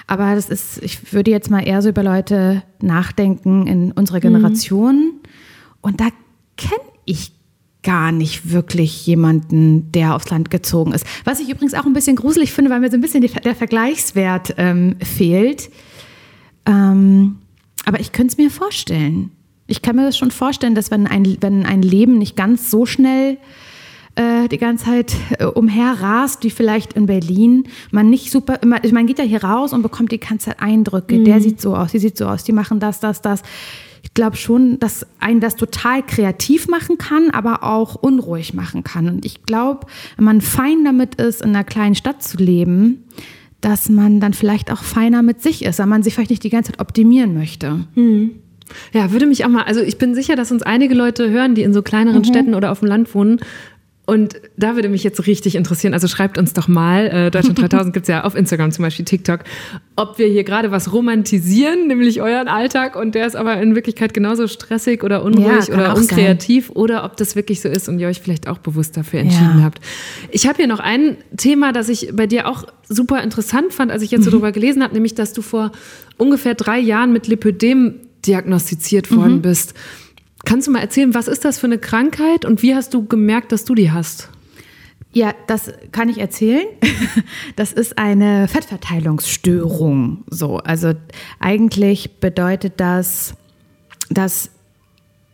aber 0.07 0.34
das 0.34 0.48
ist, 0.48 0.82
ich 0.82 1.12
würde 1.12 1.30
jetzt 1.30 1.50
mal 1.50 1.66
eher 1.66 1.82
so 1.82 1.88
über 1.88 2.02
Leute 2.02 2.62
nachdenken 2.80 3.66
in 3.66 3.92
unserer 3.92 4.20
Generation. 4.20 4.96
Mhm. 4.96 5.20
Und 5.80 6.00
da 6.00 6.09
kenne 6.57 6.80
ich 7.04 7.32
gar 7.82 8.12
nicht 8.12 8.50
wirklich 8.50 9.07
jemanden, 9.07 9.92
der 9.92 10.14
aufs 10.14 10.30
Land 10.30 10.50
gezogen 10.50 10.92
ist. 10.92 11.07
Was 11.24 11.40
ich 11.40 11.48
übrigens 11.48 11.74
auch 11.74 11.86
ein 11.86 11.92
bisschen 11.92 12.16
gruselig 12.16 12.52
finde, 12.52 12.70
weil 12.70 12.80
mir 12.80 12.90
so 12.90 12.96
ein 12.96 13.00
bisschen 13.00 13.20
der 13.22 13.54
Vergleichswert 13.54 14.54
ähm, 14.59 14.96
fehlt. 15.00 15.70
Ähm, 16.66 17.38
aber 17.84 18.00
ich 18.00 18.12
könnte 18.12 18.32
es 18.32 18.38
mir 18.38 18.50
vorstellen. 18.50 19.30
Ich 19.68 19.82
kann 19.82 19.96
mir 19.96 20.04
das 20.04 20.18
schon 20.18 20.32
vorstellen, 20.32 20.74
dass 20.74 20.90
wenn 20.90 21.07
ein, 21.07 21.36
wenn 21.40 21.64
ein 21.64 21.82
Leben 21.82 22.18
nicht 22.18 22.36
ganz 22.36 22.70
so 22.70 22.86
schnell 22.86 23.38
äh, 24.16 24.48
die 24.48 24.58
ganze 24.58 24.86
Zeit 24.86 25.14
äh, 25.38 25.44
umherrast, 25.44 26.42
wie 26.42 26.50
vielleicht 26.50 26.94
in 26.94 27.06
Berlin, 27.06 27.68
man 27.90 28.10
nicht 28.10 28.30
super, 28.30 28.60
immer, 28.62 28.80
man 28.92 29.06
geht 29.06 29.18
ja 29.18 29.24
hier 29.24 29.44
raus 29.44 29.72
und 29.72 29.82
bekommt 29.82 30.10
die 30.10 30.18
ganze 30.18 30.46
Zeit 30.46 30.60
Eindrücke. 30.60 31.18
Mhm. 31.18 31.24
Der 31.24 31.40
sieht 31.40 31.60
so 31.60 31.76
aus, 31.76 31.92
die 31.92 31.98
sieht 31.98 32.16
so 32.16 32.26
aus, 32.26 32.44
die 32.44 32.52
machen 32.52 32.80
das, 32.80 33.00
das, 33.00 33.22
das. 33.22 33.42
Ich 34.02 34.14
glaube 34.14 34.36
schon, 34.36 34.78
dass 34.78 35.06
einen 35.20 35.40
das 35.40 35.56
total 35.56 36.02
kreativ 36.02 36.68
machen 36.68 36.96
kann, 36.96 37.30
aber 37.30 37.62
auch 37.62 37.96
unruhig 37.96 38.54
machen 38.54 38.84
kann. 38.84 39.08
Und 39.08 39.24
ich 39.26 39.42
glaube, 39.42 39.86
wenn 40.16 40.24
man 40.24 40.40
fein 40.40 40.84
damit 40.84 41.16
ist, 41.16 41.42
in 41.42 41.50
einer 41.50 41.64
kleinen 41.64 41.94
Stadt 41.94 42.22
zu 42.22 42.38
leben, 42.38 43.04
dass 43.60 43.88
man 43.88 44.20
dann 44.20 44.32
vielleicht 44.32 44.70
auch 44.70 44.82
feiner 44.82 45.22
mit 45.22 45.42
sich 45.42 45.64
ist, 45.64 45.78
weil 45.78 45.86
man 45.86 46.02
sich 46.02 46.14
vielleicht 46.14 46.30
nicht 46.30 46.44
die 46.44 46.50
ganze 46.50 46.72
Zeit 46.72 46.80
optimieren 46.80 47.34
möchte. 47.34 47.86
Mhm. 47.94 48.36
Ja, 48.92 49.12
würde 49.12 49.26
mich 49.26 49.44
auch 49.44 49.48
mal, 49.48 49.64
also 49.64 49.80
ich 49.80 49.98
bin 49.98 50.14
sicher, 50.14 50.36
dass 50.36 50.50
uns 50.50 50.62
einige 50.62 50.94
Leute 50.94 51.30
hören, 51.30 51.54
die 51.54 51.62
in 51.62 51.72
so 51.72 51.82
kleineren 51.82 52.20
mhm. 52.20 52.24
Städten 52.24 52.54
oder 52.54 52.72
auf 52.72 52.80
dem 52.80 52.88
Land 52.88 53.14
wohnen. 53.14 53.40
Und 54.07 54.40
da 54.57 54.76
würde 54.76 54.88
mich 54.88 55.02
jetzt 55.02 55.26
richtig 55.26 55.57
interessieren, 55.57 55.92
also 55.92 56.07
schreibt 56.07 56.38
uns 56.38 56.52
doch 56.52 56.68
mal, 56.68 57.09
äh, 57.09 57.30
Deutschland 57.32 57.61
3000 57.61 57.92
gibt's 57.92 58.09
ja 58.09 58.22
auf 58.22 58.36
Instagram 58.36 58.70
zum 58.70 58.84
Beispiel, 58.84 59.04
TikTok, 59.04 59.40
ob 59.96 60.18
wir 60.18 60.28
hier 60.28 60.44
gerade 60.44 60.70
was 60.70 60.92
romantisieren, 60.92 61.88
nämlich 61.88 62.22
euren 62.22 62.46
Alltag 62.46 62.94
und 62.94 63.16
der 63.16 63.26
ist 63.26 63.34
aber 63.34 63.61
in 63.61 63.74
Wirklichkeit 63.74 64.14
genauso 64.14 64.46
stressig 64.46 65.02
oder 65.02 65.24
unruhig 65.24 65.66
ja, 65.66 65.74
oder 65.74 65.96
unkreativ 65.96 66.68
sein. 66.68 66.76
oder 66.76 67.04
ob 67.04 67.16
das 67.16 67.34
wirklich 67.34 67.61
so 67.61 67.68
ist 67.68 67.88
und 67.88 67.98
ihr 67.98 68.07
euch 68.07 68.20
vielleicht 68.20 68.46
auch 68.46 68.59
bewusst 68.59 68.96
dafür 68.96 69.18
entschieden 69.18 69.59
ja. 69.59 69.64
habt. 69.64 69.80
Ich 70.30 70.46
habe 70.46 70.59
hier 70.59 70.68
noch 70.68 70.80
ein 70.80 71.16
Thema, 71.36 71.72
das 71.72 71.88
ich 71.88 72.11
bei 72.14 72.28
dir 72.28 72.46
auch 72.46 72.64
super 72.88 73.24
interessant 73.24 73.72
fand, 73.72 73.90
als 73.90 74.02
ich 74.02 74.12
jetzt 74.12 74.22
so 74.22 74.30
mhm. 74.30 74.34
drüber 74.34 74.52
gelesen 74.52 74.84
habe, 74.84 74.94
nämlich, 74.94 75.16
dass 75.16 75.32
du 75.32 75.42
vor 75.42 75.72
ungefähr 76.16 76.54
drei 76.54 76.78
Jahren 76.78 77.12
mit 77.12 77.26
Lipödem 77.26 77.96
diagnostiziert 78.24 79.14
worden 79.14 79.36
mhm. 79.36 79.42
bist. 79.42 79.74
Kannst 80.47 80.68
du 80.68 80.70
mal 80.70 80.78
erzählen, 80.78 81.12
was 81.12 81.28
ist 81.28 81.44
das 81.44 81.59
für 81.59 81.66
eine 81.66 81.78
Krankheit 81.78 82.44
und 82.44 82.62
wie 82.62 82.74
hast 82.74 82.94
du 82.94 83.05
gemerkt, 83.05 83.53
dass 83.53 83.64
du 83.64 83.74
die 83.74 83.90
hast? 83.90 84.30
Ja, 85.12 85.34
das 85.47 85.72
kann 85.92 86.09
ich 86.09 86.18
erzählen. 86.18 86.66
Das 87.57 87.72
ist 87.72 87.99
eine 87.99 88.49
Fettverteilungsstörung. 88.49 90.24
So, 90.28 90.59
also 90.59 90.92
eigentlich 91.40 92.20
bedeutet 92.20 92.74
das, 92.76 93.34
dass 94.11 94.51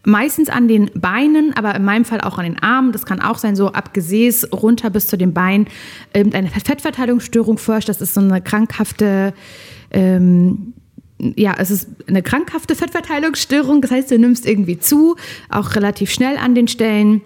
Meistens 0.04 0.48
an 0.48 0.66
den 0.66 0.90
Beinen, 0.94 1.54
aber 1.56 1.76
in 1.76 1.84
meinem 1.84 2.04
Fall 2.04 2.20
auch 2.22 2.36
an 2.36 2.44
den 2.44 2.58
Armen. 2.60 2.90
Das 2.90 3.06
kann 3.06 3.20
auch 3.20 3.38
sein, 3.38 3.54
so 3.54 3.68
ab 3.68 3.94
Gesäß 3.94 4.48
runter 4.52 4.90
bis 4.90 5.06
zu 5.06 5.16
den 5.16 5.32
Beinen. 5.32 5.68
Irgendeine 6.12 6.48
Fettverteilungsstörung 6.48 7.56
forscht. 7.56 7.88
Das 7.88 8.00
ist 8.00 8.14
so 8.14 8.20
eine 8.20 8.40
krankhafte, 8.40 9.32
ähm, 9.92 10.74
ja, 11.36 11.54
es 11.58 11.70
ist 11.70 11.88
eine 12.06 12.22
krankhafte 12.22 12.74
Fettverteilungsstörung. 12.74 13.80
Das 13.80 13.90
heißt, 13.90 14.10
du 14.10 14.18
nimmst 14.18 14.46
irgendwie 14.46 14.78
zu, 14.78 15.16
auch 15.48 15.74
relativ 15.74 16.10
schnell 16.10 16.36
an 16.36 16.54
den 16.54 16.68
Stellen 16.68 17.22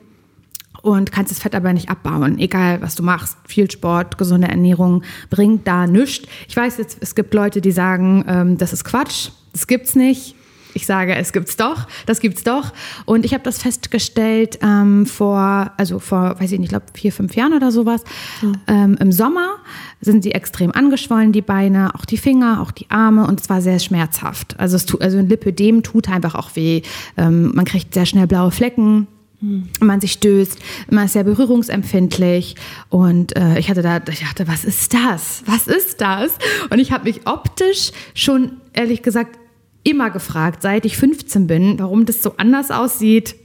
und 0.82 1.10
kannst 1.10 1.32
das 1.32 1.40
Fett 1.40 1.54
aber 1.54 1.72
nicht 1.72 1.88
abbauen. 1.88 2.38
Egal, 2.38 2.80
was 2.80 2.94
du 2.94 3.02
machst. 3.02 3.36
Viel 3.46 3.70
Sport, 3.70 4.18
gesunde 4.18 4.48
Ernährung 4.48 5.02
bringt 5.30 5.66
da 5.66 5.86
nichts. 5.86 6.28
Ich 6.48 6.56
weiß 6.56 6.78
jetzt, 6.78 6.98
es 7.00 7.14
gibt 7.14 7.34
Leute, 7.34 7.60
die 7.60 7.72
sagen, 7.72 8.24
ähm, 8.28 8.58
das 8.58 8.72
ist 8.72 8.84
Quatsch. 8.84 9.30
Das 9.52 9.66
gibt's 9.66 9.96
nicht. 9.96 10.35
Ich 10.76 10.84
sage, 10.84 11.14
es 11.14 11.32
gibt's 11.32 11.56
doch, 11.56 11.86
das 12.04 12.20
gibt's 12.20 12.44
doch. 12.44 12.70
Und 13.06 13.24
ich 13.24 13.32
habe 13.32 13.42
das 13.42 13.56
festgestellt 13.56 14.58
ähm, 14.62 15.06
vor, 15.06 15.72
also 15.78 15.98
vor, 15.98 16.38
weiß 16.38 16.52
ich 16.52 16.58
nicht, 16.58 16.66
ich 16.66 16.68
glaube 16.68 16.84
vier, 16.92 17.12
fünf 17.12 17.34
Jahren 17.34 17.54
oder 17.54 17.72
sowas. 17.72 18.04
Mhm. 18.42 18.54
Ähm, 18.66 18.96
Im 19.00 19.10
Sommer 19.10 19.56
sind 20.02 20.22
sie 20.22 20.32
extrem 20.32 20.72
angeschwollen, 20.72 21.32
die 21.32 21.40
Beine, 21.40 21.94
auch 21.94 22.04
die 22.04 22.18
Finger, 22.18 22.60
auch 22.60 22.72
die 22.72 22.90
Arme 22.90 23.26
und 23.26 23.40
es 23.40 23.48
war 23.48 23.62
sehr 23.62 23.78
schmerzhaft. 23.78 24.60
Also, 24.60 24.76
es 24.76 24.84
tut, 24.84 25.00
also 25.00 25.16
ein 25.16 25.30
Lipödem 25.30 25.82
tut 25.82 26.10
einfach 26.10 26.34
auch 26.34 26.54
weh. 26.56 26.82
Ähm, 27.16 27.52
man 27.54 27.64
kriegt 27.64 27.94
sehr 27.94 28.04
schnell 28.04 28.26
blaue 28.26 28.50
Flecken, 28.50 29.06
hm. 29.40 29.70
man 29.80 30.02
sich 30.02 30.12
stößt, 30.12 30.58
man 30.90 31.06
ist 31.06 31.14
sehr 31.14 31.24
berührungsempfindlich 31.24 32.54
und 32.90 33.34
äh, 33.34 33.58
ich 33.58 33.70
hatte 33.70 33.80
da, 33.80 33.98
ich 34.10 34.20
dachte, 34.20 34.46
was 34.46 34.66
ist 34.66 34.92
das? 34.92 35.42
Was 35.46 35.68
ist 35.68 36.02
das? 36.02 36.36
Und 36.68 36.80
ich 36.80 36.92
habe 36.92 37.04
mich 37.04 37.26
optisch 37.26 37.92
schon 38.12 38.52
ehrlich 38.74 39.02
gesagt 39.02 39.38
immer 39.86 40.10
gefragt, 40.10 40.62
seit 40.62 40.84
ich 40.84 40.96
15 40.96 41.46
bin, 41.46 41.78
warum 41.78 42.04
das 42.04 42.22
so 42.22 42.34
anders 42.36 42.70
aussieht 42.70 43.36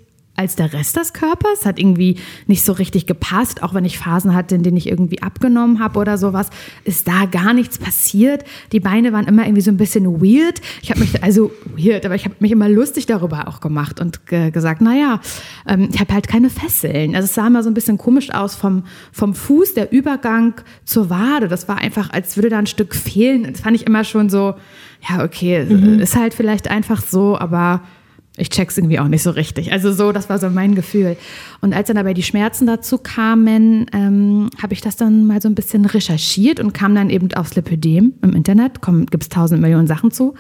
als 0.42 0.56
der 0.56 0.74
Rest 0.74 0.98
des 0.98 1.14
Körpers. 1.14 1.66
Hat 1.66 1.80
irgendwie 1.80 2.18
nicht 2.48 2.66
so 2.66 2.74
richtig 2.74 3.06
gepasst, 3.06 3.64
auch 3.64 3.74
wenn 3.74 3.86
ich 3.86 4.00
Phasen 4.00 4.34
hatte, 4.34 4.56
in 4.56 4.64
denen 4.64 4.78
ich 4.78 4.90
irgendwie 4.90 5.22
abgenommen 5.22 5.80
habe 5.80 6.00
oder 6.00 6.18
sowas, 6.18 6.50
ist 6.84 7.08
da 7.08 7.26
gar 7.26 7.54
nichts 7.54 7.78
passiert. 7.78 8.44
Die 8.72 8.80
Beine 8.80 9.14
waren 9.14 9.28
immer 9.28 9.46
irgendwie 9.46 9.62
so 9.62 9.72
ein 9.72 9.78
bisschen 9.78 10.06
weird. 10.22 10.62
Ich 10.82 10.90
habe 10.90 11.00
mich, 11.00 11.24
also 11.24 11.52
weird, 11.78 12.06
aber 12.06 12.16
ich 12.16 12.26
habe 12.26 12.36
mich 12.40 12.52
immer 12.52 12.68
lustig 12.68 13.06
darüber 13.06 13.48
auch 13.48 13.62
gemacht 13.62 14.00
und 14.00 14.26
ge 14.26 14.52
gesagt, 14.52 14.82
naja, 14.82 15.22
ähm, 15.68 15.90
ich 15.94 16.00
habe 16.00 16.14
halt 16.14 16.28
keine 16.28 16.50
Fesseln. 16.50 17.16
Also 17.16 17.26
es 17.26 17.36
sah 17.36 17.48
immer 17.48 17.62
so 17.62 17.70
ein 17.70 17.76
bisschen 17.76 17.98
komisch 17.98 18.34
aus 18.34 18.56
vom, 18.56 18.84
vom 19.12 19.36
Fuß, 19.36 19.76
der 19.76 19.92
Übergang 19.92 20.56
zur 20.84 21.10
Wade. 21.10 21.48
Das 21.48 21.68
war 21.68 21.78
einfach, 21.78 22.10
als 22.12 22.36
würde 22.36 22.50
da 22.50 22.58
ein 22.58 22.68
Stück 22.68 22.96
fehlen. 22.96 23.44
Das 23.44 23.62
fand 23.62 23.76
ich 23.76 23.86
immer 23.86 24.04
schon 24.04 24.30
so, 24.30 24.56
ja, 25.08 25.24
okay, 25.24 25.66
mhm. 25.66 26.00
ist 26.00 26.16
halt 26.16 26.34
vielleicht 26.34 26.70
einfach 26.70 27.02
so, 27.02 27.38
aber 27.38 27.82
ich 28.42 28.50
check's 28.50 28.76
irgendwie 28.78 29.00
auch 29.00 29.08
nicht 29.08 29.22
so 29.22 29.30
richtig. 29.30 29.72
Also 29.72 29.94
so, 29.94 30.12
das 30.12 30.28
war 30.28 30.40
so 30.40 30.50
mein 30.50 30.74
Gefühl. 30.74 31.16
Und 31.62 31.74
als 31.74 31.90
dann 31.90 31.98
aber 31.98 32.16
die 32.16 32.24
Schmerzen 32.24 32.66
dazu 32.66 32.98
kamen, 32.98 33.86
ähm, 33.94 34.50
habe 34.62 34.74
ich 34.74 34.82
das 34.82 34.96
dann 34.96 35.28
mal 35.28 35.40
so 35.40 35.48
ein 35.48 35.54
bisschen 35.54 35.86
recherchiert 35.86 36.60
und 36.60 36.74
kam 36.74 36.96
dann 36.96 37.12
eben 37.12 37.32
aufs 37.36 37.56
Lipödem 37.56 38.14
im 38.24 38.34
Internet. 38.34 38.82
Gibt 38.82 39.24
es 39.24 39.30
tausend 39.30 39.62
Millionen 39.62 39.86
Sachen 39.86 40.10
zu. 40.10 40.34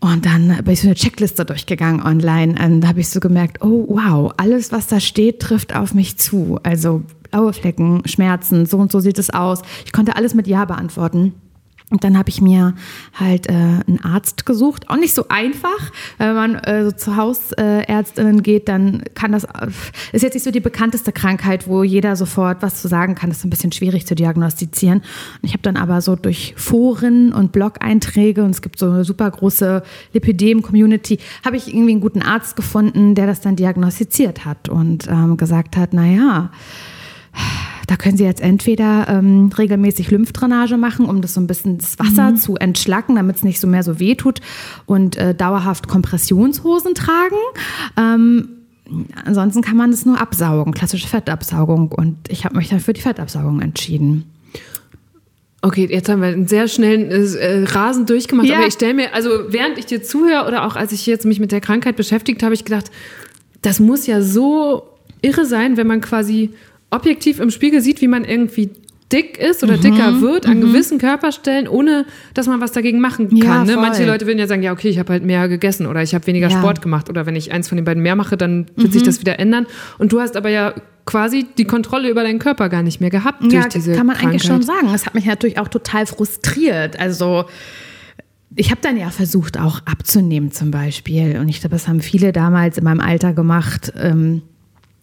Und 0.00 0.26
dann 0.26 0.48
bin 0.62 0.74
ich 0.74 0.82
so 0.82 0.88
eine 0.88 0.94
Checkliste 0.94 1.44
durchgegangen 1.46 2.02
online 2.02 2.54
und 2.62 2.82
da 2.82 2.88
habe 2.88 3.00
ich 3.00 3.08
so 3.08 3.18
gemerkt, 3.18 3.62
oh 3.62 3.86
wow, 3.88 4.32
alles, 4.36 4.70
was 4.70 4.86
da 4.86 5.00
steht, 5.00 5.40
trifft 5.40 5.74
auf 5.74 5.92
mich 5.92 6.18
zu. 6.18 6.60
Also 6.62 7.02
blaue 7.30 7.52
Flecken, 7.52 8.02
Schmerzen, 8.04 8.66
so 8.66 8.76
und 8.76 8.92
so 8.92 9.00
sieht 9.00 9.18
es 9.18 9.30
aus. 9.30 9.62
Ich 9.86 9.92
konnte 9.92 10.14
alles 10.14 10.34
mit 10.34 10.46
Ja 10.46 10.66
beantworten. 10.66 11.32
Und 11.90 12.04
dann 12.04 12.18
habe 12.18 12.28
ich 12.28 12.42
mir 12.42 12.74
halt 13.14 13.48
äh, 13.48 13.52
einen 13.52 14.00
Arzt 14.02 14.44
gesucht. 14.44 14.90
Auch 14.90 14.96
nicht 14.96 15.14
so 15.14 15.28
einfach. 15.28 15.90
Wenn 16.18 16.34
man 16.34 16.54
äh, 16.56 16.84
so 16.84 16.92
zu 16.92 17.16
Hausärztinnen 17.16 18.42
geht, 18.42 18.68
dann 18.68 19.04
kann 19.14 19.32
das, 19.32 19.44
äh, 19.44 19.68
ist 20.12 20.22
jetzt 20.22 20.34
nicht 20.34 20.44
so 20.44 20.50
die 20.50 20.60
bekannteste 20.60 21.12
Krankheit, 21.12 21.66
wo 21.66 21.82
jeder 21.82 22.14
sofort 22.14 22.60
was 22.60 22.82
zu 22.82 22.88
sagen 22.88 23.14
kann. 23.14 23.30
Das 23.30 23.38
ist 23.38 23.44
ein 23.44 23.50
bisschen 23.50 23.72
schwierig 23.72 24.06
zu 24.06 24.14
diagnostizieren. 24.14 24.98
Und 24.98 25.44
ich 25.44 25.52
habe 25.52 25.62
dann 25.62 25.78
aber 25.78 26.02
so 26.02 26.14
durch 26.14 26.52
Foren 26.58 27.32
und 27.32 27.52
Blog-Einträge 27.52 28.44
und 28.44 28.50
es 28.50 28.60
gibt 28.60 28.78
so 28.78 28.90
eine 28.90 29.04
super 29.04 29.30
große 29.30 29.82
Lipidem-Community, 30.12 31.18
habe 31.42 31.56
ich 31.56 31.68
irgendwie 31.68 31.92
einen 31.92 32.00
guten 32.00 32.20
Arzt 32.20 32.54
gefunden, 32.54 33.14
der 33.14 33.26
das 33.26 33.40
dann 33.40 33.56
diagnostiziert 33.56 34.44
hat 34.44 34.68
und 34.68 35.08
ähm, 35.08 35.38
gesagt 35.38 35.76
hat, 35.76 35.94
naja, 35.94 36.50
da 37.88 37.96
können 37.96 38.18
Sie 38.18 38.24
jetzt 38.24 38.42
entweder 38.42 39.08
ähm, 39.08 39.50
regelmäßig 39.56 40.10
Lymphdrainage 40.10 40.76
machen, 40.76 41.06
um 41.06 41.22
das 41.22 41.32
so 41.32 41.40
ein 41.40 41.46
bisschen 41.46 41.78
das 41.78 41.98
Wasser 41.98 42.32
mhm. 42.32 42.36
zu 42.36 42.56
entschlacken, 42.56 43.16
damit 43.16 43.36
es 43.36 43.44
nicht 43.44 43.58
so 43.58 43.66
mehr 43.66 43.82
so 43.82 43.98
weh 43.98 44.14
tut 44.14 44.40
und 44.84 45.16
äh, 45.16 45.34
dauerhaft 45.34 45.88
Kompressionshosen 45.88 46.94
tragen. 46.94 47.36
Ähm, 47.96 48.48
ansonsten 49.24 49.62
kann 49.62 49.78
man 49.78 49.90
das 49.90 50.04
nur 50.04 50.20
absaugen, 50.20 50.74
klassische 50.74 51.08
Fettabsaugung. 51.08 51.90
Und 51.90 52.16
ich 52.28 52.44
habe 52.44 52.58
mich 52.58 52.68
dann 52.68 52.80
für 52.80 52.92
die 52.92 53.00
Fettabsaugung 53.00 53.62
entschieden. 53.62 54.24
Okay, 55.62 55.88
jetzt 55.90 56.10
haben 56.10 56.20
wir 56.20 56.28
einen 56.28 56.46
sehr 56.46 56.68
schnellen 56.68 57.10
äh, 57.10 57.64
Rasen 57.64 58.04
durchgemacht, 58.04 58.48
ja. 58.48 58.58
aber 58.58 58.66
ich 58.66 58.74
stelle 58.74 58.92
mir, 58.92 59.14
also 59.14 59.30
während 59.48 59.78
ich 59.78 59.86
dir 59.86 60.02
zuhöre 60.02 60.46
oder 60.46 60.66
auch 60.66 60.76
als 60.76 60.92
ich 60.92 61.06
jetzt 61.06 61.24
mich 61.24 61.40
mit 61.40 61.52
der 61.52 61.62
Krankheit 61.62 61.96
beschäftigt 61.96 62.42
habe, 62.42 62.52
ich 62.52 62.66
gedacht, 62.66 62.90
das 63.62 63.80
muss 63.80 64.06
ja 64.06 64.20
so 64.20 64.82
irre 65.22 65.46
sein, 65.46 65.78
wenn 65.78 65.86
man 65.86 66.02
quasi 66.02 66.50
objektiv 66.90 67.40
im 67.40 67.50
Spiegel 67.50 67.80
sieht, 67.80 68.00
wie 68.00 68.08
man 68.08 68.24
irgendwie 68.24 68.70
dick 69.12 69.38
ist 69.38 69.62
oder 69.62 69.76
mhm, 69.76 69.80
dicker 69.80 70.20
wird 70.20 70.46
an 70.46 70.58
mhm. 70.58 70.60
gewissen 70.62 70.98
Körperstellen, 70.98 71.66
ohne 71.66 72.04
dass 72.34 72.46
man 72.46 72.60
was 72.60 72.72
dagegen 72.72 73.00
machen 73.00 73.28
kann. 73.30 73.38
Ja, 73.38 73.64
ne? 73.64 73.76
Manche 73.76 74.04
Leute 74.04 74.26
würden 74.26 74.38
ja 74.38 74.46
sagen, 74.46 74.62
ja, 74.62 74.72
okay, 74.72 74.88
ich 74.88 74.98
habe 74.98 75.12
halt 75.12 75.24
mehr 75.24 75.48
gegessen 75.48 75.86
oder 75.86 76.02
ich 76.02 76.14
habe 76.14 76.26
weniger 76.26 76.48
ja. 76.48 76.58
Sport 76.58 76.82
gemacht 76.82 77.08
oder 77.08 77.24
wenn 77.24 77.34
ich 77.34 77.52
eins 77.52 77.68
von 77.68 77.76
den 77.76 77.84
beiden 77.84 78.02
mehr 78.02 78.16
mache, 78.16 78.36
dann 78.36 78.66
wird 78.76 78.88
mhm. 78.88 78.92
sich 78.92 79.02
das 79.02 79.20
wieder 79.20 79.38
ändern. 79.38 79.66
Und 79.98 80.12
du 80.12 80.20
hast 80.20 80.36
aber 80.36 80.50
ja 80.50 80.74
quasi 81.06 81.46
die 81.56 81.64
Kontrolle 81.64 82.10
über 82.10 82.22
deinen 82.22 82.38
Körper 82.38 82.68
gar 82.68 82.82
nicht 82.82 83.00
mehr 83.00 83.08
gehabt 83.08 83.42
durch 83.42 83.54
ja, 83.54 83.68
diese 83.68 83.94
kann 83.94 84.06
man 84.06 84.16
Krankheit. 84.16 84.42
eigentlich 84.42 84.44
schon 84.44 84.62
sagen. 84.62 84.88
Das 84.92 85.06
hat 85.06 85.14
mich 85.14 85.24
natürlich 85.24 85.58
auch 85.58 85.68
total 85.68 86.04
frustriert. 86.04 87.00
Also 87.00 87.46
ich 88.54 88.70
habe 88.70 88.80
dann 88.82 88.98
ja 88.98 89.08
versucht, 89.08 89.58
auch 89.58 89.80
abzunehmen 89.86 90.52
zum 90.52 90.70
Beispiel. 90.70 91.38
Und 91.38 91.48
ich 91.48 91.60
glaube, 91.60 91.76
das 91.76 91.88
haben 91.88 92.00
viele 92.00 92.32
damals 92.32 92.76
in 92.76 92.84
meinem 92.84 93.00
Alter 93.00 93.32
gemacht. 93.32 93.92
Ähm, 93.96 94.42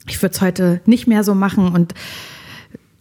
ich 0.07 0.21
würde 0.21 0.33
es 0.33 0.41
heute 0.41 0.81
nicht 0.85 1.07
mehr 1.07 1.23
so 1.23 1.35
machen 1.35 1.69
und 1.69 1.93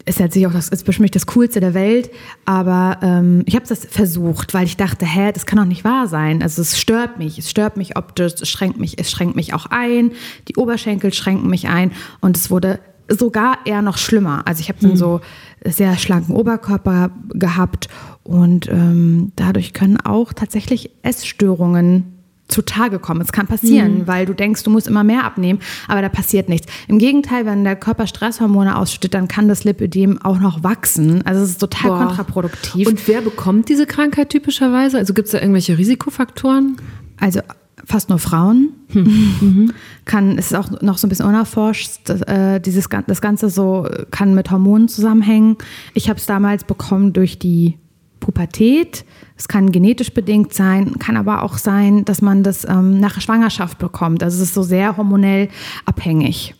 ist 0.07 0.19
jetzt 0.19 0.37
auch 0.45 0.53
das 0.53 0.69
ist 0.69 0.85
bestimmt 0.85 1.15
das 1.15 1.27
Coolste 1.27 1.61
der 1.61 1.73
Welt, 1.75 2.11
aber 2.45 2.99
ähm, 3.03 3.43
ich 3.47 3.55
habe 3.55 3.67
das 3.67 3.87
versucht, 3.87 4.53
weil 4.53 4.67
ich 4.67 4.77
dachte, 4.77 5.07
hä, 5.07 5.33
das 5.33 5.47
kann 5.47 5.59
doch 5.59 5.65
nicht 5.65 5.85
wahr 5.85 6.09
sein. 6.09 6.43
Also 6.43 6.61
es 6.61 6.79
stört 6.79 7.19
mich, 7.19 7.39
es 7.39 7.51
stört 7.51 7.77
mich 7.77 7.97
optisch, 7.97 8.35
es 8.41 8.49
schränkt 8.49 8.79
mich, 8.79 8.99
es 8.99 9.11
schränkt 9.11 9.35
mich 9.35 9.55
auch 9.55 9.67
ein, 9.67 10.13
die 10.49 10.57
Oberschenkel 10.57 11.13
schränken 11.15 11.49
mich 11.49 11.69
ein 11.69 11.93
und 12.21 12.37
es 12.37 12.51
wurde 12.51 12.81
sogar 13.09 13.59
eher 13.65 13.83
noch 13.83 13.99
schlimmer. 13.99 14.43
Also 14.47 14.61
ich 14.61 14.69
habe 14.69 14.79
dann 14.81 14.93
mhm. 14.93 14.97
so 14.97 15.21
sehr 15.65 15.97
schlanken 15.97 16.35
Oberkörper 16.35 17.11
gehabt 17.31 17.89
und 18.23 18.69
ähm, 18.69 19.33
dadurch 19.37 19.73
können 19.73 19.99
auch 19.99 20.33
tatsächlich 20.33 20.91
Essstörungen 21.03 22.14
zutage 22.49 22.99
kommen. 22.99 23.21
Es 23.21 23.33
kann 23.33 23.47
passieren, 23.47 24.01
mhm. 24.01 24.07
weil 24.07 24.27
du 24.27 24.35
denkst, 24.35 24.63
du 24.63 24.71
musst 24.71 24.87
immer 24.87 25.05
mehr 25.05 25.25
abnehmen, 25.25 25.61
aber 25.89 26.03
da 26.03 26.09
passiert 26.09 26.49
nichts. 26.49 26.67
Im 26.89 26.99
Gegenteil, 26.99 27.47
wenn 27.47 27.65
der 27.65 27.77
Körper 27.77 28.07
Stresshormone 28.07 28.77
ausschüttet, 28.77 29.15
dann 29.15 29.29
kann 29.29 29.49
das 29.49 29.65
Lipödem 29.65 30.21
auch 30.23 30.39
noch 30.39 30.63
wachsen. 30.63 31.23
Also 31.27 31.43
es 31.43 31.51
ist 31.51 31.59
total 31.59 31.91
Boah. 31.91 32.07
kontraproduktiv. 32.07 32.87
Und 32.87 33.09
wer 33.09 33.23
bekommt 33.23 33.69
diese 33.69 33.87
Krankheit 33.87 34.31
typischerweise? 34.31 34.99
Also 34.99 35.15
gibt 35.15 35.27
es 35.27 35.33
da 35.33 35.39
irgendwelche 35.39 35.79
Risikofaktoren? 35.79 36.77
Also 37.19 37.41
fast 37.87 38.09
nur 38.11 38.19
Frauen. 38.19 38.71
Hm. 38.89 39.73
kann, 40.05 40.39
es 40.39 40.47
ist 40.47 40.55
auch 40.55 40.81
noch 40.83 40.99
so 40.99 41.07
ein 41.07 41.11
bisschen 41.11 41.27
unerforscht. 41.27 42.01
Das, 42.05 42.23
äh, 42.23 42.61
dieses, 42.61 42.89
das 43.07 43.21
Ganze 43.21 43.49
so 43.49 43.89
kann 44.11 44.35
mit 44.35 44.51
Hormonen 44.51 44.89
zusammenhängen. 44.89 45.57
Ich 45.95 46.09
habe 46.09 46.19
es 46.19 46.27
damals 46.27 46.65
bekommen 46.65 47.13
durch 47.13 47.39
die 47.39 47.79
Pubertät. 48.21 49.05
Es 49.37 49.49
kann 49.49 49.73
genetisch 49.73 50.13
bedingt 50.13 50.55
sein, 50.55 50.97
kann 50.99 51.17
aber 51.17 51.43
auch 51.43 51.59
sein, 51.59 52.05
dass 52.05 52.23
man 52.23 52.45
das 52.45 52.65
ähm, 52.65 53.01
nach 53.01 53.21
Schwangerschaft 53.21 53.79
bekommt. 53.79 54.23
Also 54.23 54.37
es 54.37 54.51
ist 54.51 54.55
so 54.55 54.63
sehr 54.63 54.97
hormonell 54.97 55.49
abhängig. 55.87 56.55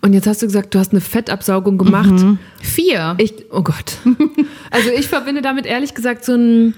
Und 0.00 0.12
jetzt 0.12 0.26
hast 0.26 0.42
du 0.42 0.46
gesagt, 0.46 0.74
du 0.74 0.78
hast 0.78 0.92
eine 0.92 1.00
Fettabsaugung 1.00 1.78
gemacht. 1.78 2.10
Mhm. 2.10 2.38
Vier. 2.60 3.14
Ich, 3.18 3.32
oh 3.50 3.62
Gott. 3.62 3.96
Also 4.70 4.90
ich 4.90 5.08
verbinde 5.08 5.40
damit 5.40 5.64
ehrlich 5.64 5.94
gesagt 5.94 6.26
so 6.26 6.34
ein, 6.34 6.74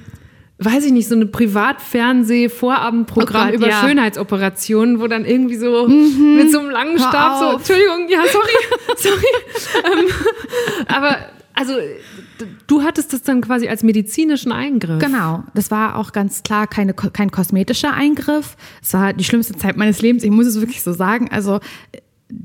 weiß 0.59 0.85
ich 0.85 0.93
nicht, 0.93 1.09
so 1.09 1.17
ein 1.17 1.33
Privatfernseh-Vorabendprogramm 1.33 3.49
oh 3.51 3.55
über 3.55 3.69
ja. 3.69 3.81
Schönheitsoperationen, 3.81 5.01
wo 5.01 5.09
dann 5.09 5.25
irgendwie 5.25 5.57
so 5.57 5.89
mhm. 5.89 6.37
mit 6.37 6.53
so 6.53 6.61
einem 6.61 6.71
langen 6.71 6.97
Stab 6.99 7.41
so, 7.41 7.57
Entschuldigung, 7.57 8.09
ja, 8.09 8.23
sorry, 8.31 8.53
sorry. 8.97 9.27
ähm, 9.93 10.07
aber 10.87 11.17
also 11.61 11.75
du 12.67 12.83
hattest 12.83 13.13
das 13.13 13.23
dann 13.23 13.43
quasi 13.43 13.69
als 13.69 13.83
medizinischen 13.83 14.51
Eingriff. 14.51 14.99
Genau, 14.99 15.45
das 15.55 15.71
war 15.71 15.97
auch 15.97 16.13
ganz 16.13 16.43
klar 16.43 16.67
keine, 16.67 16.95
kein 16.95 17.31
kosmetischer 17.31 17.93
Eingriff. 17.93 18.57
Es 18.83 18.95
war 18.95 19.13
die 19.13 19.25
schlimmste 19.25 19.55
Zeit 19.57 19.77
meines 19.77 20.01
Lebens, 20.01 20.25
ich 20.25 20.31
muss 20.31 20.47
es 20.47 20.59
wirklich 20.59 20.83
so 20.83 20.93
sagen. 20.93 21.29
Also 21.31 21.61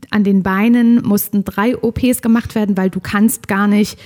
an 0.10 0.24
den 0.26 0.44
Beinen 0.44 1.02
mussten 1.02 1.46
drei 1.46 1.78
OPs 1.82 2.22
gemacht 2.22 2.56
werden, 2.56 2.76
weil 2.76 2.90
du 2.90 3.00
kannst 3.00 3.48
gar 3.48 3.68
nicht 3.68 3.98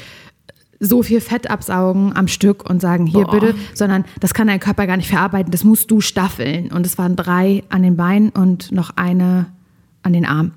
so 0.80 1.02
viel 1.04 1.22
Fett 1.22 1.50
absaugen 1.50 2.16
am 2.16 2.28
Stück 2.28 2.70
und 2.70 2.80
sagen, 2.82 3.06
hier 3.06 3.26
Boah. 3.26 3.40
bitte, 3.40 3.56
sondern 3.74 4.06
das 4.20 4.34
kann 4.34 4.48
dein 4.48 4.60
Körper 4.60 4.88
gar 4.88 4.96
nicht 4.96 5.10
verarbeiten, 5.10 5.52
das 5.52 5.64
musst 5.64 5.92
du 5.92 6.02
staffeln. 6.02 6.72
Und 6.72 6.86
es 6.86 6.98
waren 6.98 7.16
drei 7.16 7.64
an 7.70 7.82
den 7.82 7.98
Beinen 7.98 8.30
und 8.30 8.72
noch 8.72 8.92
eine 8.96 9.48
an 10.04 10.14
den 10.14 10.26
Arm. 10.26 10.52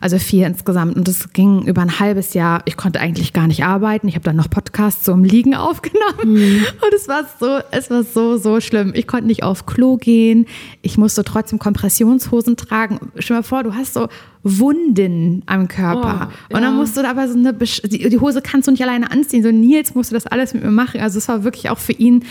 Also 0.00 0.18
vier 0.18 0.46
insgesamt. 0.46 0.96
Und 0.96 1.08
das 1.08 1.32
ging 1.32 1.66
über 1.66 1.82
ein 1.82 1.98
halbes 1.98 2.34
Jahr. 2.34 2.62
Ich 2.66 2.76
konnte 2.76 3.00
eigentlich 3.00 3.32
gar 3.32 3.46
nicht 3.46 3.64
arbeiten. 3.64 4.06
Ich 4.06 4.14
habe 4.14 4.24
dann 4.24 4.36
noch 4.36 4.50
Podcasts 4.50 5.04
so 5.04 5.12
im 5.12 5.24
Liegen 5.24 5.54
aufgenommen. 5.54 6.64
Und 6.66 6.94
es 6.94 7.08
war 7.08 7.24
so, 7.40 7.58
es 7.70 7.90
war 7.90 8.02
so, 8.04 8.36
so 8.36 8.60
schlimm. 8.60 8.92
Ich 8.94 9.06
konnte 9.06 9.26
nicht 9.26 9.42
auf 9.42 9.66
Klo 9.66 9.96
gehen. 9.96 10.46
Ich 10.82 10.98
musste 10.98 11.24
trotzdem 11.24 11.58
Kompressionshosen 11.58 12.56
tragen. 12.56 13.00
Stell 13.18 13.36
dir 13.36 13.40
mal 13.40 13.42
vor, 13.42 13.62
du 13.62 13.74
hast 13.74 13.94
so 13.94 14.08
Wunden 14.42 15.42
am 15.46 15.68
Körper. 15.68 16.30
Oh, 16.30 16.54
Und 16.54 16.62
dann 16.62 16.74
ja. 16.74 16.78
musst 16.78 16.96
du 16.96 17.02
da 17.02 17.10
aber 17.10 17.26
so 17.26 17.38
eine, 17.38 17.54
die, 17.54 18.08
die 18.08 18.20
Hose 18.20 18.42
kannst 18.42 18.68
du 18.68 18.72
nicht 18.72 18.82
alleine 18.82 19.10
anziehen. 19.10 19.42
So 19.42 19.50
Nils 19.50 19.94
musste 19.94 20.14
das 20.14 20.26
alles 20.26 20.54
mit 20.54 20.62
mir 20.62 20.70
machen. 20.70 21.00
Also 21.00 21.18
es 21.18 21.28
war 21.28 21.44
wirklich 21.44 21.70
auch 21.70 21.78
für 21.78 21.92
ihn 21.92 22.24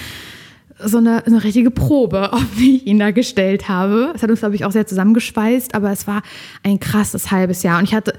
so 0.80 0.98
eine, 0.98 1.26
eine 1.26 1.44
richtige 1.44 1.72
Probe, 1.72 2.34
auf 2.34 2.46
die 2.58 2.78
ich 2.78 2.88
ihn 2.88 3.00
da 3.00 3.12
gestellt 3.12 3.70
habe. 3.70 4.12
Es 4.16 4.24
hat 4.24 4.30
uns, 4.30 4.40
glaube 4.40 4.56
ich, 4.56 4.66
auch 4.66 4.72
sehr 4.72 4.88
zusammengeschweißt, 4.88 5.76
aber 5.76 5.92
es 5.92 6.08
war 6.08 6.22
ein 6.64 6.80
krasses 6.80 7.32
halbes 7.32 7.64
Jahr. 7.64 7.80
Und 7.80 7.86
ich 7.86 7.94
hatte, 7.94 8.14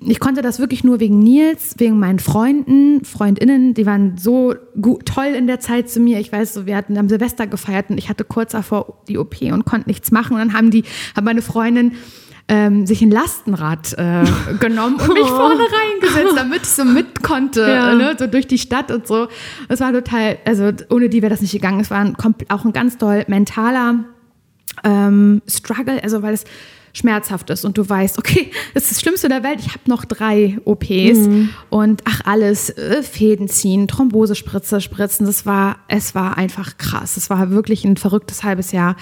ich 0.00 0.20
konnte 0.20 0.42
das 0.42 0.58
wirklich 0.58 0.84
nur 0.84 1.00
wegen 1.00 1.18
Nils, 1.18 1.74
wegen 1.78 1.98
meinen 1.98 2.18
Freunden, 2.18 3.04
Freundinnen, 3.04 3.74
die 3.74 3.86
waren 3.86 4.16
so 4.16 4.54
gut, 4.80 5.06
toll 5.06 5.34
in 5.36 5.46
der 5.46 5.60
Zeit 5.60 5.90
zu 5.90 6.00
mir. 6.00 6.20
Ich 6.20 6.32
weiß 6.32 6.54
so, 6.54 6.66
wir 6.66 6.76
hatten 6.76 6.96
am 6.96 7.08
Silvester 7.08 7.46
gefeiert 7.46 7.90
und 7.90 7.98
ich 7.98 8.08
hatte 8.08 8.24
kurz 8.24 8.52
davor 8.52 9.02
die 9.08 9.18
OP 9.18 9.40
und 9.42 9.64
konnte 9.64 9.88
nichts 9.88 10.10
machen. 10.10 10.34
Und 10.34 10.38
dann 10.40 10.52
haben 10.52 10.70
die, 10.70 10.84
hat 11.14 11.24
meine 11.24 11.42
Freundin 11.42 11.92
ähm, 12.48 12.86
sich 12.86 13.02
ein 13.02 13.10
Lastenrad 13.10 13.92
äh, 13.98 14.24
genommen 14.60 14.96
und 14.96 15.12
mich 15.12 15.26
vorne 15.26 15.60
reingesetzt, 15.60 16.36
damit 16.36 16.62
ich 16.62 16.68
so 16.68 16.84
mit 16.84 17.22
konnte, 17.22 17.60
Ja. 17.62 17.94
ne, 17.94 18.16
so 18.18 18.26
durch 18.26 18.46
die 18.46 18.58
Stadt 18.58 18.90
und 18.90 19.06
so. 19.06 19.28
Es 19.68 19.80
war 19.80 19.92
total, 19.92 20.38
also 20.46 20.70
ohne 20.90 21.08
die 21.08 21.20
wäre 21.22 21.30
das 21.30 21.42
nicht 21.42 21.52
gegangen. 21.52 21.80
Es 21.80 21.90
war 21.90 21.98
ein, 22.00 22.16
auch 22.48 22.64
ein 22.64 22.72
ganz 22.72 22.96
doll 22.96 23.24
mentaler 23.28 24.04
ähm, 24.84 25.42
Struggle, 25.46 26.02
also 26.02 26.22
weil 26.22 26.34
es 26.34 26.44
schmerzhaft 26.98 27.50
ist 27.50 27.64
und 27.64 27.78
du 27.78 27.88
weißt, 27.88 28.18
okay, 28.18 28.50
das 28.74 28.84
ist 28.84 28.92
das 28.92 29.00
Schlimmste 29.00 29.28
der 29.28 29.42
Welt, 29.42 29.60
ich 29.60 29.68
habe 29.68 29.80
noch 29.86 30.04
drei 30.04 30.58
OPs 30.64 31.28
und 31.70 32.02
ach 32.04 32.20
alles, 32.24 32.70
äh, 32.70 33.02
Fäden 33.02 33.48
ziehen, 33.48 33.88
Thrombosespritze 33.88 34.80
spritzen, 34.80 35.26
das 35.26 35.46
war, 35.46 35.76
es 35.88 36.14
war 36.14 36.36
einfach 36.36 36.76
krass. 36.78 37.16
Es 37.16 37.30
war 37.30 37.50
wirklich 37.50 37.84
ein 37.84 37.96
verrücktes 37.96 38.42
halbes 38.42 38.72
Jahr. 38.72 38.96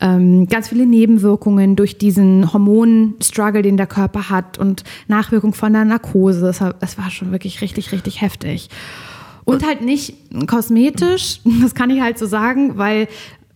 Ähm, 0.00 0.46
ganz 0.46 0.68
viele 0.68 0.86
Nebenwirkungen 0.86 1.76
durch 1.76 1.98
diesen 1.98 2.52
Hormonstruggle, 2.52 3.62
den 3.62 3.76
der 3.76 3.86
Körper 3.86 4.30
hat 4.30 4.58
und 4.58 4.84
Nachwirkung 5.08 5.54
von 5.54 5.72
der 5.72 5.84
Narkose. 5.84 6.48
Es 6.48 6.60
war, 6.60 6.74
es 6.80 6.98
war 6.98 7.10
schon 7.10 7.32
wirklich 7.32 7.60
richtig, 7.60 7.92
richtig 7.92 8.20
heftig. 8.20 8.68
Und 9.44 9.66
halt 9.66 9.80
nicht 9.80 10.14
kosmetisch, 10.46 11.40
das 11.62 11.74
kann 11.74 11.90
ich 11.90 12.00
halt 12.00 12.18
so 12.18 12.26
sagen, 12.26 12.76
weil 12.76 13.08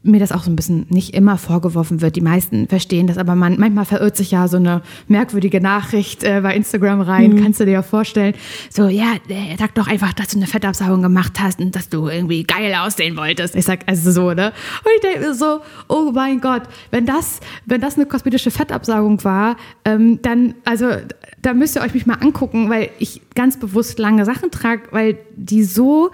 mir 0.05 0.21
das 0.21 0.33
auch 0.33 0.43
so 0.43 0.51
ein 0.51 0.57
bisschen 0.57 0.87
nicht 0.91 1.15
immer 1.15 1.39
vorgeworfen 1.39 2.03
wird. 2.03 2.15
Die 2.15 2.21
meisten 2.21 2.69
verstehen 2.69 3.07
das, 3.07 3.17
aber 3.17 3.35
man, 3.35 3.59
manchmal 3.59 3.87
verirrt 3.87 4.17
sich 4.17 4.31
ja 4.31 4.47
so 4.49 4.59
eine 4.59 4.83
merkwürdige 5.09 5.61
Nachricht 5.61 6.23
äh, 6.23 6.41
bei 6.43 6.55
Instagram 6.55 7.01
rein, 7.01 7.43
kannst 7.43 7.59
du 7.61 7.65
dir 7.65 7.73
ja 7.73 7.83
vorstellen. 7.83 8.35
So, 8.71 8.89
ja, 8.89 9.15
äh, 9.29 9.57
sag 9.59 9.75
doch 9.75 9.89
einfach, 9.89 10.13
dass 10.13 10.29
du 10.29 10.37
eine 10.37 10.47
Fettabsaugung 10.47 11.03
gemacht 11.03 11.41
hast 11.41 11.59
und 11.59 11.75
dass 11.75 11.89
du 11.89 12.09
irgendwie 12.09 12.45
geil 12.45 12.75
aussehen 12.75 13.17
wolltest. 13.17 13.57
Ich 13.57 13.65
sag, 13.65 13.81
also 13.87 14.13
so, 14.13 14.33
ne? 14.35 14.53
Und 14.85 14.91
ich 14.95 15.01
denke 15.01 15.21
mir 15.21 15.35
so, 15.35 15.61
oh 15.89 16.13
mein 16.13 16.41
Gott, 16.41 16.63
wenn 16.91 17.07
das, 17.07 17.41
wenn 17.65 17.81
das 17.81 17.97
eine 17.97 18.05
kosmetische 18.05 18.51
Fettabsaugung 18.51 19.25
war, 19.25 19.57
ähm, 19.87 20.21
dann, 20.21 20.55
also, 20.65 20.91
da 21.41 21.55
müsst 21.55 21.77
ihr 21.77 21.83
euch 21.83 21.95
mich 21.95 22.07
mal 22.07 22.19
angucken, 22.21 22.69
weil 22.69 22.91
ich 22.99 23.23
ganz 23.35 23.59
bewusst 23.59 23.99
lange 23.99 24.25
Sachen 24.27 24.51
trage, 24.51 24.83
weil 24.91 25.19
die 25.37 25.65
so 25.65 26.11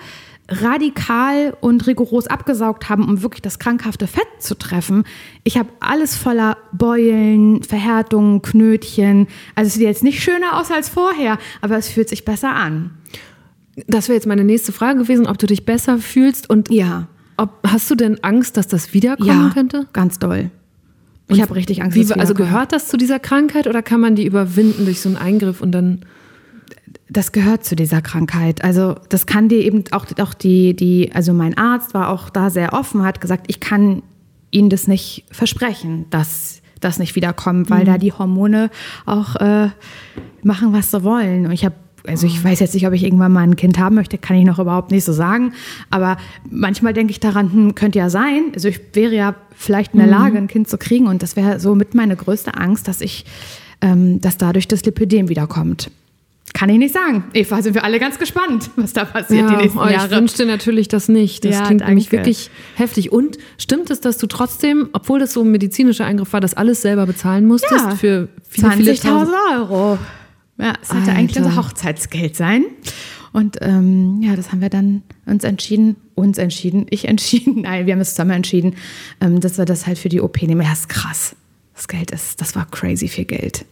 radikal 0.50 1.56
und 1.60 1.86
rigoros 1.86 2.26
abgesaugt 2.26 2.88
haben, 2.88 3.08
um 3.08 3.22
wirklich 3.22 3.42
das 3.42 3.58
krankhafte 3.58 4.06
Fett 4.06 4.26
zu 4.40 4.54
treffen. 4.56 5.04
Ich 5.44 5.56
habe 5.56 5.68
alles 5.80 6.16
voller 6.16 6.56
Beulen, 6.72 7.62
Verhärtungen, 7.62 8.42
Knötchen. 8.42 9.28
Also 9.54 9.68
es 9.68 9.74
sieht 9.74 9.82
jetzt 9.82 10.02
nicht 10.04 10.22
schöner 10.22 10.58
aus 10.58 10.70
als 10.70 10.88
vorher, 10.88 11.38
aber 11.60 11.76
es 11.76 11.88
fühlt 11.88 12.08
sich 12.08 12.24
besser 12.24 12.54
an. 12.54 12.90
Das 13.86 14.08
wäre 14.08 14.16
jetzt 14.16 14.26
meine 14.26 14.44
nächste 14.44 14.72
Frage 14.72 14.98
gewesen, 15.00 15.26
ob 15.26 15.38
du 15.38 15.46
dich 15.46 15.64
besser 15.64 15.98
fühlst 15.98 16.50
und 16.50 16.70
Ja. 16.70 17.06
ob, 17.36 17.50
hast 17.66 17.90
du 17.90 17.94
denn 17.94 18.22
Angst, 18.22 18.56
dass 18.56 18.66
das 18.68 18.92
wiederkommen 18.92 19.28
Ja, 19.48 19.50
könnte? 19.54 19.86
ganz 19.92 20.18
doll. 20.18 20.50
Ich 21.28 21.40
habe 21.40 21.54
richtig 21.54 21.80
Angst. 21.82 21.96
Wie, 21.96 22.12
also 22.20 22.34
gehört 22.34 22.72
das 22.72 22.88
zu 22.88 22.96
dieser 22.96 23.20
Krankheit 23.20 23.68
oder 23.68 23.82
kann 23.82 24.00
man 24.00 24.16
die 24.16 24.26
überwinden 24.26 24.84
durch 24.84 25.00
so 25.00 25.08
einen 25.08 25.16
Eingriff 25.16 25.60
und 25.60 25.70
dann 25.70 26.00
das 27.10 27.32
gehört 27.32 27.64
zu 27.64 27.74
dieser 27.76 28.00
Krankheit. 28.00 28.62
Also 28.62 28.94
das 29.08 29.26
kann 29.26 29.48
dir 29.48 29.58
eben 29.64 29.84
auch, 29.90 30.06
auch 30.20 30.32
die, 30.32 30.74
die, 30.74 31.10
also 31.12 31.32
mein 31.32 31.58
Arzt 31.58 31.92
war 31.92 32.08
auch 32.08 32.30
da 32.30 32.50
sehr 32.50 32.72
offen, 32.72 33.02
hat 33.02 33.20
gesagt, 33.20 33.46
ich 33.48 33.60
kann 33.60 34.02
Ihnen 34.52 34.70
das 34.70 34.88
nicht 34.88 35.24
versprechen, 35.30 36.06
dass 36.10 36.62
das 36.80 36.98
nicht 36.98 37.14
wiederkommt, 37.14 37.68
weil 37.70 37.84
da 37.84 37.98
die 37.98 38.12
Hormone 38.12 38.70
auch 39.06 39.36
äh, 39.36 39.68
machen, 40.42 40.72
was 40.72 40.90
sie 40.90 41.04
wollen. 41.04 41.46
Und 41.46 41.52
ich 41.52 41.64
habe 41.64 41.74
also 42.06 42.26
ich 42.26 42.42
weiß 42.42 42.60
jetzt 42.60 42.72
nicht, 42.72 42.86
ob 42.86 42.94
ich 42.94 43.04
irgendwann 43.04 43.30
mal 43.30 43.42
ein 43.42 43.56
Kind 43.56 43.78
haben 43.78 43.94
möchte, 43.94 44.16
kann 44.16 44.34
ich 44.34 44.46
noch 44.46 44.58
überhaupt 44.58 44.90
nicht 44.90 45.04
so 45.04 45.12
sagen. 45.12 45.52
Aber 45.90 46.16
manchmal 46.48 46.94
denke 46.94 47.10
ich 47.10 47.20
daran, 47.20 47.52
hm, 47.52 47.74
könnte 47.74 47.98
ja 47.98 48.08
sein. 48.08 48.52
Also 48.54 48.68
ich 48.68 48.80
wäre 48.94 49.14
ja 49.14 49.34
vielleicht 49.54 49.92
in 49.92 49.98
der 49.98 50.08
Lage, 50.08 50.38
ein 50.38 50.48
Kind 50.48 50.66
zu 50.66 50.78
kriegen. 50.78 51.06
Und 51.08 51.22
das 51.22 51.36
wäre 51.36 51.60
so 51.60 51.74
mit 51.74 51.94
meine 51.94 52.16
größte 52.16 52.56
Angst, 52.56 52.88
dass 52.88 53.02
ich, 53.02 53.26
ähm, 53.82 54.18
dass 54.18 54.38
dadurch 54.38 54.66
das 54.66 54.82
Lipödem 54.82 55.28
wiederkommt. 55.28 55.90
Kann 56.52 56.68
ich 56.68 56.78
nicht 56.78 56.92
sagen. 56.94 57.24
Eva, 57.32 57.62
sind 57.62 57.74
wir 57.74 57.84
alle 57.84 57.98
ganz 58.00 58.18
gespannt, 58.18 58.70
was 58.76 58.92
da 58.92 59.04
passiert 59.04 59.48
die 59.50 59.56
nächsten 59.56 59.78
oh, 59.78 59.84
ich 59.86 59.92
Jahre. 59.92 60.10
wünschte 60.16 60.44
natürlich 60.46 60.88
das 60.88 61.08
nicht. 61.08 61.44
Das 61.44 61.54
Ja, 61.54 61.66
klingt 61.66 61.86
nämlich 61.86 62.06
danke. 62.08 62.26
wirklich 62.26 62.50
heftig. 62.74 63.12
Und 63.12 63.38
stimmt 63.56 63.90
es, 63.90 64.00
dass 64.00 64.18
du 64.18 64.26
trotzdem, 64.26 64.88
obwohl 64.92 65.20
das 65.20 65.32
so 65.32 65.42
ein 65.42 65.50
medizinischer 65.50 66.04
Eingriff 66.06 66.32
war, 66.32 66.40
das 66.40 66.54
alles 66.54 66.82
selber 66.82 67.06
bezahlen 67.06 67.46
musstest 67.46 67.72
Ja. 67.86 67.94
für 67.96 68.28
viele, 68.48 68.72
viele 68.72 68.92
20.000 68.92 69.02
Tausend? 69.02 69.34
Euro. 69.52 69.98
Ja, 70.58 70.74
es 70.82 70.88
sollte 70.88 71.06
Alter. 71.08 71.18
eigentlich 71.18 71.38
unser 71.38 71.56
Hochzeitsgeld 71.56 72.36
sein. 72.36 72.64
Und 73.32 73.58
ähm, 73.60 74.20
ja, 74.22 74.34
das 74.34 74.50
haben 74.50 74.60
wir 74.60 74.70
dann 74.70 75.02
uns 75.24 75.44
entschieden, 75.44 75.94
uns 76.16 76.36
entschieden, 76.36 76.86
ich 76.90 77.06
entschieden, 77.06 77.60
nein, 77.62 77.86
wir 77.86 77.92
haben 77.94 78.00
es 78.00 78.10
zusammen 78.10 78.32
entschieden, 78.32 78.74
ähm, 79.20 79.40
dass 79.40 79.56
wir 79.56 79.64
das 79.64 79.86
halt 79.86 79.98
für 79.98 80.08
die 80.08 80.20
OP 80.20 80.42
nehmen. 80.42 80.60
Ja, 80.62 80.72
ist 80.72 80.88
krass. 80.88 81.36
Das 81.74 81.86
Geld 81.86 82.10
ist, 82.10 82.40
das 82.40 82.56
war 82.56 82.66
crazy 82.70 83.06
viel 83.08 83.24
Geld. 83.24 83.64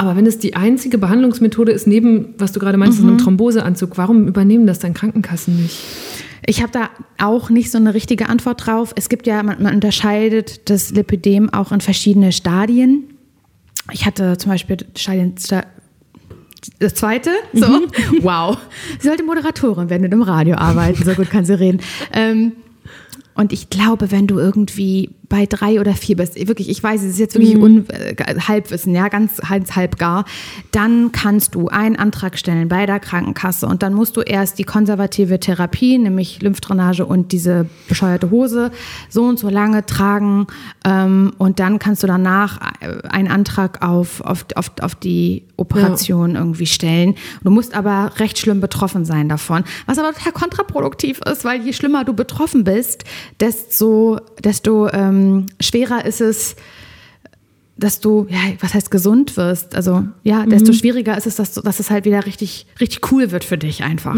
Aber 0.00 0.16
wenn 0.16 0.24
es 0.24 0.38
die 0.38 0.56
einzige 0.56 0.96
Behandlungsmethode 0.96 1.72
ist, 1.72 1.86
neben, 1.86 2.34
was 2.38 2.52
du 2.52 2.58
gerade 2.58 2.78
meinst, 2.78 3.02
Mhm. 3.02 3.08
einem 3.08 3.18
Thromboseanzug, 3.18 3.98
warum 3.98 4.26
übernehmen 4.28 4.66
das 4.66 4.78
dann 4.78 4.94
Krankenkassen 4.94 5.60
nicht? 5.60 5.78
Ich 6.46 6.62
habe 6.62 6.72
da 6.72 6.88
auch 7.18 7.50
nicht 7.50 7.70
so 7.70 7.76
eine 7.76 7.92
richtige 7.92 8.30
Antwort 8.30 8.64
drauf. 8.64 8.94
Es 8.96 9.10
gibt 9.10 9.26
ja, 9.26 9.42
man, 9.42 9.62
man 9.62 9.74
unterscheidet 9.74 10.70
das 10.70 10.90
Lipidem 10.92 11.52
auch 11.52 11.70
in 11.70 11.82
verschiedene 11.82 12.32
Stadien. 12.32 13.04
Ich 13.92 14.06
hatte 14.06 14.38
zum 14.38 14.50
Beispiel 14.52 14.78
Stadien, 14.96 15.34
Sta- 15.36 15.66
das 16.78 16.94
zweite, 16.94 17.28
so, 17.52 17.66
wow. 18.22 18.56
Sie 19.00 19.06
sollte 19.06 19.22
Moderatorin 19.22 19.90
werden 19.90 20.06
und 20.06 20.12
im 20.14 20.22
Radio 20.22 20.56
arbeiten, 20.56 21.04
so 21.04 21.12
gut 21.12 21.28
kann 21.28 21.44
sie 21.44 21.58
reden. 21.60 21.80
Ähm, 22.14 22.52
und 23.34 23.52
ich 23.52 23.68
glaube, 23.68 24.10
wenn 24.10 24.26
du 24.26 24.38
irgendwie 24.38 25.10
bei 25.30 25.46
drei 25.46 25.80
oder 25.80 25.94
vier 25.94 26.16
bist, 26.16 26.34
wirklich, 26.48 26.68
ich 26.68 26.82
weiß, 26.82 27.02
es 27.02 27.12
ist 27.12 27.18
jetzt 27.20 27.34
wirklich 27.36 27.56
un, 27.56 27.88
äh, 27.88 28.16
Halbwissen, 28.48 28.94
ja, 28.94 29.08
ganz, 29.08 29.36
ganz 29.36 29.76
halb 29.76 29.96
gar, 29.96 30.24
dann 30.72 31.12
kannst 31.12 31.54
du 31.54 31.68
einen 31.68 31.94
Antrag 31.96 32.36
stellen 32.36 32.68
bei 32.68 32.84
der 32.84 32.98
Krankenkasse 32.98 33.66
und 33.66 33.84
dann 33.84 33.94
musst 33.94 34.16
du 34.16 34.22
erst 34.22 34.58
die 34.58 34.64
konservative 34.64 35.38
Therapie, 35.38 35.98
nämlich 35.98 36.42
Lymphdrainage 36.42 37.06
und 37.06 37.30
diese 37.30 37.66
bescheuerte 37.88 38.30
Hose, 38.30 38.72
so 39.08 39.22
und 39.22 39.38
so 39.38 39.48
lange 39.48 39.86
tragen 39.86 40.48
ähm, 40.84 41.32
und 41.38 41.60
dann 41.60 41.78
kannst 41.78 42.02
du 42.02 42.08
danach 42.08 42.60
äh, 42.80 43.06
einen 43.08 43.28
Antrag 43.28 43.86
auf, 43.86 44.20
auf, 44.22 44.46
auf, 44.56 44.72
auf 44.80 44.94
die 44.96 45.44
Operation 45.56 46.34
irgendwie 46.34 46.66
stellen. 46.66 47.14
Du 47.44 47.50
musst 47.50 47.74
aber 47.74 48.12
recht 48.16 48.36
schlimm 48.38 48.60
betroffen 48.60 49.04
sein 49.04 49.28
davon, 49.28 49.62
was 49.86 49.96
aber 49.96 50.12
total 50.12 50.32
kontraproduktiv 50.32 51.20
ist, 51.30 51.44
weil 51.44 51.62
je 51.62 51.72
schlimmer 51.72 52.04
du 52.04 52.14
betroffen 52.14 52.64
bist, 52.64 53.04
desto, 53.38 54.18
desto 54.42 54.88
ähm, 54.88 55.19
schwerer 55.60 56.04
ist 56.04 56.20
es, 56.20 56.56
dass 57.76 58.00
du, 58.00 58.26
ja, 58.28 58.38
was 58.60 58.74
heißt 58.74 58.90
gesund 58.90 59.36
wirst? 59.36 59.74
Also, 59.74 60.04
ja, 60.22 60.44
desto 60.44 60.72
schwieriger 60.72 61.16
ist 61.16 61.26
es, 61.26 61.36
dass, 61.36 61.54
du, 61.54 61.62
dass 61.62 61.80
es 61.80 61.90
halt 61.90 62.04
wieder 62.04 62.26
richtig, 62.26 62.66
richtig 62.78 63.10
cool 63.10 63.30
wird 63.30 63.42
für 63.44 63.56
dich 63.58 63.82
einfach. 63.84 64.16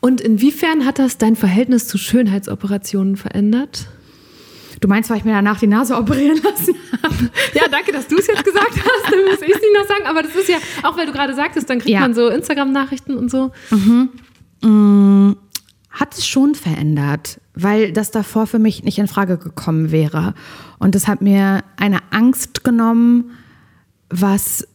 Und 0.00 0.20
inwiefern 0.20 0.86
hat 0.86 1.00
das 1.00 1.18
dein 1.18 1.34
Verhältnis 1.34 1.88
zu 1.88 1.98
Schönheitsoperationen 1.98 3.16
verändert? 3.16 3.88
Du 4.80 4.86
meinst, 4.86 5.10
weil 5.10 5.16
ich 5.16 5.24
mir 5.24 5.32
danach 5.32 5.58
die 5.58 5.66
Nase 5.66 5.96
operieren 5.96 6.40
lassen 6.44 6.74
habe? 7.02 7.30
Ja, 7.54 7.62
danke, 7.68 7.90
dass 7.90 8.06
du 8.06 8.16
es 8.16 8.28
jetzt 8.28 8.44
gesagt 8.44 8.70
hast. 8.70 9.04
Dann 9.12 9.24
muss 9.24 9.42
ich 9.42 9.48
es 9.52 9.60
nicht 9.60 9.74
noch 9.76 9.88
sagen. 9.88 10.06
Aber 10.06 10.22
das 10.22 10.36
ist 10.36 10.48
ja, 10.48 10.58
auch 10.84 10.96
weil 10.96 11.06
du 11.06 11.12
gerade 11.12 11.34
sagtest, 11.34 11.68
dann 11.68 11.78
kriegt 11.80 11.90
Ja. 11.90 12.00
man 12.00 12.14
so 12.14 12.28
Instagram-Nachrichten 12.28 13.16
und 13.16 13.28
so. 13.32 13.50
Hat 15.90 16.14
es 16.14 16.26
schon 16.26 16.54
verändert, 16.54 17.40
weil 17.54 17.92
das 17.92 18.10
davor 18.10 18.46
für 18.46 18.58
mich 18.58 18.84
nicht 18.84 18.98
in 18.98 19.08
Frage 19.08 19.38
gekommen 19.38 19.90
wäre. 19.90 20.34
Und 20.78 20.94
das 20.94 21.08
hat 21.08 21.22
mir 21.22 21.64
eine 21.76 21.98
Angst 22.10 22.62
genommen, 22.62 23.30
was 24.10 24.66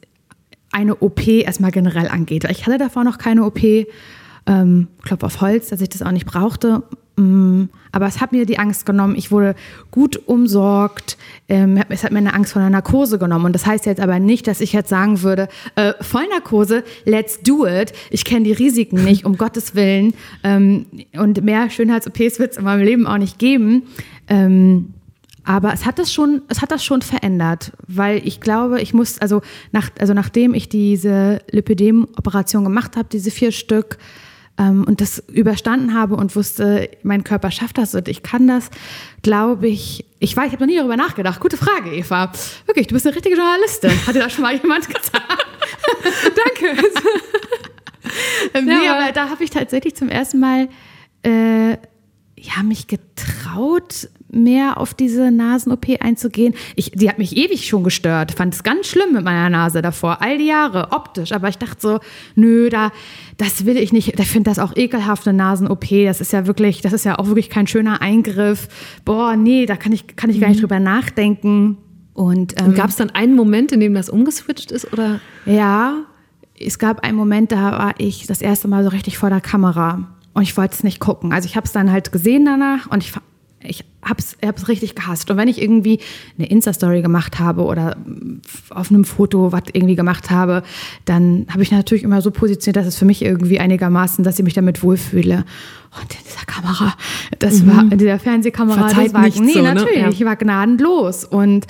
eine 0.72 0.95
OP 0.97 1.28
erstmal 1.28 1.72
generell 1.72 2.07
angeht. 2.07 2.45
Ich 2.49 2.66
hatte 2.66 2.78
davor 2.78 3.03
noch 3.03 3.18
keine 3.18 3.45
OP. 3.45 3.61
Ähm, 4.45 4.88
Klopf 5.03 5.24
auf 5.24 5.39
Holz, 5.39 5.70
dass 5.70 5.82
ich 5.82 5.89
das 5.89 6.01
auch 6.01 6.11
nicht 6.11 6.26
brauchte. 6.26 6.84
Mm, 7.16 7.66
aber 7.91 8.07
es 8.07 8.20
hat 8.22 8.32
mir 8.32 8.45
die 8.45 8.57
Angst 8.57 8.86
genommen. 8.86 9.16
Ich 9.16 9.32
wurde 9.32 9.55
gut 9.91 10.20
umsorgt. 10.28 11.18
Ähm, 11.47 11.80
es 11.89 12.03
hat 12.03 12.11
mir 12.11 12.18
eine 12.18 12.34
Angst 12.34 12.53
vor 12.53 12.61
einer 12.61 12.72
Narkose 12.72 13.20
genommen. 13.20 13.45
Und 13.45 13.53
das 13.53 13.66
heißt 13.66 13.86
jetzt 13.86 14.01
aber 14.01 14.20
nicht, 14.20 14.47
dass 14.47 14.61
ich 14.61 14.74
jetzt 14.74 14.89
sagen 14.89 15.22
würde, 15.22 15.47
äh, 15.76 15.93
Vollnarkose, 16.01 16.84
let's 17.05 17.41
do 17.41 17.68
it. 17.68 17.93
Ich 18.09 18.26
kenne 18.26 18.45
die 18.45 18.53
Risiken 18.53 19.03
nicht, 19.03 19.26
um 19.26 19.38
Gottes 19.38 19.76
Willen. 19.76 20.14
Ähm, 20.43 20.88
und 21.18 21.43
mehr 21.43 21.70
Schönheits-OPs 21.70 22.39
wird 22.39 22.53
es 22.53 22.57
in 22.57 22.64
meinem 22.64 22.84
Leben 22.84 23.05
auch 23.05 23.18
nicht 23.18 23.38
geben. 23.38 23.84
Ähm, 24.28 24.93
aber 25.45 25.74
es 25.74 25.86
hat 25.86 25.99
das 25.99 26.11
schon, 26.11 26.41
es 26.47 26.61
hat 26.61 26.72
das 26.72 26.86
schon 26.86 27.01
verändert, 27.01 27.74
weil 27.88 28.26
ich 28.26 28.39
glaube, 28.39 28.82
ich 28.82 28.93
muss, 28.93 29.20
also 29.20 29.41
nach, 29.74 29.91
also 29.99 30.14
nachdem 30.14 30.53
ich 30.53 30.70
diese 30.70 31.41
Lipödem-Operation 31.51 32.64
gemacht 32.64 32.95
habe, 32.95 33.09
diese 33.11 33.30
vier 33.30 33.51
Stück, 33.51 33.97
und 34.58 35.01
das 35.01 35.20
überstanden 35.30 35.93
habe 35.95 36.16
und 36.16 36.36
wusste, 36.36 36.89
mein 37.01 37.24
Körper 37.24 37.49
schafft 37.49 37.78
das 37.80 37.95
und 37.95 38.08
ich 38.08 38.22
kann 38.22 38.47
das, 38.47 38.70
glaube 39.24 39.68
ich, 39.68 40.06
ich 40.20 40.38
weiß, 40.38 40.47
ich 40.47 40.54
habe 40.54 40.64
noch 40.64 40.72
nie 40.72 40.78
darüber 40.78 40.95
nachgedacht. 40.95 41.39
Gute 41.39 41.58
Frage, 41.58 41.91
Eva. 41.91 42.32
Wirklich, 42.66 42.88
du 42.88 42.93
bist 42.93 43.06
eine 43.08 43.16
richtige 43.16 43.36
Journalistin. 43.36 43.91
Hat 44.06 44.16
dir 44.16 44.20
das 44.20 44.34
schon 44.34 44.43
mal 44.43 44.56
jemand 44.62 44.88
gesagt? 44.88 45.12
Danke. 46.45 46.82
ähm, 48.54 48.66
nee, 48.66 48.88
aber 48.88 49.12
da 49.12 49.30
habe 49.30 49.43
ich 49.43 49.49
tatsächlich 49.49 49.95
zum 49.95 50.10
ersten 50.10 50.39
Mal 50.39 50.70
äh, 51.24 51.72
ja, 52.38 52.62
mich 52.64 52.88
getraut, 52.88 54.10
mehr 54.34 54.77
auf 54.77 54.93
diese 54.93 55.31
Nasen-OP 55.31 55.86
einzugehen. 55.99 56.53
Ich, 56.75 56.91
die 56.91 57.09
hat 57.09 57.17
mich 57.17 57.38
ewig 57.38 57.67
schon 57.67 57.84
gestört, 57.84 58.31
fand 58.31 58.53
es 58.53 58.63
ganz 58.63 58.88
schlimm 58.88 59.13
mit 59.13 59.23
meiner 59.23 59.49
Nase 59.49 59.81
davor, 59.81 60.21
all 60.21 60.38
die 60.38 60.47
Jahre, 60.47 60.89
optisch. 60.91 61.31
Aber 61.31 61.49
ich 61.49 61.57
dachte 61.57 61.77
so, 61.79 61.99
nö, 62.36 62.69
da, 62.69 62.91
das 63.38 63.65
will 63.65 63.77
ich 63.77 63.93
nicht. 63.93 64.19
Ich 64.19 64.27
finde 64.27 64.49
das 64.49 64.59
auch 64.59 64.75
ekelhaft, 64.75 65.27
eine 65.27 65.38
Nasen-OP. 65.38 65.88
Das 66.05 66.21
ist 66.21 66.34
ja 66.34 66.47
wirklich, 66.47 66.81
das 66.81 66.93
ist 66.93 67.05
ja 67.05 67.19
auch 67.19 67.27
wirklich 67.27 67.49
kein 67.49 67.67
schöner 67.67 68.01
Eingriff. 68.01 68.67
Boah, 69.05 69.36
nee, 69.36 69.65
da 69.65 69.75
kann 69.75 69.91
ich, 69.91 70.15
kann 70.15 70.29
ich 70.29 70.39
gar 70.39 70.49
nicht 70.49 70.57
mhm. 70.57 70.61
drüber 70.61 70.79
nachdenken. 70.79 71.77
Und, 72.13 72.59
ähm, 72.59 72.67
Und 72.67 72.75
gab 72.75 72.89
es 72.89 72.95
dann 72.95 73.09
einen 73.09 73.36
Moment, 73.36 73.71
in 73.71 73.79
dem 73.79 73.93
das 73.93 74.09
umgeswitcht 74.09 74.71
ist, 74.71 74.91
oder? 74.93 75.19
Ja, 75.45 76.03
es 76.59 76.79
gab 76.79 77.03
einen 77.03 77.17
Moment, 77.17 77.51
da 77.51 77.71
war 77.71 77.95
ich 77.97 78.27
das 78.27 78.41
erste 78.41 78.67
Mal 78.67 78.84
so 78.84 78.89
richtig 78.89 79.17
vor 79.17 79.29
der 79.29 79.41
Kamera 79.41 80.07
und 80.34 80.43
ich 80.43 80.55
wollte 80.57 80.75
es 80.75 80.84
nicht 80.84 80.99
gucken. 80.99 81.34
Also 81.34 81.47
ich 81.47 81.55
habe 81.55 81.65
es 81.65 81.71
dann 81.71 81.91
halt 81.91 82.11
gesehen 82.11 82.45
danach 82.45 82.88
und 82.88 83.03
ich 83.03 83.13
ich 83.64 83.86
hab's, 84.03 84.36
hab's 84.43 84.68
richtig 84.68 84.95
gehasst. 84.95 85.30
Und 85.32 85.38
wenn 85.38 85.47
ich 85.47 85.61
irgendwie 85.61 85.99
eine 86.38 86.47
Insta-Story 86.47 87.01
gemacht 87.01 87.39
habe 87.39 87.64
oder 87.64 87.97
auf 88.70 88.89
einem 88.89 89.05
Foto 89.05 89.51
was 89.51 89.64
irgendwie 89.72 89.95
gemacht 89.95 90.30
habe, 90.30 90.64
dann 91.05 91.45
habe 91.49 91.64
ich 91.64 91.72
natürlich 91.72 92.03
immer 92.03 92.22
so 92.22 92.32
positioniert, 92.32 92.78
dass 92.78 92.88
es 92.88 92.97
für 92.97 93.05
mich 93.05 93.24
irgendwie 93.24 93.59
einigermaßen, 93.59 94.24
dass 94.24 94.39
ich 94.39 94.45
mich 94.45 94.53
damit 94.53 94.84
wohlfühle. 94.84 95.45
Und 96.01 96.11
in 96.11 96.26
dieser 96.26 96.45
Kamera, 96.45 96.95
das 97.39 97.61
mhm. 97.61 97.68
war, 97.68 97.91
in 97.91 97.97
dieser 97.97 98.20
Fernsehkamera, 98.20 98.88
Verzeiht 98.88 99.07
das 99.07 99.14
war, 99.14 99.43
nee, 99.43 99.53
so, 99.53 99.61
ne? 99.61 99.74
natürlich, 99.74 100.01
ja. 100.01 100.09
ich 100.09 100.26
war 100.26 100.36
gnadenlos. 100.36 101.24
Und 101.24 101.68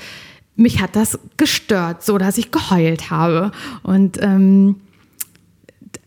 mich 0.55 0.81
hat 0.81 0.95
das 0.95 1.19
gestört, 1.37 2.03
so 2.03 2.17
dass 2.17 2.37
ich 2.37 2.51
geheult 2.51 3.09
habe. 3.09 3.51
Und 3.81 4.21
ähm, 4.21 4.75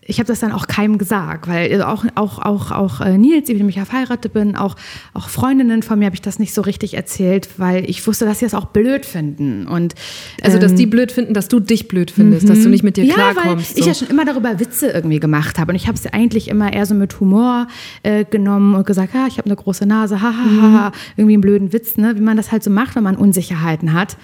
ich 0.08 0.18
habe 0.18 0.26
das 0.26 0.40
dann 0.40 0.52
auch 0.52 0.66
keinem 0.66 0.98
gesagt, 0.98 1.48
weil 1.48 1.72
also 1.72 1.84
auch, 1.84 2.04
auch, 2.14 2.38
auch, 2.38 2.70
auch 2.70 3.00
äh, 3.00 3.18
Nils, 3.18 3.48
mit 3.48 3.58
dem 3.58 3.68
ich 3.68 3.76
ja 3.76 3.84
verheiratet 3.84 4.32
bin, 4.32 4.54
auch, 4.56 4.76
auch 5.14 5.28
Freundinnen 5.28 5.82
von 5.82 5.98
mir 5.98 6.06
habe 6.06 6.14
ich 6.14 6.22
das 6.22 6.38
nicht 6.38 6.54
so 6.54 6.62
richtig 6.62 6.94
erzählt, 6.94 7.48
weil 7.56 7.88
ich 7.88 8.06
wusste, 8.06 8.24
dass 8.24 8.38
sie 8.38 8.46
das 8.46 8.54
auch 8.54 8.66
blöd 8.66 9.04
finden. 9.04 9.66
Und, 9.66 9.94
also, 10.42 10.58
dass 10.58 10.72
ähm, 10.72 10.78
die 10.78 10.86
blöd 10.86 11.10
finden, 11.10 11.34
dass 11.34 11.48
du 11.48 11.60
dich 11.60 11.88
blöd 11.88 12.10
findest, 12.10 12.48
dass 12.48 12.62
du 12.62 12.68
nicht 12.68 12.84
mit 12.84 12.96
dir 12.96 13.04
ja, 13.04 13.14
klarkommst. 13.14 13.46
Weil 13.46 13.58
so. 13.58 13.80
ich 13.80 13.86
ja 13.86 13.94
schon 13.94 14.08
immer 14.08 14.24
darüber 14.24 14.60
Witze 14.60 14.90
irgendwie 14.90 15.18
gemacht 15.18 15.58
habe. 15.58 15.72
Und 15.72 15.76
ich 15.76 15.88
habe 15.88 15.98
es 15.98 16.06
eigentlich 16.06 16.48
immer 16.48 16.72
eher 16.72 16.86
so 16.86 16.94
mit 16.94 17.18
Humor 17.18 17.66
äh, 18.02 18.24
genommen 18.24 18.74
und 18.74 18.86
gesagt, 18.86 19.12
ha, 19.14 19.26
ich 19.26 19.38
habe 19.38 19.46
eine 19.46 19.56
große 19.56 19.86
Nase, 19.86 20.22
ha, 20.22 20.32
ha, 20.32 20.62
ha, 20.62 20.72
ha, 20.72 20.92
irgendwie 21.16 21.34
einen 21.34 21.42
blöden 21.42 21.72
Witz, 21.72 21.96
ne? 21.96 22.16
wie 22.16 22.20
man 22.20 22.36
das 22.36 22.52
halt 22.52 22.62
so 22.62 22.70
macht, 22.70 22.94
wenn 22.94 23.02
man 23.02 23.16
Unsicherheiten 23.16 23.92
hat. 23.92 24.16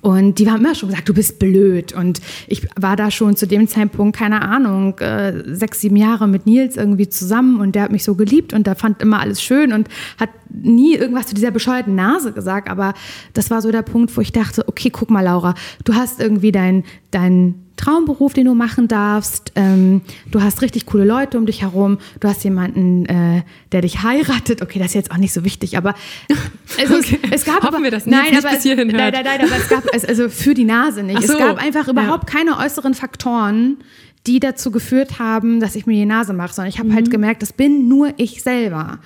Und 0.00 0.38
die 0.38 0.50
haben 0.50 0.60
immer 0.60 0.74
schon 0.74 0.90
gesagt, 0.90 1.08
du 1.08 1.14
bist 1.14 1.38
blöd. 1.38 1.92
Und 1.92 2.20
ich 2.46 2.66
war 2.76 2.96
da 2.96 3.10
schon 3.10 3.36
zu 3.36 3.46
dem 3.46 3.68
Zeitpunkt, 3.68 4.16
keine 4.16 4.42
Ahnung, 4.42 4.98
äh, 4.98 5.42
sechs, 5.54 5.80
sieben 5.80 5.96
Jahre 5.96 6.28
mit 6.28 6.46
Nils 6.46 6.76
irgendwie 6.76 7.08
zusammen 7.08 7.60
und 7.60 7.74
der 7.74 7.82
hat 7.82 7.92
mich 7.92 8.04
so 8.04 8.14
geliebt 8.14 8.52
und 8.52 8.66
der 8.66 8.76
fand 8.76 9.02
immer 9.02 9.20
alles 9.20 9.42
schön 9.42 9.72
und 9.72 9.88
hat 10.18 10.30
nie 10.50 10.94
irgendwas 10.94 11.26
zu 11.26 11.34
dieser 11.34 11.50
bescheuerten 11.50 11.94
Nase 11.94 12.32
gesagt. 12.32 12.68
Aber 12.68 12.94
das 13.34 13.50
war 13.50 13.62
so 13.62 13.70
der 13.70 13.82
Punkt, 13.82 14.16
wo 14.16 14.20
ich 14.20 14.32
dachte, 14.32 14.66
okay, 14.68 14.90
guck 14.90 15.10
mal, 15.10 15.22
Laura, 15.22 15.54
du 15.84 15.94
hast 15.94 16.20
irgendwie 16.20 16.52
dein, 16.52 16.84
dein 17.10 17.67
Traumberuf, 17.78 18.34
den 18.34 18.44
du 18.44 18.54
machen 18.54 18.88
darfst. 18.88 19.52
Ähm, 19.54 20.02
du 20.30 20.42
hast 20.42 20.60
richtig 20.60 20.84
coole 20.84 21.04
Leute 21.04 21.38
um 21.38 21.46
dich 21.46 21.62
herum. 21.62 21.98
Du 22.20 22.28
hast 22.28 22.44
jemanden, 22.44 23.06
äh, 23.06 23.42
der 23.72 23.80
dich 23.80 24.02
heiratet. 24.02 24.60
Okay, 24.60 24.78
das 24.78 24.88
ist 24.88 24.94
jetzt 24.94 25.10
auch 25.10 25.16
nicht 25.16 25.32
so 25.32 25.44
wichtig, 25.44 25.78
aber 25.78 25.94
es, 26.82 26.90
okay. 26.90 27.18
es 27.30 27.44
gab 27.44 27.62
Hoffen 27.62 27.76
aber, 27.76 27.84
wir 27.84 27.90
das 27.90 28.04
nein, 28.04 28.30
nicht 28.30 28.44
aber 28.44 28.54
bis 28.54 28.62
hierhin 28.62 28.90
es, 28.90 28.94
nein, 28.94 29.12
nein, 29.12 29.24
nein, 29.24 29.40
aber 29.40 29.56
es 29.56 29.68
gab 29.68 29.84
es, 29.94 30.04
also 30.04 30.28
für 30.28 30.54
die 30.54 30.64
Nase 30.64 31.02
nicht. 31.02 31.22
So. 31.26 31.32
Es 31.32 31.38
gab 31.38 31.56
einfach 31.62 31.88
überhaupt 31.88 32.30
ja. 32.30 32.38
keine 32.38 32.58
äußeren 32.58 32.94
Faktoren, 32.94 33.78
die 34.26 34.40
dazu 34.40 34.70
geführt 34.70 35.18
haben, 35.18 35.60
dass 35.60 35.74
ich 35.76 35.86
mir 35.86 35.94
die 35.94 36.06
Nase 36.06 36.34
mache, 36.34 36.52
sondern 36.52 36.68
ich 36.68 36.78
habe 36.78 36.88
halt 36.88 36.96
mhm. 37.00 37.04
halt 37.04 37.10
gemerkt, 37.10 37.42
das 37.42 37.52
bin 37.52 37.88
nur 37.88 38.12
ich 38.18 38.42
selber. 38.42 38.98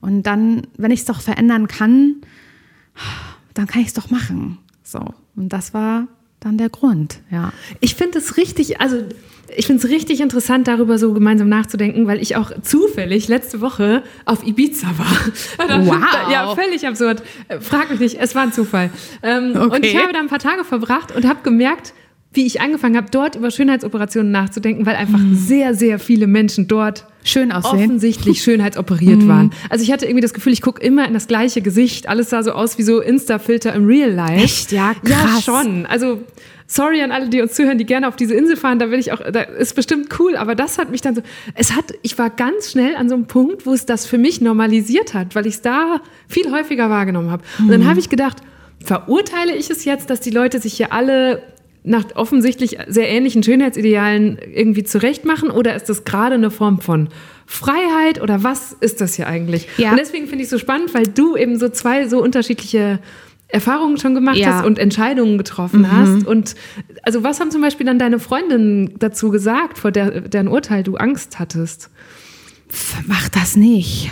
Und 0.00 0.22
dann, 0.22 0.66
wenn 0.78 0.90
ich 0.90 1.00
es 1.00 1.06
doch 1.06 1.20
verändern 1.20 1.68
kann, 1.68 2.16
dann 3.54 3.66
kann 3.66 3.82
ich 3.82 3.88
es 3.88 3.94
doch 3.94 4.10
machen. 4.10 4.58
So. 4.82 5.00
Und 5.36 5.50
das 5.50 5.74
war 5.74 6.06
dann 6.40 6.58
der 6.58 6.70
Grund, 6.70 7.20
ja. 7.30 7.52
Ich 7.80 7.94
finde 7.94 8.18
es 8.18 8.36
richtig, 8.36 8.80
also 8.80 8.96
ich 9.56 9.66
finde 9.66 9.84
es 9.84 9.90
richtig 9.90 10.20
interessant, 10.20 10.68
darüber 10.68 10.98
so 10.98 11.12
gemeinsam 11.12 11.48
nachzudenken, 11.48 12.06
weil 12.06 12.20
ich 12.20 12.36
auch 12.36 12.50
zufällig 12.62 13.28
letzte 13.28 13.60
Woche 13.60 14.02
auf 14.24 14.46
Ibiza 14.46 14.88
war. 14.96 15.06
Wow. 15.80 16.30
ja, 16.30 16.54
völlig 16.54 16.86
absurd. 16.86 17.22
Frag 17.60 17.90
mich 17.90 18.00
nicht, 18.00 18.20
es 18.20 18.34
war 18.34 18.42
ein 18.42 18.52
Zufall. 18.52 18.90
Ähm, 19.22 19.52
okay. 19.56 19.76
Und 19.76 19.84
ich 19.84 19.96
habe 19.96 20.12
da 20.12 20.18
ein 20.18 20.28
paar 20.28 20.38
Tage 20.38 20.64
verbracht 20.64 21.14
und 21.14 21.26
habe 21.26 21.40
gemerkt, 21.42 21.92
wie 22.32 22.46
ich 22.46 22.60
angefangen 22.60 22.96
habe, 22.96 23.08
dort 23.10 23.34
über 23.34 23.50
Schönheitsoperationen 23.50 24.30
nachzudenken, 24.30 24.86
weil 24.86 24.94
einfach 24.94 25.18
mhm. 25.18 25.34
sehr, 25.34 25.74
sehr 25.74 25.98
viele 25.98 26.28
Menschen 26.28 26.68
dort 26.68 27.06
schön 27.24 27.50
aussehen. 27.50 27.74
offensichtlich 27.74 28.42
schönheitsoperiert 28.42 29.18
mhm. 29.22 29.28
waren. 29.28 29.50
Also 29.68 29.82
ich 29.82 29.90
hatte 29.90 30.06
irgendwie 30.06 30.22
das 30.22 30.32
Gefühl, 30.32 30.52
ich 30.52 30.62
gucke 30.62 30.80
immer 30.80 31.06
in 31.08 31.14
das 31.14 31.26
gleiche 31.26 31.60
Gesicht. 31.60 32.08
Alles 32.08 32.30
sah 32.30 32.42
so 32.44 32.52
aus 32.52 32.78
wie 32.78 32.82
so 32.82 33.00
Insta-Filter 33.00 33.74
im 33.74 33.84
Real 33.86 34.10
Life. 34.10 34.44
Echt? 34.44 34.72
Ja, 34.72 34.94
krass. 34.94 35.44
Ja, 35.46 35.62
schon. 35.62 35.86
Also 35.86 36.20
sorry 36.68 37.02
an 37.02 37.10
alle, 37.10 37.28
die 37.28 37.40
uns 37.42 37.54
zuhören, 37.54 37.78
die 37.78 37.84
gerne 37.84 38.06
auf 38.06 38.14
diese 38.14 38.34
Insel 38.34 38.56
fahren. 38.56 38.78
Da 38.78 38.92
will 38.92 39.00
ich 39.00 39.10
auch, 39.10 39.20
da 39.32 39.40
ist 39.42 39.74
bestimmt 39.74 40.08
cool. 40.20 40.36
Aber 40.36 40.54
das 40.54 40.78
hat 40.78 40.92
mich 40.92 41.00
dann 41.00 41.16
so, 41.16 41.22
es 41.56 41.74
hat, 41.74 41.92
ich 42.02 42.16
war 42.16 42.30
ganz 42.30 42.70
schnell 42.70 42.94
an 42.94 43.08
so 43.08 43.16
einem 43.16 43.26
Punkt, 43.26 43.66
wo 43.66 43.72
es 43.72 43.86
das 43.86 44.06
für 44.06 44.18
mich 44.18 44.40
normalisiert 44.40 45.14
hat, 45.14 45.34
weil 45.34 45.48
ich 45.48 45.54
es 45.54 45.62
da 45.62 46.00
viel 46.28 46.50
häufiger 46.52 46.88
wahrgenommen 46.90 47.30
habe. 47.30 47.42
Und 47.58 47.68
dann 47.68 47.80
mhm. 47.80 47.88
habe 47.88 47.98
ich 47.98 48.08
gedacht, 48.08 48.36
verurteile 48.84 49.54
ich 49.56 49.68
es 49.68 49.84
jetzt, 49.84 50.10
dass 50.10 50.20
die 50.20 50.30
Leute 50.30 50.60
sich 50.60 50.74
hier 50.74 50.92
alle 50.92 51.42
nach 51.82 52.04
offensichtlich 52.14 52.78
sehr 52.88 53.08
ähnlichen 53.08 53.42
Schönheitsidealen 53.42 54.38
irgendwie 54.54 54.84
zurecht 54.84 55.24
machen 55.24 55.50
oder 55.50 55.74
ist 55.74 55.88
das 55.88 56.04
gerade 56.04 56.34
eine 56.34 56.50
Form 56.50 56.80
von 56.80 57.08
Freiheit 57.46 58.20
oder 58.20 58.44
was 58.44 58.74
ist 58.80 59.00
das 59.00 59.14
hier 59.14 59.26
eigentlich? 59.26 59.66
Ja. 59.78 59.90
Und 59.90 59.98
deswegen 59.98 60.26
finde 60.26 60.42
ich 60.42 60.44
es 60.44 60.50
so 60.50 60.58
spannend, 60.58 60.92
weil 60.94 61.06
du 61.06 61.36
eben 61.36 61.58
so 61.58 61.68
zwei 61.68 62.06
so 62.06 62.22
unterschiedliche 62.22 62.98
Erfahrungen 63.48 63.96
schon 63.98 64.14
gemacht 64.14 64.36
ja. 64.36 64.58
hast 64.58 64.66
und 64.66 64.78
Entscheidungen 64.78 65.38
getroffen 65.38 65.80
mhm. 65.80 65.92
hast. 65.92 66.26
Und 66.26 66.54
also 67.02 67.24
was 67.24 67.40
haben 67.40 67.50
zum 67.50 67.62
Beispiel 67.62 67.86
dann 67.86 67.98
deine 67.98 68.18
Freundinnen 68.18 68.94
dazu 68.98 69.30
gesagt, 69.30 69.78
vor 69.78 69.90
der, 69.90 70.20
deren 70.20 70.48
Urteil 70.48 70.82
du 70.82 70.96
Angst 70.96 71.38
hattest? 71.38 71.90
Mach 73.06 73.28
das 73.28 73.56
nicht. 73.56 74.10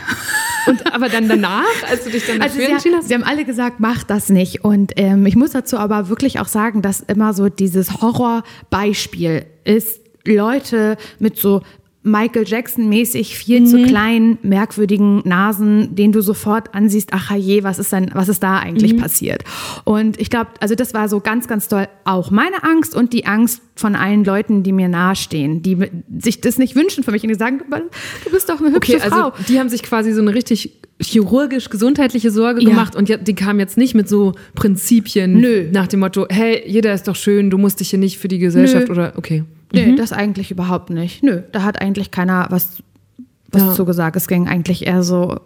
Und 0.67 0.93
aber 0.93 1.09
dann 1.09 1.29
danach, 1.29 1.65
als 1.89 2.05
du 2.05 2.11
dich 2.11 2.27
dann 2.27 2.43
also 2.43 2.59
dafür 2.59 2.75
entschieden 2.75 2.97
hast? 2.97 3.09
Sie 3.09 3.15
haben 3.15 3.25
alle 3.25 3.45
gesagt, 3.45 3.81
mach 3.81 4.03
das 4.03 4.29
nicht. 4.29 4.65
Und 4.65 4.93
ähm, 4.97 5.25
ich 5.27 5.37
muss 5.37 5.53
dazu 5.53 5.79
aber 5.79 6.09
wirklich 6.09 6.41
auch 6.41 6.49
sagen, 6.49 6.83
dass 6.83 7.01
immer 7.01 7.33
so 7.33 7.49
dieses 7.49 8.01
Horrorbeispiel 8.03 9.47
ist, 9.65 10.01
Leute 10.27 10.97
mit 11.19 11.39
so 11.39 11.63
Michael 12.11 12.47
Jackson-mäßig 12.47 13.37
viel 13.37 13.61
mhm. 13.61 13.67
zu 13.67 13.83
kleinen, 13.83 14.39
merkwürdigen 14.43 15.23
Nasen, 15.25 15.95
den 15.95 16.13
du 16.13 16.21
sofort 16.21 16.75
ansiehst, 16.75 17.11
ach 17.13 17.35
je, 17.35 17.63
was 17.63 17.79
ist 17.79 17.93
denn, 17.93 18.11
was 18.15 18.29
ist 18.29 18.43
da 18.43 18.59
eigentlich 18.59 18.95
mhm. 18.95 18.99
passiert? 18.99 19.45
Und 19.85 20.21
ich 20.21 20.31
glaube, 20.31 20.51
also 20.61 20.75
das 20.75 20.95
war 20.95 21.09
so 21.09 21.21
ganz, 21.21 21.49
ganz 21.49 21.69
toll 21.69 21.89
auch 22.05 22.31
meine 22.31 22.63
Angst 22.65 22.95
und 22.95 23.13
die 23.13 23.27
Angst 23.27 23.63
von 23.77 23.95
allen 23.95 24.25
Leuten, 24.25 24.63
die 24.63 24.73
mir 24.73 24.89
nahestehen, 24.89 25.63
die 25.63 25.79
sich 26.19 26.41
das 26.41 26.59
nicht 26.59 26.75
wünschen 26.75 27.05
für 27.05 27.13
mich 27.13 27.23
und 27.23 27.29
die 27.29 27.35
sagen, 27.35 27.61
du 28.25 28.31
bist 28.31 28.49
doch 28.49 28.61
eine 28.61 28.75
hübsche 28.75 28.97
okay, 28.97 29.03
also 29.03 29.17
Frau. 29.17 29.29
Also 29.31 29.45
die 29.49 29.59
haben 29.59 29.69
sich 29.69 29.83
quasi 29.83 30.13
so 30.13 30.21
eine 30.21 30.35
richtig 30.35 30.81
chirurgisch 31.01 31.71
gesundheitliche 31.71 32.31
Sorge 32.31 32.63
ja. 32.63 32.71
gemacht 32.71 32.97
und 32.97 33.09
die 33.09 33.35
kamen 33.35 33.61
jetzt 33.61 33.77
nicht 33.77 33.95
mit 33.95 34.09
so 34.09 34.33
Prinzipien 34.55 35.41
Nö. 35.41 35.69
nach 35.71 35.87
dem 35.87 36.01
Motto, 36.01 36.27
hey, 36.29 36.63
jeder 36.67 36.93
ist 36.93 37.07
doch 37.07 37.17
schön, 37.17 37.51
du 37.51 37.59
musst 37.59 37.81
dich 37.81 37.91
hier 37.91 37.99
nicht 37.99 38.19
für 38.19 38.29
die 38.29 38.39
Gesellschaft 38.39 38.89
Nö. 38.89 38.93
oder 38.93 39.13
okay. 39.17 39.45
Nee, 39.73 39.87
mhm. 39.87 39.97
das 39.97 40.13
eigentlich 40.13 40.51
überhaupt 40.51 40.91
nicht. 40.91 41.23
Nö, 41.23 41.43
da 41.53 41.63
hat 41.63 41.81
eigentlich 41.81 42.11
keiner 42.11 42.47
was, 42.51 42.83
was 43.51 43.63
ja. 43.63 43.73
zu 43.75 43.85
gesagt. 43.85 44.17
Es 44.17 44.29
ging 44.29 44.49
eigentlich 44.49 44.87
eher 44.87 45.03
so, 45.03 45.41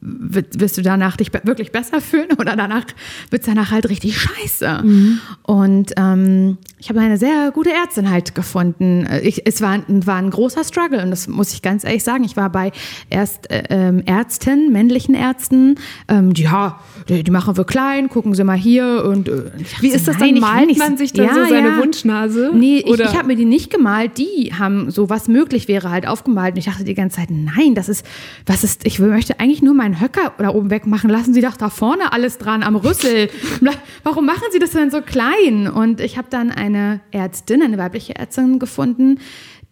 wirst 0.00 0.78
du 0.78 0.82
danach 0.82 1.16
dich 1.16 1.32
wirklich 1.44 1.72
besser 1.72 2.00
fühlen 2.00 2.28
oder 2.38 2.56
danach 2.56 2.84
wird 3.30 3.42
es 3.42 3.46
danach 3.46 3.70
halt 3.70 3.88
richtig 3.88 4.18
scheiße. 4.18 4.82
Mhm. 4.82 5.20
Und 5.42 5.92
ähm, 5.96 6.58
ich 6.80 6.88
habe 6.88 7.00
eine 7.00 7.18
sehr 7.18 7.50
gute 7.50 7.70
Ärztin 7.72 8.08
halt 8.10 8.34
gefunden. 8.34 9.06
Ich, 9.22 9.46
es 9.46 9.60
war, 9.60 9.78
war 9.88 10.16
ein 10.16 10.30
großer 10.30 10.62
Struggle 10.64 11.02
und 11.02 11.10
das 11.10 11.26
muss 11.26 11.52
ich 11.52 11.62
ganz 11.62 11.84
ehrlich 11.84 12.04
sagen. 12.04 12.24
Ich 12.24 12.36
war 12.36 12.50
bei 12.50 12.72
erst 13.10 13.50
äh, 13.50 13.64
ähm, 13.70 14.02
Ärzten, 14.06 14.72
männlichen 14.72 15.14
Ärzten, 15.14 15.76
ähm, 16.08 16.34
die, 16.34 16.42
ja, 16.42 16.78
die, 17.08 17.24
die, 17.24 17.30
machen 17.30 17.56
wir 17.56 17.64
klein, 17.64 18.08
gucken 18.08 18.34
Sie 18.34 18.44
mal 18.44 18.56
hier 18.56 19.04
und 19.04 19.28
äh, 19.28 19.50
wie 19.80 19.88
ist 19.88 20.06
das 20.06 20.18
nein, 20.18 20.36
dann? 20.36 20.40
Malt 20.40 20.78
man 20.78 20.96
sich 20.96 21.12
dann 21.12 21.26
ja, 21.26 21.34
so 21.34 21.46
seine 21.46 21.68
ja. 21.68 21.78
Wunschnase? 21.78 22.52
Nee, 22.54 22.84
ich, 22.86 23.00
ich 23.00 23.16
habe 23.16 23.26
mir 23.26 23.36
die 23.36 23.44
nicht 23.44 23.70
gemalt. 23.70 24.18
Die 24.18 24.52
haben 24.56 24.90
so 24.90 25.10
was 25.10 25.26
möglich 25.28 25.66
wäre 25.66 25.90
halt 25.90 26.06
aufgemalt 26.06 26.54
und 26.54 26.58
ich 26.58 26.66
dachte 26.66 26.84
die 26.84 26.94
ganze 26.94 27.16
Zeit, 27.16 27.30
nein, 27.30 27.74
das 27.74 27.88
ist, 27.88 28.06
was 28.46 28.62
ist, 28.62 28.86
ich 28.86 28.98
möchte 29.00 29.40
eigentlich 29.40 29.62
nur 29.62 29.67
meinen 29.74 30.00
Höcker 30.00 30.32
da 30.38 30.50
oben 30.50 30.70
wegmachen. 30.70 31.10
Lassen 31.10 31.34
Sie 31.34 31.40
doch 31.40 31.56
da 31.56 31.70
vorne 31.70 32.12
alles 32.12 32.38
dran 32.38 32.62
am 32.62 32.76
Rüssel. 32.76 33.30
Warum 34.04 34.26
machen 34.26 34.44
Sie 34.52 34.58
das 34.58 34.70
denn 34.70 34.90
so 34.90 35.00
klein? 35.00 35.68
Und 35.68 36.00
ich 36.00 36.18
habe 36.18 36.28
dann 36.30 36.50
eine 36.50 37.00
Ärztin, 37.10 37.62
eine 37.62 37.78
weibliche 37.78 38.16
Ärztin 38.16 38.58
gefunden, 38.58 39.18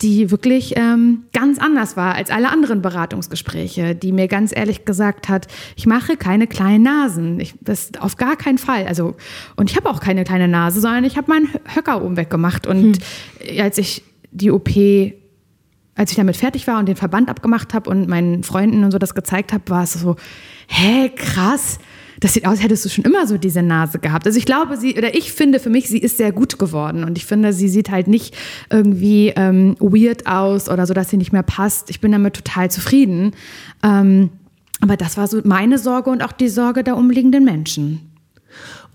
die 0.02 0.30
wirklich 0.30 0.74
ähm, 0.76 1.24
ganz 1.32 1.58
anders 1.58 1.96
war 1.96 2.14
als 2.14 2.30
alle 2.30 2.50
anderen 2.50 2.82
Beratungsgespräche, 2.82 3.94
die 3.94 4.12
mir 4.12 4.28
ganz 4.28 4.54
ehrlich 4.54 4.84
gesagt 4.84 5.28
hat, 5.28 5.46
ich 5.74 5.86
mache 5.86 6.16
keine 6.16 6.46
kleinen 6.46 6.82
Nasen. 6.82 7.40
Ich, 7.40 7.54
das 7.60 7.92
auf 7.98 8.16
gar 8.16 8.36
keinen 8.36 8.58
Fall. 8.58 8.86
Also, 8.86 9.16
und 9.56 9.70
ich 9.70 9.76
habe 9.76 9.88
auch 9.88 10.00
keine 10.00 10.24
kleine 10.24 10.48
Nase, 10.48 10.80
sondern 10.80 11.04
ich 11.04 11.16
habe 11.16 11.30
meinen 11.30 11.48
Höcker 11.74 12.04
oben 12.04 12.16
weggemacht. 12.16 12.66
Und 12.66 12.98
hm. 12.98 13.60
als 13.60 13.78
ich 13.78 14.02
die 14.32 14.50
OP 14.50 14.68
als 15.96 16.10
ich 16.10 16.16
damit 16.16 16.36
fertig 16.36 16.66
war 16.66 16.78
und 16.78 16.86
den 16.86 16.96
Verband 16.96 17.28
abgemacht 17.28 17.74
habe 17.74 17.90
und 17.90 18.06
meinen 18.06 18.44
Freunden 18.44 18.84
und 18.84 18.92
so 18.92 18.98
das 18.98 19.14
gezeigt 19.14 19.52
habe, 19.52 19.64
war 19.68 19.82
es 19.82 19.94
so, 19.94 20.16
hä, 20.68 21.10
krass. 21.14 21.78
Das 22.20 22.34
sieht 22.34 22.46
aus, 22.46 22.62
hättest 22.62 22.84
du 22.84 22.88
schon 22.88 23.04
immer 23.04 23.26
so 23.26 23.36
diese 23.36 23.62
Nase 23.62 23.98
gehabt. 23.98 24.26
Also 24.26 24.38
ich 24.38 24.46
glaube, 24.46 24.76
sie, 24.76 24.96
oder 24.96 25.14
ich 25.14 25.32
finde 25.32 25.58
für 25.58 25.68
mich, 25.68 25.88
sie 25.88 25.98
ist 25.98 26.16
sehr 26.16 26.32
gut 26.32 26.58
geworden. 26.58 27.04
Und 27.04 27.18
ich 27.18 27.26
finde, 27.26 27.52
sie 27.52 27.68
sieht 27.68 27.90
halt 27.90 28.08
nicht 28.08 28.34
irgendwie 28.70 29.32
ähm, 29.36 29.76
weird 29.80 30.26
aus 30.26 30.68
oder 30.68 30.86
so, 30.86 30.94
dass 30.94 31.10
sie 31.10 31.18
nicht 31.18 31.32
mehr 31.32 31.42
passt. 31.42 31.90
Ich 31.90 32.00
bin 32.00 32.12
damit 32.12 32.34
total 32.34 32.70
zufrieden. 32.70 33.32
Ähm, 33.82 34.30
aber 34.80 34.96
das 34.96 35.16
war 35.16 35.26
so 35.26 35.40
meine 35.44 35.78
Sorge 35.78 36.10
und 36.10 36.22
auch 36.22 36.32
die 36.32 36.48
Sorge 36.48 36.84
der 36.84 36.96
umliegenden 36.96 37.44
Menschen. 37.44 38.15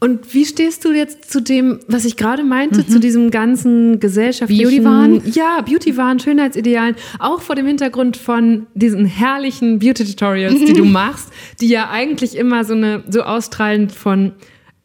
Und 0.03 0.33
wie 0.33 0.45
stehst 0.45 0.83
du 0.83 0.91
jetzt 0.91 1.31
zu 1.31 1.41
dem, 1.41 1.79
was 1.87 2.05
ich 2.05 2.17
gerade 2.17 2.43
meinte, 2.43 2.79
mhm. 2.79 2.87
zu 2.87 2.99
diesem 2.99 3.29
ganzen 3.29 3.99
gesellschaftlichen 3.99 4.83
Beauty-Wahn? 4.83 5.21
Ja, 5.31 5.61
Beauty-Wahn, 5.61 6.19
Schönheitsidealen, 6.19 6.95
auch 7.19 7.39
vor 7.39 7.55
dem 7.55 7.67
Hintergrund 7.67 8.17
von 8.17 8.65
diesen 8.73 9.05
herrlichen 9.05 9.77
Beauty-Tutorials, 9.77 10.55
die 10.55 10.73
du 10.73 10.85
machst, 10.85 11.29
die 11.61 11.67
ja 11.67 11.91
eigentlich 11.91 12.35
immer 12.35 12.65
so 12.65 12.73
eine 12.73 13.03
so 13.09 13.21
ausstrahlen 13.21 13.91
von 13.91 14.31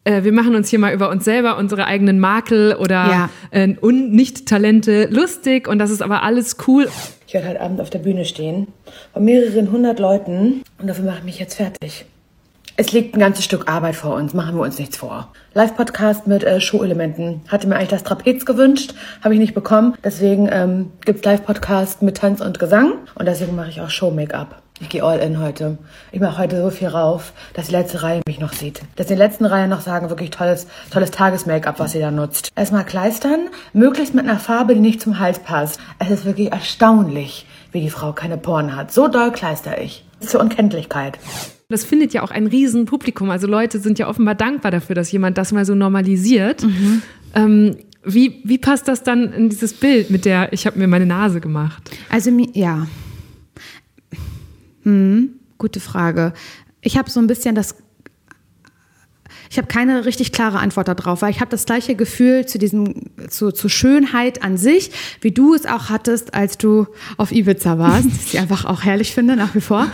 äh, 0.04 0.22
wir 0.22 0.32
machen 0.32 0.54
uns 0.54 0.68
hier 0.68 0.78
mal 0.78 0.92
über 0.92 1.08
uns 1.08 1.24
selber, 1.24 1.56
unsere 1.56 1.86
eigenen 1.86 2.20
Makel 2.20 2.76
oder 2.78 2.94
ja. 2.94 3.30
äh, 3.52 3.68
Nicht-Talente 3.68 5.08
lustig 5.10 5.66
und 5.66 5.78
das 5.78 5.90
ist 5.90 6.02
aber 6.02 6.24
alles 6.24 6.58
cool. 6.68 6.90
Ich 7.26 7.32
werde 7.32 7.48
heute 7.48 7.62
Abend 7.62 7.80
auf 7.80 7.88
der 7.88 8.00
Bühne 8.00 8.26
stehen, 8.26 8.68
bei 9.14 9.20
mehreren 9.20 9.72
hundert 9.72 9.98
Leuten 9.98 10.62
und 10.78 10.86
dafür 10.86 11.06
mache 11.06 11.20
ich 11.20 11.24
mich 11.24 11.38
jetzt 11.38 11.54
fertig. 11.54 12.04
Es 12.78 12.92
liegt 12.92 13.16
ein 13.16 13.20
ganzes 13.20 13.46
Stück 13.46 13.70
Arbeit 13.70 13.96
vor 13.96 14.14
uns, 14.16 14.34
machen 14.34 14.54
wir 14.54 14.62
uns 14.62 14.78
nichts 14.78 14.98
vor. 14.98 15.32
Live-Podcast 15.54 16.26
mit 16.26 16.44
äh, 16.44 16.60
Show-Elementen. 16.60 17.40
Hatte 17.48 17.66
mir 17.66 17.76
eigentlich 17.76 17.88
das 17.88 18.02
Trapez 18.02 18.44
gewünscht, 18.44 18.92
habe 19.24 19.32
ich 19.32 19.40
nicht 19.40 19.54
bekommen. 19.54 19.94
Deswegen 20.04 20.46
ähm, 20.52 20.92
gibt 21.06 21.20
es 21.20 21.24
Live-Podcast 21.24 22.02
mit 22.02 22.18
Tanz 22.18 22.42
und 22.42 22.58
Gesang. 22.58 22.92
Und 23.14 23.24
deswegen 23.24 23.56
mache 23.56 23.70
ich 23.70 23.80
auch 23.80 23.88
Show-Make-up. 23.88 24.60
Ich 24.78 24.90
gehe 24.90 25.02
all 25.02 25.20
in 25.20 25.40
heute. 25.40 25.78
Ich 26.12 26.20
mache 26.20 26.36
heute 26.36 26.60
so 26.60 26.68
viel 26.68 26.88
rauf, 26.88 27.32
dass 27.54 27.68
die 27.68 27.72
letzte 27.72 28.02
Reihe 28.02 28.20
mich 28.28 28.40
noch 28.40 28.52
sieht. 28.52 28.82
Dass 28.96 29.06
die 29.06 29.14
letzten 29.14 29.46
Reihe 29.46 29.68
noch 29.68 29.80
sagen, 29.80 30.10
wirklich 30.10 30.28
tolles, 30.28 30.66
tolles 30.90 31.10
Tages-Make-up, 31.12 31.78
was 31.78 31.92
sie 31.92 32.00
da 32.00 32.10
nutzt. 32.10 32.50
Erstmal 32.56 32.84
kleistern, 32.84 33.48
möglichst 33.72 34.12
mit 34.12 34.28
einer 34.28 34.38
Farbe, 34.38 34.74
die 34.74 34.80
nicht 34.80 35.00
zum 35.00 35.18
Hals 35.18 35.38
passt. 35.38 35.80
Es 35.98 36.10
ist 36.10 36.26
wirklich 36.26 36.52
erstaunlich, 36.52 37.46
wie 37.72 37.80
die 37.80 37.88
Frau 37.88 38.12
keine 38.12 38.36
Poren 38.36 38.76
hat. 38.76 38.92
So 38.92 39.08
doll 39.08 39.32
kleister 39.32 39.80
ich. 39.80 40.04
Zur 40.20 40.40
Unkenntlichkeit. 40.40 41.18
Das 41.68 41.84
findet 41.84 42.12
ja 42.12 42.22
auch 42.22 42.30
ein 42.30 42.46
Riesenpublikum. 42.46 43.30
Also 43.30 43.46
Leute 43.46 43.80
sind 43.80 43.98
ja 43.98 44.08
offenbar 44.08 44.36
dankbar 44.36 44.70
dafür, 44.70 44.94
dass 44.94 45.10
jemand 45.10 45.36
das 45.36 45.52
mal 45.52 45.64
so 45.64 45.74
normalisiert. 45.74 46.62
Mhm. 46.62 47.02
Ähm, 47.34 47.76
wie, 48.04 48.40
wie 48.44 48.58
passt 48.58 48.86
das 48.86 49.02
dann 49.02 49.32
in 49.32 49.48
dieses 49.48 49.74
Bild 49.74 50.10
mit 50.10 50.24
der, 50.24 50.52
ich 50.52 50.64
habe 50.66 50.78
mir 50.78 50.86
meine 50.86 51.06
Nase 51.06 51.40
gemacht? 51.40 51.90
Also 52.08 52.30
ja. 52.52 52.86
Hm, 54.84 55.30
gute 55.58 55.80
Frage. 55.80 56.32
Ich 56.82 56.96
habe 56.96 57.10
so 57.10 57.18
ein 57.18 57.26
bisschen 57.26 57.56
das 57.56 57.74
ich 59.50 59.58
habe 59.58 59.68
keine 59.68 60.04
richtig 60.04 60.32
klare 60.32 60.58
Antwort 60.58 60.88
darauf, 60.88 61.22
weil 61.22 61.30
ich 61.30 61.40
habe 61.40 61.50
das 61.50 61.64
gleiche 61.64 61.94
Gefühl 61.94 62.46
zu 62.46 62.58
diesem, 62.58 62.94
zu, 63.28 63.52
zu 63.52 63.68
Schönheit 63.68 64.42
an 64.42 64.56
sich, 64.56 64.90
wie 65.20 65.30
du 65.30 65.54
es 65.54 65.66
auch 65.66 65.88
hattest, 65.88 66.34
als 66.34 66.58
du 66.58 66.86
auf 67.16 67.32
Ibiza 67.32 67.78
warst, 67.78 68.06
das 68.06 68.34
ich 68.34 68.38
einfach 68.38 68.64
auch 68.64 68.82
herrlich 68.84 69.12
finde, 69.12 69.36
nach 69.36 69.54
wie 69.54 69.60
vor. 69.60 69.90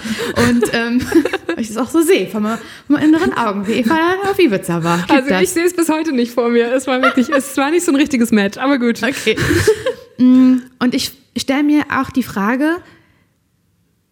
Und 0.49 0.65
ähm, 0.73 1.01
ich 1.57 1.71
es 1.71 1.77
auch 1.77 1.91
so 1.91 2.03
sehe, 2.03 2.27
von 2.27 2.43
meinen 2.43 2.59
inneren 3.03 3.33
Augen, 3.35 3.67
wie 3.67 3.73
Eva 3.73 3.97
auf 4.31 4.39
Ibiza 4.39 4.83
war. 4.83 4.99
Gibt 4.99 5.11
also 5.11 5.29
das? 5.29 5.43
ich 5.43 5.51
sehe 5.51 5.65
es 5.65 5.75
bis 5.75 5.89
heute 5.89 6.13
nicht 6.13 6.33
vor 6.33 6.51
mir. 6.51 6.73
Es 6.73 6.87
war 6.87 7.03
wirklich, 7.03 7.29
es 7.29 7.57
war 7.57 7.71
nicht 7.71 7.85
so 7.85 7.93
ein 7.93 7.97
richtiges 7.97 8.31
Match, 8.31 8.59
aber 8.59 8.79
gut. 8.79 9.03
Okay. 9.03 9.37
Mm, 10.19 10.59
und 10.79 10.95
ich 10.95 11.13
stelle 11.37 11.63
mir 11.63 11.85
auch 11.91 12.11
die 12.11 12.23
Frage, 12.23 12.77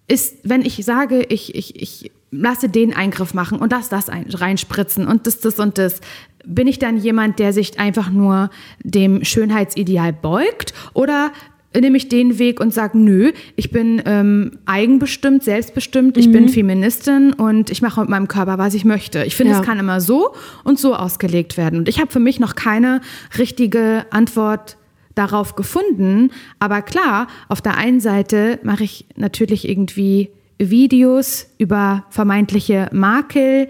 ist, 0.09 0.39
wenn 0.43 0.63
ich 0.63 0.85
sage, 0.85 1.25
ich, 1.29 1.55
ich, 1.55 1.81
ich 1.81 2.11
lasse 2.31 2.69
den 2.69 2.95
Eingriff 2.95 3.35
machen 3.35 3.59
und 3.59 3.73
das, 3.73 3.89
das 3.89 4.09
ein, 4.09 4.27
reinspritzen 4.29 5.07
und 5.07 5.27
das, 5.27 5.41
das 5.41 5.59
und 5.59 5.79
das. 5.79 6.01
Bin 6.45 6.67
ich 6.67 6.79
dann 6.79 6.97
jemand, 6.97 7.39
der 7.39 7.53
sich 7.53 7.79
einfach 7.79 8.11
nur 8.11 8.51
dem 8.83 9.25
Schönheitsideal 9.25 10.13
beugt 10.13 10.73
oder 10.95 11.33
nehme 11.79 11.97
ich 11.97 12.09
den 12.09 12.39
Weg 12.39 12.59
und 12.59 12.75
sage, 12.75 12.99
nö, 12.99 13.33
ich 13.55 13.71
bin 13.71 14.03
ähm, 14.05 14.59
eigenbestimmt, 14.67 15.45
selbstbestimmt, 15.45 16.17
ich 16.17 16.29
mhm. 16.29 16.33
bin 16.33 16.49
Feministin 16.49 17.33
und 17.33 17.71
ich 17.71 17.83
mache 17.83 18.01
mit 18.01 18.11
meinem 18.11 18.27
Körper, 18.27 18.59
was 18.59 18.75
ich 18.75 18.85
möchte. 18.85 19.25
Ich 19.25 19.37
finde, 19.37 19.53
ja. 19.53 19.61
es 19.61 19.67
kann 19.67 19.79
immer 19.79 20.01
so 20.01 20.35
und 20.65 20.79
so 20.79 20.95
ausgelegt 20.97 21.57
werden. 21.57 21.81
Und 21.81 21.89
ich 21.89 22.01
habe 22.01 22.11
für 22.11 22.21
mich 22.21 22.41
noch 22.41 22.57
keine 22.57 23.01
richtige 23.39 24.07
Antwort 24.11 24.77
darauf 25.15 25.55
gefunden. 25.55 26.31
Aber 26.59 26.83
klar, 26.83 27.29
auf 27.49 27.61
der 27.61 27.77
einen 27.77 28.01
Seite 28.01 28.59
mache 28.63 28.85
ich 28.85 29.07
natürlich 29.17 29.69
irgendwie 29.69 30.31
Videos 30.69 31.47
über 31.59 32.05
vermeintliche 32.11 32.91
Makel 32.93 33.69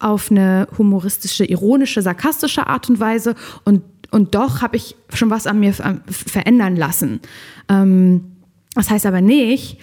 auf 0.00 0.30
eine 0.30 0.66
humoristische, 0.76 1.44
ironische, 1.44 2.02
sarkastische 2.02 2.66
Art 2.66 2.90
und 2.90 2.98
Weise 2.98 3.36
und, 3.64 3.82
und 4.10 4.34
doch 4.34 4.60
habe 4.60 4.76
ich 4.76 4.96
schon 5.14 5.30
was 5.30 5.46
an 5.46 5.60
mir 5.60 5.72
verändern 5.72 6.74
lassen. 6.76 7.20
Ähm, 7.68 8.32
das 8.74 8.90
heißt 8.90 9.06
aber 9.06 9.20
nicht, 9.20 9.78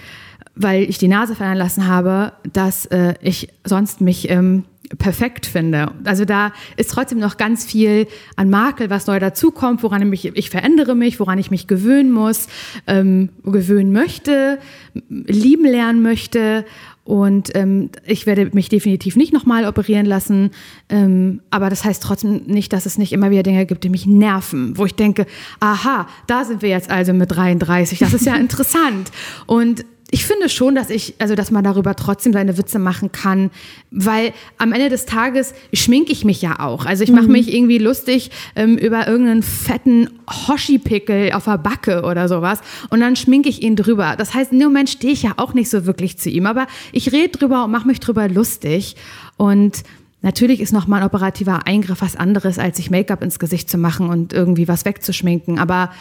weil 0.55 0.83
ich 0.83 0.97
die 0.97 1.07
Nase 1.07 1.35
verändern 1.35 1.59
lassen 1.59 1.87
habe, 1.87 2.33
dass 2.51 2.85
äh, 2.87 3.13
ich 3.21 3.49
sonst 3.63 4.01
mich 4.01 4.29
ähm, 4.29 4.65
perfekt 4.97 5.45
finde. 5.45 5.91
Also 6.03 6.25
da 6.25 6.51
ist 6.75 6.91
trotzdem 6.91 7.19
noch 7.19 7.37
ganz 7.37 7.65
viel 7.65 8.07
an 8.35 8.49
Makel, 8.49 8.89
was 8.89 9.07
neu 9.07 9.19
dazukommt, 9.19 9.83
woran 9.83 10.01
ich 10.01 10.07
mich, 10.07 10.35
ich 10.35 10.49
verändere 10.49 10.95
mich, 10.95 11.19
woran 11.19 11.37
ich 11.37 11.51
mich 11.51 11.67
gewöhnen 11.67 12.11
muss, 12.11 12.47
ähm, 12.87 13.29
gewöhnen 13.43 13.91
möchte, 13.91 14.59
lieben 15.07 15.65
lernen 15.65 16.01
möchte. 16.01 16.65
Und 17.03 17.55
ähm, 17.55 17.89
ich 18.05 18.27
werde 18.27 18.51
mich 18.53 18.69
definitiv 18.69 19.15
nicht 19.15 19.33
nochmal 19.33 19.65
operieren 19.65 20.05
lassen. 20.05 20.51
Ähm, 20.89 21.41
aber 21.49 21.69
das 21.71 21.83
heißt 21.83 22.03
trotzdem 22.03 22.43
nicht, 22.45 22.71
dass 22.71 22.85
es 22.85 22.99
nicht 22.99 23.13
immer 23.13 23.31
wieder 23.31 23.41
Dinge 23.41 23.65
gibt, 23.65 23.83
die 23.83 23.89
mich 23.89 24.05
nerven, 24.05 24.77
wo 24.77 24.85
ich 24.85 24.93
denke, 24.93 25.25
aha, 25.59 26.07
da 26.27 26.45
sind 26.45 26.61
wir 26.61 26.69
jetzt 26.69 26.91
also 26.91 27.13
mit 27.13 27.31
33. 27.31 27.97
Das 27.97 28.13
ist 28.13 28.27
ja 28.27 28.35
interessant. 28.37 29.11
Und 29.47 29.85
ich 30.11 30.25
finde 30.25 30.49
schon, 30.49 30.73
dass 30.73 30.89
ich, 30.89 31.13
also 31.19 31.35
dass 31.35 31.51
man 31.51 31.63
darüber 31.63 31.95
trotzdem 31.95 32.33
seine 32.33 32.57
Witze 32.57 32.79
machen 32.79 33.11
kann, 33.11 33.51
weil 33.91 34.33
am 34.57 34.71
Ende 34.71 34.89
des 34.89 35.05
Tages 35.05 35.53
schminke 35.71 36.11
ich 36.11 36.25
mich 36.25 36.41
ja 36.41 36.59
auch. 36.59 36.85
Also 36.85 37.03
ich 37.03 37.11
mache 37.11 37.25
mhm. 37.25 37.33
mich 37.33 37.53
irgendwie 37.53 37.77
lustig 37.77 38.31
ähm, 38.55 38.77
über 38.77 39.07
irgendeinen 39.07 39.43
fetten 39.43 40.09
Hoshi-Pickel 40.27 41.33
auf 41.33 41.45
der 41.45 41.59
Backe 41.59 42.03
oder 42.03 42.27
sowas 42.27 42.61
und 42.89 43.01
dann 43.01 43.15
schminke 43.15 43.49
ich 43.49 43.61
ihn 43.61 43.75
drüber. 43.75 44.15
Das 44.17 44.33
heißt, 44.33 44.51
in 44.51 44.59
dem 44.59 44.69
Moment 44.69 44.89
stehe 44.89 45.13
ich 45.13 45.21
ja 45.21 45.33
auch 45.37 45.53
nicht 45.53 45.69
so 45.69 45.85
wirklich 45.85 46.17
zu 46.17 46.29
ihm, 46.29 46.47
aber 46.47 46.65
ich 46.91 47.11
rede 47.11 47.37
drüber 47.37 47.65
und 47.65 47.71
mache 47.71 47.87
mich 47.87 47.99
drüber 47.99 48.27
lustig 48.27 48.95
und 49.37 49.83
Natürlich 50.21 50.59
ist 50.59 50.73
nochmal 50.73 50.99
ein 50.99 51.05
operativer 51.07 51.65
Eingriff 51.65 52.01
was 52.01 52.17
anderes, 52.17 52.59
als 52.59 52.75
sich 52.75 52.91
Make-up 52.91 53.23
ins 53.23 53.39
Gesicht 53.39 53.69
zu 53.69 53.77
machen 53.77 54.09
und 54.09 54.33
irgendwie 54.33 54.67
was 54.67 54.83
wegzuschminken, 54.83 55.59
aber 55.59 55.91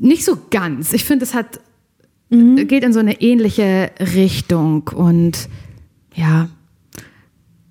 nicht 0.00 0.24
so 0.24 0.36
ganz. 0.50 0.92
Ich 0.92 1.04
finde, 1.04 1.24
es 1.24 1.32
hat 1.32 1.60
mhm. 2.30 2.66
geht 2.66 2.84
in 2.84 2.92
so 2.92 3.00
eine 3.00 3.20
ähnliche 3.20 3.90
Richtung 4.00 4.88
und 4.94 5.48
ja. 6.14 6.48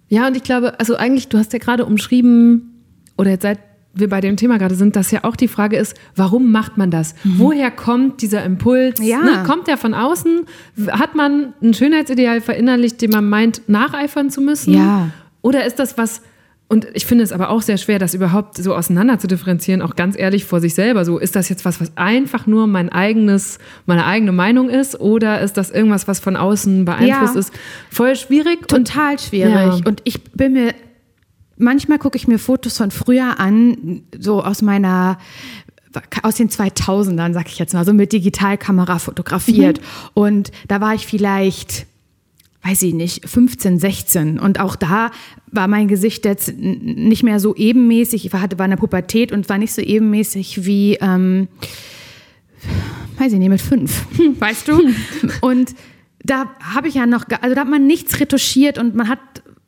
Ja, 0.10 0.28
und 0.28 0.38
ich 0.38 0.44
glaube, 0.44 0.80
also 0.80 0.96
eigentlich, 0.96 1.30
du 1.30 1.38
hast 1.38 1.54
ja 1.54 1.60
gerade 1.60 1.86
umschrieben, 1.86 2.84
oder 3.18 3.32
jetzt 3.32 3.44
seit 3.44 3.60
wir 3.96 4.10
bei 4.10 4.22
dem 4.22 4.38
Thema 4.38 4.58
gerade 4.58 4.76
sind, 4.76 4.96
dass 4.96 5.12
ja 5.12 5.24
auch 5.24 5.36
die 5.36 5.48
Frage 5.48 5.78
ist, 5.78 5.96
warum 6.16 6.52
macht 6.52 6.78
man 6.78 6.90
das? 6.90 7.14
Woher 7.24 7.70
kommt 7.70 8.22
dieser 8.22 8.44
Impuls? 8.44 9.00
Ja. 9.00 9.20
Ne? 9.20 9.44
Kommt 9.46 9.68
der 9.68 9.78
von 9.78 9.94
außen? 9.94 10.46
Hat 10.90 11.16
man 11.16 11.54
ein 11.62 11.74
Schönheitsideal 11.74 12.42
verinnerlicht, 12.42 13.02
dem 13.02 13.12
man 13.12 13.30
meint, 13.30 13.70
nacheifern 13.70 14.32
zu 14.32 14.42
müssen? 14.42 14.74
Ja. 14.74 15.10
Oder 15.42 15.66
ist 15.66 15.78
das 15.78 15.98
was, 15.98 16.22
und 16.70 16.88
ich 16.94 17.06
finde 17.06 17.24
es 17.24 17.32
aber 17.32 17.50
auch 17.50 17.62
sehr 17.62 17.78
schwer, 17.78 18.00
das 18.00 18.14
überhaupt 18.16 18.58
so 18.58 18.74
auseinander 18.74 19.20
zu 19.20 19.28
differenzieren, 19.28 19.82
auch 19.82 19.96
ganz 19.96 20.18
ehrlich 20.18 20.46
vor 20.46 20.60
sich 20.60 20.74
selber. 20.74 21.06
So, 21.06 21.20
ist 21.20 21.36
das 21.36 21.50
jetzt 21.50 21.66
was, 21.66 21.80
was 21.80 21.92
einfach 21.98 22.48
nur 22.48 22.66
mein 22.66 22.90
eigenes, 22.90 23.60
meine 23.86 24.06
eigene 24.06 24.32
Meinung 24.32 24.70
ist? 24.70 25.00
Oder 25.00 25.42
ist 25.42 25.54
das 25.58 25.70
irgendwas, 25.70 26.08
was 26.08 26.20
von 26.20 26.36
außen 26.36 26.86
beeinflusst 26.86 27.36
Ja. 27.36 27.40
ist? 27.40 27.54
Voll 27.92 28.16
schwierig. 28.16 28.62
Und 28.62 28.88
Total 28.88 29.20
schwierig. 29.20 29.54
Ja. 29.54 29.80
Und 29.86 30.02
ich 30.04 30.24
bin 30.32 30.54
mir, 30.54 30.74
manchmal 31.58 32.00
gucke 32.00 32.18
ich 32.18 32.28
mir 32.28 32.40
Fotos 32.40 32.78
von 32.78 32.90
früher 32.90 33.40
an, 33.40 34.02
so 34.18 34.44
aus 34.44 34.64
meiner, 34.64 35.20
aus 36.24 36.36
den 36.36 36.50
2000ern, 36.50 37.34
sag 37.34 37.50
ich 37.50 37.60
jetzt 37.60 37.76
mal, 37.76 37.86
so 37.86 37.94
mit 37.94 38.14
Digitalkamera 38.14 38.98
fotografiert. 38.98 39.80
Und 40.16 40.52
da 40.68 40.82
war 40.82 40.96
ich 40.96 41.06
vielleicht, 41.06 41.86
weiß 42.66 42.82
ich 42.84 42.94
nicht, 42.94 43.28
15, 43.28 43.78
16. 43.80 44.40
Und 44.40 44.60
auch 44.60 44.76
da 44.76 45.12
war 45.52 45.68
mein 45.68 45.88
Gesicht 45.88 46.24
jetzt 46.26 46.54
nicht 46.58 47.24
mehr 47.24 47.40
so 47.40 47.54
ebenmäßig. 47.56 48.26
Ich 48.26 48.34
war, 48.34 48.42
hatte, 48.42 48.58
war 48.58 48.66
in 48.66 48.72
der 48.72 48.78
Pubertät 48.78 49.32
und 49.32 49.50
war 49.50 49.58
nicht 49.58 49.74
so 49.74 49.82
ebenmäßig 49.82 50.66
wie, 50.66 50.96
ähm, 51.02 51.50
weiß 53.18 53.34
ich 53.34 53.40
nicht, 53.40 53.50
mit 53.50 53.62
fünf, 53.62 54.06
weißt 54.40 54.68
du? 54.68 54.82
Und 55.42 55.76
da 56.24 56.46
habe 56.74 56.88
ich 56.88 56.96
ja 56.96 57.06
noch, 57.06 57.26
also 57.42 57.54
da 57.54 57.62
hat 57.62 57.70
man 57.70 57.86
nichts 57.86 58.20
retuschiert 58.20 58.78
und 58.78 58.96
man 58.96 59.10
hat 59.10 59.20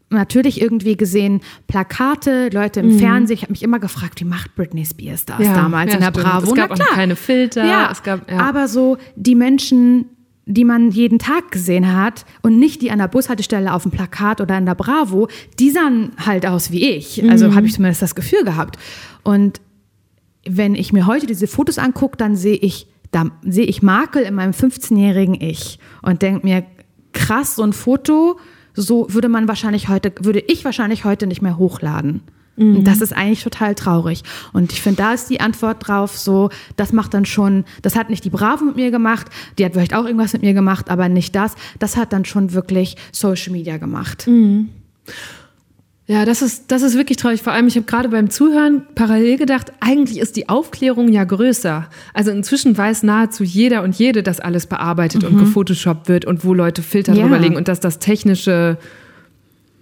natürlich 0.10 0.62
irgendwie 0.62 0.96
gesehen 0.96 1.42
Plakate, 1.68 2.50
Leute 2.54 2.80
im 2.80 2.98
Fernsehen. 3.00 3.36
Ich 3.36 3.42
habe 3.42 3.52
mich 3.52 3.64
immer 3.64 3.80
gefragt, 3.80 4.22
wie 4.22 4.26
macht 4.26 4.56
Britney 4.56 4.86
Spears 4.86 5.26
das 5.26 5.40
Ja, 5.42 5.54
damals 5.54 5.92
ja, 5.92 5.96
in 5.98 6.02
der 6.02 6.12
stimmt. 6.12 6.26
Bravo? 6.26 6.48
Es 6.48 6.56
gab 6.56 6.80
keine 6.80 7.16
Filter, 7.18 7.66
Ja, 7.66 7.90
es 7.92 8.02
gab- 8.04 8.32
ja. 8.32 8.38
aber 8.38 8.68
so 8.70 8.98
die 9.18 9.36
Menschen, 9.36 10.06
die 10.46 10.64
man 10.64 10.92
jeden 10.92 11.18
Tag 11.20 11.52
gesehen 11.52 11.96
hat 11.96 12.26
und 12.44 12.60
nicht 12.60 12.82
die 12.82 12.92
an 12.92 13.00
der 13.00 13.08
Bushaltestelle 13.08 13.74
auf 13.74 13.84
dem 13.84 13.92
Plakat 13.92 14.42
oder 14.42 14.58
in 14.58 14.66
der 14.66 14.76
Bravo, 14.76 15.28
die 15.60 15.72
sahen 15.72 16.12
halt 16.24 16.46
aus 16.46 16.72
wie 16.72 16.88
ich. 16.90 17.28
Also 17.30 17.48
Mhm. 17.48 17.56
habe 17.56 17.66
ich 17.68 17.74
zumindest 17.74 18.02
das 18.02 18.14
Gefühl 18.16 18.44
gehabt. 18.44 18.78
Und 19.24 19.60
wenn 20.48 20.76
ich 20.76 20.94
mir 20.94 21.08
heute 21.08 21.26
diese 21.26 21.48
Fotos 21.48 21.80
angucke, 21.80 22.18
dann 22.18 22.36
sehe 22.36 22.58
ich, 22.58 22.88
da 23.12 23.32
sehe 23.44 23.66
ich 23.66 23.82
Makel 23.82 24.24
in 24.24 24.36
meinem 24.36 24.54
15-jährigen 24.54 25.36
Ich 25.42 25.80
und 26.04 26.22
denke 26.22 26.46
mir, 26.46 26.64
krass, 27.14 27.56
so 27.56 27.64
ein 27.64 27.74
Foto, 27.74 28.38
so 28.76 29.08
würde 29.10 29.30
man 29.30 29.48
wahrscheinlich 29.48 29.88
heute, 29.90 30.14
würde 30.22 30.40
ich 30.48 30.64
wahrscheinlich 30.66 31.06
heute 31.06 31.26
nicht 31.26 31.42
mehr 31.42 31.58
hochladen. 31.58 32.22
Und 32.58 32.86
das 32.86 33.02
ist 33.02 33.12
eigentlich 33.12 33.44
total 33.44 33.76
traurig. 33.76 34.24
Und 34.54 34.72
ich 34.72 34.82
finde, 34.82 35.02
da 35.02 35.14
ist 35.14 35.30
die 35.30 35.42
Antwort 35.42 35.86
drauf 35.86 36.18
so, 36.18 36.50
das 36.78 36.94
macht 36.94 37.14
dann 37.14 37.26
schon, 37.26 37.66
das 37.82 37.98
hat 37.98 38.10
nicht 38.10 38.24
die 38.24 38.30
Bravo 38.30 38.64
mit 38.64 38.78
mir 38.78 38.92
gemacht, 38.92 39.28
die 39.58 39.66
hat 39.66 39.74
vielleicht 39.74 39.94
auch 39.94 40.06
irgendwas 40.06 40.32
mit 40.32 40.42
mir 40.42 40.54
gemacht, 40.54 40.90
aber 40.90 41.10
nicht 41.10 41.36
das. 41.36 41.56
Das 41.80 41.98
hat 41.98 42.14
dann 42.14 42.24
schon 42.24 42.54
wirklich 42.54 42.96
Social 43.12 43.52
Media 43.52 43.76
gemacht. 43.78 44.26
Ja, 46.08 46.24
das 46.24 46.44
ist, 46.44 46.72
das 46.72 46.84
ist 46.84 46.96
wirklich 46.96 47.18
traurig. 47.18 47.42
Vor 47.42 47.52
allem, 47.52 47.66
ich 47.68 47.76
habe 47.78 47.88
gerade 47.88 48.10
beim 48.10 48.30
Zuhören 48.30 48.84
parallel 48.94 49.38
gedacht, 49.38 49.74
eigentlich 49.80 50.20
ist 50.20 50.36
die 50.36 50.50
Aufklärung 50.50 51.08
ja 51.12 51.24
größer. 51.24 51.88
Also 52.14 52.30
inzwischen 52.30 52.78
weiß 52.78 53.02
nahezu 53.02 53.44
jeder 53.44 53.82
und 53.82 53.96
jede, 53.98 54.22
dass 54.22 54.40
alles 54.40 54.68
bearbeitet 54.68 55.24
und 55.24 55.40
gefotoshoppt 55.40 56.08
wird 56.08 56.26
und 56.26 56.46
wo 56.46 56.54
Leute 56.54 56.84
Filter 56.84 57.14
Ja. 57.14 57.24
drüber 57.24 57.40
legen 57.40 57.56
und 57.56 57.68
dass 57.68 57.80
das 57.80 57.98
technische 57.98 58.78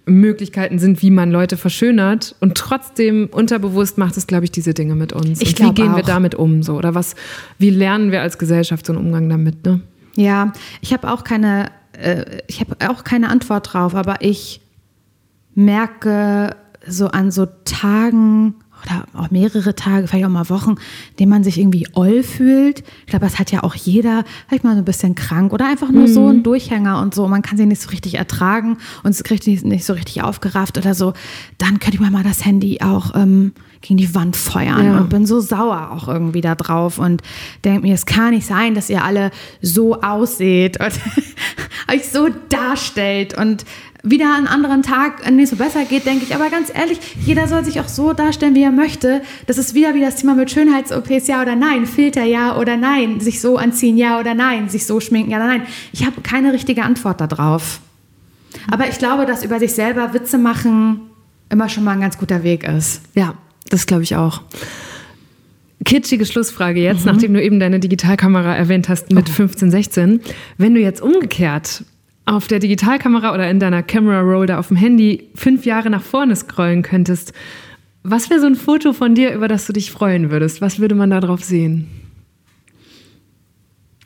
Möglichkeiten 0.06 0.78
sind, 0.78 1.02
wie 1.02 1.10
man 1.10 1.30
Leute 1.30 1.56
verschönert. 1.56 2.34
Und 2.40 2.56
trotzdem 2.56 3.28
unterbewusst 3.30 3.96
macht 3.98 4.16
es, 4.16 4.26
glaube 4.26 4.44
ich, 4.44 4.50
diese 4.50 4.74
Dinge 4.74 4.94
mit 4.94 5.12
uns. 5.12 5.40
Ich 5.40 5.58
und 5.60 5.70
wie 5.70 5.74
gehen 5.74 5.96
wir 5.96 6.02
auch. 6.02 6.06
damit 6.06 6.34
um? 6.34 6.62
So? 6.62 6.74
Oder 6.74 6.94
was, 6.94 7.14
wie 7.58 7.70
lernen 7.70 8.12
wir 8.12 8.20
als 8.20 8.38
Gesellschaft 8.38 8.86
so 8.86 8.92
einen 8.92 9.04
Umgang 9.04 9.28
damit? 9.28 9.64
Ne? 9.64 9.80
Ja, 10.16 10.52
ich 10.80 10.92
habe 10.92 11.10
auch 11.10 11.24
keine, 11.24 11.70
äh, 11.92 12.24
ich 12.46 12.60
habe 12.60 12.76
auch 12.88 13.04
keine 13.04 13.30
Antwort 13.30 13.72
drauf, 13.72 13.94
aber 13.94 14.16
ich 14.20 14.60
merke 15.54 16.54
so 16.86 17.08
an 17.08 17.30
so 17.30 17.46
Tagen 17.64 18.56
oder 18.86 19.06
auch 19.14 19.30
mehrere 19.30 19.74
Tage, 19.74 20.06
vielleicht 20.08 20.24
auch 20.26 20.30
mal 20.30 20.48
Wochen, 20.50 20.70
in 20.72 21.16
denen 21.20 21.30
man 21.30 21.44
sich 21.44 21.58
irgendwie 21.58 21.86
oll 21.94 22.22
fühlt. 22.22 22.80
Ich 23.00 23.06
glaube, 23.06 23.24
das 23.24 23.38
hat 23.38 23.50
ja 23.50 23.62
auch 23.62 23.74
jeder, 23.74 24.24
vielleicht 24.48 24.64
mal 24.64 24.72
so 24.74 24.78
ein 24.80 24.84
bisschen 24.84 25.14
krank 25.14 25.52
oder 25.52 25.66
einfach 25.66 25.90
nur 25.90 26.08
so 26.08 26.28
ein 26.28 26.42
Durchhänger 26.42 27.00
und 27.00 27.14
so. 27.14 27.26
Man 27.28 27.42
kann 27.42 27.56
sie 27.56 27.66
nicht 27.66 27.80
so 27.82 27.90
richtig 27.90 28.14
ertragen 28.16 28.78
und 29.02 29.10
es 29.10 29.22
kriegt 29.24 29.46
nicht, 29.46 29.84
so 29.84 29.92
richtig 29.94 30.22
aufgerafft 30.22 30.76
oder 30.78 30.94
so. 30.94 31.12
Dann 31.58 31.78
könnte 31.78 31.94
ich 31.94 32.00
mir 32.00 32.10
mal 32.10 32.22
das 32.24 32.44
Handy 32.44 32.80
auch 32.82 33.14
ähm, 33.14 33.52
gegen 33.80 33.96
die 33.98 34.14
Wand 34.14 34.36
feuern 34.36 34.84
Ja. 34.84 34.98
und 34.98 35.10
bin 35.10 35.26
so 35.26 35.40
sauer 35.40 35.90
auch 35.92 36.08
irgendwie 36.08 36.40
da 36.40 36.54
drauf 36.54 36.98
und 36.98 37.22
denke 37.64 37.80
mir, 37.82 37.94
es 37.94 38.06
kann 38.06 38.30
nicht 38.34 38.46
sein, 38.46 38.74
dass 38.74 38.88
ihr 38.90 39.04
alle 39.04 39.30
so 39.60 40.00
ausseht 40.00 40.78
und 40.80 40.92
euch 41.92 42.08
so 42.08 42.28
darstellt 42.48 43.36
und 43.36 43.64
wieder 44.04 44.36
einen 44.36 44.46
anderen 44.46 44.82
Tag, 44.82 45.26
an 45.26 45.36
dem 45.36 45.44
es 45.44 45.50
so 45.50 45.56
besser 45.56 45.84
geht, 45.86 46.04
denke 46.04 46.24
ich. 46.24 46.34
Aber 46.34 46.50
ganz 46.50 46.70
ehrlich, 46.72 47.00
jeder 47.24 47.48
soll 47.48 47.64
sich 47.64 47.80
auch 47.80 47.88
so 47.88 48.12
darstellen, 48.12 48.54
wie 48.54 48.62
er 48.62 48.70
möchte. 48.70 49.22
Das 49.46 49.56
ist 49.56 49.74
wieder 49.74 49.94
wie 49.94 50.00
das 50.00 50.16
Thema 50.16 50.34
mit 50.34 50.50
Schönheits-OPs, 50.50 51.26
ja 51.26 51.40
oder 51.40 51.56
nein, 51.56 51.86
Filter, 51.86 52.24
ja 52.24 52.56
oder 52.58 52.76
nein, 52.76 53.20
sich 53.20 53.40
so 53.40 53.56
anziehen, 53.56 53.96
ja 53.96 54.20
oder 54.20 54.34
nein, 54.34 54.68
sich 54.68 54.86
so 54.86 55.00
schminken, 55.00 55.30
ja 55.30 55.38
oder 55.38 55.46
nein. 55.46 55.62
Ich 55.92 56.04
habe 56.04 56.20
keine 56.20 56.52
richtige 56.52 56.82
Antwort 56.82 57.20
darauf. 57.20 57.80
Aber 58.70 58.88
ich 58.88 58.98
glaube, 58.98 59.24
dass 59.24 59.42
über 59.42 59.58
sich 59.58 59.72
selber 59.72 60.12
Witze 60.12 60.38
machen 60.38 61.00
immer 61.48 61.68
schon 61.68 61.84
mal 61.84 61.92
ein 61.92 62.00
ganz 62.00 62.18
guter 62.18 62.42
Weg 62.42 62.64
ist. 62.64 63.00
Ja, 63.14 63.34
das 63.70 63.86
glaube 63.86 64.02
ich 64.02 64.16
auch. 64.16 64.42
Kitschige 65.84 66.24
Schlussfrage 66.24 66.80
jetzt, 66.80 67.04
nachdem 67.04 67.34
du 67.34 67.42
eben 67.42 67.60
deine 67.60 67.78
Digitalkamera 67.78 68.54
erwähnt 68.54 68.88
hast 68.88 69.12
mit 69.12 69.28
15, 69.28 69.70
16. 69.70 70.20
Wenn 70.56 70.74
du 70.74 70.80
jetzt 70.80 71.02
umgekehrt 71.02 71.84
auf 72.26 72.46
der 72.46 72.58
Digitalkamera 72.58 73.34
oder 73.34 73.50
in 73.50 73.60
deiner 73.60 73.82
Camera 73.82 74.20
Roll 74.20 74.46
da 74.46 74.58
auf 74.58 74.68
dem 74.68 74.76
Handy 74.76 75.28
fünf 75.34 75.66
Jahre 75.66 75.90
nach 75.90 76.02
vorne 76.02 76.34
scrollen 76.36 76.82
könntest, 76.82 77.32
was 78.02 78.30
wäre 78.30 78.40
so 78.40 78.46
ein 78.46 78.54
Foto 78.54 78.92
von 78.92 79.14
dir, 79.14 79.34
über 79.34 79.48
das 79.48 79.66
du 79.66 79.72
dich 79.72 79.90
freuen 79.90 80.30
würdest? 80.30 80.60
Was 80.60 80.78
würde 80.78 80.94
man 80.94 81.10
da 81.10 81.20
drauf 81.20 81.42
sehen? 81.42 81.88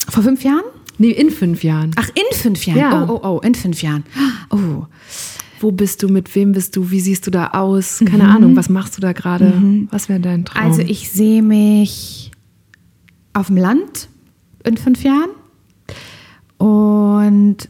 Vor 0.09 0.23
fünf 0.23 0.43
Jahren? 0.43 0.65
Nee, 0.99 1.11
in 1.11 1.31
fünf 1.31 1.62
Jahren. 1.62 1.93
Ach, 1.97 2.09
in 2.09 2.36
fünf 2.36 2.65
Jahren? 2.66 2.78
Ja. 2.78 3.07
Oh, 3.09 3.20
oh, 3.23 3.28
oh, 3.28 3.40
in 3.40 3.55
fünf 3.55 3.82
Jahren. 3.82 4.05
Oh. 4.51 4.86
Wo 5.61 5.73
bist 5.73 6.03
du, 6.03 6.09
mit 6.09 6.32
wem 6.35 6.53
bist 6.53 6.77
du, 6.77 6.90
wie 6.90 7.01
siehst 7.01 7.27
du 7.27 7.31
da 7.31 7.49
aus? 7.49 8.03
Keine 8.05 8.28
Ahnung, 8.28 8.57
was 8.57 8.69
machst 8.69 8.97
du 8.97 9.01
da 9.01 9.12
gerade? 9.12 9.53
Was 9.90 10.09
wäre 10.09 10.20
dein 10.20 10.45
Traum? 10.45 10.65
Also 10.65 10.82
ich 10.82 11.11
sehe 11.11 11.43
mich 11.43 12.31
auf 13.32 13.49
dem 13.49 13.57
Land 13.57 14.09
in 14.65 14.77
fünf 14.77 15.03
Jahren 15.03 15.31
und 16.59 17.69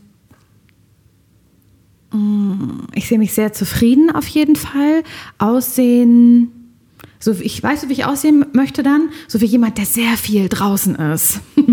ich 2.95 3.07
sehe 3.07 3.19
mich 3.19 3.35
sehr 3.35 3.53
zufrieden 3.53 4.11
auf 4.11 4.27
jeden 4.29 4.57
Fall. 4.57 5.03
Aussehen, 5.39 6.73
so 7.19 7.33
ich 7.33 7.63
weiß, 7.63 7.89
wie 7.89 7.93
ich 7.93 8.05
aussehen 8.07 8.47
möchte 8.53 8.83
dann, 8.83 9.11
so 9.27 9.41
wie 9.41 9.47
jemand, 9.47 9.77
der 9.79 9.85
sehr 9.87 10.17
viel 10.17 10.49
draußen 10.49 10.95
ist. 10.97 11.41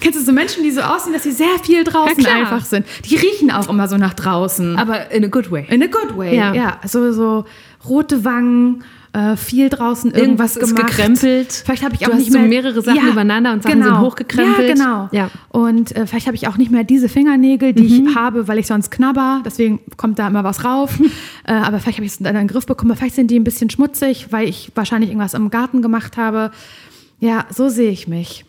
Kennst 0.00 0.18
du 0.18 0.24
so 0.24 0.32
Menschen, 0.32 0.62
die 0.64 0.70
so 0.70 0.80
aussehen, 0.82 1.12
dass 1.12 1.22
sie 1.22 1.32
sehr 1.32 1.58
viel 1.62 1.84
draußen 1.84 2.22
Ja, 2.22 2.34
einfach 2.34 2.64
sind? 2.64 2.84
Die 3.04 3.16
riechen 3.16 3.50
auch 3.50 3.68
immer 3.68 3.88
so 3.88 3.96
nach 3.96 4.14
draußen. 4.14 4.76
Aber 4.76 5.10
in 5.10 5.24
a 5.24 5.28
good 5.28 5.50
way. 5.50 5.66
In 5.70 5.82
a 5.82 5.86
good 5.86 6.16
way, 6.16 6.36
Ja. 6.36 6.52
ja. 6.52 6.80
So, 6.86 7.12
so 7.12 7.44
rote 7.88 8.24
Wangen, 8.24 8.84
äh, 9.14 9.36
viel 9.36 9.68
draußen 9.68 10.10
Irgendwas 10.10 10.56
irgendwas 10.56 10.70
ist 10.70 10.74
gemacht. 10.76 10.96
gekrempelt. 10.96 11.52
Vielleicht 11.52 11.82
habe 11.84 11.94
ich 11.94 12.08
auch 12.08 12.14
nicht 12.14 12.32
so 12.32 12.38
mehr 12.38 12.48
mehrere 12.48 12.80
Sachen 12.80 13.08
übereinander 13.08 13.52
und 13.52 13.62
Sachen 13.62 13.82
sind 13.82 14.00
hochgekrempelt. 14.00 14.68
Ja, 14.68 14.74
genau. 14.74 15.08
Ja. 15.12 15.30
Und 15.50 15.94
äh, 15.94 16.06
vielleicht 16.06 16.26
habe 16.26 16.36
ich 16.36 16.48
auch 16.48 16.56
nicht 16.56 16.70
mehr 16.70 16.82
diese 16.84 17.08
Fingernägel, 17.10 17.74
die 17.74 17.82
Mhm. 18.00 18.08
ich 18.08 18.14
habe, 18.16 18.48
weil 18.48 18.58
ich 18.58 18.66
sonst 18.66 18.90
knabber. 18.90 19.42
Deswegen 19.44 19.80
kommt 19.98 20.18
da 20.18 20.26
immer 20.28 20.44
was 20.44 20.64
rauf. 20.64 20.98
äh, 21.46 21.52
aber 21.52 21.78
vielleicht 21.78 21.98
habe 21.98 22.06
ich 22.06 22.12
es 22.12 22.18
in 22.18 22.24
den 22.24 22.48
Griff 22.48 22.64
bekommen. 22.64 22.96
Vielleicht 22.96 23.14
sind 23.14 23.30
die 23.30 23.38
ein 23.38 23.44
bisschen 23.44 23.68
schmutzig, 23.68 24.28
weil 24.30 24.48
ich 24.48 24.72
wahrscheinlich 24.74 25.10
irgendwas 25.10 25.34
im 25.34 25.50
Garten 25.50 25.82
gemacht 25.82 26.16
habe. 26.16 26.50
Ja, 27.20 27.44
so 27.50 27.68
sehe 27.68 27.90
ich 27.90 28.08
mich. 28.08 28.44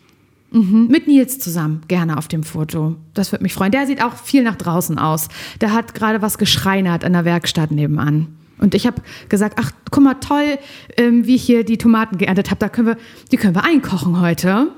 Mhm. 0.50 0.86
Mit 0.88 1.08
Nils 1.08 1.38
zusammen, 1.40 1.82
gerne 1.88 2.16
auf 2.16 2.28
dem 2.28 2.42
Foto. 2.42 2.96
Das 3.12 3.32
würde 3.32 3.42
mich 3.42 3.52
freuen. 3.52 3.72
Der 3.72 3.86
sieht 3.86 4.02
auch 4.02 4.14
viel 4.14 4.42
nach 4.44 4.56
draußen 4.56 4.98
aus. 4.98 5.28
Der 5.60 5.72
hat 5.72 5.94
gerade 5.94 6.22
was 6.22 6.38
geschreinert 6.38 7.04
in 7.04 7.12
der 7.12 7.24
Werkstatt 7.24 7.70
nebenan. 7.70 8.28
Und 8.64 8.74
ich 8.74 8.86
habe 8.86 9.02
gesagt, 9.28 9.58
ach, 9.60 9.72
guck 9.90 10.02
mal, 10.02 10.14
toll, 10.14 10.58
ähm, 10.96 11.26
wie 11.26 11.34
ich 11.34 11.42
hier 11.42 11.64
die 11.64 11.76
Tomaten 11.76 12.16
geerntet 12.16 12.50
habe. 12.50 12.58
Da 12.60 12.70
können 12.70 12.88
wir, 12.88 12.96
die 13.30 13.36
können 13.36 13.54
wir 13.54 13.62
einkochen 13.62 14.22
heute. 14.22 14.68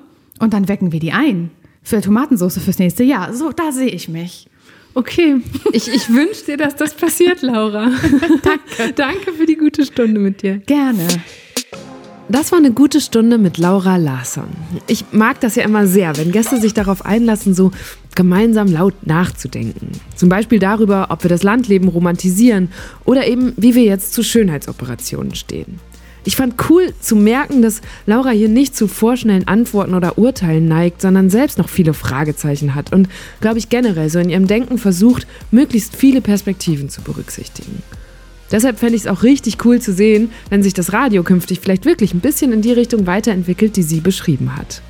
Und 0.40 0.52
dann 0.52 0.66
wecken 0.66 0.90
wir 0.90 0.98
die 0.98 1.12
ein. 1.12 1.52
Für 1.84 2.00
Tomatensauce 2.00 2.58
fürs 2.58 2.80
nächste 2.80 3.04
Jahr. 3.04 3.32
So, 3.32 3.52
da 3.52 3.70
sehe 3.70 3.86
ich 3.88 4.08
mich. 4.08 4.48
Okay, 4.94 5.36
ich, 5.72 5.86
ich 5.86 6.08
wünsche 6.10 6.46
dir, 6.46 6.56
dass 6.56 6.74
das 6.74 6.94
passiert, 6.94 7.42
Laura. 7.42 7.92
Danke. 8.42 8.92
Danke 8.94 9.32
für 9.32 9.46
die 9.46 9.56
gute 9.56 9.86
Stunde 9.86 10.18
mit 10.18 10.42
dir. 10.42 10.56
Gerne. 10.58 11.06
Das 12.28 12.50
war 12.50 12.58
eine 12.58 12.72
gute 12.72 13.00
Stunde 13.00 13.38
mit 13.38 13.56
Laura 13.56 13.98
Larsson. 13.98 14.48
Ich 14.88 15.04
mag 15.12 15.38
das 15.40 15.54
ja 15.54 15.62
immer 15.62 15.86
sehr, 15.86 16.16
wenn 16.16 16.32
Gäste 16.32 16.60
sich 16.60 16.74
darauf 16.74 17.06
einlassen, 17.06 17.54
so 17.54 17.70
gemeinsam 18.16 18.66
laut 18.66 19.06
nachzudenken. 19.06 19.92
Zum 20.16 20.28
Beispiel 20.28 20.58
darüber, 20.58 21.06
ob 21.10 21.22
wir 21.22 21.30
das 21.30 21.44
Landleben 21.44 21.88
romantisieren 21.88 22.70
oder 23.04 23.28
eben, 23.28 23.52
wie 23.56 23.76
wir 23.76 23.84
jetzt 23.84 24.12
zu 24.12 24.24
Schönheitsoperationen 24.24 25.36
stehen. 25.36 25.78
Ich 26.24 26.34
fand 26.34 26.56
cool 26.68 26.92
zu 27.00 27.14
merken, 27.14 27.62
dass 27.62 27.82
Laura 28.04 28.30
hier 28.30 28.48
nicht 28.48 28.74
zu 28.74 28.88
vorschnellen 28.88 29.46
Antworten 29.46 29.94
oder 29.94 30.18
Urteilen 30.18 30.66
neigt, 30.66 31.00
sondern 31.00 31.30
selbst 31.30 31.56
noch 31.56 31.68
viele 31.68 31.94
Fragezeichen 31.94 32.74
hat 32.74 32.92
und, 32.92 33.08
glaube 33.40 33.58
ich, 33.58 33.68
generell 33.68 34.10
so 34.10 34.18
in 34.18 34.28
ihrem 34.28 34.48
Denken 34.48 34.78
versucht, 34.78 35.28
möglichst 35.52 35.94
viele 35.94 36.20
Perspektiven 36.20 36.90
zu 36.90 37.00
berücksichtigen. 37.02 37.80
Deshalb 38.50 38.80
fände 38.80 38.96
ich 38.96 39.02
es 39.02 39.08
auch 39.08 39.22
richtig 39.22 39.64
cool 39.64 39.80
zu 39.80 39.92
sehen, 39.92 40.30
wenn 40.50 40.64
sich 40.64 40.74
das 40.74 40.92
Radio 40.92 41.22
künftig 41.22 41.60
vielleicht 41.60 41.84
wirklich 41.84 42.12
ein 42.12 42.20
bisschen 42.20 42.52
in 42.52 42.62
die 42.62 42.72
Richtung 42.72 43.06
weiterentwickelt, 43.06 43.76
die 43.76 43.82
sie 43.84 44.00
beschrieben 44.00 44.56
hat. 44.56 44.82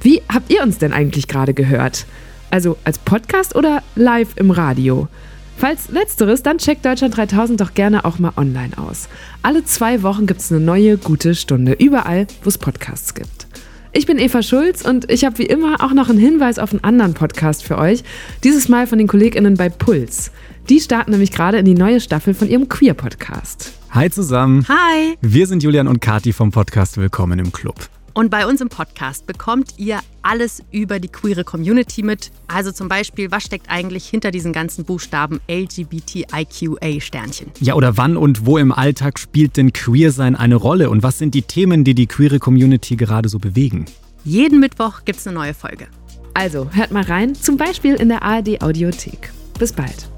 Wie 0.00 0.22
habt 0.28 0.50
ihr 0.50 0.62
uns 0.62 0.78
denn 0.78 0.94
eigentlich 0.94 1.28
gerade 1.28 1.52
gehört? 1.52 2.06
Also 2.52 2.76
als 2.84 2.98
Podcast 2.98 3.56
oder 3.56 3.82
live 3.94 4.36
im 4.36 4.50
Radio? 4.50 5.08
Falls 5.56 5.88
letzteres, 5.88 6.42
dann 6.42 6.58
checkt 6.58 6.84
Deutschland 6.84 7.16
3000 7.16 7.58
doch 7.58 7.72
gerne 7.72 8.04
auch 8.04 8.18
mal 8.18 8.32
online 8.36 8.76
aus. 8.76 9.08
Alle 9.40 9.64
zwei 9.64 10.02
Wochen 10.02 10.26
gibt 10.26 10.40
es 10.40 10.52
eine 10.52 10.60
neue 10.60 10.98
gute 10.98 11.34
Stunde, 11.34 11.72
überall, 11.72 12.26
wo 12.42 12.50
es 12.50 12.58
Podcasts 12.58 13.14
gibt. 13.14 13.46
Ich 13.92 14.04
bin 14.04 14.18
Eva 14.18 14.42
Schulz 14.42 14.82
und 14.82 15.10
ich 15.10 15.24
habe 15.24 15.38
wie 15.38 15.46
immer 15.46 15.82
auch 15.82 15.94
noch 15.94 16.10
einen 16.10 16.18
Hinweis 16.18 16.58
auf 16.58 16.72
einen 16.72 16.84
anderen 16.84 17.14
Podcast 17.14 17.64
für 17.64 17.78
euch. 17.78 18.04
Dieses 18.44 18.68
Mal 18.68 18.86
von 18.86 18.98
den 18.98 19.08
KollegInnen 19.08 19.56
bei 19.56 19.70
Puls. 19.70 20.30
Die 20.68 20.80
starten 20.80 21.12
nämlich 21.12 21.32
gerade 21.32 21.56
in 21.56 21.64
die 21.64 21.74
neue 21.74 22.00
Staffel 22.00 22.34
von 22.34 22.50
ihrem 22.50 22.68
Queer-Podcast. 22.68 23.72
Hi 23.92 24.10
zusammen. 24.10 24.66
Hi. 24.68 25.16
Wir 25.22 25.46
sind 25.46 25.62
Julian 25.62 25.88
und 25.88 26.02
Kati 26.02 26.34
vom 26.34 26.50
Podcast 26.50 26.98
Willkommen 26.98 27.38
im 27.38 27.50
Club. 27.50 27.88
Und 28.14 28.30
bei 28.30 28.46
uns 28.46 28.60
im 28.60 28.68
Podcast 28.68 29.26
bekommt 29.26 29.74
ihr 29.78 30.00
alles 30.20 30.62
über 30.70 31.00
die 31.00 31.08
queere 31.08 31.44
Community 31.44 32.02
mit. 32.02 32.30
Also 32.46 32.72
zum 32.72 32.88
Beispiel, 32.88 33.30
was 33.30 33.44
steckt 33.44 33.70
eigentlich 33.70 34.06
hinter 34.06 34.30
diesen 34.30 34.52
ganzen 34.52 34.84
Buchstaben 34.84 35.40
LGBTIQA-Sternchen? 35.50 37.52
Ja, 37.60 37.74
oder 37.74 37.96
wann 37.96 38.18
und 38.18 38.44
wo 38.44 38.58
im 38.58 38.72
Alltag 38.72 39.18
spielt 39.18 39.56
denn 39.56 39.72
Queersein 39.72 40.36
eine 40.36 40.56
Rolle? 40.56 40.90
Und 40.90 41.02
was 41.02 41.16
sind 41.18 41.34
die 41.34 41.42
Themen, 41.42 41.84
die 41.84 41.94
die 41.94 42.06
queere 42.06 42.38
Community 42.38 42.96
gerade 42.96 43.30
so 43.30 43.38
bewegen? 43.38 43.86
Jeden 44.24 44.60
Mittwoch 44.60 45.04
gibt 45.04 45.18
es 45.18 45.26
eine 45.26 45.34
neue 45.34 45.54
Folge. 45.54 45.88
Also 46.34 46.68
hört 46.72 46.92
mal 46.92 47.02
rein, 47.02 47.34
zum 47.34 47.56
Beispiel 47.56 47.94
in 47.94 48.08
der 48.08 48.22
ARD 48.22 48.62
Audiothek. 48.62 49.32
Bis 49.58 49.72
bald. 49.72 50.08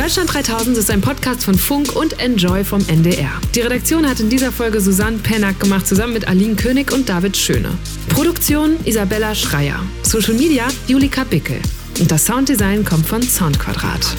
Deutschland 0.00 0.32
3000 0.32 0.78
ist 0.78 0.90
ein 0.90 1.02
Podcast 1.02 1.44
von 1.44 1.54
Funk 1.54 1.94
und 1.94 2.18
Enjoy 2.20 2.64
vom 2.64 2.80
NDR. 2.88 3.32
Die 3.54 3.60
Redaktion 3.60 4.08
hat 4.08 4.18
in 4.18 4.30
dieser 4.30 4.50
Folge 4.50 4.80
Susanne 4.80 5.18
Pennack 5.18 5.60
gemacht, 5.60 5.86
zusammen 5.86 6.14
mit 6.14 6.26
Aline 6.26 6.56
König 6.56 6.90
und 6.90 7.06
David 7.06 7.36
Schöne. 7.36 7.76
Produktion 8.08 8.78
Isabella 8.86 9.34
Schreier. 9.34 9.84
Social 10.02 10.32
Media 10.32 10.68
Julika 10.86 11.24
Bickel. 11.24 11.60
Und 12.00 12.10
das 12.10 12.24
Sounddesign 12.24 12.82
kommt 12.82 13.06
von 13.06 13.20
Soundquadrat. 13.22 14.16